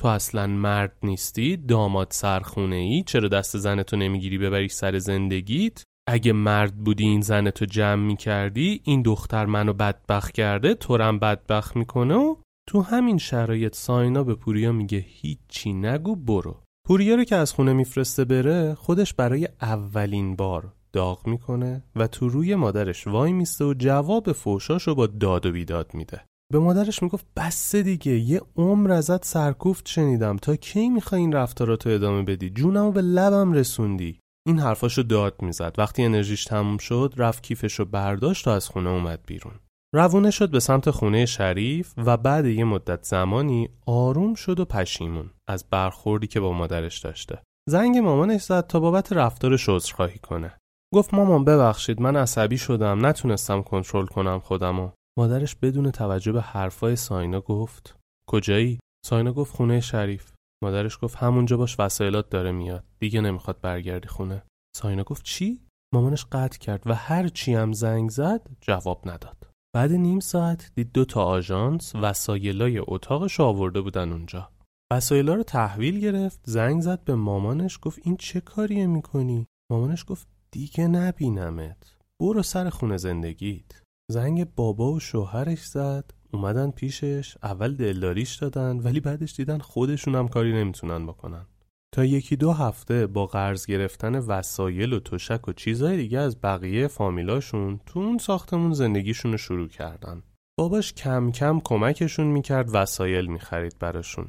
تو 0.00 0.08
اصلا 0.08 0.46
مرد 0.46 0.96
نیستی 1.02 1.56
داماد 1.56 2.08
سرخونه 2.10 2.76
ای 2.76 3.02
چرا 3.06 3.28
دست 3.28 3.58
زنتو 3.58 3.96
نمی‌گیری 3.96 4.38
ببری 4.38 4.68
سر 4.68 4.98
زندگیت؟ 4.98 5.82
اگه 6.06 6.32
مرد 6.32 6.76
بودی 6.76 7.04
این 7.04 7.20
زن 7.20 7.50
تو 7.50 7.64
جمع 7.64 8.02
می 8.06 8.16
کردی 8.16 8.80
این 8.84 9.02
دختر 9.02 9.46
منو 9.46 9.72
بدبخت 9.72 10.32
کرده 10.32 10.74
تورم 10.74 11.18
بدبخت 11.18 11.76
می‌کنه 11.76 12.14
و 12.14 12.36
تو 12.68 12.82
همین 12.82 13.18
شرایط 13.18 13.74
ساینا 13.74 14.24
به 14.24 14.34
پوریا 14.34 14.72
میگه 14.72 15.04
هیچی 15.08 15.72
نگو 15.72 16.16
برو. 16.16 16.62
پوریا 16.86 17.14
رو 17.14 17.24
که 17.24 17.36
از 17.36 17.52
خونه 17.52 17.72
میفرسته 17.72 18.24
بره 18.24 18.74
خودش 18.74 19.14
برای 19.14 19.48
اولین 19.62 20.36
بار 20.36 20.72
داغ 20.92 21.26
می‌کنه 21.26 21.84
و 21.96 22.06
تو 22.06 22.28
روی 22.28 22.54
مادرش 22.54 23.06
وای 23.06 23.32
میسته 23.32 23.64
و 23.64 23.74
جواب 23.78 24.32
فوشاشو 24.32 24.94
با 24.94 25.06
داد 25.06 25.46
و 25.46 25.52
بیداد 25.52 25.90
میده. 25.94 26.20
به 26.52 26.58
مادرش 26.58 27.02
می‌گفت 27.02 27.26
بس 27.36 27.76
دیگه 27.76 28.12
یه 28.12 28.40
عمر 28.56 28.92
ازت 28.92 29.24
سرکوفت 29.24 29.88
شنیدم. 29.88 30.36
تا 30.36 30.56
کی 30.56 30.88
می‌خوای 30.88 31.20
این 31.20 31.32
رفتاراتو 31.32 31.90
ادامه 31.90 32.22
بدی؟ 32.22 32.50
جونمو 32.50 32.92
به 32.92 33.02
لبم 33.02 33.52
رسوندی. 33.52 34.18
این 34.46 34.58
حرفاشو 34.58 35.02
داد 35.02 35.42
می‌زد. 35.42 35.74
وقتی 35.78 36.04
انرژیش 36.04 36.44
تموم 36.44 36.78
شد 36.78 37.14
رفت 37.16 37.42
کیفشو 37.42 37.84
برداشت 37.84 38.48
و 38.48 38.50
از 38.50 38.68
خونه 38.68 38.90
اومد 38.90 39.20
بیرون. 39.26 39.54
روونه 39.94 40.30
شد 40.30 40.50
به 40.50 40.60
سمت 40.60 40.90
خونه 40.90 41.26
شریف 41.26 41.94
و 41.96 42.16
بعد 42.16 42.46
یه 42.46 42.64
مدت 42.64 43.04
زمانی 43.04 43.68
آروم 43.86 44.34
شد 44.34 44.60
و 44.60 44.64
پشیمون 44.64 45.30
از 45.48 45.64
برخوردی 45.70 46.26
که 46.26 46.40
با 46.40 46.52
مادرش 46.52 46.98
داشته. 46.98 47.42
زنگ 47.68 47.98
مامانش 47.98 48.42
زد 48.42 48.66
تا 48.66 48.80
بابت 48.80 49.12
رفتارش 49.12 49.68
عذرخواهی 49.68 50.18
کنه. 50.18 50.56
گفت 50.94 51.14
مامان 51.14 51.44
ببخشید 51.44 52.00
من 52.00 52.16
عصبی 52.16 52.58
شدم. 52.58 53.06
نتونستم 53.06 53.62
کنترل 53.62 54.06
کنم 54.06 54.38
خودمو. 54.38 54.90
مادرش 55.18 55.54
بدون 55.54 55.90
توجه 55.90 56.32
به 56.32 56.40
حرفای 56.40 56.96
ساینا 56.96 57.40
گفت 57.40 57.96
کجایی؟ 58.28 58.78
ساینا 59.06 59.32
گفت 59.32 59.54
خونه 59.54 59.80
شریف. 59.80 60.33
مادرش 60.62 60.98
گفت 61.02 61.16
همونجا 61.16 61.56
باش 61.56 61.80
وسایلات 61.80 62.30
داره 62.30 62.52
میاد. 62.52 62.84
دیگه 62.98 63.20
نمی‌خواد 63.20 63.60
برگردی 63.60 64.08
خونه. 64.08 64.42
ساینا 64.76 65.02
گفت 65.02 65.24
چی؟ 65.24 65.60
مامانش 65.94 66.24
قطع 66.32 66.58
کرد 66.58 66.82
و 66.86 66.94
هر 66.94 67.28
چی 67.28 67.54
هم 67.54 67.72
زنگ 67.72 68.10
زد 68.10 68.48
جواب 68.60 69.08
نداد. 69.08 69.36
بعد 69.74 69.92
نیم 69.92 70.20
ساعت 70.20 70.72
دید 70.74 70.92
دو 70.92 71.04
تا 71.04 71.24
آژانس 71.24 71.94
وسایلای 71.94 72.82
اتاقش 72.86 73.40
آورده 73.40 73.80
بودن 73.80 74.12
اونجا. 74.12 74.50
وسایلا 74.92 75.34
رو 75.34 75.42
تحویل 75.42 76.00
گرفت 76.00 76.40
زنگ 76.44 76.80
زد 76.80 77.04
به 77.04 77.14
مامانش 77.14 77.78
گفت 77.82 77.98
این 78.02 78.16
چه 78.16 78.40
کاریه 78.40 78.86
می‌کنی؟ 78.86 79.46
مامانش 79.72 80.04
گفت 80.08 80.28
دیگه 80.50 80.88
نبینمت. 80.88 81.96
برو 82.20 82.42
سر 82.42 82.70
خونه 82.70 82.96
زندگیت. 82.96 83.82
زنگ 84.10 84.54
بابا 84.54 84.92
و 84.92 85.00
شوهرش 85.00 85.66
زد. 85.66 86.10
اومدن 86.34 86.70
پیشش 86.70 87.36
اول 87.42 87.74
دلداریش 87.74 88.36
دادن 88.36 88.78
ولی 88.78 89.00
بعدش 89.00 89.34
دیدن 89.36 89.58
خودشون 89.58 90.14
هم 90.14 90.28
کاری 90.28 90.52
نمی‌تونن 90.52 91.06
بکنن. 91.06 91.46
تا 91.92 92.04
یکی 92.04 92.36
دو 92.36 92.52
هفته 92.52 93.06
با 93.06 93.26
قرض 93.26 93.66
گرفتن 93.66 94.18
وسایل 94.18 94.92
و 94.92 95.00
تشک 95.00 95.48
و 95.48 95.52
چیزهای 95.52 95.96
دیگه 95.96 96.18
از 96.18 96.40
بقیه 96.40 96.86
فامیلاشون 96.86 97.80
تو 97.86 98.00
اون 98.00 98.18
ساختمون 98.18 98.72
زندگیشون 98.72 99.32
رو 99.32 99.38
شروع 99.38 99.68
کردن. 99.68 100.22
باباش 100.58 100.92
کم 100.92 101.30
کم 101.30 101.60
کمکشون 101.64 102.26
می‌کرد 102.26 102.70
وسایل 102.72 103.26
می‌خرید 103.26 103.76
براشون. 103.80 104.26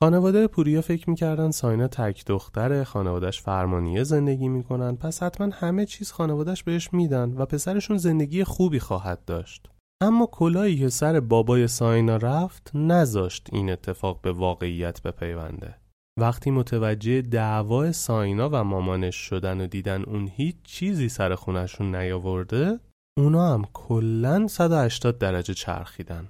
خانواده 0.00 0.46
پوریا 0.46 0.80
فکر 0.80 1.10
می‌کردن 1.10 1.50
ساینا 1.50 1.88
تک 1.88 2.24
دختره 2.26 2.84
خانوادش 2.84 3.40
فرمانیه 3.40 4.04
زندگی 4.04 4.48
می‌کنن 4.48 4.96
پس 4.96 5.22
حتما 5.22 5.48
همه 5.52 5.86
چیز 5.86 6.12
خانوادش 6.12 6.64
بهش 6.64 6.92
میدن 6.92 7.32
و 7.32 7.46
پسرشون 7.46 7.96
زندگی 7.96 8.44
خوبی 8.44 8.78
خواهد 8.78 9.24
داشت. 9.24 9.68
اما 10.02 10.26
کلاهی 10.26 10.78
که 10.78 10.88
سر 10.88 11.20
بابای 11.20 11.68
ساینا 11.68 12.16
رفت 12.16 12.70
نذاشت 12.74 13.48
این 13.52 13.70
اتفاق 13.70 14.20
به 14.20 14.32
واقعیت 14.32 15.02
بپیونده. 15.02 15.74
وقتی 16.20 16.50
متوجه 16.50 17.22
دعوا 17.22 17.92
ساینا 17.92 18.48
و 18.52 18.64
مامانش 18.64 19.16
شدن 19.16 19.60
و 19.60 19.66
دیدن 19.66 20.02
اون 20.02 20.28
هیچ 20.28 20.56
چیزی 20.64 21.08
سر 21.08 21.34
خونشون 21.34 21.96
نیاورده 21.96 22.80
اونا 23.18 23.54
هم 23.54 23.64
کلا 23.72 24.46
180 24.46 25.18
درجه 25.18 25.54
چرخیدن. 25.54 26.28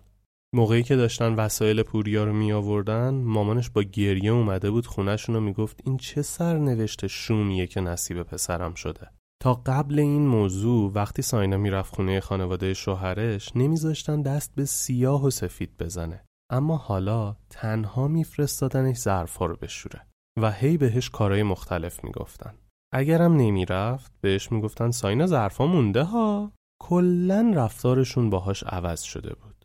موقعی 0.55 0.83
که 0.83 0.97
داشتن 0.97 1.35
وسایل 1.35 1.83
پوریا 1.83 2.25
رو 2.25 2.33
می 2.33 2.53
آوردن 2.53 3.15
مامانش 3.15 3.71
با 3.71 3.83
گریه 3.83 4.31
اومده 4.31 4.71
بود 4.71 4.87
خونشون 4.87 5.35
رو 5.35 5.41
می‌گفت 5.41 5.81
این 5.85 5.97
چه 5.97 6.23
سرنوشت 6.23 7.07
شومیه 7.07 7.67
که 7.67 7.81
نصیب 7.81 8.23
پسرم 8.23 8.75
شده. 8.75 9.11
تا 9.43 9.55
قبل 9.55 9.99
این 9.99 10.27
موضوع 10.27 10.93
وقتی 10.95 11.23
ساینا 11.23 11.57
می‌رفت 11.57 11.95
خونه 11.95 12.21
خانواده 12.21 12.75
شوهرش 12.75 13.57
نمیذاشتن 13.57 14.23
دست 14.23 14.55
به 14.55 14.65
سیاه 14.65 15.25
و 15.25 15.31
سفید 15.31 15.77
بزنه. 15.79 16.25
اما 16.53 16.77
حالا 16.77 17.37
تنها 17.51 18.09
میفرستادنش 18.09 18.97
ظرفا 18.97 19.47
رو 19.47 19.57
بشوره 19.57 20.07
و 20.41 20.53
هی 20.53 20.77
بهش 20.77 21.11
کارهای 21.11 21.43
مختلف 21.43 22.05
می‌گفتن. 22.05 22.55
اگرم 22.95 23.37
نمی‌رفت 23.37 24.13
بهش 24.21 24.53
می‌گفتن 24.53 24.91
ساینا 24.91 25.27
ظرفا 25.27 25.67
مونده 25.67 26.03
ها. 26.03 26.53
کلا 26.83 27.53
رفتارشون 27.57 28.31
باهاش 28.31 28.65
عوض 28.65 29.03
شده 29.03 29.35
بود. 29.35 29.58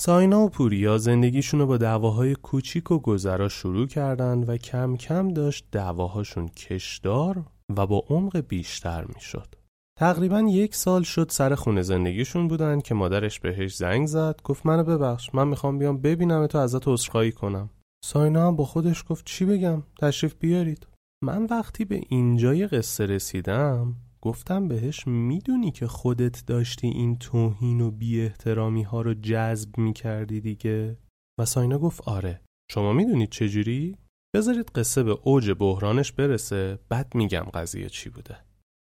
ساینا 0.00 0.40
و 0.40 0.48
پوریا 0.48 0.98
زندگیشون 0.98 1.60
رو 1.60 1.66
با 1.66 1.76
دعواهای 1.76 2.34
کوچیک 2.34 2.90
و 2.90 2.98
گذرا 2.98 3.48
شروع 3.48 3.86
کردن 3.86 4.38
و 4.38 4.56
کم 4.56 4.96
کم 4.96 5.28
داشت 5.28 5.66
دعواهاشون 5.72 6.48
کشدار 6.48 7.44
و 7.76 7.86
با 7.86 8.04
عمق 8.08 8.36
بیشتر 8.48 9.04
می‌شد. 9.04 9.54
تقریبا 9.98 10.40
یک 10.40 10.74
سال 10.74 11.02
شد 11.02 11.26
سر 11.30 11.54
خونه 11.54 11.82
زندگیشون 11.82 12.48
بودن 12.48 12.80
که 12.80 12.94
مادرش 12.94 13.40
بهش 13.40 13.76
زنگ 13.76 14.06
زد 14.06 14.40
گفت 14.44 14.66
منو 14.66 14.84
ببخش 14.84 15.34
من 15.34 15.48
می‌خوام 15.48 15.78
بیام 15.78 16.00
ببینم 16.00 16.46
تو 16.46 16.58
ازت 16.58 16.88
عذرخواهی 16.88 17.32
کنم. 17.32 17.70
ساینا 18.04 18.46
هم 18.46 18.56
با 18.56 18.64
خودش 18.64 19.04
گفت 19.08 19.26
چی 19.26 19.44
بگم؟ 19.44 19.82
تشریف 19.98 20.34
بیارید. 20.34 20.86
من 21.24 21.46
وقتی 21.50 21.84
به 21.84 22.00
اینجای 22.08 22.66
قصه 22.66 23.06
رسیدم 23.06 23.96
گفتم 24.22 24.68
بهش 24.68 25.06
می‌دونی 25.06 25.70
که 25.70 25.86
خودت 25.86 26.46
داشتی 26.46 26.86
این 26.86 27.16
توهین 27.16 27.80
و 27.80 27.90
بی 27.90 28.20
احترامی 28.20 28.82
ها 28.82 29.02
رو 29.02 29.14
جذب 29.14 29.78
می‌کردی 29.78 30.40
دیگه؟ 30.40 30.98
و 31.40 31.44
ساینا 31.44 31.78
گفت 31.78 32.08
آره. 32.08 32.40
شما 32.70 32.92
می‌دونید 32.92 33.30
چجوری؟ 33.30 33.96
بذارید 34.34 34.70
قصه 34.74 35.02
به 35.02 35.18
اوج 35.22 35.50
بحرانش 35.50 36.12
برسه 36.12 36.78
بعد 36.88 37.14
میگم 37.14 37.46
قضیه 37.54 37.88
چی 37.88 38.10
بوده. 38.10 38.36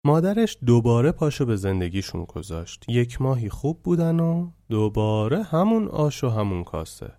مادرش 0.06 0.58
دوباره 0.66 1.12
پاشو 1.12 1.46
به 1.46 1.56
زندگیشون 1.56 2.26
گذاشت. 2.26 2.86
یک 2.90 3.22
ماهی 3.22 3.50
خوب 3.50 3.84
بودن 3.84 4.20
و 4.20 4.52
دوباره 4.70 5.44
همون 5.44 5.88
آش 5.88 6.24
و 6.24 6.30
همون 6.30 6.64
کاسه. 6.64 7.14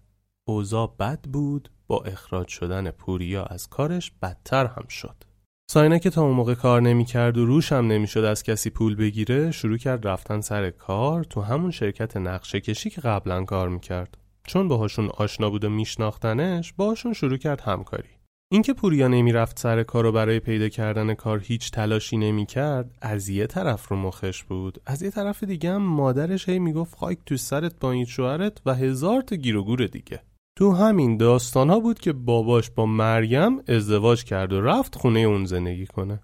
اوضاع 0.49 0.97
بد 1.01 1.21
بود 1.21 1.71
با 1.87 2.03
اخراج 2.03 2.49
شدن 2.49 2.91
پوریا 2.91 3.45
از 3.45 3.69
کارش 3.69 4.13
بدتر 4.23 4.67
هم 4.67 4.89
شد. 4.89 5.25
ساینا 5.71 5.99
که 5.99 6.11
تا 6.11 6.23
اون 6.23 6.35
موقع 6.35 6.55
کار 6.55 6.83
نمی‌کرد 6.83 7.39
و 7.39 7.47
روش 7.47 7.73
هم 7.73 7.87
نمی‌شد 7.87 8.21
از 8.21 8.43
کسی 8.43 8.71
پول 8.71 8.97
بگیره 8.97 9.51
شروع 9.51 9.77
کرد 9.77 10.07
رفتن 10.07 10.41
سر 10.41 10.71
کار 10.71 11.25
تو 11.25 11.41
همون 11.41 11.71
شرکت 11.71 12.17
نقشه 12.17 12.61
کشی 12.61 12.91
که 12.91 13.01
قبلا 13.01 13.45
کار 13.45 13.69
می‌کرد. 13.69 14.19
چون 14.47 14.69
باهاشون 14.69 15.09
آشنا 15.17 15.51
بود 15.51 15.65
و 15.65 15.71
میشناختنش 15.71 16.73
باهاشون 16.73 17.13
شروع 17.13 17.37
کرد 17.37 17.61
همکاری. 17.61 18.09
اینکه 18.53 18.73
پوریا 18.73 19.09
نمی‌رفت 19.09 19.59
سر 19.59 19.83
کار 19.83 20.07
و 20.07 20.13
برای 20.13 20.41
پیدا 20.41 20.69
کردن 20.69 21.15
کار 21.15 21.41
هیچ 21.41 21.71
تلاشی 21.71 22.17
نمی‌کرد 22.17 22.91
از 23.03 23.29
یه 23.29 23.47
طرف 23.47 23.89
رو 23.89 23.97
مخش 23.97 24.43
بود. 24.43 24.79
از 24.87 25.03
یه 25.03 25.11
طرف 25.11 25.45
دیگه 25.45 25.73
هم 25.73 25.83
مادرش 25.83 26.49
هی 26.49 26.59
می‌گفت 26.59 26.97
خاک 26.97 27.19
تو 27.27 27.37
سرت 27.37 27.75
با 27.81 27.93
این 27.93 28.05
شوهرت 28.05 28.59
و 28.67 28.75
هزار 28.75 29.23
تا 29.23 29.37
گیر 29.37 29.57
و 29.57 29.65
گور 29.65 29.87
دیگه. 29.87 30.21
تو 30.59 30.73
همین 30.73 31.17
داستان 31.17 31.71
ها 31.71 31.81
بود 31.81 31.99
که 31.99 32.13
باباش 32.13 32.71
با 32.71 32.87
مریم 32.87 33.63
ازدواج 33.69 34.25
کرد 34.25 34.53
و 34.53 34.61
رفت 34.61 34.95
خونه 34.95 35.21
اون 35.21 35.45
زندگی 35.45 35.87
کنه. 35.87 36.21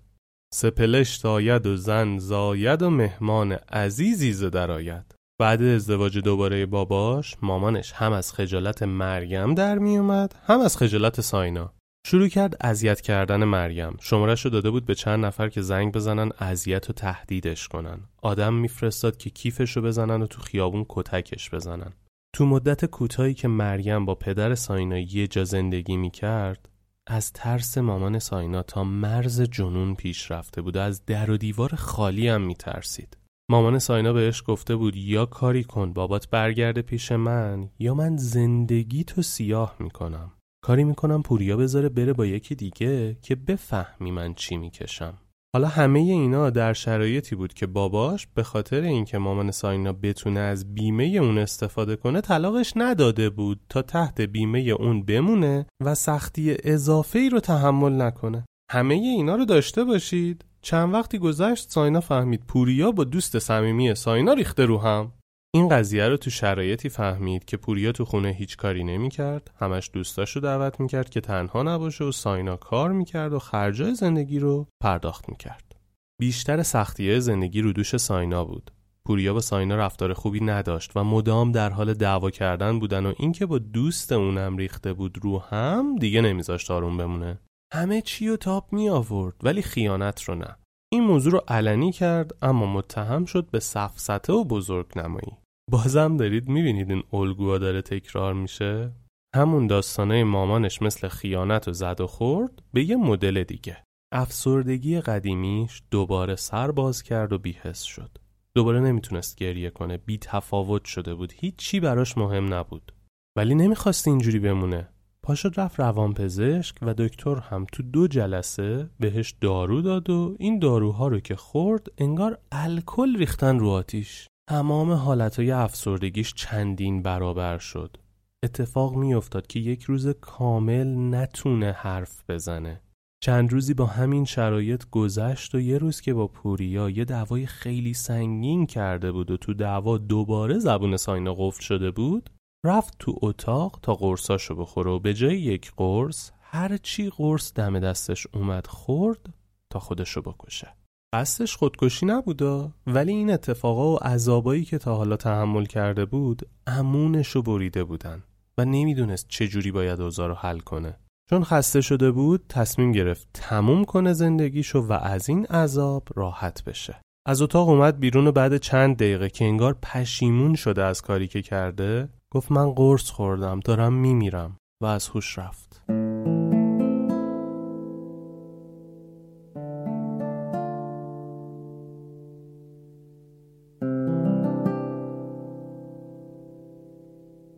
سپلش 0.55 1.19
تاید 1.19 1.67
و 1.67 1.77
زن 1.77 2.19
زاید 2.19 2.83
و 2.83 2.91
مهمان 2.91 3.53
عزیزی 3.53 4.51
درآید 4.51 5.15
بعد 5.41 5.63
ازدواج 5.63 6.19
دوباره 6.19 6.67
باباش 6.67 7.37
مامانش 7.43 7.93
هم 7.93 8.13
از 8.13 8.33
خجالت 8.33 8.83
مریم 8.83 9.55
در 9.55 9.79
می 9.79 9.99
اومد 9.99 10.35
هم 10.47 10.61
از 10.61 10.77
خجالت 10.77 11.21
ساینا. 11.21 11.73
شروع 12.07 12.29
کرد 12.29 12.57
اذیت 12.61 13.01
کردن 13.01 13.45
مریم. 13.45 13.97
شمارش 14.01 14.45
رو 14.45 14.51
داده 14.51 14.71
بود 14.71 14.87
به 14.87 14.95
چند 14.95 15.25
نفر 15.25 15.49
که 15.49 15.61
زنگ 15.61 15.95
بزنن 15.95 16.31
اذیت 16.39 16.91
و 16.91 16.93
تهدیدش 16.93 17.69
کنن. 17.69 18.01
آدم 18.23 18.55
میفرستاد 18.55 19.17
که 19.17 19.31
کیفش 19.31 19.77
رو 19.77 19.83
بزنن 19.83 20.23
و 20.23 20.27
تو 20.27 20.43
خیابون 20.43 20.87
کتکش 20.89 21.51
بزنن. 21.51 21.93
تو 22.35 22.47
مدت 22.47 22.85
کوتاهی 22.85 23.35
که 23.35 23.49
مریم 23.49 24.05
با 24.05 24.15
پدر 24.15 24.55
ساینا 24.55 24.99
یه 24.99 25.27
جا 25.27 25.45
زندگی 25.45 25.97
می 25.97 26.11
کرد 26.11 26.69
از 27.07 27.33
ترس 27.33 27.79
مامان 27.79 28.19
ساینا 28.19 28.63
تا 28.63 28.85
مرز 28.85 29.41
جنون 29.41 29.95
پیش 29.95 30.31
رفته 30.31 30.63
بود 30.63 30.77
و 30.77 30.81
از 30.81 31.05
در 31.05 31.31
و 31.31 31.37
دیوار 31.37 31.75
خالی 31.75 32.29
هم 32.29 32.43
می 32.43 32.55
ترسید. 32.55 33.17
مامان 33.51 33.79
ساینا 33.79 34.13
بهش 34.13 34.43
گفته 34.47 34.77
بود 34.77 34.97
یا 34.97 35.27
کاری 35.27 35.65
کن 35.65 35.93
بابات 35.93 36.31
برگرده 36.31 36.83
پیش 36.83 37.13
من 37.13 37.71
یا 37.79 37.95
من 37.95 38.17
زندگی 38.17 39.05
تو 39.05 39.23
سیاه 39.23 39.77
می‌کنم. 39.81 40.33
کاری 40.65 40.85
می‌کنم 40.85 41.23
پوریا 41.23 41.57
بذاره 41.57 41.89
بره 41.89 42.13
با 42.13 42.27
یکی 42.27 42.55
دیگه 42.55 43.17
که 43.23 43.35
بفهمی 43.35 44.11
من 44.11 44.35
چی 44.35 44.57
می‌کشم. 44.57 45.19
حالا 45.55 45.69
همه 45.69 45.99
اینا 45.99 46.51
در 46.51 46.73
شرایطی 46.73 47.37
بود 47.37 47.55
که 47.55 47.67
باباش 47.67 48.27
به 48.35 48.43
خاطر 48.43 48.81
اینکه 48.81 49.19
مامان 49.19 49.51
ساینا 49.51 49.93
بتونه 49.93 50.41
از 50.41 50.75
بیمه 50.75 51.05
اون 51.05 51.39
استفاده 51.39 51.97
کنه 51.97 52.21
طلاقش 52.21 52.73
نداده 52.77 53.31
بود 53.31 53.61
تا 53.69 53.83
تحت 53.83 54.21
بیمه 54.21 54.59
اون 54.59 55.03
بمونه 55.05 55.67
و 55.85 55.95
سختی 55.95 56.57
اضافه 56.65 57.19
ای 57.19 57.31
رو 57.31 57.41
تحمل 57.41 58.03
نکنه. 58.03 58.45
همه 58.71 58.95
اینا 58.95 59.37
رو 59.37 59.45
داشته 59.45 59.85
باشید. 59.85 60.45
چند 60.63 60.95
وقتی 60.95 61.19
گذشت 61.19 61.71
ساینا 61.71 62.01
فهمید 62.01 62.47
پوریا 62.49 62.91
با 62.91 63.05
دوست 63.05 63.39
صمیمی 63.39 63.95
ساینا 63.95 64.33
ریخته 64.33 64.65
رو 64.65 64.79
هم. 64.79 65.13
این 65.55 65.69
قضیه 65.69 66.09
رو 66.09 66.17
تو 66.17 66.31
شرایطی 66.31 66.89
فهمید 66.89 67.45
که 67.45 67.57
پوریا 67.57 67.93
تو 67.93 68.05
خونه 68.05 68.29
هیچ 68.29 68.57
کاری 68.57 68.85
نمی‌کرد 68.85 69.51
همش 69.61 69.91
دوستاشو 69.93 70.41
دعوت 70.41 70.81
می‌کرد 70.81 71.11
که 71.11 71.21
تنها 71.21 71.63
نباشه 71.63 72.05
و 72.05 72.13
ساینا 72.13 72.57
کار 72.57 72.93
می‌کرد 72.93 73.33
و 73.33 73.39
خرجای 73.39 73.95
زندگی 73.95 74.39
رو 74.39 74.67
پرداخت 74.83 75.29
می‌کرد. 75.29 75.77
بیشتر 76.21 76.63
سختیه 76.63 77.21
زندگی 77.21 77.61
رو 77.61 77.73
دوش 77.73 77.97
ساینا 77.97 78.45
بود. 78.45 78.71
پوریا 79.07 79.35
با 79.35 79.41
ساینا 79.41 79.77
رفتار 79.77 80.13
خوبی 80.13 80.41
نداشت 80.41 80.97
و 80.97 81.05
مدام 81.05 81.53
در 81.53 81.71
حال 81.71 81.95
دعوا 81.95 82.31
کردن 82.31 82.79
بودن 82.79 83.07
و 83.07 83.13
اینکه 83.19 83.47
با 83.47 83.59
دوست 83.59 84.13
اونم 84.13 84.57
ریخته 84.57 84.93
بود 84.93 85.19
رو 85.23 85.39
هم 85.39 85.97
دیگه 85.97 86.21
نمیذاشت 86.21 86.71
آروم 86.71 86.97
بمونه. 86.97 87.39
همه 87.75 88.01
چی 88.01 88.29
رو 88.29 88.37
تاپ 88.37 88.73
می 88.73 88.89
آورد 88.89 89.35
ولی 89.43 89.63
خیانت 89.63 90.23
رو 90.23 90.35
نه. 90.35 90.57
این 90.93 91.05
موضوع 91.05 91.33
رو 91.33 91.43
علنی 91.49 91.93
کرد 91.93 92.35
اما 92.43 92.67
متهم 92.67 93.25
شد 93.25 93.51
به 93.51 93.61
سفسته 93.61 94.33
و 94.33 94.45
بزرگ 94.45 94.87
نمایی 94.97 95.44
بازم 95.71 96.17
دارید 96.17 96.49
می‌بینید 96.49 96.91
این 96.91 97.03
الگوها 97.13 97.59
داره 97.59 97.83
تکرار 97.83 98.35
میشه؟ 98.35 98.93
همون 99.35 99.67
داستانه 99.67 100.25
مامانش 100.25 100.83
مثل 100.83 101.09
خیانت 101.09 101.69
و 101.69 101.73
زد 101.73 102.01
و 102.01 102.07
خورد 102.07 102.63
به 102.73 102.85
یه 102.85 102.97
مدل 102.97 103.45
دیگه. 103.45 103.85
افسردگی 104.13 105.01
قدیمیش 105.01 105.83
دوباره 105.91 106.37
سر 106.37 106.71
باز 106.71 107.03
کرد 107.03 107.33
و 107.33 107.39
بیحس 107.39 107.83
شد. 107.83 108.19
دوباره 108.55 108.81
نمی‌تونست 108.81 109.37
گریه 109.37 109.71
کنه. 109.71 109.97
بی 109.97 110.19
تفاوت 110.19 110.85
شده 110.85 111.15
بود. 111.15 111.33
هیچی 111.37 111.81
براش 111.81 112.19
مهم 112.19 112.55
نبود. 112.55 112.93
ولی 113.37 113.55
نمی‌خواست 113.55 114.09
اینجوری 114.09 114.39
بمونه. 114.39 114.89
پاشد 115.23 115.61
رفت 115.61 115.81
روانپزشک 115.81 116.77
و 116.83 116.95
دکتر 116.95 117.35
هم 117.37 117.67
تو 117.73 117.83
دو 117.83 118.09
جلسه 118.09 118.91
بهش 119.01 119.35
دارو 119.41 119.83
داد 119.83 120.11
و 120.11 120.37
این 120.39 120.59
داروها 120.59 121.09
رو 121.09 121.21
که 121.21 121.37
خورد 121.37 121.87
انگار 121.99 122.39
الکل 122.53 123.17
ریختن 123.19 123.59
رو 123.59 123.69
آتیش. 123.69 124.27
تمام 124.49 124.93
حالتهای 124.93 125.51
افسردگیش 125.51 126.35
چندین 126.35 127.03
برابر 127.03 127.59
شد. 127.59 127.97
اتفاق 128.43 128.95
میافتاد 128.95 129.47
که 129.47 129.61
یک 129.61 129.83
روز 129.83 130.09
کامل 130.09 131.15
نتونه 131.15 131.73
حرف 131.73 132.23
بزنه. 132.29 132.81
چند 133.23 133.53
روزی 133.53 133.75
با 133.75 133.87
همین 133.87 134.25
شرایط 134.25 134.85
گذشت 134.91 135.55
و 135.55 135.61
یه 135.61 135.79
روز 135.79 136.01
که 136.01 136.15
با 136.15 136.27
پوریا 136.27 136.91
یه 136.91 137.05
دعوای 137.05 137.47
خیلی 137.47 137.95
سنگین 137.95 138.67
کرده 138.67 139.13
بود 139.13 139.31
و 139.31 139.37
تو 139.37 139.55
دعوا 139.55 139.99
دوباره 139.99 140.59
زبون 140.59 140.97
ساینا 140.97 141.35
قفل 141.35 141.63
شده 141.63 141.91
بود 141.91 142.31
رفت 142.65 142.95
تو 142.99 143.19
اتاق 143.23 143.79
تا 143.83 143.95
قرصاشو 143.95 144.55
بخوره 144.55 144.91
و 144.91 144.99
به 144.99 145.15
جای 145.15 145.41
یک 145.41 145.73
قرص 145.77 146.31
هر 146.41 146.77
چی 146.77 147.11
قرص 147.11 147.53
دم 147.55 147.79
دستش 147.81 148.27
اومد 148.35 148.67
خورد 148.67 149.35
تا 149.71 149.79
خودشو 149.79 150.23
بکشه. 150.23 150.75
قصدش 151.15 151.57
خودکشی 151.57 152.07
نبودا 152.07 152.73
ولی 152.87 153.13
این 153.13 153.31
اتفاقا 153.31 153.93
و 153.93 153.97
عذابایی 153.97 154.65
که 154.65 154.79
تا 154.79 154.95
حالا 154.97 155.17
تحمل 155.17 155.65
کرده 155.65 156.05
بود 156.05 156.49
امونشو 156.67 157.43
بریده 157.43 157.85
بودن 157.85 158.23
و 158.59 158.65
نمی‌دونست 158.65 159.27
چجوری 159.29 159.71
باید 159.71 160.01
اوضاع 160.01 160.29
رو 160.29 160.35
حل 160.35 160.59
کنه. 160.59 160.97
چون 161.31 161.45
خسته 161.45 161.81
شده 161.81 162.11
بود 162.11 162.45
تصمیم 162.49 162.93
گرفت 162.93 163.29
تموم 163.35 163.85
کنه 163.85 164.13
زندگیشو 164.13 164.79
و 164.79 164.93
از 164.93 165.29
این 165.29 165.47
عذاب 165.47 166.09
راحت 166.15 166.65
بشه. 166.65 167.01
از 167.27 167.43
اتاق 167.43 167.69
اومد 167.69 168.01
بیرون 168.01 168.27
و 168.27 168.33
بعد 168.33 168.57
چند 168.57 168.97
دقیقه 168.97 169.31
که 169.31 169.45
انگار 169.45 169.77
پشیمون 169.83 170.55
شده 170.55 170.85
از 170.85 171.03
کاری 171.03 171.29
که 171.29 171.43
کرده 171.43 172.09
گفت 172.31 172.53
من 172.53 172.71
قرص 172.71 173.11
خوردم 173.11 173.61
دارم 173.61 173.93
میمیرم 173.93 174.57
و 174.83 174.87
از 174.87 175.09
هوش 175.09 175.39
رفت. 175.39 175.83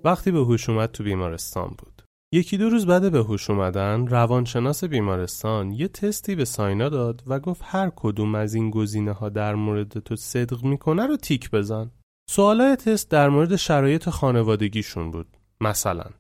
وقتی 0.07 0.31
به 0.31 0.39
هوش 0.39 0.69
اومد 0.69 0.91
تو 0.91 1.05
بیمارستان 1.05 1.69
بود. 1.79 2.03
یکی 2.33 2.57
دو 2.57 2.69
روز 2.69 2.87
بعد 2.87 3.13
به 3.13 3.19
هوش 3.19 3.51
اومدن 3.51 4.07
روانشناس 4.07 4.85
بیمارستان 4.85 5.73
یه 5.73 5.89
تستی 5.89 6.35
به 6.35 6.45
ساینا 6.45 6.89
داد 6.89 7.23
و 7.27 7.41
گفت 7.41 7.63
هر 7.65 7.93
کدوم 7.97 8.35
از 8.35 8.55
این 8.55 8.71
گزینه 8.71 9.13
ها 9.13 9.29
در 9.29 9.55
مورد 9.55 9.99
تو 9.99 10.17
صدق 10.17 10.65
می‌کنه 10.65 11.07
رو 11.07 11.17
تیک 11.17 11.51
بزن. 11.51 11.91
سوالای 12.31 12.77
تست 12.77 13.11
در 13.11 13.29
مورد 13.29 13.57
شرایط 13.57 14.09
خانوادگیشون 14.09 15.11
بود. 15.11 15.37
مثلا 15.61 16.11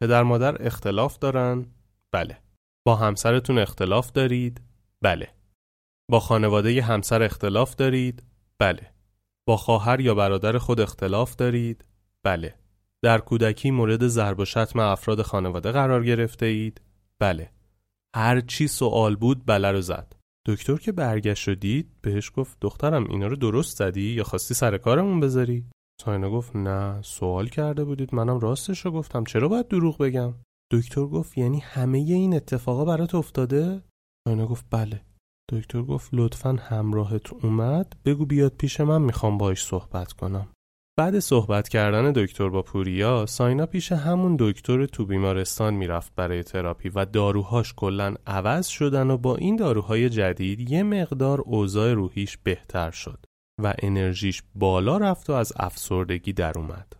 پدر 0.00 0.22
مادر 0.22 0.66
اختلاف 0.66 1.18
دارن؟ 1.18 1.66
بله. 2.12 2.38
با 2.86 2.96
همسرتون 2.96 3.58
اختلاف 3.58 4.12
دارید؟ 4.12 4.60
بله. 5.02 5.28
با 6.10 6.20
خانواده 6.20 6.82
همسر 6.82 7.22
اختلاف 7.22 7.74
دارید؟ 7.74 8.22
بله. 8.58 8.90
با 9.46 9.56
خواهر 9.56 10.00
یا 10.00 10.14
برادر 10.14 10.58
خود 10.58 10.80
اختلاف 10.80 11.36
دارید؟ 11.36 11.84
بله. 12.22 12.63
در 13.04 13.18
کودکی 13.18 13.70
مورد 13.70 14.06
ضرب 14.06 14.40
و 14.40 14.44
شتم 14.44 14.78
افراد 14.78 15.22
خانواده 15.22 15.72
قرار 15.72 16.04
گرفته 16.04 16.46
اید؟ 16.46 16.80
بله. 17.20 17.50
هر 18.16 18.40
چی 18.40 18.68
سوال 18.68 19.16
بود 19.16 19.46
بله 19.46 19.72
رو 19.72 19.80
زد. 19.80 20.16
دکتر 20.46 20.76
که 20.76 20.92
برگشت 20.92 21.50
دید 21.50 21.90
بهش 22.02 22.32
گفت 22.36 22.58
دخترم 22.60 23.04
اینا 23.10 23.26
رو 23.26 23.36
درست 23.36 23.76
زدی 23.76 24.10
یا 24.10 24.24
خواستی 24.24 24.54
سر 24.54 24.78
کارمون 24.78 25.20
بذاری؟ 25.20 25.64
ساینا 26.00 26.30
گفت 26.30 26.56
نه 26.56 27.02
سوال 27.02 27.48
کرده 27.48 27.84
بودید 27.84 28.14
منم 28.14 28.38
راستش 28.38 28.84
رو 28.84 28.90
گفتم 28.90 29.24
چرا 29.24 29.48
باید 29.48 29.68
دروغ 29.68 29.98
بگم؟ 29.98 30.34
دکتر 30.72 31.06
گفت 31.06 31.38
یعنی 31.38 31.58
همه 31.58 31.98
این 31.98 32.34
اتفاقا 32.34 32.84
برات 32.84 33.14
افتاده؟ 33.14 33.82
ساینا 34.28 34.46
گفت 34.46 34.66
بله. 34.70 35.00
دکتر 35.52 35.82
گفت 35.82 36.10
لطفا 36.12 36.52
همراهت 36.60 37.32
اومد 37.32 37.96
بگو 38.04 38.26
بیاد 38.26 38.52
پیش 38.56 38.80
من 38.80 39.02
می‌خوام 39.02 39.38
باش 39.38 39.64
صحبت 39.64 40.12
کنم. 40.12 40.53
بعد 40.96 41.18
صحبت 41.18 41.68
کردن 41.68 42.12
دکتر 42.12 42.48
با 42.48 42.62
پوریا 42.62 43.26
ساینا 43.26 43.66
پیش 43.66 43.92
همون 43.92 44.36
دکتر 44.38 44.86
تو 44.86 45.06
بیمارستان 45.06 45.74
می‌رفت 45.74 46.12
برای 46.16 46.42
تراپی 46.42 46.88
و 46.88 47.04
داروهاش 47.04 47.74
کلا 47.74 48.14
عوض 48.26 48.66
شدن 48.66 49.10
و 49.10 49.16
با 49.16 49.36
این 49.36 49.56
داروهای 49.56 50.08
جدید 50.08 50.70
یه 50.70 50.82
مقدار 50.82 51.40
اوضاع 51.40 51.92
روحیش 51.92 52.38
بهتر 52.42 52.90
شد 52.90 53.26
و 53.62 53.74
انرژیش 53.78 54.42
بالا 54.54 54.98
رفت 54.98 55.30
و 55.30 55.32
از 55.32 55.52
افسردگی 55.56 56.32
در 56.32 56.58
اومد. 56.58 56.92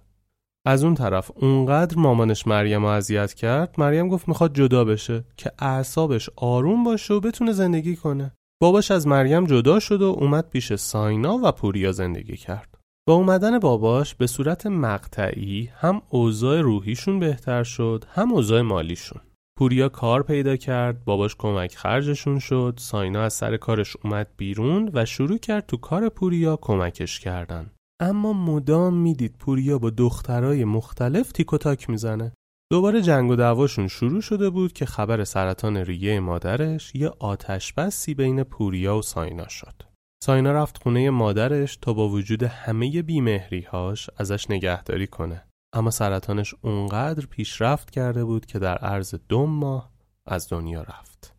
از 0.66 0.84
اون 0.84 0.94
طرف 0.94 1.30
اونقدر 1.34 1.98
مامانش 1.98 2.46
مریم 2.46 2.84
اذیت 2.84 3.34
کرد 3.34 3.74
مریم 3.78 4.08
گفت 4.08 4.28
می‌خواد 4.28 4.54
جدا 4.54 4.84
بشه 4.84 5.24
که 5.36 5.52
اعصابش 5.58 6.30
آروم 6.36 6.84
باشه 6.84 7.14
و 7.14 7.20
بتونه 7.20 7.52
زندگی 7.52 7.96
کنه. 7.96 8.32
باباش 8.62 8.90
از 8.90 9.06
مریم 9.06 9.46
جدا 9.46 9.80
شد 9.80 10.02
و 10.02 10.16
اومد 10.18 10.50
پیش 10.50 10.74
ساینا 10.74 11.40
و 11.42 11.52
پوریا 11.52 11.92
زندگی 11.92 12.36
کرد. 12.36 12.73
با 13.08 13.14
اومدن 13.14 13.58
باباش 13.58 14.14
به 14.14 14.26
صورت 14.26 14.66
مقطعی 14.66 15.70
هم 15.74 16.02
اوضاع 16.08 16.60
روحیشون 16.60 17.18
بهتر 17.18 17.62
شد 17.62 18.04
هم 18.08 18.32
اوضاع 18.32 18.60
مالیشون. 18.60 19.20
پوریا 19.58 19.88
کار 19.88 20.22
پیدا 20.22 20.56
کرد 20.56 21.04
باباش 21.04 21.36
کمک 21.36 21.76
خرجشون 21.76 22.38
شد 22.38 22.74
ساینا 22.78 23.22
از 23.22 23.32
سر 23.32 23.56
کارش 23.56 23.96
اومد 24.04 24.28
بیرون 24.36 24.90
و 24.94 25.04
شروع 25.04 25.38
کرد 25.38 25.66
تو 25.66 25.76
کار 25.76 26.08
پوریا 26.08 26.58
کمکش 26.62 27.20
کردن. 27.20 27.70
اما 28.00 28.32
مدام 28.32 28.94
می‌دید 28.94 29.36
پوریا 29.38 29.78
با 29.78 29.90
دخترای 29.90 30.64
مختلف 30.64 31.32
تیک 31.32 31.52
و 31.52 31.58
تاک 31.58 31.90
می‌زنه. 31.90 32.32
دوباره 32.72 33.02
جنگ 33.02 33.30
و 33.30 33.36
دعواشون 33.36 33.88
شروع 33.88 34.20
شده 34.20 34.50
بود 34.50 34.72
که 34.72 34.86
خبر 34.86 35.24
سرطان 35.24 35.76
ریه 35.76 36.20
مادرش 36.20 36.94
یه 36.94 37.08
آتش 37.08 37.72
بسی 37.72 38.14
بین 38.14 38.42
پوریا 38.42 38.98
و 38.98 39.02
ساینا 39.02 39.48
شد. 39.48 39.93
ساینا 40.24 40.52
رفت 40.52 40.82
خونه 40.82 41.10
مادرش 41.10 41.76
تا 41.76 41.92
با 41.92 42.08
وجود 42.08 42.42
همه 42.42 43.02
بیمهریهاش 43.02 44.10
ازش 44.16 44.50
نگهداری 44.50 45.06
کنه. 45.06 45.44
اما 45.74 45.90
سرطانش 45.90 46.54
اونقدر 46.62 47.26
پیشرفت 47.26 47.90
کرده 47.90 48.24
بود 48.24 48.46
که 48.46 48.58
در 48.58 48.78
عرض 48.78 49.14
دو 49.28 49.46
ماه 49.46 49.90
از 50.26 50.48
دنیا 50.48 50.82
رفت. 50.82 51.34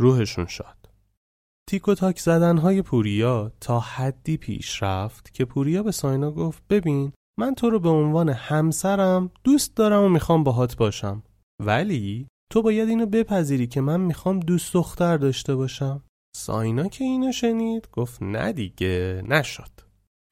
روحشون 0.00 0.46
شد. 0.46 0.76
تیک 1.70 1.88
و 1.88 1.94
تاک 1.94 2.18
زدنهای 2.18 2.82
پوریا 2.82 3.52
تا 3.60 3.80
حدی 3.80 4.36
پیش 4.36 4.82
رفت 4.82 5.34
که 5.34 5.44
پوریا 5.44 5.82
به 5.82 5.92
ساینا 5.92 6.30
گفت 6.30 6.62
ببین 6.70 7.12
من 7.38 7.54
تو 7.54 7.70
رو 7.70 7.80
به 7.80 7.88
عنوان 7.88 8.28
همسرم 8.28 9.30
دوست 9.44 9.76
دارم 9.76 10.02
و 10.02 10.08
می‌خوام 10.08 10.44
باهات 10.44 10.76
باشم 10.76 11.22
ولی 11.62 12.26
تو 12.52 12.62
باید 12.62 12.88
اینو 12.88 13.06
بپذیری 13.06 13.66
که 13.66 13.80
من 13.80 14.00
می‌خوام 14.00 14.40
دوست 14.40 14.74
دختر 14.74 15.16
داشته 15.16 15.54
باشم 15.54 16.02
ساینا 16.36 16.88
که 16.88 17.04
اینو 17.04 17.32
شنید 17.32 17.88
گفت 17.92 18.22
نه 18.22 18.52
دیگه 18.52 19.22
نشد. 19.28 19.70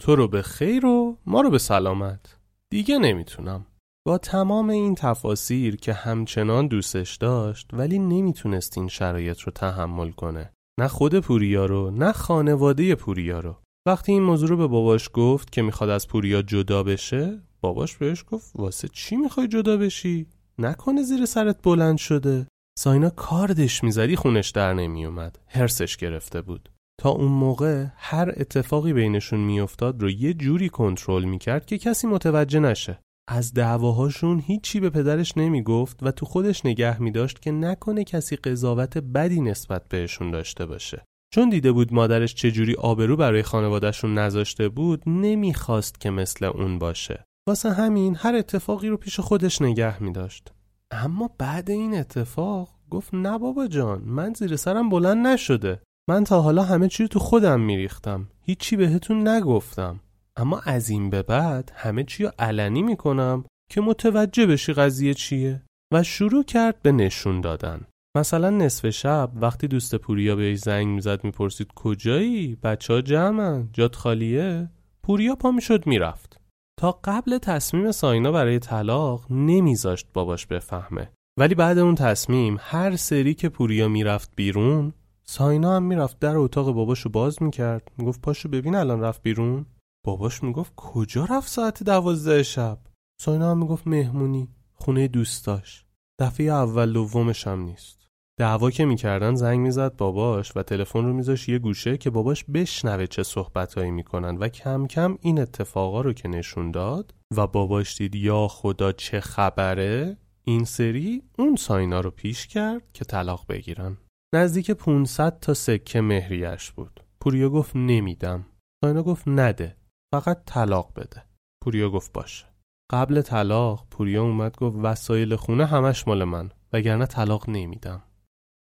تو 0.03 0.16
رو 0.16 0.28
به 0.28 0.42
خیر 0.42 0.86
و 0.86 1.18
ما 1.26 1.40
رو 1.40 1.51
به 1.51 1.59
سلامت. 1.59 2.38
دیگه 2.70 2.99
نمی‌تونم. 2.99 3.66
با 4.07 4.18
تمام 4.18 4.70
این 4.70 4.94
تفاسیر 4.94 5.76
که 5.76 5.92
همچنان 5.92 6.66
دوستش 6.66 7.16
داشت 7.16 7.68
ولی 7.72 7.99
نمی‌تونست 7.99 8.78
این 8.78 8.88
شرایط 8.88 9.40
رو 9.40 9.53
تحمل 9.53 10.11
کنه. 10.11 10.51
نه 10.80 10.88
خود 10.88 11.20
پوریا 11.20 11.66
رو 11.66 11.90
نه 11.90 12.12
خانواده 12.12 12.94
پوریا 12.94 13.40
رو. 13.40 13.57
وقتی 13.86 14.12
این 14.12 14.22
موضوع 14.22 14.49
رو 14.49 14.57
به 14.57 14.66
باباش 14.66 15.11
گفت 15.12 15.53
که 15.53 15.62
می‌خواد 15.62 15.90
از 15.90 16.09
پوریا 16.09 16.42
جدا 16.42 16.82
بشه 16.82 17.42
باباش 17.61 17.97
بهش 17.97 18.24
گفت 18.30 18.53
واسه 18.55 18.88
چی 18.88 19.16
می‌خوای 19.16 19.49
جدا 19.49 19.76
بشی؟ 19.76 20.26
نکنه 20.59 21.03
زیر 21.03 21.24
سرت 21.24 21.62
بلند 21.62 21.99
شده. 21.99 22.47
ساینا 22.79 23.11
کاردش 23.11 23.85
می‌زدی 23.85 24.16
خونش 24.16 24.51
در 24.51 24.74
نمیومد 24.74 25.39
هرسش 25.49 25.97
گرفته 25.97 26.41
بود. 26.43 26.68
تا 27.01 27.11
اون 27.11 27.33
موقع 27.33 27.87
هر 27.97 28.33
اتفاقی 28.37 28.93
بینشون 28.93 29.41
میافتاد 29.41 30.03
رو 30.03 30.11
یه 30.11 30.35
جوری 30.35 30.68
کنترل 30.68 31.24
می‌کرد 31.24 31.66
که 31.66 31.79
کسی 31.79 32.07
متوجه 32.07 32.61
نشه. 32.61 33.01
از 33.29 33.55
دعواهاشون 33.55 34.41
هیچی 34.41 34.81
به 34.81 34.91
پدرش 34.91 35.37
نمی‌گفت 35.37 36.03
و 36.03 36.11
تو 36.11 36.27
خودش 36.27 36.66
نگه 36.66 37.03
میداشت 37.03 37.43
که 37.43 37.51
نکنه 37.51 38.05
کسی 38.05 38.37
قضاوت 38.37 38.99
بدی 38.99 39.41
نسبت 39.41 39.89
بهشون 39.89 40.31
داشته 40.31 40.66
باشه. 40.66 41.05
چون 41.35 41.49
دیده 41.49 41.72
بود 41.72 41.93
مادرش 41.93 42.35
چجوری 42.35 42.74
آبرو 42.74 43.16
برای 43.16 43.43
خانوادهشون 43.43 44.18
نذاشته 44.18 44.68
بود 44.68 45.03
نمی‌خواست 45.07 46.01
که 46.01 46.11
مثل 46.11 46.45
اون 46.45 46.79
باشه. 46.79 47.24
واسه 47.49 47.72
همین 47.72 48.16
هر 48.16 48.35
اتفاقی 48.35 48.89
رو 48.89 48.97
پیش 48.97 49.20
خودش 49.20 49.62
نگه 49.62 50.03
میداشت. 50.03 50.53
اما 50.91 51.30
بعد 51.39 51.70
این 51.70 51.99
اتفاق 51.99 52.68
گفت 52.91 53.14
نه 53.14 53.39
بابا 53.39 53.66
جان 53.66 54.03
من 54.03 54.32
زیر 54.34 54.57
سرم 54.57 54.89
بلند 54.89 55.26
نشده. 55.26 55.80
من 56.09 56.24
تا 56.24 56.43
حالا 56.43 56.62
همه 56.62 56.89
چی 56.89 57.03
رو 57.03 57.09
تو 57.09 57.18
خودم 57.18 57.61
میریختم. 57.61 58.28
هیچی 58.43 58.76
بهتون 58.76 59.28
نگفتم. 59.28 60.01
اما 60.37 60.61
از 60.61 60.89
این 60.89 61.11
به 61.11 61.22
بعد 61.22 61.72
همه 61.74 62.05
چی 62.05 62.24
رو 62.24 62.30
علنی 62.39 62.82
می‌کنم 62.82 63.45
که 63.70 63.80
متوجه 63.80 64.47
بشی 64.47 64.72
قضیه 64.72 65.14
چیه. 65.14 65.62
و 65.93 66.03
شروع 66.03 66.45
کرد 66.45 66.82
به 66.82 66.93
نشون 66.93 67.41
دادن. 67.41 67.80
مثلا 68.16 68.51
نصف 68.51 68.91
شب 68.91 69.30
وقتی 69.34 69.68
دوست 69.68 69.95
پوریا 69.95 70.37
بهش 70.37 70.59
زنگ 70.59 70.87
می‌زد 70.87 71.24
می‌پرسید 71.24 71.72
کجایی؟ 71.74 72.57
بچه 72.62 72.95
ها 72.95 73.01
جمعن؟ 73.01 73.68
جات 73.72 73.97
خالیه؟ 73.97 74.70
پوریا 75.03 75.34
پا 75.34 75.51
می‌شد 75.51 75.87
می‌رفت. 75.87 76.41
تا 76.79 77.01
قبل 77.05 77.39
تصمیم 77.39 77.93
ساینا 77.93 78.33
برای 78.33 78.59
طلاق 78.59 79.27
نمیذاشت 79.31 80.07
باباش 80.12 80.47
بفهمه. 80.47 81.11
ولی 81.39 81.55
بعد 81.55 81.79
اون 81.79 81.95
تصمیم 81.95 82.57
هر 82.61 82.97
سری 82.97 83.35
که 83.35 83.49
پوریا 83.49 83.89
می‌رفت 83.89 84.31
بیرون 84.37 84.93
ساینا 85.24 85.77
هم 85.77 85.83
می‌رفت 85.83 86.18
در 86.18 86.37
اتاق 86.37 86.72
باباشو 86.72 87.09
باز 87.09 87.43
می‌کرد. 87.43 87.91
می‌گفت 87.99 88.20
پاشو 88.20 88.49
ببین 88.49 88.74
الان 88.74 89.01
رفت 89.01 89.22
بیرون. 89.22 89.66
باباش 90.05 90.43
می‌گفت 90.43 90.72
کجا 90.77 91.24
رفت 91.24 91.49
ساعت 91.49 91.83
دوازده 91.83 92.43
شب؟ 92.43 92.79
ساینا 93.20 93.51
هم 93.51 93.59
می‌گفت 93.59 93.87
مهمونی 93.87 94.49
خونه 94.74 95.09
دوستاش. 95.09 95.85
دفعه 96.20 96.47
اول 96.47 96.93
دومش 96.93 97.47
هم 97.47 97.61
نیست. 97.61 98.06
دعوا 98.39 98.70
که 98.70 98.84
می‌کردن 98.84 99.34
زنگ 99.34 99.61
می‌زد 99.61 99.97
باباش 99.97 100.57
و 100.57 100.62
تلفن 100.62 101.05
رو 101.05 101.12
میذاش 101.12 101.49
یه 101.49 101.59
گوشه 101.59 101.97
که 101.97 102.11
باباش 102.11 102.45
بشنوه 102.45 103.07
چه 103.07 103.22
صحبتهایی 103.22 103.91
می‌کنن 103.91 104.37
و 104.37 104.49
کم 104.49 104.87
کم 104.87 105.18
این 105.20 105.41
اتفاقا 105.41 106.01
رو 106.01 106.12
که 106.12 106.28
نشون 106.28 106.70
داد 106.70 107.14
و 107.37 107.47
باباش 107.47 107.97
دید 107.97 108.14
یا 108.14 108.49
خدا 108.49 108.93
چه 108.93 109.20
خبره 109.20 110.16
این 110.45 110.64
سری 110.64 111.22
اون 111.39 111.57
ساینا 111.57 112.01
رو 112.01 112.11
پیش 112.11 112.47
کرد 112.47 112.93
که 112.93 113.05
طلاق 113.05 113.47
بگیرن. 113.49 113.97
نزدیک 114.34 114.70
500 114.70 115.41
تا 115.41 115.55
سکه 115.55 116.01
مهریش 116.01 116.72
بود. 116.72 117.01
پوریا 117.20 117.51
گفت 117.51 117.76
نمیدم. 117.76 118.47
ساینا 118.84 119.03
گفت 119.03 119.28
نده. 119.28 119.76
فقط 120.14 120.45
طلاق 120.45 120.93
بده. 120.97 121.22
پوریا 121.64 121.91
گفت 121.91 122.12
باشه. 122.12 122.47
قبل 122.93 123.23
طلاق 123.23 123.86
پوریا 123.90 124.23
اومد 124.23 124.56
گفت 124.56 124.77
وسایل 124.82 125.36
خونه 125.36 125.66
همش 125.66 126.09
مال 126.09 126.24
من 126.24 126.51
وگرنه 126.73 127.06
طلاق 127.06 127.51
نمیدم. 127.51 128.02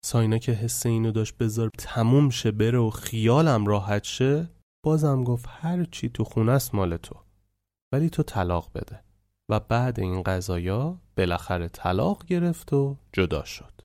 ساینا 0.06 0.38
که 0.38 0.52
حس 0.52 0.86
اینو 0.86 1.12
داشت 1.12 1.38
بذار 1.38 1.70
تموم 1.78 2.30
شه 2.30 2.52
بره 2.52 2.80
و 2.80 2.90
خیالم 2.90 3.66
راحت 3.66 4.04
شه 4.04 4.50
بازم 4.84 5.24
گفت 5.24 5.46
هر 5.50 5.84
چی 5.84 6.10
تو 6.10 6.24
خونه 6.24 6.52
است 6.52 6.76
مال 6.76 6.98
تو. 6.98 7.16
ولی 7.94 8.10
تو 8.10 8.24
طلاق 8.24 8.72
بده. 8.76 9.04
و 9.50 9.60
بعد 9.60 10.00
این 10.00 10.24
قضایا 10.24 10.98
بالاخره 11.18 11.68
طلاق 11.68 12.26
گرفت 12.26 12.74
و 12.74 12.98
جدا 13.14 13.44
شد. 13.44 13.82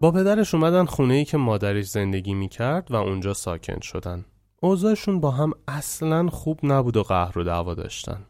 با 0.00 0.10
پدرش 0.10 0.54
اومدن 0.54 0.84
خونه 0.84 1.14
ای 1.14 1.24
که 1.24 1.36
مادرش 1.36 1.88
زندگی 1.88 2.34
می‌کرد 2.34 2.90
و 2.90 2.96
اونجا 2.96 3.34
ساکن 3.34 3.80
شدن. 3.80 4.24
اوضاعشون 4.62 5.20
با 5.20 5.30
هم 5.30 5.52
اصلا 5.68 6.28
خوب 6.28 6.58
نبود 6.62 6.96
و 6.96 7.02
قهر 7.02 7.38
و 7.38 7.44
دعوا 7.44 7.74
داشتن. 7.74 8.26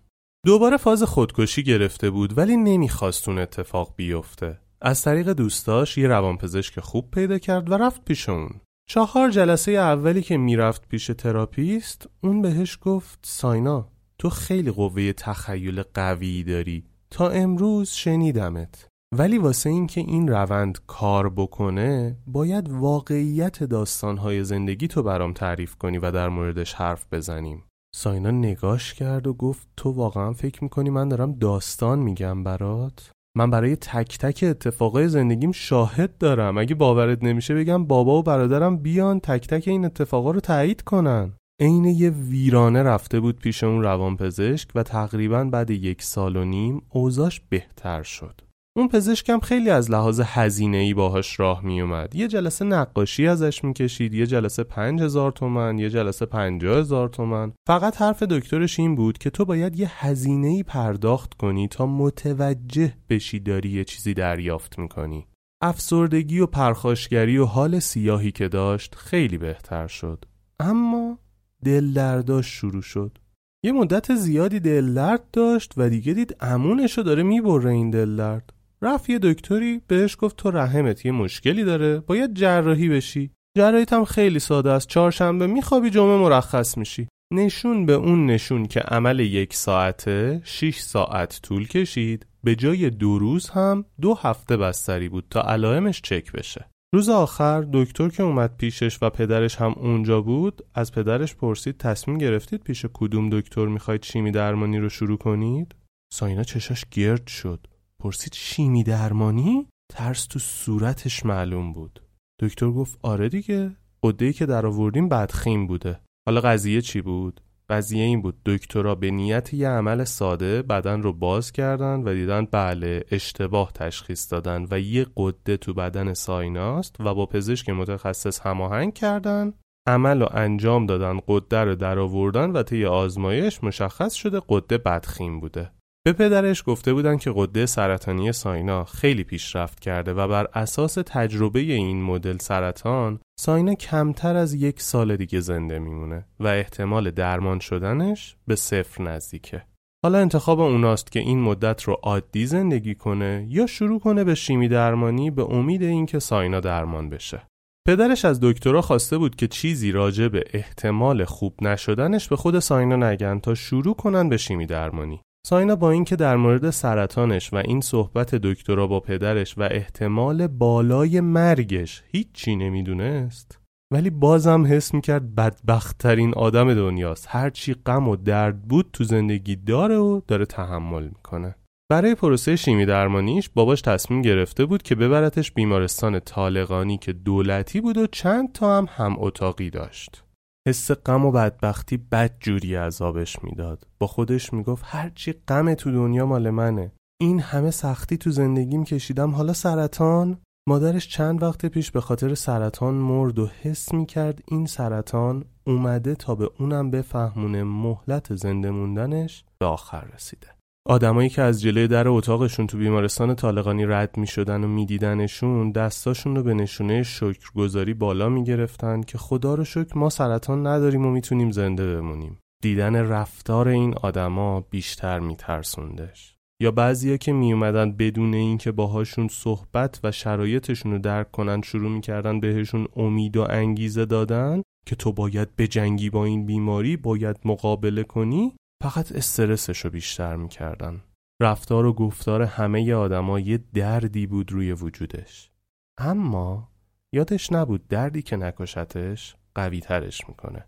دوباره 0.46 0.76
فاز 0.76 1.02
خودکشی 1.02 1.62
گرفته 1.62 2.10
بود 2.10 2.38
ولی 2.38 2.56
نمی‌خواست 2.56 3.28
اون 3.28 3.38
اتفاق 3.38 3.94
بیفته. 3.96 4.58
از 4.80 5.02
طریق 5.02 5.32
دوستاش 5.32 5.98
یه 5.98 6.08
روانپزشک 6.08 6.80
خوب 6.80 7.10
پیدا 7.10 7.38
کرد 7.38 7.70
و 7.70 7.74
رفت 7.74 8.04
پیش 8.04 8.28
اون. 8.28 8.50
چهار 8.88 9.30
جلسه 9.30 9.72
اولی 9.72 10.22
که 10.22 10.36
می‌رفت 10.36 10.88
پیش 10.88 11.06
تراپیست 11.06 12.08
اون 12.20 12.42
بهش 12.42 12.78
گفت 12.80 13.18
ساینا 13.22 13.88
تو 14.18 14.30
خیلی 14.30 14.70
قوه 14.70 15.12
تخیل 15.12 15.82
قوی 15.94 16.42
داری. 16.42 16.84
تا 17.10 17.28
امروز 17.28 17.90
شنیدمت. 17.90 18.86
ولی 19.14 19.38
واسه 19.38 19.70
اینکه 19.70 20.00
این 20.00 20.28
روند 20.28 20.78
کار 20.86 21.28
بکنه 21.28 22.16
باید 22.26 22.68
واقعیت 22.68 23.64
داستانهای 23.64 24.44
زندگی 24.44 24.88
تو 24.88 25.02
برام 25.02 25.32
تعریف 25.32 25.74
کنی 25.76 25.98
و 25.98 26.10
در 26.10 26.28
موردش 26.28 26.74
حرف 26.74 27.06
بزنیم. 27.12 27.64
ساینا 27.94 28.30
نگاش 28.30 28.94
کرد 28.94 29.26
و 29.26 29.34
گفت 29.34 29.68
تو 29.76 29.90
واقعا 29.90 30.32
فکر 30.32 30.64
می‌کنی 30.64 30.90
من 30.90 31.08
دارم 31.08 31.32
داستان 31.32 31.98
میگم 31.98 32.44
برات؟ 32.44 33.10
من 33.36 33.50
برای 33.50 33.76
تک 33.76 34.18
تک 34.18 34.44
اتفاقای 34.48 35.08
زندگیم 35.08 35.52
شاهد 35.52 36.18
دارم. 36.18 36.58
اگه 36.58 36.74
باورت 36.74 37.22
نمیشه 37.22 37.54
بگم 37.54 37.84
بابا 37.84 38.18
و 38.18 38.22
برادرم 38.22 38.76
بیان 38.76 39.20
تک 39.20 39.46
تک 39.46 39.68
این 39.68 39.84
اتفاقا 39.84 40.30
رو 40.30 40.40
تایید 40.40 40.82
کنن. 40.82 41.32
عین 41.60 41.84
یه 41.84 42.10
ویرانه 42.10 42.82
رفته 42.82 43.20
بود 43.20 43.38
پیش 43.38 43.64
اون 43.64 43.82
روانپزشک 43.82 44.68
و 44.74 44.82
تقریبا 44.82 45.44
بعد 45.44 45.70
یک 45.70 46.02
سال 46.02 46.36
و 46.36 46.44
نیم 46.44 46.82
اوضاش 46.88 47.40
بهتر 47.40 48.02
شد. 48.02 48.40
اون 48.80 48.88
پزشکم 48.88 49.40
خیلی 49.40 49.70
از 49.70 49.90
لحاظ 49.90 50.20
هزینه 50.24 50.76
ای 50.76 50.94
باهاش 50.94 51.40
راه 51.40 51.64
می 51.64 51.80
اومد. 51.80 52.14
یه 52.14 52.28
جلسه 52.28 52.64
نقاشی 52.64 53.26
ازش 53.26 53.64
می‌کشید، 53.64 54.14
یه 54.14 54.26
جلسه 54.26 54.64
پنج 54.64 55.02
هزار 55.02 55.32
تومن، 55.32 55.78
یه 55.78 55.90
جلسه 55.90 56.26
پنجاه 56.26 56.78
هزار 56.78 57.08
تومن. 57.08 57.52
فقط 57.66 58.02
حرف 58.02 58.22
دکترش 58.22 58.80
این 58.80 58.94
بود 58.94 59.18
که 59.18 59.30
تو 59.30 59.44
باید 59.44 59.78
یه 59.78 60.06
هزینه 60.06 60.46
ای 60.46 60.62
پرداخت 60.62 61.34
کنی 61.34 61.68
تا 61.68 61.86
متوجه 61.86 62.92
بشی 63.08 63.40
داری 63.40 63.68
یه 63.68 63.84
چیزی 63.84 64.14
دریافت 64.14 64.78
می‌کنی. 64.78 65.26
افسردگی 65.62 66.40
و 66.40 66.46
پرخاشگری 66.46 67.38
و 67.38 67.44
حال 67.44 67.78
سیاهی 67.78 68.30
که 68.30 68.48
داشت 68.48 68.94
خیلی 68.94 69.38
بهتر 69.38 69.86
شد. 69.86 70.24
اما 70.60 71.18
دل 71.64 71.92
درداش 71.92 72.46
شروع 72.46 72.82
شد. 72.82 73.18
یه 73.64 73.72
مدت 73.72 74.14
زیادی 74.14 74.60
دل 74.60 74.94
درد 74.94 75.30
داشت 75.32 75.72
و 75.76 75.88
دیگه 75.88 76.14
دید 76.14 76.36
امونشو 76.40 77.02
داره 77.02 77.22
می‌بره 77.22 77.70
این 77.70 77.90
دل 77.90 78.16
درد. 78.16 78.52
رفت 78.82 79.10
یه 79.10 79.18
دکتری 79.18 79.80
بهش 79.86 80.16
گفت 80.20 80.36
تو 80.36 80.50
رحمت 80.50 81.06
یه 81.06 81.12
مشکلی 81.12 81.64
داره 81.64 82.00
باید 82.00 82.34
جراحی 82.34 82.88
بشی. 82.88 83.30
جراحیت 83.58 83.92
هم 83.92 84.04
خیلی 84.04 84.38
ساده 84.38 84.70
است. 84.70 84.88
چهارشنبه 84.88 85.46
میخوابی 85.46 85.90
جمعه 85.90 86.16
مرخص 86.16 86.78
میشی. 86.78 87.08
نشون 87.32 87.86
به 87.86 87.92
اون 87.92 88.26
نشون 88.26 88.66
که 88.66 88.80
عمل 88.80 89.20
یک 89.20 89.54
ساعته 89.54 90.40
6 90.44 90.78
ساعت 90.78 91.40
طول 91.42 91.68
کشید 91.68 92.26
به 92.44 92.54
جای 92.54 92.90
دو 92.90 93.18
روز 93.18 93.50
هم 93.50 93.84
دو 94.00 94.14
هفته 94.14 94.56
بستری 94.56 95.08
بود 95.08 95.24
تا 95.30 95.42
علائمش 95.42 96.02
چک 96.02 96.32
بشه. 96.32 96.70
روز 96.94 97.08
آخر 97.08 97.66
دکتر 97.72 98.08
که 98.08 98.22
اومد 98.22 98.56
پیشش 98.56 98.98
و 99.02 99.10
پدرش 99.10 99.56
هم 99.56 99.72
اونجا 99.76 100.20
بود 100.20 100.62
از 100.74 100.92
پدرش 100.92 101.34
پرسید 101.34 101.76
تصمیم 101.76 102.18
گرفتید 102.18 102.62
پیش 102.62 102.86
کدوم 102.92 103.30
دکتر 103.30 103.66
می‌خواید 103.66 104.04
شیمی 104.04 104.30
درمانی 104.30 104.78
رو 104.78 104.88
شروع 104.88 105.18
کنید؟ 105.18 105.74
ساینا 106.12 106.42
چشاش 106.42 106.84
گرد 106.90 107.26
شد. 107.26 107.66
پرسید 108.00 108.34
شیمی 108.34 108.82
درمانی؟ 108.82 109.66
ترس 109.92 110.26
تو 110.26 110.38
صورتش 110.38 111.26
معلوم 111.26 111.72
بود 111.72 112.02
دکتر 112.40 112.70
گفت 112.70 112.98
آره 113.02 113.28
دیگه 113.28 113.76
قده 114.02 114.32
که 114.32 114.46
در 114.46 114.66
آوردیم 114.66 115.08
بدخیم 115.08 115.66
بوده 115.66 116.00
حالا 116.28 116.40
قضیه 116.40 116.80
چی 116.80 117.00
بود؟ 117.00 117.40
قضیه 117.70 118.04
این 118.04 118.22
بود 118.22 118.42
دکترا 118.46 118.94
به 118.94 119.10
نیت 119.10 119.54
یه 119.54 119.68
عمل 119.68 120.04
ساده 120.04 120.62
بدن 120.62 121.02
رو 121.02 121.12
باز 121.12 121.52
کردن 121.52 122.02
و 122.02 122.14
دیدن 122.14 122.44
بله 122.44 123.04
اشتباه 123.10 123.72
تشخیص 123.72 124.32
دادن 124.32 124.66
و 124.70 124.80
یه 124.80 125.06
قده 125.16 125.56
تو 125.56 125.74
بدن 125.74 126.14
سایناست 126.14 126.96
و 127.00 127.14
با 127.14 127.26
پزشک 127.26 127.70
متخصص 127.70 128.40
هماهنگ 128.40 128.94
کردن 128.94 129.52
عمل 129.88 130.20
رو 130.20 130.28
انجام 130.32 130.86
دادن 130.86 131.20
قده 131.28 131.58
رو 131.58 131.74
در 131.74 131.98
آوردن 131.98 132.50
و 132.50 132.62
طی 132.62 132.84
آزمایش 132.84 133.64
مشخص 133.64 134.14
شده 134.14 134.40
قده 134.48 134.78
بدخیم 134.78 135.40
بوده 135.40 135.70
به 136.04 136.12
پدرش 136.12 136.62
گفته 136.66 136.92
بودن 136.92 137.16
که 137.16 137.32
قده 137.36 137.66
سرطانی 137.66 138.32
ساینا 138.32 138.84
خیلی 138.84 139.24
پیشرفت 139.24 139.80
کرده 139.80 140.12
و 140.12 140.28
بر 140.28 140.46
اساس 140.54 140.94
تجربه 140.94 141.60
این 141.60 142.02
مدل 142.02 142.38
سرطان 142.38 143.20
ساینا 143.40 143.74
کمتر 143.74 144.36
از 144.36 144.54
یک 144.54 144.80
سال 144.80 145.16
دیگه 145.16 145.40
زنده 145.40 145.78
میمونه 145.78 146.24
و 146.40 146.46
احتمال 146.46 147.10
درمان 147.10 147.58
شدنش 147.58 148.36
به 148.46 148.56
صفر 148.56 149.02
نزدیکه. 149.02 149.62
حالا 150.04 150.18
انتخاب 150.18 150.60
اوناست 150.60 151.12
که 151.12 151.20
این 151.20 151.40
مدت 151.40 151.82
رو 151.82 151.92
عادی 152.02 152.46
زندگی 152.46 152.94
کنه 152.94 153.46
یا 153.48 153.66
شروع 153.66 154.00
کنه 154.00 154.24
به 154.24 154.34
شیمی 154.34 154.68
درمانی 154.68 155.30
به 155.30 155.42
امید 155.42 155.82
اینکه 155.82 156.18
ساینا 156.18 156.60
درمان 156.60 157.10
بشه. 157.10 157.42
پدرش 157.86 158.24
از 158.24 158.40
دکترها 158.42 158.80
خواسته 158.80 159.18
بود 159.18 159.36
که 159.36 159.48
چیزی 159.48 159.92
راجع 159.92 160.28
به 160.28 160.44
احتمال 160.52 161.24
خوب 161.24 161.62
نشدنش 161.62 162.28
به 162.28 162.36
خود 162.36 162.58
ساینا 162.58 162.96
نگن 163.10 163.38
تا 163.38 163.54
شروع 163.54 163.94
کنن 163.94 164.28
به 164.28 164.36
شیمی 164.36 164.66
درمانی. 164.66 165.20
ساینا 165.46 165.76
با 165.76 165.90
اینکه 165.90 166.16
در 166.16 166.36
مورد 166.36 166.70
سرطانش 166.70 167.52
و 167.52 167.56
این 167.56 167.80
صحبت 167.80 168.34
دکترا 168.34 168.86
با 168.86 169.00
پدرش 169.00 169.58
و 169.58 169.62
احتمال 169.62 170.46
بالای 170.46 171.20
مرگش 171.20 172.02
هیچی 172.06 172.56
نمی‌دونست 172.56 173.60
ولی 173.92 174.10
بازم 174.10 174.66
حس 174.66 174.94
می‌کرد 174.94 175.34
بدبختترین 175.34 176.34
آدم 176.34 176.74
دنیاست. 176.74 177.26
هرچی 177.30 177.74
غم 177.74 178.08
و 178.08 178.16
درد 178.16 178.62
بود 178.62 178.90
تو 178.92 179.04
زندگی 179.04 179.56
داره 179.56 179.96
و 179.96 180.20
داره 180.28 180.44
تحمل 180.44 181.04
می‌کنه. 181.04 181.54
برای 181.90 182.14
پروسه 182.14 182.56
شیمی 182.56 182.86
درمانیش 182.86 183.48
باباش 183.48 183.80
تصمیم 183.80 184.22
گرفته 184.22 184.64
بود 184.64 184.82
که 184.82 184.94
ببرتش 184.94 185.52
بیمارستان 185.52 186.20
طالقانی 186.20 186.98
که 186.98 187.12
دولتی 187.12 187.80
بود 187.80 187.96
و 187.96 188.06
چند 188.06 188.52
تا 188.52 188.78
هم 188.78 188.86
هم 188.90 189.16
اتاقی 189.18 189.70
داشت. 189.70 190.24
حس 190.68 190.90
غم 190.90 191.24
و 191.24 191.30
بدبختی 191.32 191.96
بد 191.96 192.36
جوری 192.40 192.74
عذابش 192.74 193.42
می‌داد. 193.42 193.86
با 193.98 194.06
خودش 194.06 194.52
می‌گفت 194.52 194.84
هرچی 194.86 195.32
غم 195.48 195.74
تو 195.74 195.92
دنیا 195.92 196.26
مال 196.26 196.50
منه. 196.50 196.92
این 197.20 197.40
همه 197.40 197.70
سختی 197.70 198.16
تو 198.16 198.30
زندگیم 198.30 198.84
کشیدم. 198.84 199.30
حالا 199.30 199.52
سرطان؟ 199.52 200.38
مادرش 200.68 201.08
چند 201.08 201.42
وقت 201.42 201.66
پیش 201.66 201.90
به 201.90 202.00
خاطر 202.00 202.34
سرطان 202.34 202.94
مرد 202.94 203.38
و 203.38 203.46
حس 203.46 203.94
می‌کرد. 203.94 204.42
این 204.48 204.66
سرطان 204.66 205.44
اومده 205.66 206.14
تا 206.14 206.34
به 206.34 206.50
اونم 206.58 206.90
بفهمونه 206.90 207.64
مهلت 207.64 208.34
زنده 208.34 208.70
موندنش 208.70 209.44
به 209.58 209.66
آخر 209.66 210.04
رسیده. 210.14 210.59
آدمایی 210.86 211.28
که 211.28 211.42
از 211.42 211.60
جلوی 211.62 211.88
در 211.88 212.08
اتاقشون 212.08 212.66
تو 212.66 212.78
بیمارستان 212.78 213.34
طالقانی 213.34 213.86
رد 213.86 214.16
می 214.16 214.26
شدن 214.26 214.64
و 214.64 214.68
میدیدنشون 214.68 215.72
دستاشون 215.72 216.36
رو 216.36 216.42
به 216.42 216.54
نشونه 216.54 217.02
شکرگزاری 217.02 217.94
بالا 217.94 218.28
می 218.28 218.44
گرفتن 218.44 219.00
که 219.00 219.18
خدا 219.18 219.54
رو 219.54 219.64
شکر 219.64 219.98
ما 219.98 220.08
سرطان 220.08 220.66
نداریم 220.66 221.06
و 221.06 221.10
می‌تونیم 221.10 221.50
زنده 221.50 221.96
بمونیم. 221.96 222.38
دیدن 222.62 222.96
رفتار 222.96 223.68
این 223.68 223.94
آدما 223.94 224.60
بیشتر 224.60 225.18
میترسوندش. 225.18 226.34
یا 226.62 226.70
بعضیا 226.70 227.16
که 227.16 227.32
می 227.32 227.52
اومدن 227.52 227.92
بدون 227.92 228.34
اینکه 228.34 228.72
باهاشون 228.72 229.28
صحبت 229.28 230.00
و 230.04 230.12
شرایطشون 230.12 230.92
رو 230.92 230.98
درک 230.98 231.30
کنن 231.30 231.62
شروع 231.62 231.90
می‌کردن 231.90 232.40
بهشون 232.40 232.86
امید 232.96 233.36
و 233.36 233.46
انگیزه 233.50 234.04
دادن 234.04 234.62
که 234.86 234.96
تو 234.96 235.12
باید 235.12 235.56
بجنگی 235.56 236.10
با 236.10 236.24
این 236.24 236.46
بیماری 236.46 236.96
باید 236.96 237.36
مقابله 237.44 238.02
کنی 238.02 238.52
فقط 238.82 239.12
استرسش 239.12 239.84
رو 239.84 239.90
بیشتر 239.90 240.36
می‌کردن. 240.36 241.02
رفتار 241.42 241.86
و 241.86 241.92
گفتار 241.92 242.42
همه 242.42 242.94
آدما 242.94 243.40
یه 243.40 243.58
دردی 243.74 244.26
بود 244.26 244.52
روی 244.52 244.72
وجودش. 244.72 245.50
اما 245.98 246.68
یادش 247.12 247.52
نبود 247.52 247.88
دردی 247.88 248.22
که 248.22 248.36
نکشتش 248.36 249.36
قوی 249.54 249.80
ترش 249.80 250.28
می‌کنه. 250.28 250.64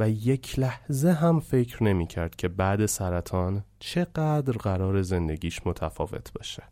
و 0.00 0.10
یک 0.10 0.58
لحظه 0.58 1.12
هم 1.12 1.40
فکر 1.40 1.84
نمی‌کرد 1.84 2.36
که 2.36 2.48
بعد 2.48 2.86
سرطان 2.86 3.64
چقدر 3.78 4.52
قرار 4.52 5.02
زندگیش 5.02 5.60
متفاوت 5.66 6.32
باشه. 6.32 6.62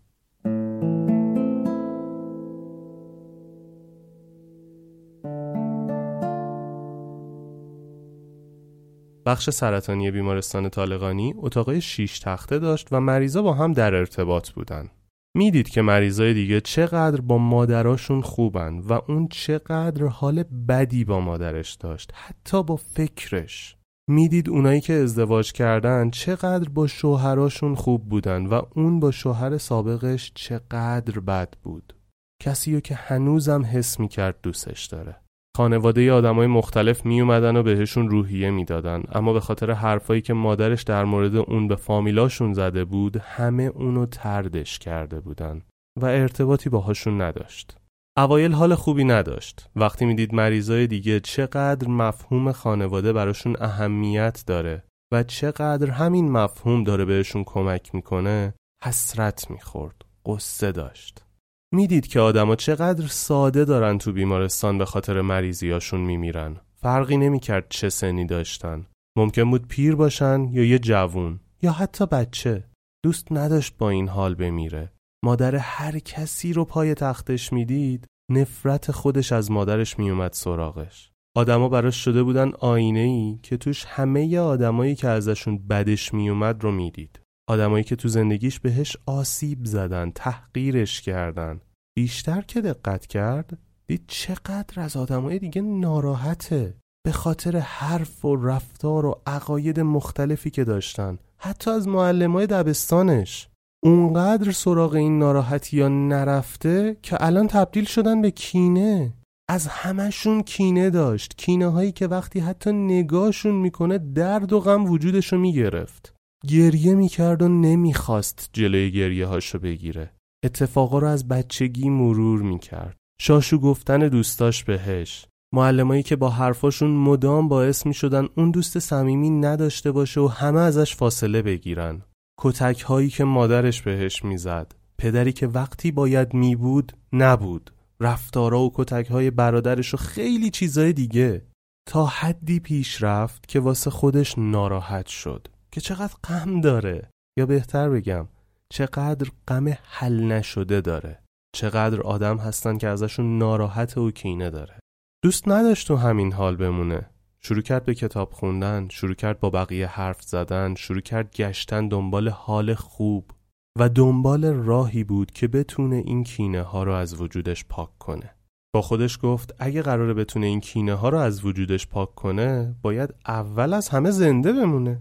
بخش 9.28 9.50
سرطانی 9.50 10.10
بیمارستان 10.10 10.68
طالقانی 10.68 11.34
اتاقای 11.36 11.80
شیش 11.80 12.18
تخته 12.18 12.59
داشت 12.59 12.88
و 12.90 13.00
مریضا 13.00 13.42
با 13.42 13.55
هم 13.55 13.72
در 13.72 13.94
ارتباط 13.94 14.50
بودن. 14.50 14.90
می‌دید 15.36 15.68
که 15.68 15.82
مریضای 15.82 16.34
دیگه 16.34 16.60
چقدر 16.60 17.20
با 17.20 17.38
مادراشون 17.38 18.20
خوبن 18.20 18.78
و 18.78 19.00
اون 19.09 19.28
چقدر 19.28 20.05
حال 20.05 20.42
بدی 20.42 21.05
با 21.05 21.20
مادرش 21.20 21.74
داشت 21.74 22.12
حتی 22.14 22.62
با 22.62 22.76
فکرش. 22.76 23.76
می‌دید 24.10 24.48
اونایی 24.48 24.80
که 24.80 24.92
ازدواج 24.92 25.52
کردن 25.52 26.10
چقدر 26.10 26.68
با 26.68 26.86
شوهراشون 26.86 27.74
خوب 27.74 28.09
بودن 28.09 28.46
و 28.46 28.62
اون 28.74 29.00
با 29.00 29.10
شوهر 29.10 29.59
سابقش 29.59 30.32
چقدر 30.34 31.20
بد 31.20 31.55
بود. 31.62 31.94
کسی 32.42 32.80
که 32.80 32.94
هنوزم 32.94 33.64
حس 33.64 34.00
می‌کرد 34.00 34.38
دوستش 34.42 34.86
داره. 34.86 35.16
خانواده 35.59 36.12
آدمای 36.12 36.47
مختلف 36.47 37.06
می 37.06 37.20
اومدن 37.20 37.56
و 37.56 37.62
بهشون 37.62 38.10
روحیه 38.10 38.51
می‌دادن. 38.51 39.02
اما 39.12 39.32
به 39.32 39.40
خاطر 39.40 39.70
حرفایی 39.70 40.20
که 40.20 40.32
مادرش 40.32 40.82
در 40.82 41.05
مورد 41.05 41.36
اون 41.36 41.68
به 41.68 41.76
فامیلاشون 41.76 42.52
زده 42.52 42.85
بود 42.85 43.16
همه 43.16 43.62
اونو 43.62 44.06
تردش 44.06 44.78
کرده 44.78 45.20
بودن 45.20 45.62
و 46.01 46.06
ارتباطی 46.06 46.70
باهاشون 46.70 47.20
نداشت. 47.20 47.76
اوایل 48.18 48.52
حال 48.52 48.74
خوبی 48.74 49.05
نداشت. 49.05 49.70
وقتی 49.76 50.05
می‌دید 50.05 50.35
مریضای 50.35 50.86
دیگه 50.86 51.20
چقدر 51.20 51.89
مفهوم 51.89 52.52
خانواده 52.52 53.12
براشون 53.12 53.56
اهمیت 53.60 54.44
داره 54.47 54.85
و 55.12 55.22
چقدر 55.22 55.90
همین 55.90 56.30
مفهوم 56.30 56.85
داره 56.85 57.05
بهشون 57.05 57.44
کمک 57.44 57.94
می‌کنه 57.94 58.55
حسرت 58.85 59.51
می‌خورد 59.51 60.05
قصه 60.26 60.72
داشت. 60.72 61.24
می‌دید 61.72 62.06
که 62.06 62.20
آدما 62.20 62.56
چقدر 62.56 63.06
ساده 63.06 63.64
دارن 63.64 63.98
تو 63.98 64.12
بیمارستان 64.12 64.78
به 64.78 64.84
خاطر 64.84 65.20
مریضیاشون 65.20 66.00
میمیرن. 66.00 66.56
فرقی 66.76 67.16
نمی‌کرد 67.16 67.66
چه 67.68 67.88
سنی 67.88 68.26
داشتن. 68.26 68.86
ممکن 69.18 69.50
بود 69.50 69.68
پیر 69.68 69.94
باشن 69.94 70.48
یا 70.50 70.64
یه 70.64 70.78
جوون 70.78 71.40
یا 71.62 71.72
حتی 71.72 72.06
بچه 72.06 72.64
دوست 73.04 73.32
نداشت 73.32 73.78
با 73.78 73.90
این 73.90 74.08
حال 74.08 74.34
بمیره 74.34 74.92
مادر 75.24 75.56
هر 75.56 75.98
کسی 75.98 76.52
رو 76.52 76.64
پای 76.64 76.94
تختش 76.94 77.52
می‌دید 77.52 78.06
نفرت 78.30 78.92
خودش 78.92 79.32
از 79.32 79.50
مادرش 79.50 79.98
میومد 79.98 80.32
سراغش 80.32 81.10
آدما 81.36 81.68
براش 81.68 82.04
شده 82.04 82.22
بودن 82.22 82.52
آینه 82.58 83.00
ای 83.00 83.38
که 83.42 83.56
توش 83.56 83.84
همه 83.84 84.38
آدمایی 84.38 84.94
که 84.94 85.08
ازشون 85.08 85.58
بدش 85.58 86.14
میومد 86.14 86.64
رو 86.64 86.72
می‌دید 86.72 87.20
آدمایی 87.48 87.84
که 87.84 87.96
تو 87.96 88.08
زندگیش 88.08 88.60
بهش 88.60 88.96
آسیب 89.06 89.58
زدن 89.64 90.10
تحقیرش 90.14 91.00
کردن. 91.00 91.60
بیشتر 91.96 92.40
که 92.40 92.60
دقت 92.60 93.06
کرد 93.06 93.58
دید 93.86 94.04
چقدر 94.06 94.80
از 94.82 94.96
آدمای 94.96 95.38
دیگه 95.38 95.62
ناراحته. 95.62 96.74
به 97.06 97.12
خاطر 97.12 97.56
حرف 97.56 98.24
و 98.24 98.36
رفتار 98.36 99.06
و 99.06 99.20
عقاید 99.26 99.80
مختلفی 99.80 100.50
که 100.50 100.64
داشتن. 100.64 101.18
حتی 101.38 101.70
از 101.70 101.88
معلمای 101.88 102.46
دبستانش. 102.46 103.48
اونقدر 103.84 104.50
سراغ 104.50 104.94
این 104.94 105.18
ناراحتی 105.18 105.76
یا 105.76 105.88
نرفته 105.88 106.96
که 107.02 107.16
الان 107.20 107.46
تبدیل 107.46 107.84
شدن 107.84 108.22
به 108.22 108.30
کینه. 108.30 109.12
از 109.48 109.66
همشون 109.66 110.42
کینه 110.42 110.90
داشت. 110.90 111.34
کینه 111.36 111.66
هایی 111.66 111.92
که 111.92 112.06
وقتی 112.06 112.40
حتی 112.40 112.72
نگاهشون 112.72 113.54
می‌کنه 113.54 113.98
درد 113.98 114.52
و 114.52 114.60
غم 114.60 114.84
وجودشو 114.84 115.38
می‌گرفت. 115.38 116.17
گریه 116.47 116.94
می‌کرد 116.94 117.43
و 117.43 117.48
نمی‌خواست 117.48 118.51
جلوی 118.52 118.90
گریه 118.90 119.27
هاشو 119.27 119.59
بگیره. 119.59 120.12
اتفاقا 120.44 120.98
رو 120.98 121.06
از 121.06 121.28
بچگی 121.28 121.90
مرور 121.90 122.43
می‌کرد. 122.43 122.97
شاشو 123.20 123.59
گفتن 123.59 124.09
دوستاش 124.09 124.65
بهش. 124.65 125.27
معلمایی 125.55 126.02
که 126.02 126.16
با 126.16 126.31
حرفاشون 126.31 126.90
مدام 126.90 127.48
باعث 127.48 127.86
می‌شدن 127.86 128.28
اون 128.36 128.51
دوست 128.51 128.78
صمیمی 128.78 129.31
نداشته 129.31 129.93
باشه 129.93 130.20
و 130.20 130.27
همه 130.27 130.60
ازش 130.60 130.97
فاصله 130.97 131.43
بگیرن. 131.43 132.02
کتک 132.40 132.81
هایی 132.81 133.09
که 133.09 133.24
مادرش 133.24 133.82
بهش 133.82 134.24
می‌زد. 134.24 134.74
پدری 134.98 135.32
که 135.32 135.47
وقتی 135.47 135.90
باید 135.90 136.35
میبود 136.35 136.93
نبود. 137.12 137.70
رفتارا 138.01 138.60
و 138.60 138.73
کتک 138.74 139.06
های 139.06 139.31
برادرش 139.31 139.94
و 139.94 139.97
خیلی 139.97 140.51
چیزای 140.51 140.93
دیگه. 140.93 141.47
تا 141.89 142.06
حدی 142.06 142.60
پیش 142.60 143.02
رفت 143.02 143.48
که 143.48 143.60
واسه 143.60 143.90
خودش 143.90 144.39
ناراحت 144.39 145.06
شد. 145.06 145.48
که 145.70 145.80
چقدر 145.80 146.14
غم 146.24 146.60
داره. 146.60 147.10
یا 147.38 147.46
بهتر 147.46 147.88
بگم 147.88 148.28
چقدر 148.68 149.30
غم 149.48 149.68
حل 149.82 150.24
نشده 150.24 150.80
داره. 150.80 151.22
چقدر 151.54 152.00
آدم 152.00 152.36
هستن 152.36 152.78
که 152.78 152.88
ازشون 152.88 153.38
ناراحت 153.38 153.98
و 153.98 154.10
کینه 154.10 154.50
داره. 154.50 154.78
دوست 155.22 155.48
نداشت 155.48 155.88
تو 155.88 155.96
همین 155.96 156.32
حال 156.32 156.56
بمونه. 156.56 157.10
شروع 157.40 157.62
کرد 157.62 157.84
به 157.84 157.94
کتاب 157.94 158.32
خوندن 158.32 158.88
شروع 158.88 159.14
کرد 159.14 159.40
با 159.40 159.50
بقیه 159.50 159.86
حرف 159.86 160.22
زدن 160.22 160.74
شروع 160.74 161.00
کرد 161.00 161.34
گشتن 161.34 161.88
دنبال 161.88 162.28
حال 162.28 162.74
خوب. 162.74 163.30
و 163.78 163.88
دنبال 163.88 164.44
راهی 164.44 165.04
بود 165.04 165.30
که 165.30 165.48
بتونه 165.48 165.96
این 165.96 166.24
کینه 166.24 166.62
ها 166.62 166.82
رو 166.82 166.92
از 166.92 167.20
وجودش 167.20 167.64
پاک 167.64 167.98
کنه. 167.98 168.34
با 168.74 168.82
خودش 168.82 169.18
گفت 169.22 169.54
اگه 169.58 169.82
قراره 169.82 170.14
بتونه 170.14 170.46
این 170.46 170.60
کینه 170.60 170.94
ها 170.94 171.08
رو 171.08 171.18
از 171.18 171.44
وجودش 171.44 171.86
پاک 171.86 172.14
کنه 172.14 172.74
باید 172.82 173.14
اول 173.26 173.74
از 173.74 173.88
همه 173.88 174.10
زنده 174.10 174.52
بمونه. 174.52 175.00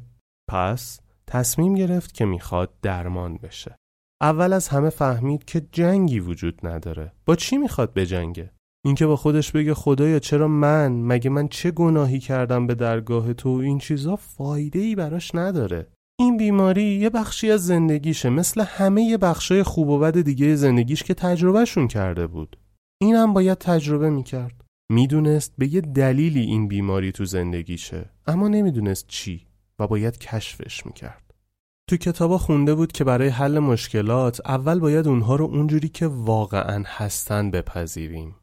پس 0.49 0.99
تصمیم 1.27 1.75
گرفت 1.75 2.13
که 2.13 2.25
می‌خواد 2.25 2.73
درمان 2.81 3.37
بشه. 3.37 3.75
اول 4.21 4.53
از 4.53 4.67
همه 4.67 4.89
فهمید 4.89 5.45
که 5.45 5.61
جنگی 5.71 6.19
وجود 6.19 6.67
نداره. 6.67 7.11
با 7.25 7.35
چی 7.35 7.57
می‌خواد 7.57 7.93
بجنگه 7.93 8.51
اینکه 8.85 9.05
با 9.05 9.15
خودش 9.15 9.51
بگه 9.51 9.73
خدایا 9.73 10.19
چرا 10.19 10.47
من؟ 10.47 10.91
مگه 10.91 11.29
من 11.29 11.47
چه 11.47 11.71
گناهی 11.71 12.19
کردم 12.19 12.67
به 12.67 12.75
درگاه 12.75 13.33
تو؟ 13.33 13.49
این 13.49 13.79
چیزا 13.79 14.15
فایده 14.15 14.79
ای 14.79 14.95
براش 14.95 15.35
نداره. 15.35 15.87
این 16.19 16.37
بیماری 16.37 16.83
یه 16.83 17.09
بخشی 17.09 17.51
از 17.51 17.65
زندگیشه 17.65 18.29
مثل 18.29 18.61
همه 18.61 19.03
یه 19.03 19.17
بخشای 19.17 19.63
خوب 19.63 19.89
و 19.89 19.99
بد 19.99 20.21
دیگه 20.21 20.55
زندگیش 20.55 21.03
که 21.03 21.13
تجربهشون 21.13 21.87
کرده 21.87 22.27
بود. 22.27 22.57
اینم 23.01 23.33
باید 23.33 23.57
تجربه 23.57 24.09
می‌کرد. 24.09 24.63
می‌دونست 24.91 25.53
به 25.57 25.73
یه 25.73 25.81
دلیلی 25.81 26.41
این 26.41 26.67
بیماری 26.67 27.11
تو 27.11 27.25
زندگیشه 27.25 28.09
اما 28.27 28.47
نمی‌دونست 28.47 29.07
چی. 29.07 29.47
و 29.79 29.87
باید 29.87 30.17
کشفش 30.17 30.85
می‌کرد. 30.85 31.33
تو 31.89 31.97
کتابا 31.97 32.37
خونده 32.37 32.75
بود 32.75 32.91
که 32.91 33.03
برای 33.03 33.27
حل 33.27 33.59
مشکلات 33.59 34.41
اول 34.45 34.79
باید 34.79 35.07
اونها 35.07 35.35
رو 35.35 35.45
اونجوری 35.45 35.89
که 35.89 36.07
واقعا 36.07 36.83
هستن 36.87 37.51
بپذیریم. 37.51 38.35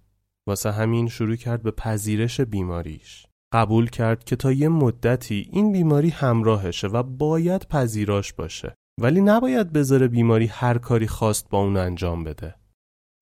واسه 0.47 0.73
همین 0.73 1.09
شروع 1.09 1.36
کرد 1.36 1.62
به 1.62 1.70
پذیرش 1.70 2.40
بیماریش. 2.40 3.27
قبول 3.55 3.90
کرد 3.90 4.24
که 4.24 4.36
تا 4.36 4.52
یه 4.52 4.69
مدتی 4.69 5.48
این 5.52 5.73
بیماری 5.73 6.09
همراهشه 6.09 6.86
و 6.86 7.02
باید 7.02 7.62
پذیراش 7.69 8.32
باشه. 8.32 8.74
ولی 9.01 9.20
نباید 9.20 9.73
بذاره 9.73 10.09
بیماری 10.09 10.47
هر 10.47 10.78
کاری 10.78 11.06
خواست 11.06 11.51
با 11.51 11.59
اون 11.59 11.77
انجام 11.77 12.24
بده. 12.24 12.55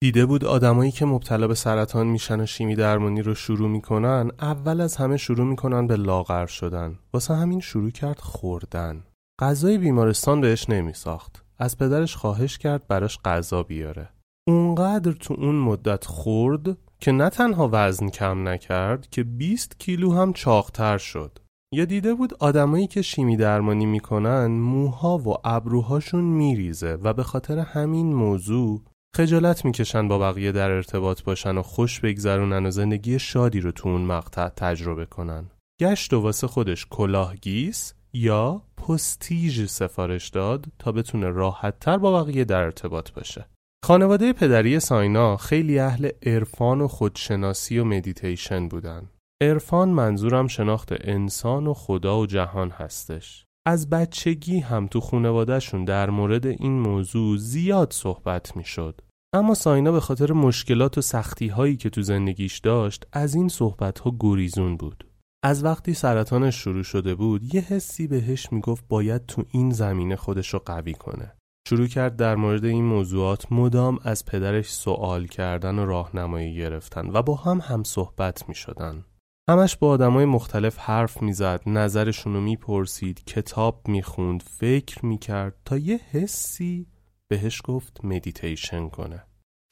دیده 0.03 0.25
بود 0.25 0.45
آدمایی 0.45 0.91
که 0.91 1.05
مبتلا 1.05 1.47
به 1.47 1.55
سرطان 1.55 2.07
میشن 2.07 2.41
و 2.41 2.45
شیمی 2.45 2.75
درمانی 2.75 3.21
رو 3.21 3.35
شروع 3.35 3.69
می‌کنن 3.69 4.31
اول 4.41 4.81
از 4.81 4.95
همه 4.95 5.17
شروع 5.17 5.45
می‌کنن 5.45 5.87
به 5.87 5.95
لاغر 5.95 6.45
شدن. 6.45 6.99
واسه 7.13 7.35
همین 7.35 7.59
شروع 7.59 7.91
کرد 7.91 8.19
خوردن. 8.19 9.03
غذای 9.39 9.77
بیمارستان 9.77 10.41
بهش 10.41 10.69
نمیساخت. 10.69 11.45
از 11.59 11.77
پدرش 11.77 12.15
خواهش 12.15 12.57
کرد 12.57 12.87
براش 12.87 13.19
غذا 13.25 13.63
بیاره. 13.63 14.09
اونقدر 14.47 15.11
تو 15.11 15.33
اون 15.33 15.55
مدت 15.55 16.05
خورد 16.05 16.77
که 16.99 17.11
نه 17.11 17.29
تنها 17.29 17.69
وزن 17.71 18.09
کم 18.09 18.47
نکرد 18.47 19.09
که 19.09 19.23
20 19.23 19.79
کیلو 19.79 20.13
هم 20.13 20.33
چاقتر 20.33 20.97
شد. 20.97 21.39
یا 21.73 21.85
دیده 21.85 22.13
بود 22.13 22.33
آدمایی 22.39 22.87
که 22.87 23.01
شیمی 23.01 23.37
درمانی 23.37 23.85
می‌کنن 23.85 24.47
موها 24.47 25.17
و 25.17 25.35
ابروهاشون 25.43 26.23
میریزه 26.23 26.97
و 27.03 27.13
به 27.13 27.23
خاطر 27.23 27.59
همین 27.59 28.13
موضوع 28.13 28.81
خجالت 29.15 29.65
می‌کشن 29.65 30.07
با 30.07 30.19
بقیه 30.19 30.51
در 30.51 30.71
ارتباط 30.71 31.23
باشن 31.23 31.57
و 31.57 31.61
خوش 31.61 31.99
بگذرونن 31.99 32.65
و 32.65 32.71
زندگی 32.71 33.19
شادی 33.19 33.59
رو 33.59 33.71
تو 33.71 33.89
اون 33.89 34.01
مقطع 34.01 34.49
تجربه 34.49 35.05
کنن 35.05 35.45
گشت 35.81 36.13
و 36.13 36.21
واسه 36.21 36.47
خودش 36.47 36.85
کلاهگیس 36.85 37.93
یا 38.13 38.61
پستیژ 38.77 39.65
سفارش 39.65 40.29
داد 40.29 40.65
تا 40.79 40.91
بتونه 40.91 41.29
راحت 41.29 41.79
تر 41.79 41.97
با 41.97 42.23
بقیه 42.23 42.45
در 42.45 42.61
ارتباط 42.61 43.11
باشه 43.11 43.45
خانواده 43.85 44.33
پدری 44.33 44.79
ساینا 44.79 45.37
خیلی 45.37 45.79
اهل 45.79 46.09
عرفان 46.25 46.81
و 46.81 46.87
خودشناسی 46.87 47.79
و 47.79 47.83
مدیتیشن 47.83 48.67
بودن. 48.67 49.09
عرفان 49.43 49.89
منظورم 49.89 50.47
شناخت 50.47 50.89
انسان 50.91 51.67
و 51.67 51.73
خدا 51.73 52.19
و 52.19 52.25
جهان 52.25 52.69
هستش. 52.69 53.45
از 53.65 53.89
بچگی 53.89 54.59
هم 54.59 54.87
تو 54.87 54.99
خانوادهشون 54.99 55.85
در 55.85 56.09
مورد 56.09 56.45
این 56.45 56.79
موضوع 56.79 57.37
زیاد 57.37 57.93
صحبت 57.93 58.57
می 58.57 58.63
شد. 58.63 59.01
اما 59.35 59.53
ساینا 59.53 59.91
به 59.91 59.99
خاطر 59.99 60.31
مشکلات 60.31 60.97
و 60.97 61.01
سختی 61.01 61.47
هایی 61.47 61.77
که 61.77 61.89
تو 61.89 62.01
زندگیش 62.01 62.59
داشت 62.59 63.05
از 63.11 63.35
این 63.35 63.47
صحبت 63.47 63.99
ها 63.99 64.15
گریزون 64.19 64.77
بود. 64.77 65.07
از 65.43 65.63
وقتی 65.63 65.93
سرطانش 65.93 66.55
شروع 66.55 66.83
شده 66.83 67.15
بود 67.15 67.55
یه 67.55 67.61
حسی 67.61 68.07
بهش 68.07 68.51
می‌گفت 68.51 68.85
باید 68.87 69.25
تو 69.25 69.43
این 69.51 69.71
زمینه 69.71 70.15
خودش 70.15 70.53
رو 70.53 70.59
قوی 70.65 70.93
کنه. 70.93 71.31
شروع 71.69 71.87
کرد 71.87 72.15
در 72.15 72.35
مورد 72.35 72.65
این 72.65 72.85
موضوعات 72.85 73.51
مدام 73.51 73.99
از 74.03 74.25
پدرش 74.25 74.69
سوال 74.69 75.27
کردن 75.27 75.79
و 75.79 75.85
راهنمایی 75.85 76.55
گرفتن 76.55 77.09
و 77.13 77.21
با 77.21 77.35
هم 77.35 77.57
هم 77.57 77.83
صحبت 77.83 78.49
می 78.49 78.55
شدن. 78.55 79.05
همش 79.49 79.77
با 79.77 79.89
آدمای 79.89 80.25
مختلف 80.25 80.77
حرف 80.77 81.21
می‌زد، 81.21 81.61
نظرشون 81.65 82.33
رو 82.33 82.41
می‌پرسید، 82.41 83.23
کتاب 83.25 83.87
می‌خوند، 83.87 84.41
فکر 84.41 85.05
می‌کرد 85.05 85.55
تا 85.65 85.77
یه 85.77 85.99
حسی 86.11 86.87
بهش 87.27 87.61
گفت 87.65 88.05
مدیتیشن 88.05 88.89
کنه. 88.89 89.23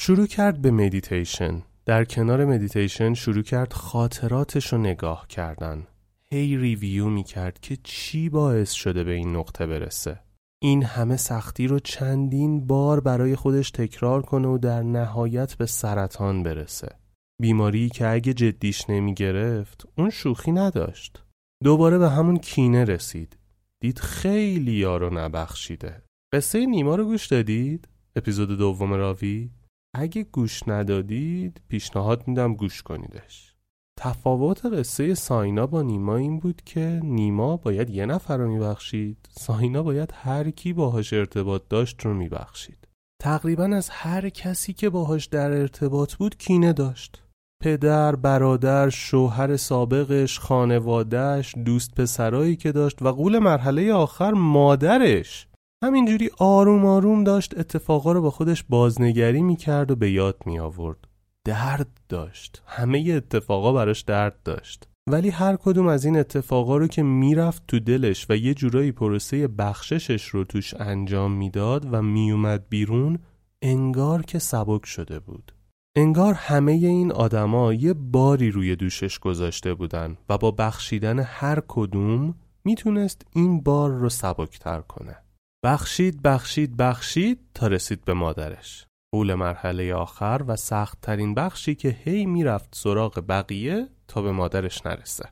شروع 0.01 0.27
کرد 0.27 0.61
به 0.61 0.71
مدیتیشن. 0.71 1.63
در 1.85 2.05
کنار 2.05 2.45
مدیتیشن 2.45 3.13
شروع 3.13 3.43
کرد 3.43 3.73
خاطراتش 3.73 4.73
رو 4.73 4.79
نگاه 4.79 5.27
کردن. 5.27 5.87
هی 6.31 6.57
review 6.57 7.09
می‌کرد 7.09 7.59
که 7.59 7.77
چی 7.83 8.29
باعث 8.29 8.71
شده 8.71 9.03
به 9.03 9.11
این 9.11 9.35
نقطه 9.35 9.67
برسه. 9.67 10.19
این 10.61 10.83
همه 10.83 11.17
سختی 11.17 11.67
رو 11.67 11.79
چندین 11.79 12.67
بار 12.67 12.99
برای 12.99 13.35
خودش 13.35 13.71
تکرار 13.71 14.21
کنه 14.21 14.47
و 14.47 14.57
در 14.57 14.83
نهایت 14.83 15.53
به 15.53 15.65
سرطان 15.65 16.43
برسه. 16.43 17.00
بیماری 17.41 17.89
که 17.89 18.07
اگه 18.07 18.33
جدیش 18.33 18.89
نمی 18.89 19.13
گرفت 19.13 19.87
اون 19.97 20.09
شوخی 20.09 20.51
نداشت. 20.51 21.23
دوباره 21.63 21.97
به 21.97 22.09
همون 22.09 22.37
کینه 22.37 22.83
رسید. 22.83 23.37
دید 23.81 23.99
خیلی 23.99 24.71
یارو 24.71 25.13
نبخشیده. 25.13 26.01
قصه 26.33 26.65
نیما 26.65 26.95
رو 26.95 27.05
گوش 27.05 27.27
دادید؟ 27.27 27.87
اپیزود 28.15 28.57
دوم 28.57 28.93
راوی؟ 28.93 29.49
اگه 29.95 30.23
گوش 30.23 30.67
ندادید 30.67 31.61
پیشنهاد 31.67 32.27
میدم 32.27 32.53
گوش 32.53 32.81
کنیدش. 32.81 33.55
تفاوت 33.99 34.65
قصه 34.65 35.15
ساینا 35.15 35.67
با 35.67 35.81
نیما 35.81 36.15
این 36.15 36.39
بود 36.39 36.61
که 36.65 36.99
نیما 37.03 37.57
باید 37.57 37.89
یه 37.89 38.05
نفر 38.05 38.37
رو 38.37 38.51
میبخشید 38.51 39.29
ساینا 39.29 39.83
باید 39.83 40.13
هر 40.15 40.49
کی 40.51 40.73
باهاش 40.73 41.13
ارتباط 41.13 41.61
داشت 41.69 42.05
رو 42.05 42.13
میبخشید 42.13 42.87
تقریبا 43.21 43.63
از 43.63 43.89
هر 43.89 44.29
کسی 44.29 44.73
که 44.73 44.89
باهاش 44.89 45.25
در 45.25 45.51
ارتباط 45.51 46.15
بود 46.15 46.37
کینه 46.37 46.73
داشت 46.73 47.23
پدر، 47.61 48.15
برادر، 48.15 48.89
شوهر 48.89 49.57
سابقش، 49.57 50.39
خانوادهش، 50.39 51.55
دوست 51.65 51.95
پسرایی 51.95 52.55
که 52.55 52.71
داشت 52.71 53.01
و 53.01 53.11
قول 53.11 53.39
مرحله 53.39 53.93
آخر 53.93 54.31
مادرش 54.31 55.47
همینجوری 55.83 56.29
آروم 56.37 56.85
آروم 56.85 57.23
داشت 57.23 57.59
اتفاقا 57.59 58.11
رو 58.11 58.21
با 58.21 58.29
خودش 58.29 58.63
بازنگری 58.63 59.41
می‌کرد 59.41 59.91
و 59.91 59.95
به 59.95 60.11
یاد 60.11 60.37
می 60.45 60.59
آورد. 60.59 61.07
درد 61.45 61.87
داشت. 62.09 62.61
همه 62.65 63.13
اتفاقا 63.15 63.73
براش 63.73 64.01
درد 64.01 64.43
داشت. 64.43 64.87
ولی 65.09 65.29
هر 65.29 65.55
کدوم 65.55 65.87
از 65.87 66.05
این 66.05 66.17
اتفاقا 66.17 66.77
رو 66.77 66.87
که 66.87 67.03
می‌رفت 67.03 67.63
تو 67.67 67.79
دلش 67.79 68.25
و 68.29 68.35
یه 68.35 68.53
جورایی 68.53 68.91
پروسه 68.91 69.47
بخششش 69.47 70.27
رو 70.27 70.43
توش 70.43 70.73
انجام 70.73 71.31
می‌داد 71.31 71.87
و 71.91 72.01
میومد 72.01 72.65
بیرون 72.69 73.19
انگار 73.61 74.21
که 74.21 74.39
سبک 74.39 74.85
شده 74.85 75.19
بود. 75.19 75.51
انگار 75.95 76.33
همه 76.33 76.71
این 76.71 77.11
آدما 77.11 77.73
یه 77.73 77.93
باری 77.93 78.51
روی 78.51 78.75
دوشش 78.75 79.19
گذاشته 79.19 79.73
بودن 79.73 80.17
و 80.29 80.37
با 80.37 80.51
بخشیدن 80.51 81.19
هر 81.19 81.61
کدوم 81.67 82.35
می‌تونست 82.63 83.25
این 83.35 83.61
بار 83.61 83.91
رو 83.91 84.09
سبکتر 84.09 84.81
کنه. 84.81 85.17
بخشید 85.65 86.21
بخشید 86.21 86.77
بخشید 86.77 87.39
تا 87.53 87.67
رسید 87.67 88.05
به 88.05 88.13
مادرش. 88.13 88.87
قول 89.13 89.33
مرحله 89.33 89.93
آخر 89.93 90.41
و 90.47 90.55
سخت 90.55 91.01
ترین 91.01 91.35
بخشی 91.35 91.75
که 91.75 91.89
هی 91.89 92.25
می‌رفت 92.25 92.75
سراغ 92.75 93.23
بقیه 93.29 93.87
تا 94.07 94.21
به 94.21 94.31
مادرش 94.31 94.85
نرسه. 94.85 95.29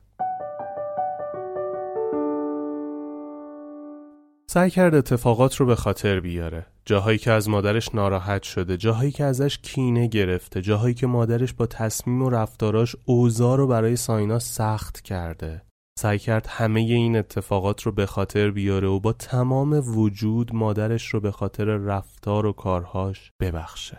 سعی 4.52 4.70
کرد 4.70 4.94
اتفاقات 4.94 5.56
رو 5.56 5.66
به 5.66 5.74
خاطر 5.74 6.20
بیاره. 6.20 6.66
جاهایی 6.84 7.18
که 7.18 7.32
از 7.32 7.48
مادرش 7.48 7.94
ناراحت 7.94 8.42
شده 8.42 8.76
جاهایی 8.76 9.10
که 9.10 9.24
ازش 9.24 9.58
کینه 9.58 10.06
گرفته 10.06 10.62
جاهایی 10.62 10.94
که 10.94 11.06
مادرش 11.06 11.52
با 11.52 11.66
تصمیم 11.66 12.22
و 12.22 12.30
رفتاراش 12.30 12.96
اوضاع 13.04 13.56
رو 13.56 13.66
برای 13.66 13.96
ساینا 13.96 14.38
سخت 14.38 15.00
کرده. 15.00 15.62
سعی 15.98 16.18
کرد 16.18 16.46
همه 16.46 16.80
این 16.80 17.16
اتفاقات 17.16 17.82
رو 17.82 17.92
به 17.92 18.06
خاطر 18.06 18.50
بیاره 18.50 18.88
و 18.88 19.00
با 19.00 19.12
تمام 19.12 19.98
وجود 19.98 20.54
مادرش 20.54 21.08
رو 21.08 21.20
به 21.20 21.30
خاطر 21.30 21.64
رفتار 21.64 22.46
و 22.46 22.52
کارهاش 22.52 23.32
ببخشه. 23.40 23.98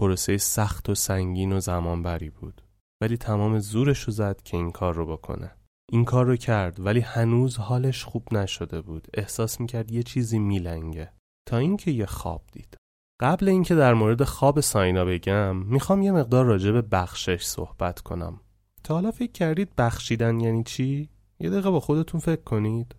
پروسه 0.00 0.38
سخت 0.38 0.88
و 0.88 0.94
سنگین 0.94 1.52
و 1.52 1.60
زمان 1.60 2.02
بری 2.02 2.30
بود. 2.30 2.62
ولی 3.02 3.16
تمام 3.16 3.58
زورش 3.58 4.02
رو 4.02 4.12
زد 4.12 4.42
که 4.44 4.56
این 4.56 4.70
کار 4.70 4.94
رو 4.94 5.06
بکنه. 5.06 5.50
این 5.92 6.04
کار 6.04 6.26
رو 6.26 6.36
کرد 6.36 6.80
ولی 6.80 7.00
هنوز 7.00 7.56
حالش 7.56 8.04
خوب 8.04 8.34
نشده 8.34 8.80
بود. 8.80 9.08
احساس 9.14 9.60
می‌کرد 9.60 9.92
یه 9.92 10.02
چیزی 10.02 10.38
میلنگه. 10.38 11.12
تا 11.48 11.58
اینکه 11.58 11.90
یه 11.90 12.06
خواب 12.06 12.42
دید. 12.52 12.76
قبل 13.20 13.48
اینکه 13.48 13.74
در 13.74 13.94
مورد 13.94 14.24
خواب 14.24 14.60
ساینا 14.60 15.04
بگم 15.04 15.56
می‌خوام 15.56 16.02
یه 16.02 16.12
مقدار 16.12 16.44
راجع 16.44 16.70
به 16.70 16.82
بخشش 16.82 17.42
صحبت 17.42 18.00
کنم. 18.00 18.40
تا 18.84 18.94
حالا 18.94 19.10
فکر 19.10 19.32
کردید 19.32 19.76
بخشیدن 19.78 20.40
یعنی 20.40 20.62
چی؟ 20.64 21.08
یه 21.40 21.50
دقیقه 21.50 21.70
با 21.70 21.80
خودتون 21.80 22.20
فکر 22.20 22.42
کنید. 22.42 22.94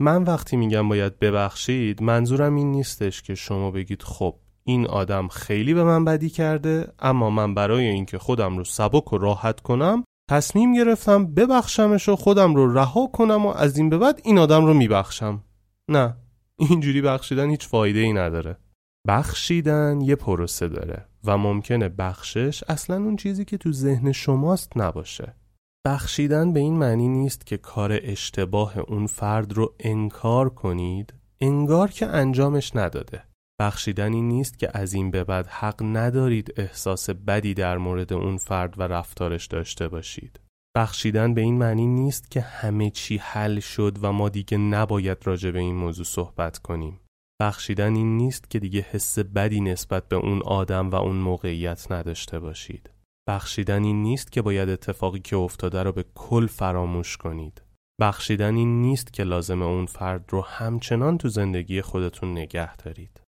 من 0.00 0.22
وقتی 0.22 0.56
میگم 0.56 0.88
باید 0.88 1.18
ببخشید 1.18 2.02
منظورم 2.02 2.54
این 2.54 2.70
نیستش 2.70 3.22
که 3.22 3.34
شما 3.34 3.70
بگید 3.70 4.02
خب 4.02 4.39
این 4.64 4.86
آدم 4.86 5.28
خیلی 5.28 5.74
به 5.74 5.84
من 5.84 6.04
بدی 6.04 6.30
کرده 6.30 6.92
اما 6.98 7.30
من 7.30 7.54
برای 7.54 7.86
اینکه 7.86 8.18
خودم 8.18 8.58
رو 8.58 8.64
سبک 8.64 9.12
و 9.12 9.18
راحت 9.18 9.60
کنم 9.60 10.04
تصمیم 10.30 10.72
گرفتم 10.72 11.34
ببخشمش 11.34 12.08
و 12.08 12.16
خودم 12.16 12.54
رو 12.54 12.74
رها 12.74 13.06
کنم 13.06 13.46
و 13.46 13.48
از 13.48 13.78
این 13.78 13.90
به 13.90 13.98
بعد 13.98 14.20
این 14.24 14.38
آدم 14.38 14.66
رو 14.66 14.74
میبخشم. 14.74 15.44
نه 15.88 16.16
اینجوری 16.56 17.00
بخشیدن 17.00 17.50
هیچ 17.50 17.68
فایده 17.68 18.00
ای 18.00 18.12
نداره. 18.12 18.56
بخشیدن 19.08 20.00
یه 20.00 20.16
پروسه 20.16 20.68
داره 20.68 21.06
و 21.24 21.38
ممکنه 21.38 21.88
بخشش 21.88 22.64
اصلا 22.68 22.96
اون 22.96 23.16
چیزی 23.16 23.44
که 23.44 23.58
تو 23.58 23.72
ذهن 23.72 24.12
شماست 24.12 24.72
نباشه. 24.76 25.34
بخشیدن 25.86 26.52
به 26.52 26.60
این 26.60 26.78
معنی 26.78 27.08
نیست 27.08 27.46
که 27.46 27.56
کار 27.56 27.98
اشتباه 28.02 28.78
اون 28.78 29.06
فرد 29.06 29.52
رو 29.52 29.74
انکار 29.80 30.48
کنید 30.48 31.14
انگار 31.40 31.90
که 31.90 32.06
انجامش 32.06 32.76
نداده. 32.76 33.29
بخشیدنی 33.60 34.22
نیست 34.22 34.58
که 34.58 34.68
از 34.74 34.92
این 34.92 35.10
به 35.10 35.24
بعد 35.24 35.46
حق 35.46 35.82
ندارید 35.82 36.54
احساس 36.56 37.10
بدی 37.10 37.54
در 37.54 37.78
مورد 37.78 38.12
اون 38.12 38.36
فرد 38.36 38.78
و 38.78 38.82
رفتارش 38.82 39.46
داشته 39.46 39.88
باشید. 39.88 40.40
بخشیدن 40.76 41.34
به 41.34 41.40
این 41.40 41.58
معنی 41.58 41.86
نیست 41.86 42.30
که 42.30 42.40
همه 42.40 42.90
چی 42.90 43.16
حل 43.16 43.60
شد 43.60 43.98
و 44.02 44.12
ما 44.12 44.28
دیگه 44.28 44.58
نباید 44.58 45.18
راجع 45.24 45.50
به 45.50 45.58
این 45.58 45.74
موضوع 45.74 46.04
صحبت 46.04 46.58
کنیم. 46.58 47.00
بخشیدن 47.40 47.94
این 47.94 48.16
نیست 48.16 48.50
که 48.50 48.58
دیگه 48.58 48.86
حس 48.90 49.18
بدی 49.18 49.60
نسبت 49.60 50.08
به 50.08 50.16
اون 50.16 50.42
آدم 50.42 50.90
و 50.90 50.94
اون 50.94 51.16
موقعیت 51.16 51.92
نداشته 51.92 52.38
باشید. 52.38 52.90
بخشیدن 53.28 53.84
این 53.84 54.02
نیست 54.02 54.32
که 54.32 54.42
باید 54.42 54.68
اتفاقی 54.68 55.20
که 55.20 55.36
افتاده 55.36 55.82
رو 55.82 55.92
به 55.92 56.04
کل 56.14 56.46
فراموش 56.46 57.16
کنید. 57.16 57.62
بخشیدن 58.00 58.54
این 58.54 58.82
نیست 58.82 59.12
که 59.12 59.24
لازم 59.24 59.62
اون 59.62 59.86
فرد 59.86 60.24
رو 60.28 60.40
همچنان 60.40 61.18
تو 61.18 61.28
زندگی 61.28 61.82
خودتون 61.82 62.32
نگه 62.32 62.76
دارید. 62.76 63.20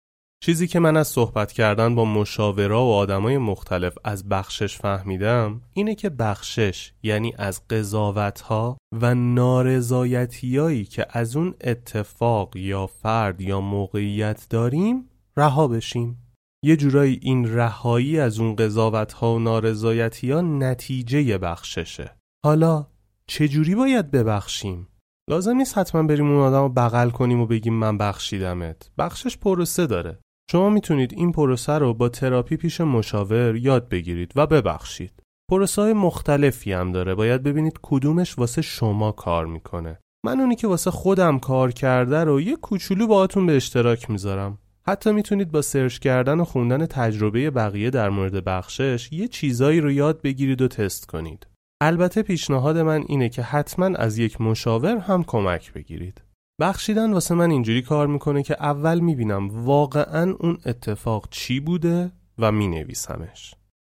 چیزی 0.44 0.66
که 0.66 0.78
من 0.78 0.96
از 0.96 1.08
صحبت 1.08 1.52
کردن 1.52 1.94
با 1.94 2.04
مشاورا 2.04 2.84
و 2.84 2.92
آدمای 2.92 3.38
مختلف 3.38 3.98
از 4.04 4.28
بخشش 4.28 4.78
فهمیدم 4.78 5.60
اینه 5.72 5.94
که 5.94 6.10
بخشش 6.10 6.92
یعنی 7.02 7.34
از 7.38 7.68
قضاوتها 7.68 8.76
و 9.00 9.14
نارضایتیایی 9.14 10.84
که 10.84 11.06
از 11.10 11.36
اون 11.36 11.54
اتفاق 11.60 12.56
یا 12.56 12.86
فرد 12.86 13.40
یا 13.40 13.60
موقعیت 13.60 14.46
داریم 14.50 15.10
رها 15.36 15.68
بشیم. 15.68 16.18
یه 16.64 16.76
جورایی 16.76 17.18
این 17.22 17.54
رهایی 17.54 18.18
از 18.18 18.38
اون 18.38 18.56
قضاوتها 18.56 19.34
و 19.34 19.38
نارضایتی 19.38 20.30
ها 20.30 20.40
نتیجه 20.40 21.38
بخششه. 21.38 22.16
حالا 22.44 22.86
چجوری 23.26 23.74
باید 23.74 24.10
ببخشیم؟ 24.10 24.88
لازم 25.30 25.56
نیست 25.56 25.78
حتما 25.78 26.02
بریم 26.02 26.30
اون 26.30 26.40
آدم 26.40 26.62
رو 26.62 26.68
بغل 26.68 27.10
کنیم 27.10 27.40
و 27.40 27.46
بگیم 27.46 27.74
من 27.74 27.98
بخشیدمت. 27.98 28.90
بخشش 28.98 29.36
پروسه 29.36 29.86
داره. 29.86 30.18
شما 30.52 30.70
می‌تونید 30.70 31.12
این 31.12 31.32
پروسه 31.32 31.72
رو 31.72 31.94
با 31.94 32.08
تراپی 32.08 32.56
پیش 32.56 32.80
مشاور 32.80 33.56
یاد 33.56 33.88
بگیرید 33.88 34.32
و 34.36 34.46
ببخشید. 34.46 35.12
پروسه 35.50 35.82
های 35.82 35.92
مختلفی 35.92 36.72
هم 36.72 36.92
داره 36.92 37.14
باید 37.14 37.42
ببینید 37.42 37.78
کدومش 37.82 38.38
واسه 38.38 38.62
شما 38.62 39.12
کار 39.12 39.46
می‌کنه. 39.46 39.98
من 40.24 40.40
اونی 40.40 40.56
که 40.56 40.66
واسه 40.66 40.90
خودم 40.90 41.38
کار 41.38 41.70
کرده 41.70 42.24
رو 42.24 42.40
یه 42.40 42.56
کوچولو 42.56 43.06
باهاتون 43.06 43.46
به 43.46 43.56
اشتراک 43.56 44.10
می‌ذارم. 44.10 44.58
حتی 44.86 45.12
می‌تونید 45.12 45.50
با 45.50 45.62
سرچ 45.62 45.98
کردن 45.98 46.40
و 46.40 46.44
خوندن 46.44 46.86
تجربه 46.86 47.50
بقیه 47.50 47.90
در 47.90 48.10
مورد 48.10 48.44
بخشش 48.44 49.12
یه 49.12 49.28
چیزایی 49.28 49.80
رو 49.80 49.90
یاد 49.90 50.22
بگیرید 50.22 50.62
و 50.62 50.68
تست 50.68 51.06
کنید. 51.06 51.46
البته 51.82 52.22
پیشنهاد 52.22 52.78
من 52.78 53.04
اینه 53.08 53.28
که 53.28 53.42
حتما 53.42 53.86
از 53.86 54.18
یک 54.18 54.40
مشاور 54.40 54.96
هم 54.96 55.24
کمک 55.24 55.72
بگیرید. 55.72 56.22
بخشیدن 56.60 57.12
واسه 57.12 57.34
من 57.34 57.50
اینجوری 57.50 57.82
کار 57.82 58.06
می‌کنه 58.06 58.42
که 58.42 58.56
اول 58.60 59.00
می‌بینم 59.00 59.64
واقعا 59.64 60.32
اون 60.40 60.58
اتفاق 60.66 61.28
چی 61.30 61.60
بوده 61.60 62.12
و 62.38 62.52
مینویسمش. 62.52 63.54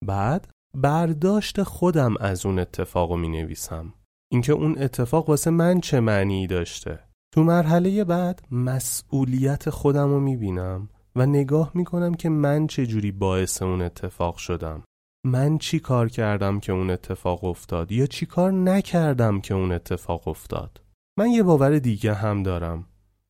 بعد 0.07 0.51
برداشت 0.77 1.63
خودم 1.63 2.15
از 2.21 2.47
اون 2.47 2.59
اتفاق 2.59 3.11
رو 3.11 3.17
می‌نویسم. 3.17 3.95
اینکه 4.33 4.53
اون 4.53 4.79
اتفاق 4.79 5.29
واسه 5.29 5.51
من 5.51 5.81
چه 5.81 6.01
معنی 6.01 6.47
داشته. 6.47 7.01
تو 7.35 7.43
مرحله 7.43 8.05
بعد 8.05 8.43
مسئولیت 8.51 9.71
خودم 9.71 10.09
رو 10.09 10.21
می‌بینم 10.21 10.89
و 11.17 11.27
نگاه 11.27 11.71
می‌کنم 11.75 12.15
که 12.15 12.29
من 12.29 12.67
چه 12.67 12.87
جوری 12.87 13.13
باعث 13.13 13.63
اون 13.63 13.83
اتفاق 13.83 14.37
شدم. 14.37 14.83
من 15.27 15.59
چی 15.59 15.81
کار 15.81 16.09
کردم 16.09 16.61
که 16.61 16.73
اون 16.73 16.91
اتفاق 16.91 17.45
افتاد 17.45 17.93
یا 17.93 18.07
چی 18.07 18.27
کار 18.27 18.53
نکردم 18.53 19.41
که 19.41 19.55
اون 19.55 19.73
اتفاق 19.73 20.29
افتاد. 20.29 20.81
من 21.19 21.31
یه 21.31 21.43
باور 21.43 21.78
دیگه 21.78 22.15
هم 22.15 22.43
دارم. 22.43 22.86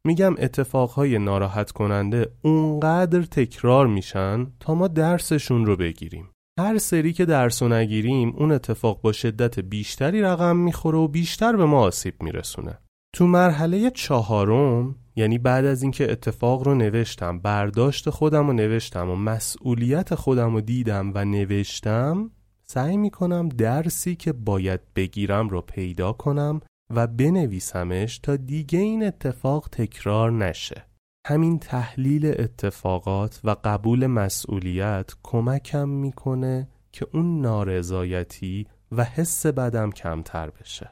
میگم 0.06 0.34
اتفاقهای 0.38 1.18
ناراحت 1.18 1.70
کننده 1.70 2.30
اونقدر 2.42 3.22
تکرار 3.22 3.86
میشن 3.86 4.46
تا 4.60 4.74
ما 4.74 4.88
درسشون 4.88 5.66
رو 5.66 5.76
بگیریم. 5.76 6.30
هر 6.58 6.78
سری 6.78 7.12
که 7.12 7.24
درس 7.24 7.62
رو 7.62 7.68
نگیریم 7.68 8.32
اون 8.36 8.52
اتفاق 8.52 9.00
با 9.00 9.12
شدت 9.12 9.60
بیشتری 9.60 10.20
رقم 10.20 10.56
می‌خوره 10.56 10.98
و 10.98 11.08
بیشتر 11.08 11.56
به 11.56 11.64
ما 11.64 11.80
آسیب 11.80 12.22
میرسونه. 12.22 12.78
تو 13.14 13.26
مرحله 13.26 13.90
چهارم 13.90 14.96
یعنی 15.16 15.38
بعد 15.38 15.64
از 15.64 15.82
اینکه 15.82 16.12
اتفاق 16.12 16.62
رو 16.62 16.74
نوشتم 16.74 17.38
برداشت 17.38 18.10
خودم 18.10 18.46
رو 18.46 18.52
نوشتم 18.52 19.10
و 19.10 19.16
مسئولیت 19.16 20.14
خودم 20.14 20.54
رو 20.54 20.60
دیدم 20.60 21.12
و 21.14 21.24
نوشتم 21.24 22.30
سعی 22.62 22.96
می‌کنم 22.96 23.48
درسی 23.48 24.16
که 24.16 24.32
باید 24.32 24.80
بگیرم 24.96 25.48
رو 25.48 25.60
پیدا 25.60 26.12
کنم 26.12 26.60
و 26.90 27.06
بنویسمش 27.06 28.18
تا 28.18 28.36
دیگه 28.36 28.78
این 28.78 29.04
اتفاق 29.04 29.68
تکرار 29.68 30.32
نشه. 30.32 30.86
همین 31.26 31.58
تحلیل 31.58 32.26
اتفاقات 32.26 33.40
و 33.44 33.56
قبول 33.64 34.06
مسئولیت 34.06 35.12
کمکم 35.22 35.88
می‌کنه 35.88 36.68
که 36.92 37.06
اون 37.12 37.40
نارضایتی 37.40 38.66
و 38.92 39.04
حس 39.04 39.46
بدم 39.46 39.90
کمتر 39.90 40.50
بشه. 40.50 40.90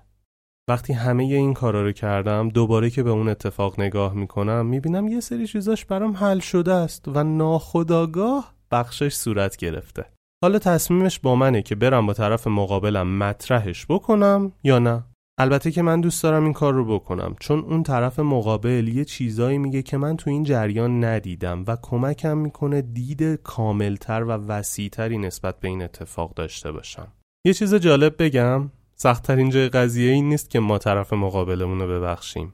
وقتی 0.68 0.92
همه 0.92 1.22
این 1.22 1.54
کارا 1.54 1.82
رو 1.82 1.92
کردم 1.92 2.48
دوباره 2.48 2.90
که 2.90 3.02
به 3.02 3.10
اون 3.10 3.28
اتفاق 3.28 3.80
نگاه 3.80 4.14
می‌کنم 4.14 4.66
می‌بینم 4.66 5.08
یه 5.08 5.20
سری 5.20 5.46
چیزاش 5.46 5.84
برام 5.84 6.12
حل 6.12 6.38
شده 6.38 6.74
است 6.74 7.08
و 7.08 7.24
ناخداگاه 7.24 8.54
بخشش 8.70 9.14
صورت 9.14 9.56
گرفته. 9.56 10.04
حالا 10.42 10.58
تصمیمش 10.58 11.18
با 11.18 11.36
منه 11.36 11.62
که 11.62 11.74
برم 11.74 12.06
با 12.06 12.12
طرف 12.12 12.46
مقابلم 12.46 13.18
مطرحش 13.18 13.86
بکنم 13.88 14.52
یا 14.64 14.78
نه؟ 14.78 15.04
البته 15.38 15.70
که 15.70 15.82
من 15.82 16.00
دوست 16.00 16.22
دارم 16.22 16.44
این 16.44 16.52
کار 16.52 16.74
رو 16.74 16.98
بکنم 16.98 17.36
چون 17.40 17.58
اون 17.58 17.82
طرف 17.82 18.18
مقابل 18.18 18.88
یه 18.88 19.04
چیزایی 19.04 19.58
میگه 19.58 19.82
که 19.82 19.96
من 19.96 20.16
تو 20.16 20.30
این 20.30 20.44
جریان 20.44 21.04
ندیدم 21.04 21.64
و 21.66 21.76
کمکم 21.82 22.38
می‌کنه 22.38 22.82
دید 22.82 23.22
کاملتر 23.22 24.22
و 24.22 24.30
وسیعتری 24.30 25.18
نسبت 25.18 25.60
به 25.60 25.68
این 25.68 25.82
اتفاق 25.82 26.34
داشته 26.34 26.72
باشم. 26.72 27.12
یه 27.46 27.54
چیز 27.54 27.74
جالب 27.74 28.22
بگم 28.22 28.70
سختترین 28.94 29.50
جای 29.50 29.68
قضیه 29.68 30.12
این 30.12 30.28
نیست 30.28 30.50
که 30.50 30.60
ما 30.60 30.78
طرف 30.78 31.12
مقابلمون 31.12 31.80
رو 31.80 31.88
ببخشیم. 31.88 32.52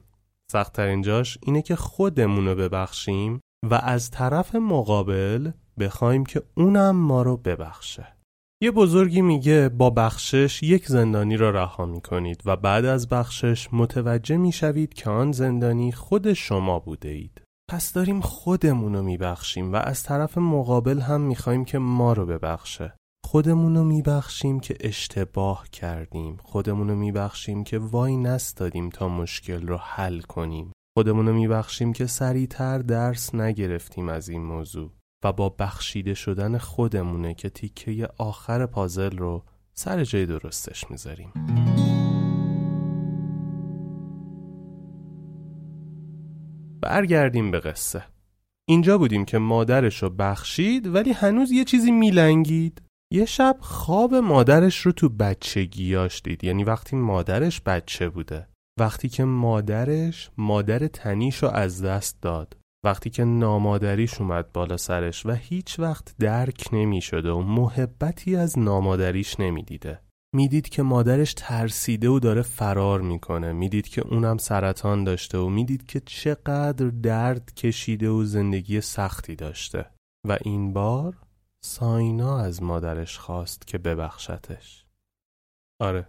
سختترین 0.51 1.01
جاش 1.01 1.37
اینه 1.41 1.61
که 1.61 1.75
خودمون 1.75 2.47
رو 2.47 2.55
ببخشیم 2.55 3.39
و 3.69 3.73
از 3.73 4.11
طرف 4.11 4.55
مقابل 4.55 5.51
بخوایم 5.79 6.25
که 6.25 6.41
اونم 6.55 6.95
ما 6.95 7.21
رو 7.21 7.37
ببخشه. 7.37 8.18
یه 8.61 8.71
بزرگی 8.71 9.21
میگه 9.21 9.69
با 9.69 9.89
بخشش 9.89 10.63
یک 10.63 10.87
زندانی 10.87 11.37
را 11.37 11.49
رها 11.49 11.85
می‌کنید 11.85 12.41
و 12.45 12.55
بعد 12.55 12.85
از 12.85 13.09
بخشش 13.09 13.67
متوجه 13.71 14.37
می‌شوید 14.37 14.93
که 14.93 15.09
آن 15.09 15.31
زندانی 15.31 15.91
خود 15.91 16.33
شما 16.33 16.79
بوده 16.79 17.09
اید. 17.09 17.41
پس 17.69 17.93
داریم 17.93 18.21
خودمون 18.21 18.95
رو 18.95 19.03
میبخشیم 19.03 19.73
و 19.73 19.75
از 19.75 20.03
طرف 20.03 20.37
مقابل 20.37 20.99
هم 20.99 21.21
می‌خوایم 21.21 21.65
که 21.65 21.77
ما 21.77 22.13
رو 22.13 22.25
ببخشه. 22.25 22.93
خودمون 23.25 23.75
رو 23.75 23.83
میبخشیم 23.83 24.59
که 24.59 24.77
اشتباه 24.79 25.69
کردیم. 25.71 26.37
خودمون 26.43 26.89
رو 26.89 26.95
میبخشیم 26.95 27.63
که 27.63 27.79
وای 27.79 28.17
نستادیم 28.17 28.89
تا 28.89 29.07
مشکل 29.07 29.67
رو 29.67 29.77
حل 29.77 30.21
کنیم. 30.21 30.71
خودمون 30.97 31.27
رو 31.27 31.33
میبخشیم 31.33 31.93
که 31.93 32.05
سریعتر 32.05 32.77
درس 32.77 33.35
نگرفتیم 33.35 34.09
از 34.09 34.29
این 34.29 34.43
موضوع. 34.43 34.98
و 35.23 35.33
با 35.33 35.49
بخشیده 35.49 36.13
شدن 36.13 36.57
خودمونه 36.57 37.33
که 37.33 37.49
تیکه 37.49 38.07
آخر 38.17 38.65
پازل 38.65 39.17
رو 39.17 39.43
سر 39.73 40.03
جای 40.03 40.25
درستش 40.25 40.91
می‌ذاریم. 40.91 41.33
برگردیم 46.81 47.51
به 47.51 47.59
قصه. 47.59 48.03
اینجا 48.69 48.97
بودیم 48.97 49.25
که 49.25 49.37
مادرش 49.37 50.03
رو 50.03 50.09
بخشید 50.09 50.87
ولی 50.87 51.11
هنوز 51.11 51.51
یه 51.51 51.63
چیزی 51.63 51.91
میلنگید. 51.91 52.81
یه 53.13 53.25
شب 53.25 53.57
خواب 53.59 54.15
مادرش 54.15 54.77
رو 54.85 54.91
تو 54.91 55.09
بچگیاش 55.09 56.21
دید. 56.23 56.43
یعنی 56.43 56.63
وقتی 56.63 56.95
مادرش 56.95 57.61
بچه 57.61 58.09
بوده. 58.09 58.47
وقتی 58.79 59.09
که 59.09 59.23
مادرش 59.23 60.31
مادر 60.37 60.87
تنیش 60.87 61.43
رو 61.43 61.49
از 61.49 61.83
دست 61.83 62.21
داد. 62.21 62.57
وقتی 62.83 63.09
که 63.09 63.23
نامادریش 63.23 64.21
اومد 64.21 64.51
بالا 64.51 64.77
سرش 64.77 65.25
و 65.25 65.31
هیچ 65.31 65.79
وقت 65.79 66.15
درک 66.19 66.69
نمی 66.71 67.01
شده 67.01 67.31
و 67.31 67.41
محبتی 67.41 68.35
از 68.35 68.59
نامادریش 68.59 69.39
نمی‌دیده. 69.39 69.99
می‌دید 70.35 70.69
که 70.69 70.83
مادرش 70.83 71.33
ترسیده 71.37 72.09
و 72.09 72.19
داره 72.19 72.41
فرار 72.41 73.01
می‌کنه. 73.01 73.51
می‌دید 73.51 73.87
که 73.87 74.01
اونم 74.01 74.37
سرطان 74.37 75.03
داشته 75.03 75.37
و 75.37 75.49
می‌دید 75.49 75.85
که 75.85 75.99
چقدر 75.99 76.87
درد 76.87 77.53
کشیده 77.53 78.09
و 78.09 78.23
زندگی 78.23 78.81
سختی 78.81 79.35
داشته. 79.35 79.85
و 80.27 80.37
این 80.41 80.73
بار 80.73 81.17
ساینا 81.61 82.39
از 82.39 82.63
مادرش 82.63 83.17
خواست 83.17 83.67
که 83.67 83.77
ببخشتش. 83.77 84.85
آره 85.79 86.07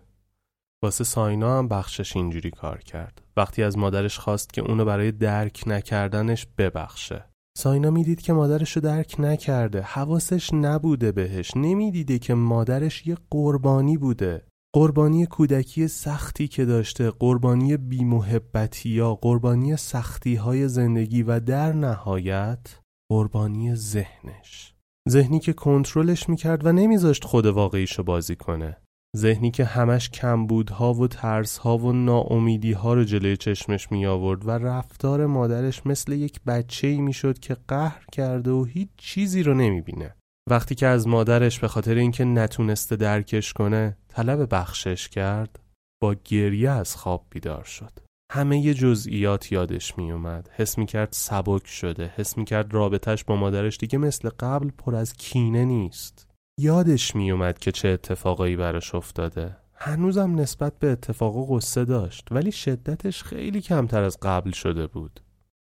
واسه 0.83 1.05
ساینا 1.05 1.59
هم 1.59 1.69
بخشش 1.69 2.17
اینجوری 2.17 2.51
کار 2.51 2.79
کرد. 2.79 3.23
وقتی 3.37 3.63
از 3.63 3.79
مادرش 3.79 4.19
خواست 4.19 4.53
که 4.53 4.63
اونو 4.63 4.85
برای 4.85 5.13
درک 5.13 5.65
نکردنش 5.67 6.47
ببخشه. 6.59 7.25
ساینا 7.59 7.91
می‌دید 7.91 8.21
که 8.21 8.33
مادرش 8.33 8.73
رو 8.73 8.83
درک 8.83 9.17
نکرده. 9.19 9.81
حواسش 9.81 10.55
نبوده 10.55 11.13
بهش. 11.13 11.57
نمی‌دیده 11.57 12.19
که 12.19 12.35
مادرش 12.35 13.07
یه 13.07 13.17
قربانی 13.31 13.97
بوده. 13.97 14.45
قربانی 14.75 15.27
کودکی 15.27 15.89
سختی 15.89 16.49
که 16.49 16.65
داشته. 16.65 17.11
قربانی 17.11 17.77
بیمحبتی 17.77 18.89
یا 18.89 19.15
قربانی 19.15 19.77
سختی 19.77 20.35
های 20.35 20.69
زندگی 20.69 21.23
و 21.23 21.41
در 21.41 21.73
نهایت 21.73 22.81
قربانی 23.13 23.75
ذهنش. 23.75 24.75
ذهنی 25.09 25.41
که 25.41 25.53
کنترلش 25.53 26.29
می‌کرد 26.29 26.67
و 26.67 26.73
نمیذاشت 26.73 27.25
خود 27.25 27.47
واقعیشو 27.47 28.03
بازی 28.03 28.37
کنه. 28.37 28.77
ذهنی 29.17 29.51
که 29.51 29.65
همش 29.65 30.11
کمبودها 30.11 30.95
و 30.95 31.09
ترسها 31.09 31.79
و 31.79 31.93
ناامیدیها 31.93 32.95
رو 32.95 33.05
جلوی 33.05 33.37
چشمش 33.37 33.93
می 33.93 34.07
آورد 34.07 34.49
و 34.49 34.51
رفتار 34.51 35.27
مادرش 35.27 35.87
مثل 35.87 36.13
یک 36.13 36.41
بچه 36.47 36.87
ای 36.87 37.01
می 37.01 37.13
شد 37.13 37.39
که 37.39 37.57
قهر 37.69 38.05
کرده 38.13 38.51
و 38.51 38.65
هیچ 38.65 38.89
چیزی 38.97 39.43
رو 39.43 39.55
نمی 39.55 39.81
بینه. 39.81 40.15
وقتی 40.51 40.75
که 40.75 40.87
از 40.87 41.09
مادرش 41.09 41.59
به 41.59 41.69
خاطر 41.69 41.95
اینکه 41.95 42.25
نتونسته 42.25 42.97
درکش 42.97 43.53
کنه 43.53 43.97
طلب 44.09 44.55
بخشش 44.55 45.09
کرد 45.09 45.61
با 46.03 46.17
گریه 46.25 46.71
از 46.71 46.97
خواب 46.97 47.27
بیدار 47.31 47.65
شد. 47.65 47.93
همه 48.33 48.59
ی 48.59 48.75
جزئیات 48.75 49.53
یادش 49.53 49.99
می 49.99 50.13
اومد. 50.13 50.51
حس 50.53 50.79
می 50.79 50.87
کرد 50.87 51.09
سبک 51.13 51.67
شده. 51.67 52.13
حس 52.17 52.39
می 52.39 52.45
کرد 52.45 52.75
رابطش 52.75 53.25
با 53.25 53.37
مادرش 53.37 53.77
دیگه 53.79 53.99
مثل 53.99 54.29
قبل 54.29 54.71
پر 54.71 54.95
از 54.95 55.13
کینه 55.13 55.65
نیست. 55.65 56.30
یادش 56.61 57.17
میومد 57.17 57.59
که 57.59 57.73
چه 57.73 57.89
اتفاقایی 57.89 58.57
براش 58.57 58.95
افتاده. 58.95 59.57
هنوزم 59.75 60.35
نسبت 60.35 60.79
به 60.79 60.91
اتفاق 60.91 61.57
قصه 61.57 61.85
داشت 61.85 62.29
ولی 62.31 62.53
شدتش 62.53 63.23
خیلی 63.23 63.61
کمتر 63.61 64.03
از 64.03 64.19
قبل 64.23 64.51
شده 64.51 64.87
بود. 64.87 65.21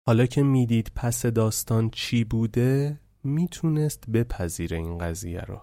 حالا 0.07 0.26
که 0.26 0.43
می‌دید 0.43 0.91
پس 0.95 1.26
داستان 1.26 1.89
چی 1.89 2.23
بوده 2.23 2.99
می‌تونست 3.23 4.09
بپذیره 4.13 4.77
این 4.77 4.97
قضیه 4.97 5.41
رو. 5.41 5.61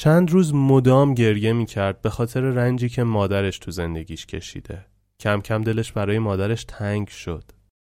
چند 0.00 0.30
روز 0.30 0.54
مدام 0.54 1.14
گریه 1.14 1.52
می‌کرد 1.52 2.02
به 2.02 2.10
خاطر 2.10 2.40
رنجی 2.40 2.88
که 2.88 3.02
مادرش 3.02 3.58
تو 3.58 3.70
زندگیش 3.70 4.26
کشیده. 4.26 4.86
کم 5.20 5.40
کم 5.40 5.62
دلش 5.62 5.92
برای 5.92 6.18
مادرش 6.18 6.64
تنگ 6.64 7.08
شد. 7.08 7.44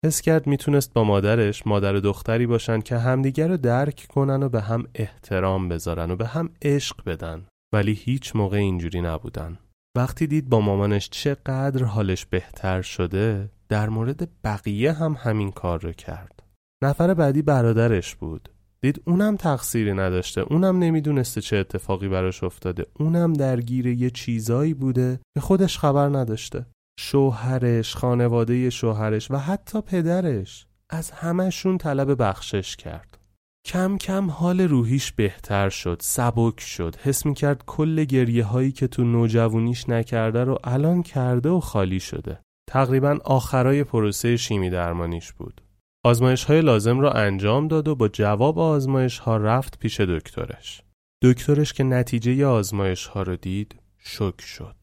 حس 0.06 0.22
کرد 0.22 0.48
می‌تونست 0.48 0.94
با 0.94 1.04
مادرش 1.04 1.68
مادر 1.68 1.94
دختری 1.94 2.48
باشن 2.48 2.82
که 2.82 2.98
همدیگر 2.98 3.48
رو 3.48 3.58
درک 3.58 4.08
کنن 4.10 4.44
و 4.44 4.50
به 4.50 4.62
هم 4.62 4.88
احترام 4.96 5.70
بذارن 5.70 6.12
و 6.12 6.16
به 6.16 6.28
هم 6.28 6.50
عشق 6.62 7.04
بدن. 7.06 7.46
ولی 7.74 7.94
هیچ 7.94 8.36
موقع 8.36 8.58
اینجوری 8.58 9.02
نبودن. 9.02 9.58
وقتی 9.98 10.28
دید 10.28 10.50
با 10.50 10.60
مامانش 10.60 11.10
چقدر 11.10 11.84
حالش 11.84 12.26
بهتر 12.26 12.82
شده 12.82 13.50
در 13.70 13.90
مورد 13.90 14.30
بقیه 14.44 14.94
هم 14.94 15.16
همین 15.20 15.52
کار 15.52 15.82
رو 15.82 15.92
کرد. 15.92 16.44
نفر 16.84 17.14
بعدی 17.14 17.42
برادرش 17.42 18.16
بود. 18.16 18.50
دید 18.82 19.02
اونم 19.06 19.36
تقصیری 19.36 19.94
نداشته 19.94 20.42
اونم 20.42 20.80
نمی‌دونسته 20.80 21.42
چه 21.42 21.58
اتفاقی 21.58 22.08
براش 22.08 22.44
افتاده 22.44 22.86
اونم 22.94 23.34
درگیر 23.34 23.88
یه 23.88 24.10
چیزایی 24.10 24.74
بوده 24.74 25.20
که 25.36 25.42
خودش 25.42 25.78
خبر 25.78 26.10
نداشته. 26.10 26.66
شوهرش، 27.00 27.96
خانواده 27.96 28.70
شوهرش 28.70 29.32
و 29.32 29.38
حتی 29.38 29.82
پدرش 29.82 30.66
از 30.90 31.12
همهشون 31.12 31.78
طلب 31.78 32.22
بخشش 32.24 32.76
کرد. 32.76 33.18
کم 33.66 33.98
کم 33.98 34.30
حال 34.30 34.62
روحیش 34.62 35.12
بهتر 35.12 35.70
شد، 35.70 35.98
سبک 36.02 36.60
شد، 36.60 36.96
حس 36.96 37.26
می 37.26 37.34
کرد 37.34 37.64
کل 37.66 38.04
گریه 38.04 38.44
هایی 38.44 38.72
که 38.72 38.88
تو 38.88 39.04
نوجوانیش 39.04 39.90
نکرده 39.90 40.44
رو 40.44 40.60
الان 40.64 41.04
کرده 41.04 41.50
و 41.50 41.60
خالی 41.60 42.00
شده. 42.00 42.40
تقریبا 42.70 43.20
آخرای 43.26 43.84
پروسه 43.84 44.38
شیمی 44.38 44.70
درمانیش 44.70 45.32
بود. 45.32 45.62
آزمایش 46.06 46.44
های 46.44 46.62
لازم 46.62 47.00
را 47.00 47.12
انجام 47.12 47.68
داد 47.68 47.88
و 47.88 47.96
با 47.96 48.08
جواب 48.08 48.60
آزمایش 48.60 49.20
ها 49.20 49.38
رفت 49.38 49.80
پیش 49.80 50.00
دکترش. 50.00 50.82
دکترش 51.24 51.74
که 51.74 51.84
نتیجه 51.84 52.46
آزمایش 52.46 53.08
ها 53.08 53.22
رو 53.22 53.36
دید 53.36 53.76
شک 53.98 54.42
شد. 54.42 54.76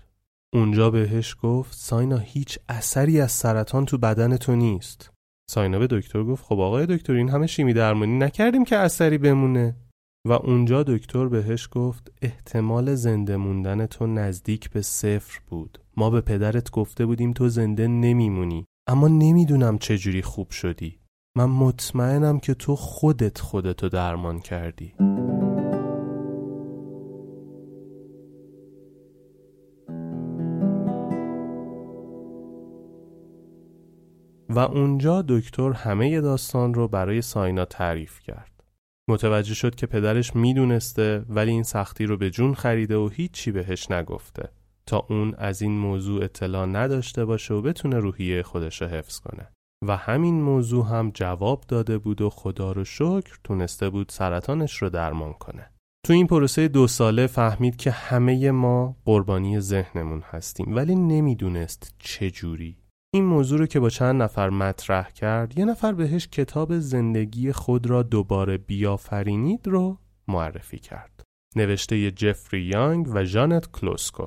اونجا 0.54 0.90
بهش 0.90 1.36
گفت 1.42 1.74
ساینا 1.74 2.18
هیچ 2.18 2.58
اثری 2.68 3.20
از 3.20 3.32
سرطان 3.32 3.84
تو 3.84 3.98
بدن 3.98 4.36
تو 4.36 4.56
نیست. 4.56 5.10
ساینا 5.50 5.78
به 5.78 5.86
دکتر 5.86 6.24
گفت 6.24 6.44
خب 6.44 6.60
آقای 6.60 6.86
دکتر 6.86 7.12
این 7.12 7.28
همه 7.28 7.46
شیمی 7.46 7.72
درمانی 7.72 8.18
نکردیم 8.18 8.64
که 8.64 8.76
اثری 8.76 9.18
بمونه. 9.18 9.76
و 10.26 10.32
اونجا 10.32 10.82
دکتر 10.82 11.28
بهش 11.28 11.68
گفت 11.72 12.12
احتمال 12.22 12.94
زنده 12.94 13.36
موندن 13.36 13.86
تو 13.86 14.06
نزدیک 14.06 14.70
به 14.70 14.82
صفر 14.82 15.40
بود. 15.48 15.78
ما 15.96 16.10
به 16.10 16.20
پدرت 16.20 16.70
گفته 16.70 17.06
بودیم 17.06 17.32
تو 17.32 17.48
زنده 17.48 17.88
نمیمونی 17.88 18.64
اما 18.88 19.08
نمی‌دونم 19.08 19.78
چجوری 19.78 20.22
خوب 20.22 20.50
شدی. 20.50 20.98
من 21.36 21.44
مطمئنم 21.44 22.38
که 22.38 22.54
تو 22.54 22.76
خودت 22.76 23.38
خودتو 23.38 23.88
درمان 23.88 24.40
کردی. 24.40 24.94
و 34.50 34.58
اونجا 34.58 35.22
دکتر 35.28 35.72
همه 35.72 36.20
داستان 36.20 36.74
رو 36.74 36.88
برای 36.88 37.22
ساینا 37.22 37.64
تعریف 37.64 38.20
کرد. 38.20 38.64
متوجه 39.10 39.54
شد 39.54 39.74
که 39.74 39.86
پدرش 39.86 40.36
می‌دونسته 40.36 41.24
ولی 41.28 41.50
این 41.50 41.62
سختی 41.62 42.06
رو 42.06 42.16
به 42.16 42.30
جون 42.30 42.54
خریده 42.54 42.96
و 42.96 43.08
هیچی 43.08 43.52
بهش 43.52 43.90
نگفته 43.90 44.48
تا 44.86 45.06
اون 45.10 45.34
از 45.34 45.62
این 45.62 45.72
موضوع 45.72 46.24
اطلاع 46.24 46.66
نداشته 46.66 47.24
باشه 47.24 47.54
و 47.54 47.62
بتونه 47.62 47.98
روحیه 47.98 48.42
خودش 48.42 48.82
رو 48.82 48.88
حفظ 48.88 49.20
کنه. 49.20 49.48
و 49.86 49.96
همین 49.96 50.42
موضوع 50.42 50.86
هم 50.86 51.10
جواب 51.14 51.64
داده 51.68 51.98
بود 51.98 52.20
و 52.20 52.30
خدا 52.30 52.72
رو 52.72 52.84
شکر 52.84 53.38
تونسته 53.44 53.90
بود 53.90 54.08
سرطانش 54.08 54.82
رو 54.82 54.90
درمان 54.90 55.32
کنه. 55.32 55.70
تو 56.06 56.12
این 56.12 56.26
پروسه 56.26 56.68
دو 56.68 56.86
ساله 56.86 57.26
فهمید 57.26 57.76
که 57.76 57.90
همه 57.90 58.50
ما 58.50 58.96
قربانی 59.04 59.60
ذهنمون 59.60 60.22
هستیم 60.30 60.76
ولی 60.76 60.94
نمی‌دونست 60.94 61.94
چجوری. 61.98 62.76
این 63.14 63.24
موضوع 63.24 63.58
رو 63.58 63.66
که 63.66 63.80
با 63.80 63.90
چند 63.90 64.22
نفر 64.22 64.50
مطرح 64.50 65.10
کرد 65.10 65.58
یه 65.58 65.64
نفر 65.64 65.92
بهش 65.92 66.28
کتاب 66.28 66.78
زندگی 66.78 67.52
خود 67.52 67.86
را 67.86 68.02
دوباره 68.02 68.58
بیافرینید 68.58 69.68
رو 69.68 69.98
معرفی 70.28 70.78
کرد. 70.78 71.22
نوشته 71.56 72.10
جفری 72.10 72.62
یانگ 72.62 73.08
و 73.14 73.24
جانت 73.24 73.70
کلوسکو. 73.70 74.26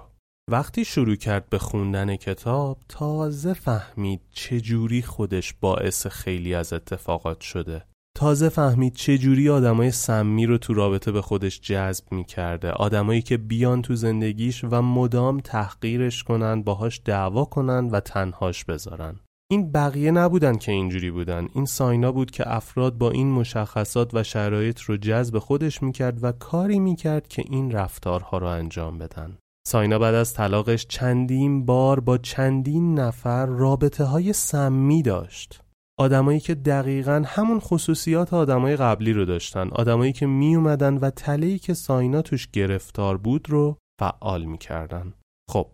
وقتی 0.52 0.86
شروع 0.86 1.16
کرد 1.16 1.50
به 1.50 1.58
خوندن 1.58 2.16
کتاب 2.16 2.78
تازه 2.90 3.54
فهمید 3.54 4.22
چجوری 4.32 5.02
خودش 5.02 5.54
باعث 5.54 6.08
خیلی 6.08 6.54
از 6.54 6.74
اتفاقات 6.74 7.42
شده. 7.42 7.86
تازه 8.18 8.50
فهمید 8.50 8.96
چجوری 8.96 9.50
آدمای 9.50 9.92
سمی 9.92 10.46
رو 10.46 10.58
تو 10.58 10.74
رابطه 10.74 11.12
به 11.12 11.22
خودش 11.22 11.62
جذب 11.62 12.04
می‌کرده. 12.12 12.72
آدمایی 12.72 13.22
که 13.22 13.38
بیان 13.38 13.82
تو 13.82 13.96
زندگیش 13.96 14.64
و 14.64 14.82
مدام 14.82 15.40
تحقیرش 15.40 16.24
کنن 16.24 16.64
باهاش 16.64 17.02
دعوا 17.06 17.46
کنن 17.46 17.90
و 17.90 18.00
تنهاش 18.00 18.66
بذارن. 18.66 19.16
این 19.52 19.72
بقیه 19.72 20.12
نبودن 20.12 20.56
که 20.56 20.72
اینجوری 20.72 21.12
بودن. 21.12 21.48
این 21.54 21.66
ساینا 21.66 22.12
بود 22.12 22.32
که 22.32 22.56
افراد 22.56 22.98
با 22.98 23.12
این 23.12 23.32
مشخصات 23.32 24.14
و 24.14 24.24
شرایط 24.24 24.82
رو 24.82 24.98
جذب 24.98 25.40
خودش 25.40 25.84
می‌کرد 25.84 26.24
و 26.24 26.32
کاری 26.32 26.80
می‌کرد 26.80 27.28
که 27.28 27.44
این 27.50 27.72
رفتارها 27.72 28.38
رو 28.38 28.48
انجام 28.48 28.98
بدن. 28.98 29.38
ساینا 29.68 30.00
بعد 30.00 30.16
از 30.16 30.34
طلاقش 30.34 30.86
چندین 30.88 31.66
بار 31.66 32.00
با 32.00 32.18
چندین 32.18 33.00
نفر 33.00 33.46
رابطه 33.46 34.04
های 34.04 34.34
سمی 34.34 35.02
داشت. 35.02 35.63
آدمایی 36.00 36.40
که 36.40 36.56
دقیقا 36.56 37.24
همون 37.26 37.60
خصوصیات 37.60 38.34
آدمای 38.34 38.76
قبلی 38.76 39.14
رو 39.14 39.26
داشتن 39.26 39.70
آدمایی 39.70 40.14
که 40.14 40.26
می 40.26 40.56
اومدن 40.56 40.98
و 40.98 41.10
تلهی 41.10 41.60
که 41.60 41.74
ساینا 41.74 42.22
توش 42.22 42.48
گرفتار 42.48 43.18
بود 43.18 43.50
رو 43.50 43.78
فعال 44.00 44.46
می‌کردن. 44.46 45.14
خب 45.52 45.68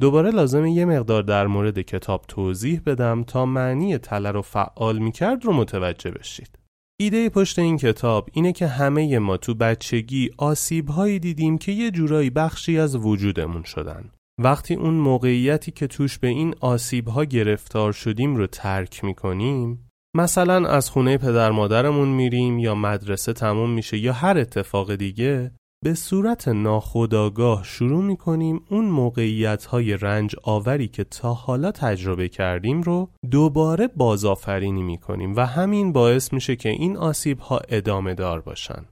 دوباره 0.00 0.30
لازمه 0.30 0.72
یه 0.72 0.84
مقدار 0.84 1.22
در 1.22 1.46
مورد 1.46 1.80
کتاب 1.80 2.24
توضیح 2.28 2.80
بدم 2.86 3.24
تا 3.24 3.46
معنی 3.46 3.98
تله 3.98 4.30
رو 4.30 4.42
فعال 4.42 4.98
می‌کرد 4.98 5.44
رو 5.44 5.52
متوجه 5.52 6.10
بشید. 6.10 6.58
ایده 7.00 7.28
پشت 7.28 7.58
این 7.58 7.76
کتاب 7.76 8.28
اینه 8.32 8.52
که 8.52 8.66
همه 8.66 9.18
ما 9.18 9.36
تو 9.36 9.54
بچگی 9.54 10.30
آسیب 10.38 10.88
هایی 10.88 11.18
دیدیم 11.18 11.58
که 11.58 11.72
یه 11.72 11.90
جورایی 11.90 12.30
بخشی 12.30 12.78
از 12.78 12.96
وجودمون 12.96 13.62
شدن. 13.62 14.10
وقتی 14.42 14.74
اون 14.74 14.94
موقعیتی 14.94 15.70
که 15.70 15.86
توش 15.86 16.18
به 16.18 16.28
این 16.28 16.54
آسیب 16.60 17.08
ها 17.08 17.24
گرفتار 17.24 17.92
شدیم 17.92 18.36
رو 18.36 18.46
ترک 18.46 19.04
می‌کنیم 19.04 19.90
مثلا 20.16 20.68
از 20.68 20.90
خونه 20.90 21.18
پدر 21.18 21.50
مادرمون 21.50 22.08
میریم 22.08 22.58
یا 22.58 22.74
مدرسه 22.74 23.32
تموم 23.32 23.70
میشه 23.70 23.98
یا 23.98 24.12
هر 24.12 24.38
اتفاق 24.38 24.94
دیگه 24.94 25.52
به 25.84 25.94
صورت 25.94 26.48
ناخودآگاه 26.48 27.64
شروع 27.64 28.04
می‌کنیم 28.04 28.60
اون 28.70 28.84
موقعیت 28.84 29.64
های 29.64 29.96
رنج 29.96 30.36
آوری 30.42 30.88
که 30.88 31.04
تا 31.04 31.34
حالا 31.34 31.70
تجربه 31.70 32.28
کردیم 32.28 32.82
رو 32.82 33.10
دوباره 33.30 33.88
بازآفرینی 33.88 34.82
می‌کنیم 34.82 35.36
و 35.36 35.46
همین 35.46 35.92
باعث 35.92 36.32
میشه 36.32 36.56
که 36.56 36.68
این 36.68 36.96
آسیب 36.96 37.38
ها 37.38 37.60
ادامه 37.68 38.14
دار 38.14 38.40
باشن. 38.40 38.84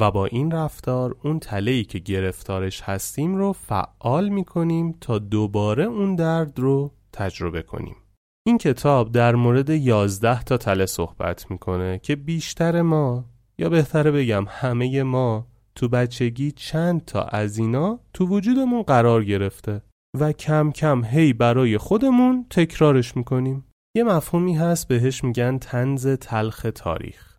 و 0.00 0.10
با 0.10 0.26
این 0.26 0.50
رفتار 0.50 1.16
اون 1.22 1.38
تلهی 1.38 1.84
که 1.84 1.98
گرفتارش 1.98 2.80
هستیم 2.80 3.36
رو 3.36 3.52
فعال 3.52 4.28
می‌کنیم 4.28 4.92
تا 5.00 5.18
دوباره 5.18 5.84
اون 5.84 6.16
درد 6.16 6.58
رو 6.58 6.92
تجربه 7.12 7.62
کنیم. 7.62 7.96
این 8.46 8.58
کتاب 8.58 9.12
در 9.12 9.34
مورد 9.34 9.70
یازده 9.70 10.42
تا 10.42 10.56
تله 10.56 10.86
صحبت 10.86 11.50
می‌کنه 11.50 11.98
که 11.98 12.16
بیشتر 12.16 12.82
ما 12.82 13.24
یا 13.58 13.68
بهتره 13.68 14.10
بگم 14.10 14.44
همه 14.48 15.02
ما 15.02 15.46
تو 15.74 15.88
بچگی 15.88 16.52
چند 16.52 17.04
تا 17.04 17.22
از 17.22 17.58
اینا 17.58 18.00
تو 18.14 18.26
وجودمون 18.26 18.82
قرار 18.82 19.24
گرفته 19.24 19.82
و 20.20 20.32
کم 20.32 20.70
کم 20.70 21.04
هی 21.04 21.32
برای 21.32 21.78
خودمون 21.78 22.46
تکرارش 22.50 23.16
می‌کنیم. 23.16 23.64
یه 23.96 24.04
مفهومی 24.04 24.54
هست 24.54 24.88
بهش 24.88 25.24
میگن 25.24 25.58
تنز 25.58 26.06
تلخ 26.06 26.66
تاریخ. 26.74 27.31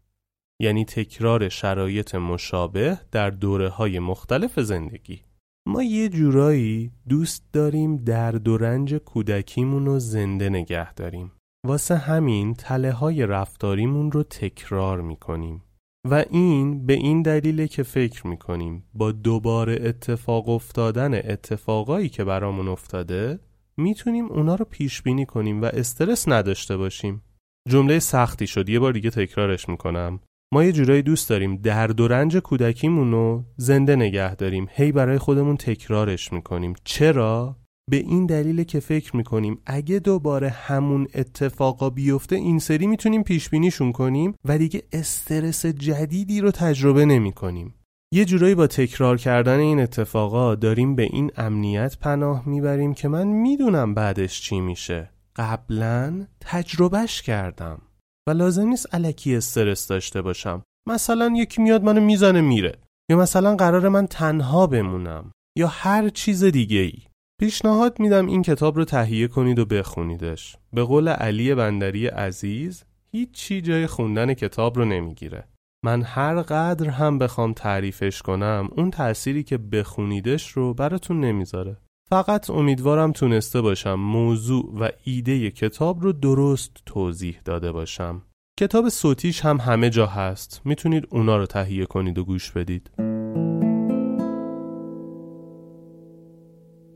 یعنی 0.64 0.86
تکرار 0.86 1.50
شرایط 1.50 2.16
مشابه 2.16 3.00
در 3.12 3.30
دوره 3.30 3.70
های 3.70 4.00
مختلف 4.00 4.60
زندگی. 4.60 5.22
ما 5.68 5.84
یه 5.84 6.10
جورایی 6.10 6.92
دوست 7.10 7.44
داریم 7.54 7.98
درد 7.98 8.48
و 8.48 8.58
رنج 8.58 8.94
کودکیمون 8.94 9.86
رو 9.86 10.00
زنده 10.00 10.50
نگه 10.50 10.94
داریم. 10.94 11.32
واسه 11.68 11.98
همین 11.98 12.54
تله 12.54 12.92
های 12.92 13.26
رفتاریمون 13.26 14.12
رو 14.12 14.24
تکرار 14.24 15.02
می‌کنیم. 15.02 15.64
و 16.10 16.26
این 16.30 16.86
به 16.86 16.94
این 16.94 17.22
دلیله 17.22 17.68
که 17.68 17.84
فکر 17.84 18.28
می‌کنیم 18.28 18.84
با 18.94 19.12
دوباره 19.12 19.80
اتفاق 19.82 20.50
افتادن 20.50 21.14
اتفاقایی 21.14 22.10
که 22.10 22.24
برامون 22.24 22.68
افتاده 22.68 23.40
می‌تونیم 23.78 24.26
اونا 24.26 24.56
رو 24.56 24.66
پیش 24.66 25.02
بینی 25.02 25.26
کنیم 25.26 25.62
و 25.62 25.66
استرس 25.66 26.28
نداشته 26.28 26.78
باشیم. 26.78 27.22
جمله 27.70 28.00
سختی 28.00 28.48
شد. 28.48 28.70
یه 28.70 28.80
بار 28.80 28.94
دیگه 28.94 29.10
تکرارش 29.10 29.70
می‌کنم. 29.70 30.20
ما 30.54 30.64
یه 30.64 30.72
جورایی 30.72 31.02
دوست 31.02 31.30
داریم 31.30 31.56
درد 31.58 32.00
و 32.00 32.08
رنج 32.08 32.38
کودکیمون 32.38 33.12
رو 33.12 33.44
زنده 33.58 33.96
نگه 33.96 34.36
داریم 34.36 34.68
هی 34.72 34.92
برای 34.92 35.18
خودمون 35.18 35.58
تکرارش 35.58 36.34
می‌کنیم 36.34 36.74
چرا؟ 36.84 37.58
به 37.90 37.98
این 37.98 38.26
دلیل 38.26 38.64
که 38.64 38.80
فکر 38.80 39.16
می‌کنیم 39.16 39.58
اگه 39.66 40.00
دوباره 40.00 40.50
همون 40.50 41.08
اتفاقا 41.16 41.90
بیفته 41.90 42.36
این 42.36 42.60
سری 42.60 42.88
می‌تونیم 42.88 43.24
پیش 43.24 43.50
بینیشون 43.50 43.92
کنیم 43.92 44.36
و 44.46 44.58
دیگه 44.58 44.84
استرس 44.92 45.66
جدیدی 45.66 46.42
رو 46.42 46.52
تجربه 46.52 47.06
نمی‌کنیم. 47.06 47.76
یه 48.14 48.26
جورایی 48.26 48.56
با 48.56 48.68
تکرار 48.68 49.18
کردن 49.18 49.60
این 49.60 49.80
اتفاقا 49.80 50.56
داریم 50.56 50.96
به 50.96 51.04
این 51.04 51.32
امنیت 51.38 51.98
پناه 51.98 52.50
می‌بریم 52.50 52.94
که 52.94 53.08
من 53.08 53.28
می‌دونم 53.28 53.94
بعدش 53.94 54.42
چی 54.42 54.60
میشه. 54.60 55.10
قبلا 55.36 56.28
تجربهش 56.42 57.22
کردم. 57.22 57.82
و 58.28 58.32
لازم 58.32 58.68
نیست 58.68 58.96
علکی 58.96 59.36
استرس 59.36 59.88
داشته 59.88 60.22
باشم. 60.22 60.64
مثلا 60.88 61.34
یکی 61.36 61.62
میاد 61.62 61.84
منو 61.84 62.02
می‌زنه 62.02 62.42
میره. 62.42 62.76
یا 63.12 63.18
مثلا 63.18 63.56
قرار 63.56 63.90
من 63.90 64.08
تنها 64.08 64.68
بمونم. 64.68 65.32
یا 65.58 65.68
هر 65.68 66.10
چیز 66.10 66.44
دیگه 66.44 66.80
ای 66.80 67.00
پیشنهاد 67.40 68.00
میدم 68.00 68.28
این 68.28 68.42
کتاب 68.42 68.78
رو 68.78 68.86
تهیه 68.86 69.28
کنید 69.28 69.60
و 69.60 69.66
بخونیدش. 69.66 70.58
به 70.74 70.84
قول 70.84 71.08
علی 71.08 71.56
بندری 71.56 72.08
عزیز 72.08 72.84
هیچی 73.12 73.62
جای 73.62 73.88
خوندن 73.88 74.34
کتاب 74.34 74.78
رو 74.78 74.86
نمی‌گیره. 74.86 75.48
من 75.86 76.02
هر 76.02 76.42
قدر 76.42 76.90
هم 76.90 77.20
بخوام 77.20 77.54
تعریفش 77.54 78.22
کنم 78.22 78.70
اون 78.78 78.92
تأثیری 78.92 79.44
که 79.44 79.58
بخونیدش 79.58 80.52
رو 80.52 80.74
براتون 80.74 81.20
نمی‌ذاره. 81.20 81.78
فقط 82.14 82.50
امیدوارم 82.50 83.12
تونسته 83.12 83.62
باشم 83.62 83.94
موضوع 83.94 84.76
و 84.80 84.90
ایده 85.04 85.52
کتاب 85.52 86.02
رو 86.02 86.12
درست 86.12 86.72
توضیح 86.86 87.40
داده 87.46 87.72
باشم. 87.72 88.22
کتاب 88.60 88.90
صوتیش 88.90 89.46
هم 89.46 89.58
همه 89.58 89.90
جا 89.90 90.06
هست. 90.06 90.62
می‌تونید 90.66 91.08
اونا 91.10 91.38
رو 91.38 91.46
تهیه 91.46 91.86
کنید 91.86 92.18
و 92.18 92.24
گوش 92.24 92.52
بدید. 92.52 92.92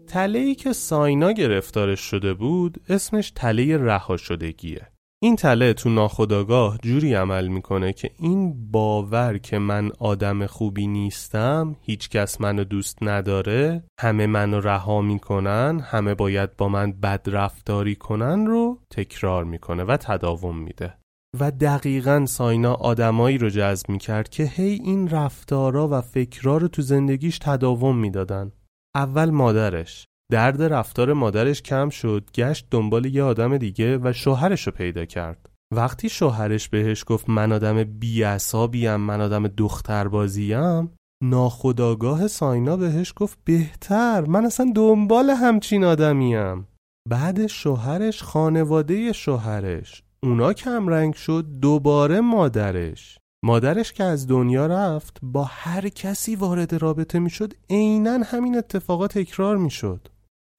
تله 0.07 0.55
که 0.55 0.73
ساینا 0.73 1.31
گرفتارش 1.31 1.99
شده 1.99 2.33
بود 2.33 2.77
اسمش 2.89 3.31
تله 3.31 3.77
رها 3.77 4.17
شدگیه. 4.17 4.87
این 5.23 5.35
تله 5.35 5.73
تو 5.73 5.89
ناخداگاه 5.89 6.77
جوری 6.77 7.13
عمل 7.13 7.47
می‌کنه 7.47 7.93
که 7.93 8.11
این 8.19 8.71
باور 8.71 9.37
که 9.37 9.59
من 9.59 9.91
آدم 9.99 10.45
خوبی 10.45 10.87
نیستم 10.87 11.75
هیچ 11.81 12.09
کس 12.09 12.41
منو 12.41 12.63
دوست 12.63 12.97
نداره 13.01 13.83
همه 13.99 14.27
منو 14.27 14.59
رها 14.59 15.01
می‌کنن 15.01 15.79
همه 15.79 16.15
باید 16.15 16.57
با 16.57 16.69
من 16.69 16.91
بد 16.91 17.21
رفتاری 17.27 17.95
کنن 17.95 18.45
رو 18.45 18.79
تکرار 18.89 19.43
می‌کنه 19.43 19.83
و 19.83 19.97
تداوم 19.97 20.57
میده. 20.57 20.93
و 21.39 21.51
دقیقا 21.51 22.25
ساینا 22.25 22.73
آدمایی 22.73 23.37
رو 23.37 23.49
جذب 23.49 23.89
می‌کرد 23.89 24.29
که 24.29 24.43
هی 24.43 24.79
این 24.83 25.09
رفتارا 25.09 25.87
و 25.87 26.01
فکرا 26.01 26.57
رو 26.57 26.67
تو 26.67 26.81
زندگیش 26.81 27.39
تداوم 27.39 27.97
می‌دادن. 27.97 28.51
اول 28.95 29.29
مادرش. 29.29 30.05
درد 30.31 30.61
رفتار 30.61 31.13
مادرش 31.13 31.61
کم 31.61 31.89
شد 31.89 32.29
گشت 32.33 32.67
دنبال 32.71 33.05
یه 33.05 33.23
آدم 33.23 33.57
دیگه 33.57 33.97
و 33.97 34.13
شوهرش 34.13 34.67
رو 34.67 34.73
پیدا 34.73 35.05
کرد. 35.05 35.49
وقتی 35.73 36.09
شوهرش 36.09 36.69
بهش 36.69 37.03
گفت 37.07 37.29
من 37.29 37.51
آدم 37.51 37.83
بیعصابیم 37.83 38.95
من 38.95 39.21
آدم 39.21 39.47
دختربازیم 39.47 40.91
ناخداگاه 41.23 42.27
ساینا 42.27 42.77
بهش 42.77 43.13
گفت 43.15 43.39
بهتر 43.43 44.21
من 44.21 44.45
اصلا 44.45 44.71
دنبال 44.75 45.29
همچین 45.29 45.83
آدمیم. 45.83 46.67
بعد 47.09 47.47
شوهرش 47.47 48.23
خانواده 48.23 49.13
شوهرش. 49.13 50.03
اونا 50.23 50.53
کم 50.53 50.87
رنگ 50.87 51.13
شد 51.13 51.45
دوباره 51.61 52.21
مادرش. 52.21 53.19
مادرش 53.45 53.93
که 53.93 54.03
از 54.03 54.27
دنیا 54.27 54.67
رفت 54.67 55.17
با 55.23 55.43
هر 55.43 55.89
کسی 55.89 56.35
وارد 56.35 56.73
رابطه 56.73 57.19
می‌شد 57.19 57.53
عینا 57.69 58.19
همین 58.25 58.57
اتفاقات 58.57 59.17
تکرار 59.17 59.57
می‌شد. 59.57 60.07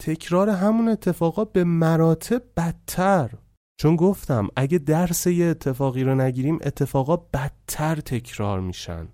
تکرار 0.03 0.51
همون 0.51 0.89
اتفاقات 0.89 1.53
به 1.53 1.65
مراتب 1.65 2.43
بدتر. 2.57 3.31
چون 3.81 3.97
گفتم 3.97 4.49
اگه 4.57 4.79
درس 4.79 5.27
یه 5.27 5.47
اتفاقی 5.47 6.05
رو 6.05 6.15
نگیریم 6.15 6.59
اتفاقا 6.63 7.17
بدتر 7.17 7.97
تکرار 7.97 8.61
میشن. 8.61 9.09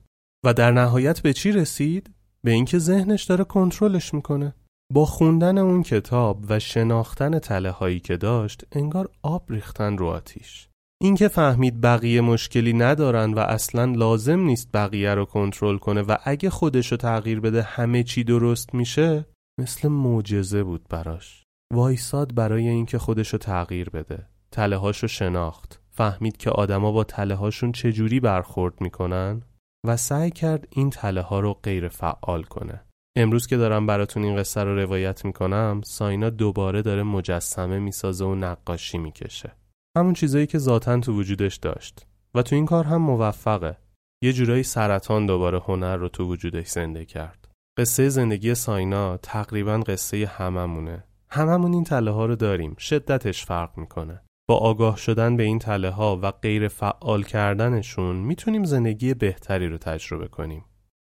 و 0.45 0.55
در 0.55 0.73
نهایت 0.73 1.21
به 1.21 1.33
چی 1.33 1.53
رسید؟ 1.53 2.11
به 2.45 2.51
اینکه 2.51 2.79
ذهنش 2.79 3.25
داره 3.25 3.45
کنترلش 3.45 4.15
می‌کنه. 4.15 4.55
با 4.93 5.05
خوندن 5.05 5.59
اون 5.59 5.83
کتاب 5.83 6.45
و 6.49 6.59
شناختن 6.59 7.39
تله 7.39 7.71
هایی 7.71 8.01
که 8.01 8.17
داشت 8.17 8.65
انگار 8.73 9.09
آب 9.23 9.53
ریختن 9.53 9.99
رو 9.99 10.07
آتیش. 10.07 10.69
اینکه 11.03 11.29
فهمید 11.29 11.81
بقیه 11.81 12.21
مشکلی 12.21 12.73
ندارن 12.73 13.35
و 13.35 13.39
اصلا 13.39 13.85
لازم 13.85 14.41
نیست 14.41 14.69
بقیه 14.75 15.15
رو 15.15 15.25
کنترل 15.25 15.79
کنه 15.79 16.03
و 16.03 16.17
اگه 16.25 16.51
خودش 16.51 16.93
رو 16.93 16.97
تغییر 16.97 17.41
بده 17.41 17.63
همه 17.63 18.03
چی 18.03 18.25
درست 18.25 18.75
میشه 18.75 19.27
مثل 19.61 19.89
معجزه 19.89 20.65
بود 20.65 20.89
براش. 20.89 21.43
وایساد 21.73 22.35
برای 22.35 22.69
اینکه 22.69 22.99
خودش 22.99 23.29
رو 23.29 23.39
تغییر 23.39 23.91
بده. 23.91 24.27
تله 24.51 24.77
هاشو 24.77 25.07
شناخت. 25.07 25.81
فهمید 25.91 26.37
که 26.37 26.51
آدما 26.51 26.93
با 26.93 27.05
تله 27.05 27.35
هاشون 27.35 27.73
چجوری 27.73 28.21
برخورد 28.21 28.81
می‌کنن 28.81 29.43
و 29.87 29.97
سعی 29.97 30.31
کرد 30.31 30.69
این 30.71 30.91
تله 30.91 31.21
ها 31.21 31.41
رو 31.41 31.55
غیر 31.55 31.89
فعال 31.89 32.43
کنه. 32.43 32.85
امروز 33.17 33.47
که 33.47 33.57
دارم 33.57 33.87
براتون 33.87 34.25
این 34.25 34.37
قصه 34.37 34.65
رو 34.65 34.77
روایت 34.77 35.25
می‌کنم 35.25 35.81
ساینا 35.85 36.31
دوباره 36.31 36.83
داره 36.83 37.03
مجسمه 37.03 37.79
می‌سازه 37.79 38.25
و 38.25 38.35
نقاشی 38.35 38.99
می‌کشه. 38.99 39.53
همون 39.97 40.15
چیزایی 40.15 40.47
که 40.47 40.59
ذاتا 40.59 41.01
تو 41.01 41.13
وجودش 41.13 41.57
داشت. 41.57 42.07
و 42.35 42.43
تو 42.43 42.57
این 42.57 42.67
کار 42.67 42.85
هم 42.85 43.03
موفقه. 43.03 43.77
یه 44.23 44.33
جورایی 44.33 44.63
سرطان 44.63 45.27
دوباره 45.27 45.61
هنر 45.61 45.97
رو 45.97 46.09
تو 46.09 46.25
وجودش 46.25 46.69
زنده 46.69 47.05
کرد. 47.05 47.44
قصه 47.77 48.09
زندگی 48.09 48.55
ساینا 48.55 49.17
تقریبا 49.17 49.79
قصه 49.79 50.27
هممونه. 50.27 51.05
هممون 51.31 51.73
این 51.73 51.85
تله 51.85 52.11
ها 52.11 52.27
رو 52.27 52.37
داریم. 52.37 52.77
شدتش 52.79 53.45
فرق 53.45 53.79
می‌کنه. 53.79 54.21
با 54.49 54.57
آگاه 54.57 54.97
شدن 54.97 55.37
به 55.37 55.43
این 55.43 55.59
تله 55.59 55.91
ها 55.91 56.19
و 56.23 56.31
غیر 56.31 56.69
فعال 56.69 57.23
کردنشون 57.23 58.17
می‌تونیم 58.17 58.65
زندگی 58.65 59.15
بهتری 59.15 59.69
رو 59.69 59.79
تجربه 59.79 60.29
کنیم. 60.29 60.65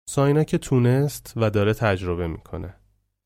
ساینا 0.09 0.43
که 0.43 0.57
تونست 0.57 1.33
و 1.35 1.49
داره 1.49 1.73
تجربه 1.73 2.27
می‌کنه. 2.27 2.75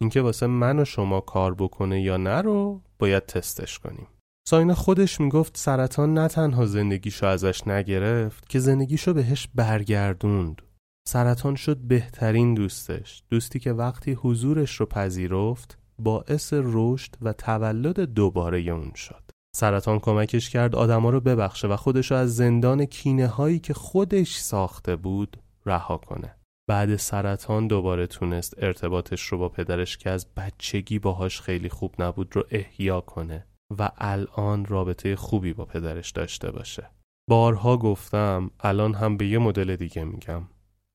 اینکه 0.02 0.22
واسه 0.22 0.48
من 0.48 0.80
و 0.80 0.86
شما 0.86 1.22
کار 1.22 1.56
بکنه 1.56 2.02
یا 2.02 2.18
نه 2.18 2.42
رو 2.42 2.82
باید 3.00 3.26
تستش 3.26 3.80
کنیم. 3.80 4.08
ساینا 4.48 4.74
خودش 4.74 5.20
می‌گفت 5.22 5.58
سرطان 5.58 6.14
نه 6.14 6.28
تنها 6.28 6.66
زندگیشو 6.66 7.26
ازش 7.26 7.68
نگرفت 7.68 8.50
که 8.50 8.60
زندگیشو 8.60 9.14
بهش 9.14 9.48
برگردوند. 9.56 10.62
سرطان 11.08 11.56
شد 11.56 11.78
بهترین 11.78 12.54
دوستش. 12.54 13.24
دوستی 13.30 13.60
که 13.60 13.74
وقتی 13.74 14.12
حضورش 14.12 14.76
رو 14.76 14.86
پذیرفت 14.86 15.78
باعث 16.00 16.54
رشد 16.54 17.16
و 17.22 17.34
تولد 17.34 18.00
دوباره 18.00 18.60
اون 18.60 18.92
شد. 18.96 19.32
سرطان 19.56 20.00
کمکش 20.00 20.50
کرد 20.50 20.76
آدما 20.76 21.10
رو 21.10 21.20
ببخشه 21.20 21.68
و 21.68 21.76
خودش 21.76 22.12
از 22.12 22.36
زندان 22.36 22.86
کینه 22.86 23.28
هایی 23.28 23.60
که 23.60 23.74
خودش 23.74 24.38
ساخته 24.38 24.96
بود 24.96 25.38
رها 25.66 25.98
کنه. 25.98 26.36
بعد 26.70 26.96
سرطان 26.96 27.68
دوباره 27.68 28.08
تونست 28.08 28.54
ارتباطش 28.58 29.22
رو 29.22 29.38
با 29.38 29.50
پدرش 29.50 29.98
که 29.98 30.10
از 30.10 30.28
بچگی 30.38 31.00
باهاش 31.00 31.42
خیلی 31.42 31.70
خوب 31.70 31.94
نبود 32.00 32.36
رو 32.36 32.44
احیا 32.52 33.02
کنه 33.02 33.46
و 33.80 33.92
الان 33.98 34.66
رابطه 34.66 35.16
خوبی 35.16 35.54
با 35.54 35.66
پدرش 35.66 36.12
داشته 36.12 36.52
باشه. 36.52 36.90
بارها 37.30 37.78
گفتم 37.78 38.52
الان 38.60 38.94
هم 38.94 39.18
به 39.18 39.28
یه 39.28 39.38
مدل 39.38 39.76
دیگه 39.76 40.04
میگم. 40.04 40.44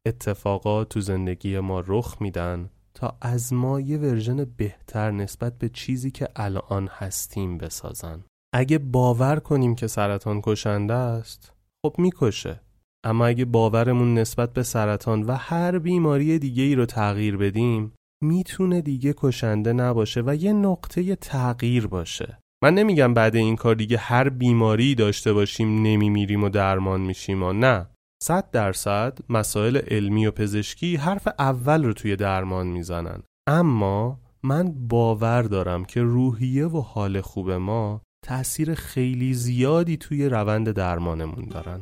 اتفاقات 0.06 0.88
تو 0.88 1.00
زندگی 1.00 1.58
ما 1.58 1.80
رخ 1.86 2.16
میدن 2.20 2.70
تا 2.94 3.16
از 3.22 3.52
ما 3.52 3.80
یه 3.80 3.98
ورژن 3.98 4.44
بهتر 4.56 5.10
نسبت 5.10 5.58
به 5.58 5.68
چیزی 5.68 6.10
که 6.10 6.28
الان 6.36 6.88
هستیم 6.88 7.58
بسازن. 7.58 8.24
اگه 8.54 8.78
باور 8.78 9.38
کنیم 9.38 9.74
که 9.74 9.86
سرطان 9.86 10.40
کشنده 10.44 10.94
است 10.94 11.52
خب 11.86 11.94
می‌کشه. 11.98 12.60
اما 13.04 13.26
اگه 13.26 13.44
باورمون 13.44 14.14
نسبت 14.14 14.52
به 14.52 14.62
سرطان 14.62 15.22
و 15.22 15.32
هر 15.32 15.78
بیماری 15.78 16.38
دیگه 16.38 16.62
ای 16.62 16.74
رو 16.74 16.86
تغییر 16.86 17.36
بدیم 17.36 17.92
می‌تونه 18.22 18.80
دیگه 18.80 19.14
کشنده 19.16 19.72
نباشه 19.72 20.22
و 20.26 20.34
یه 20.34 20.52
نقطه 20.52 21.16
تغییر 21.16 21.86
باشه. 21.86 22.38
من 22.62 22.74
نمیگم 22.74 23.14
بعد 23.14 23.36
این 23.36 23.56
کار 23.56 23.74
دیگه 23.74 23.96
هر 23.96 24.28
بیماری 24.28 24.94
داشته 24.94 25.32
باشیم 25.32 25.82
نمیمیریم 25.82 26.44
و 26.44 26.48
درمان 26.48 27.00
میشیم 27.00 27.42
و 27.42 27.52
نه. 27.52 27.86
صد 28.22 28.50
درصد 28.50 29.18
مسائل 29.28 29.76
علمی 29.76 30.26
و 30.26 30.30
پزشکی 30.30 30.96
حرف 30.96 31.28
اول 31.38 31.84
رو 31.84 31.92
توی 31.92 32.16
درمان 32.16 32.66
می‌زنن. 32.66 33.22
اما 33.46 34.20
من 34.42 34.88
باور 34.88 35.42
دارم 35.42 35.84
که 35.84 36.02
روحیه 36.02 36.66
و 36.66 36.80
حال 36.80 37.20
خوب 37.20 37.50
ما 37.50 38.02
تأثیر 38.24 38.74
خیلی 38.74 39.34
زیادی 39.34 39.96
توی 39.96 40.28
روند 40.28 40.70
درمانمون 40.70 41.44
دارن. 41.44 41.80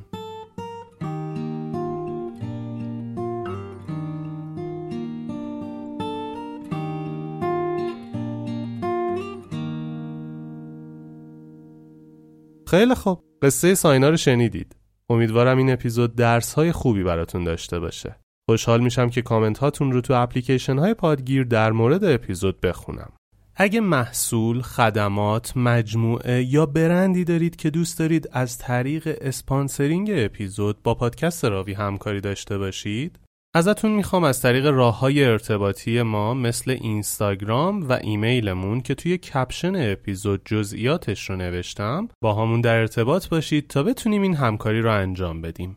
خیلی 12.67 12.95
خوب. 12.95 13.25
قصه 13.43 13.75
ساینا 13.75 14.09
رو 14.09 14.17
شنیدید. 14.17 14.78
امیدوارم 15.11 15.59
این 15.59 15.73
اپیزود 15.73 16.15
درس 16.15 16.53
های 16.53 16.73
خوبی 16.73 17.03
براتون 17.03 17.45
داشته 17.45 17.79
باشه. 17.79 18.17
خوشحال 18.51 18.81
میشم 18.81 19.11
که 19.11 19.23
کامنت 19.23 19.59
هاتون 19.59 19.93
رو 19.93 20.01
تو 20.01 20.15
اپلیکیشن 20.15 20.79
های 20.79 20.95
پادگیر 20.95 21.45
در 21.45 21.73
مورد 21.73 22.05
اپیزود 22.05 22.61
بخونم. 22.61 23.13
اگه 23.61 23.81
محصول، 23.81 24.63
خدمات، 24.63 25.57
مجموعه 25.57 26.43
یا 26.43 26.67
برندی 26.67 27.25
دارید 27.25 27.57
که 27.57 27.71
دوست 27.71 27.99
دارید 27.99 28.29
از 28.33 28.59
طریق 28.59 29.19
sponsoring 29.21 30.11
اپیزود 30.15 30.83
با 30.83 30.95
پادکست 30.95 31.45
راوی 31.45 31.73
همکاری 31.73 32.21
داشته 32.21 32.59
باشید 32.59 33.19
ازتون 33.55 33.91
می‌خوام 33.91 34.25
از 34.25 34.43
طریق 34.43 34.67
راه 34.67 34.99
های 34.99 35.25
ارتباطی 35.25 36.03
ما 36.03 36.35
مثل 36.35 36.71
اینستاگرام 36.71 37.89
و 37.89 37.93
ایمیلمون 37.93 38.81
که 38.81 38.95
توی 38.95 39.19
caption 39.19 39.93
اپیزود 39.93 40.43
جزئیاتش 40.45 41.31
رو 41.31 41.37
نوشتم 41.37 42.09
باهامون 42.21 42.61
در 42.61 42.77
ارتباط 42.77 43.29
باشید 43.29 43.69
تا 43.69 43.83
بتونیم 43.83 44.23
این 44.23 44.35
همکاری 44.35 44.81
رو 44.81 44.93
انجام 44.93 45.43
بدیم. 45.43 45.77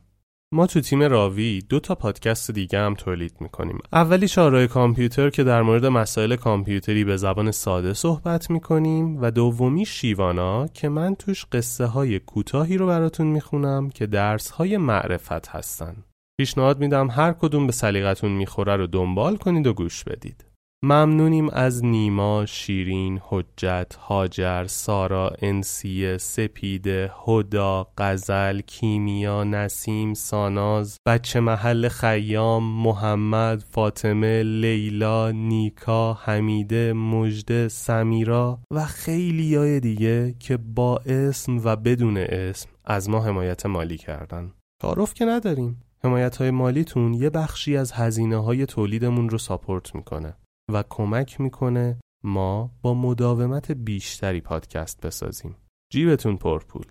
ما 0.54 0.68
تو 0.68 0.82
تیم 0.82 1.04
راوی 1.04 1.62
دو 1.70 1.80
تا 1.80 1.96
پادکست 1.96 2.52
دیگه 2.52 2.80
هم 2.80 2.96
تولید 2.96 3.36
می‌کنیم. 3.40 3.80
اولی 3.94 4.28
شارای 4.28 4.68
کامپیوتر 4.68 5.30
که 5.30 5.44
در 5.44 5.62
مورد 5.62 5.86
مسائل 5.86 6.36
کامپیوتری 6.36 7.04
به 7.04 7.18
زبان 7.18 7.52
ساده 7.52 7.94
صحبت 7.94 8.50
می‌کنیم 8.50 9.22
و 9.22 9.32
دومی 9.32 9.86
شیوانا 9.86 10.68
که 10.68 10.90
من 10.90 11.16
توش 11.16 11.46
قصه 11.52 11.86
های 11.86 12.20
کوتاهی 12.20 12.78
رو 12.78 12.88
براتون 12.88 13.28
می‌خونم 13.28 13.90
که 13.90 14.06
درس 14.08 14.50
های 14.50 14.78
معرفت 14.78 15.48
هستن. 15.48 15.96
پیشنهاد 16.40 16.80
میدم 16.80 17.10
هر 17.10 17.34
کدوم 17.34 17.66
به 17.66 17.74
سلیقتون 17.74 18.32
می‌خوره 18.32 18.76
رو 18.76 18.88
دنبال 18.88 19.38
کنید 19.38 19.68
و 19.68 19.74
گوش 19.74 20.04
بدید. 20.04 20.46
ممنونیم 20.84 21.50
از 21.50 21.86
نیما، 21.86 22.46
شیرین، 22.46 23.20
حجت، 23.24 23.96
هاجر، 23.96 24.66
سارا، 24.66 25.32
انسیه، 25.42 26.18
سپیده، 26.18 27.12
هدا، 27.26 27.88
قزل، 27.98 28.62
کیمیا، 28.62 29.44
نسیم، 29.44 30.14
ساناز، 30.14 30.98
بچه 31.08 31.40
محل 31.40 31.88
خیام، 31.88 32.64
محمد، 32.64 33.60
فاطمه، 33.60 34.44
لیلا، 34.44 35.32
نیکا، 35.32 36.14
حمیده، 36.14 36.94
مجده، 36.94 37.68
سمیرا 37.68 38.60
و 38.74 38.86
خیلی 38.86 39.56
های 39.56 39.80
دیگه 39.80 40.36
که 40.40 40.58
با 40.58 40.98
اسم 40.98 41.62
و 41.64 41.76
بدون 41.76 42.18
اسم 42.18 42.70
از 42.86 43.10
ما 43.10 43.22
حمایت 43.24 43.66
مالی 43.66 43.98
کردن. 43.98 44.52
تعارف 44.82 45.14
که 45.14 45.26
نداریم. 45.26 45.84
حمایت 46.04 46.38
های 46.38 46.52
مالیتون 46.52 47.14
یه 47.14 47.30
بخشی 47.30 47.78
از 47.78 47.92
هزینه 47.92 48.38
های 48.38 48.66
تولیدمون 48.66 49.30
رو 49.30 49.38
ساپورت 49.38 49.96
می‌کنه 49.96 50.38
و 50.72 50.84
کمک 50.90 51.42
می‌کنه 51.42 52.00
ما 52.24 52.72
با 52.82 52.94
مداومت 52.94 53.72
بیشتری 53.72 54.42
پادکست 54.42 55.06
بسازیم. 55.06 55.56
جیبتون 55.92 56.38
پرپول. 56.38 56.86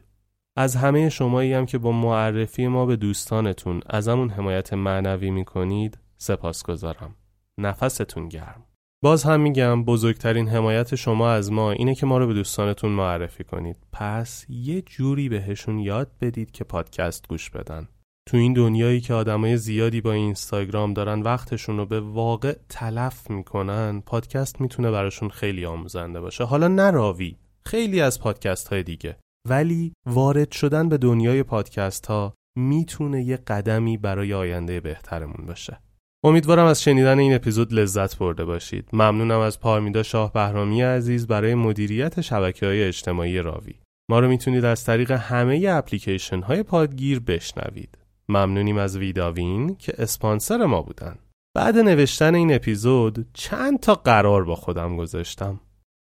از 0.56 0.76
همه 0.76 1.08
شمایی 1.08 1.52
هم 1.52 1.66
که 1.66 1.78
با 1.78 1.92
معرفی 1.92 2.66
ما 2.66 2.86
به 2.86 2.96
دوستانتون 2.96 3.80
از 3.86 4.08
همون 4.08 4.30
حمایت 4.30 4.72
معنوی 4.72 5.30
می‌کنید 5.30 5.98
سپاس 6.16 6.62
گذارم. 6.62 7.14
نفستون 7.58 8.28
گرم. 8.28 8.64
باز 9.02 9.22
هم 9.24 9.40
میگم 9.40 9.84
بزرگترین 9.84 10.48
حمایت 10.48 10.94
شما 10.94 11.30
از 11.30 11.52
ما 11.52 11.70
اینه 11.70 11.94
که 11.94 12.06
ما 12.06 12.18
رو 12.18 12.26
به 12.26 12.34
دوستانتون 12.34 12.90
معرفی 12.90 13.44
کنید. 13.44 13.76
پس 13.92 14.46
یه 14.48 14.82
جوری 14.82 15.28
بهشون 15.28 15.78
یاد 15.78 16.10
بدید 16.20 16.50
که 16.50 16.64
پادکست 16.64 17.28
گوش 17.28 17.50
بدن. 17.50 17.88
تو 18.30 18.36
این 18.36 18.52
دنیایی 18.52 19.00
که 19.00 19.14
آدمای 19.14 19.56
زیادی 19.56 20.00
با 20.00 20.12
اینستاگرام 20.12 20.92
دارن 20.92 21.22
وقتشون 21.22 21.76
رو 21.76 21.86
به 21.86 22.00
واقع 22.00 22.56
تلف 22.68 23.30
می‌کنن 23.30 24.02
پادکست 24.06 24.60
می‌تونه 24.60 24.90
براشون 24.90 25.28
خیلی 25.28 25.66
آموزنده 25.66 26.20
باشه. 26.20 26.44
حالا 26.44 26.68
نراوی 26.68 27.36
خیلی 27.66 28.00
از 28.00 28.20
پادکست 28.20 28.68
های 28.68 28.82
دیگه. 28.82 29.16
ولی 29.48 29.92
وارد 30.06 30.52
شدن 30.52 30.88
به 30.88 30.98
دنیای 30.98 31.42
پادکست 31.42 32.06
ها 32.06 32.34
می‌تونه 32.56 33.22
یه 33.22 33.36
قدمی 33.36 33.96
برای 33.96 34.34
آینده 34.34 34.80
بهترمون 34.80 35.46
باشه. 35.46 35.78
امیدوارم 36.24 36.66
از 36.66 36.82
شنیدن 36.82 37.18
این 37.18 37.34
اپیزود 37.34 37.72
لذت 37.72 38.18
برده 38.18 38.44
باشید. 38.44 38.88
ممنونم 38.92 39.40
از 39.40 39.60
پارمیدا 39.60 40.02
شاه 40.02 40.32
بهرامی 40.32 40.82
عزیز 40.82 41.26
برای 41.26 41.54
مدیریت 41.54 42.20
شبکه 42.20 42.66
های 42.66 42.84
اجتماعی 42.84 43.38
راوی. 43.38 43.74
ما 44.10 44.20
رو 44.20 44.28
می‌تونید 44.28 44.64
از 44.64 44.84
طریق 44.84 45.10
همه 45.10 45.66
اپلیکیشن 45.68 46.40
های 46.40 46.62
پادگیر 46.62 47.20
بشنوید. 47.20 47.99
ممنونیم 48.30 48.78
از 48.78 48.96
ویداوین 48.96 49.76
که 49.76 49.94
اسپانسر 49.98 50.66
ما 50.66 50.82
بودن. 50.82 51.16
بعد 51.56 51.78
نوشتن 51.78 52.34
این 52.34 52.54
اپیزود 52.54 53.26
چند 53.34 53.80
تا 53.80 53.94
قرار 53.94 54.44
با 54.44 54.54
خودم 54.54 54.96
گذاشتم. 54.96 55.60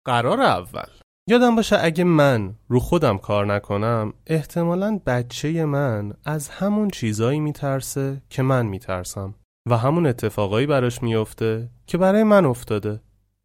قرار 0.06 0.42
اول 0.42 0.90
یادم 1.30 1.56
باشه 1.56 1.78
اگه 1.80 2.04
من 2.04 2.56
رو 2.68 2.80
خودم 2.80 3.18
کار 3.18 3.46
نکنم 3.46 4.14
احتمالا 4.28 5.00
بچه 5.06 5.66
من 5.66 6.14
از 6.26 6.50
همون 6.50 6.90
چیزایی 6.90 7.40
میترسه 7.40 8.22
که 8.30 8.44
من 8.44 8.66
میترسم 8.66 9.36
و 9.70 9.78
همون 9.78 10.06
اتفاقایی 10.06 10.68
براش 10.68 11.04
میافته 11.04 11.70
که 11.88 11.98
برای 11.98 12.24
من 12.24 12.46
افتاده 12.46 13.02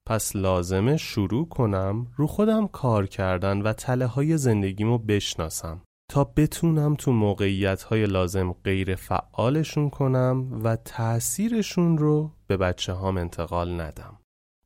پس 0.07 0.37
لازمه 0.37 0.97
شروع 0.97 1.49
کنم 1.49 2.07
رو 2.17 2.27
خودم 2.27 2.67
کار 2.67 3.07
کردن 3.07 3.63
و 3.63 3.73
تله 3.73 4.07
های 4.07 4.39
زندگیمو 4.39 4.99
بشناسم 4.99 5.83
تا 6.11 6.25
بتونم 6.25 6.95
تو 6.95 7.13
موقعیت 7.13 7.83
های 7.83 8.07
لازم 8.07 8.53
غیر 8.65 8.95
فعالشون 8.95 9.91
کنم 9.91 10.61
و 10.65 10.77
تأثیرشون 10.77 11.99
رو 11.99 12.31
به 12.47 12.57
بچه 12.57 12.93
هام 12.93 13.17
انتقال 13.17 13.81
ندم. 13.81 14.19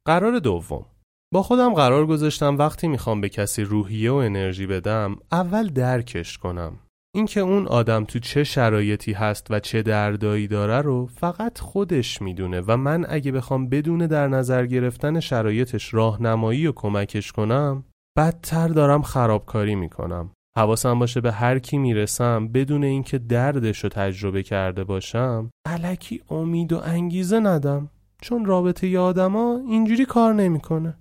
قرار 0.06 0.38
دوم. 0.38 0.86
با 1.34 1.42
خودم 1.42 1.74
قرار 1.74 2.06
گذاشتم 2.06 2.58
وقتی 2.58 2.88
می‌خوام 2.88 3.20
به 3.20 3.28
کسی 3.28 3.62
روحیه 3.62 4.10
و 4.10 4.14
انرژی 4.14 4.66
بدم 4.66 5.16
اول 5.32 5.68
درکش 5.68 6.38
کنم. 6.38 6.78
اینکه 7.14 7.40
اون 7.40 7.66
آدم 7.66 8.04
تو 8.04 8.18
چه 8.18 8.44
شرایطی 8.44 9.12
هست 9.12 9.46
و 9.50 9.60
چه 9.60 9.82
دردایی 9.82 10.48
داره 10.48 10.80
رو 10.80 11.06
فقط 11.06 11.58
خودش 11.58 12.22
می‌دونه 12.22 12.60
و 12.60 12.76
من 12.76 13.06
اگه 13.08 13.32
بخوام 13.32 13.68
بدون 13.68 14.06
در 14.06 14.28
نظر 14.28 14.66
گرفتن 14.66 15.20
شرایطش 15.20 15.94
راهنمایی 15.94 16.66
و 16.66 16.72
کمکش 16.72 17.32
کنم 17.32 17.84
بدتر 18.18 18.68
دارم 18.68 19.02
خرابکاری 19.02 19.74
می‌کنم. 19.74 20.30
حواسم 20.58 20.98
باشه 20.98 21.20
به 21.20 21.32
هر 21.32 21.58
کی 21.58 21.78
می‌رسم 21.78 22.48
بدون 22.48 22.84
اینکه 22.84 23.18
دردش 23.18 23.84
رو 23.84 23.88
تجربه 23.88 24.42
کرده 24.42 24.84
باشم 24.84 25.50
علکی 25.66 26.22
امید 26.30 26.72
و 26.72 26.80
انگیزه 26.84 27.40
ندم. 27.40 27.90
چون 28.22 28.44
رابطه 28.44 28.88
ی 28.88 28.96
آدما 28.96 29.60
اینجوری 29.68 30.04
کار 30.04 30.34
نمی‌کنه. 30.34 30.98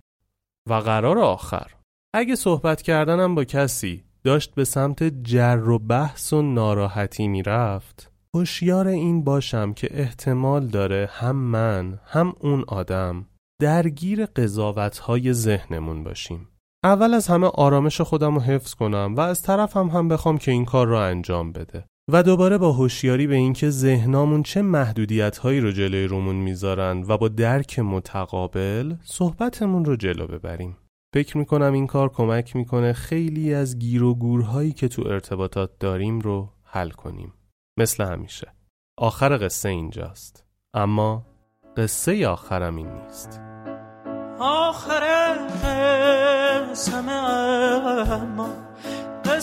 و 0.69 0.73
قرار 0.73 1.19
آخر. 1.19 1.71
اگه 2.15 2.35
صحبت 2.35 2.81
کردنم 2.81 3.35
با 3.35 3.43
کسی 3.43 4.03
داشت 4.23 4.55
به 4.55 4.63
سمت 4.63 5.23
جر 5.23 5.69
و 5.69 5.79
بحث 5.79 6.33
و 6.33 6.41
ناراحتی 6.41 7.27
می‌رفت 7.27 8.11
هوشیار 8.35 8.87
این 8.87 9.23
باشم 9.23 9.73
که 9.73 9.87
احتمال 9.91 10.67
داره 10.67 11.09
هم 11.11 11.35
من 11.35 11.99
هم 12.05 12.33
اون 12.39 12.63
آدم 12.67 13.25
درگیر 13.61 14.25
قضاوتهای 14.25 15.33
ذهنمون 15.33 16.03
باشیم. 16.03 16.47
اول 16.83 17.13
از 17.13 17.27
همه 17.27 17.47
آرامش 17.47 18.01
خودم 18.01 18.35
رو 18.35 18.41
حفظ 18.41 18.73
کنم 18.73 19.13
و 19.17 19.19
از 19.19 19.41
طرفم 19.41 19.87
هم 19.87 20.07
بخوام 20.07 20.37
که 20.37 20.51
این 20.51 20.65
کار 20.65 20.87
رو 20.87 20.97
انجام 20.97 21.51
بده. 21.51 21.85
و 22.11 22.23
دوباره 22.23 22.57
با 22.57 22.71
هوشیاری 22.71 23.27
به 23.27 23.35
اینکه 23.35 23.69
ذهنامون 23.69 24.43
چه 24.43 24.61
محدودیت 24.61 25.37
هایی 25.37 25.59
رو 25.59 25.71
جلوی 25.71 26.07
رومون 26.07 26.35
می‌ذارن 26.35 27.03
و 27.07 27.17
با 27.17 27.27
درک 27.27 27.79
متقابل 27.79 28.95
صحبتمون 29.03 29.85
رو 29.85 29.95
جلو 29.95 30.27
ببریم. 30.27 30.77
فکر 31.13 31.37
می‌کنم 31.37 31.73
این 31.73 31.87
کار 31.87 32.09
کمک 32.09 32.55
می‌کنه 32.55 32.93
خیلی 32.93 33.53
از 33.53 33.79
گیر 33.79 34.03
و 34.03 34.15
گورهایی 34.15 34.71
که 34.71 34.87
تو 34.87 35.03
ارتباطات 35.07 35.69
داریم 35.79 36.19
رو 36.19 36.49
حل 36.63 36.89
کنیم. 36.89 37.33
مثل 37.77 38.03
همیشه. 38.03 38.53
آخر 38.97 39.45
قصه 39.45 39.69
اینجاست. 39.69 40.45
اما 40.73 41.25
قصه 41.77 42.27
آخرم 42.27 42.75
این 42.75 42.87
نیست. 42.87 43.41
آخر 44.39 45.03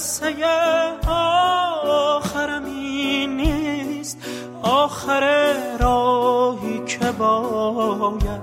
قصه 0.01 0.33
آخرم 1.09 2.65
این 2.65 3.37
نیست. 3.37 4.19
آخر 4.63 5.53
راهی 5.81 6.85
که 6.85 7.13
باید 7.19 8.41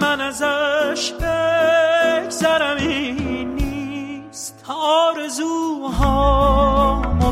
من 0.00 0.20
ازش 0.20 1.12
بگذرم 1.12 2.76
این 2.76 3.54
نیست. 3.54 4.64
آرزوهامو 4.68 6.12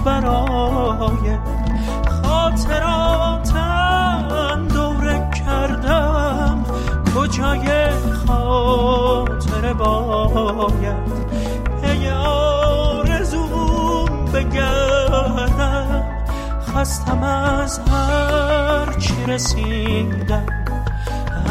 برای 0.00 1.38
خاطراتم 2.22 3.48
دوره 4.74 5.30
کردم. 5.46 6.64
کجای 7.16 7.90
خاطر 8.26 9.72
باید؟ 9.72 11.17
خستم 16.88 17.22
از 17.22 17.80
هر 17.90 18.92
چی 18.98 19.14
رسیدم. 19.26 20.46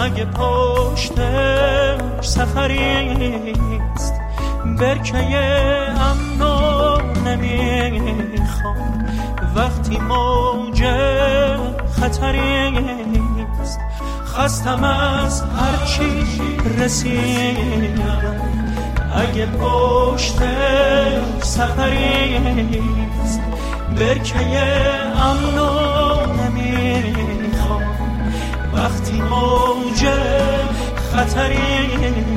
اگه 0.01 0.25
پشتش 0.25 2.01
سفریست 2.27 4.13
برکه 4.79 5.17
امنو 5.99 6.97
نمی‌خوام. 7.25 9.05
وقتی 9.55 9.97
موج 9.97 10.83
خطریست 12.01 13.79
خستم 14.25 14.83
از 14.83 15.41
هرچی 15.41 16.25
رسیدم. 16.79 18.41
اگه 19.15 19.45
پشت 19.45 20.39
سفریست 21.41 23.06
برکه 23.99 24.39
امنو 25.17 25.97
وقتی 28.73 29.21
موج 29.21 30.05
خطری 31.11 32.36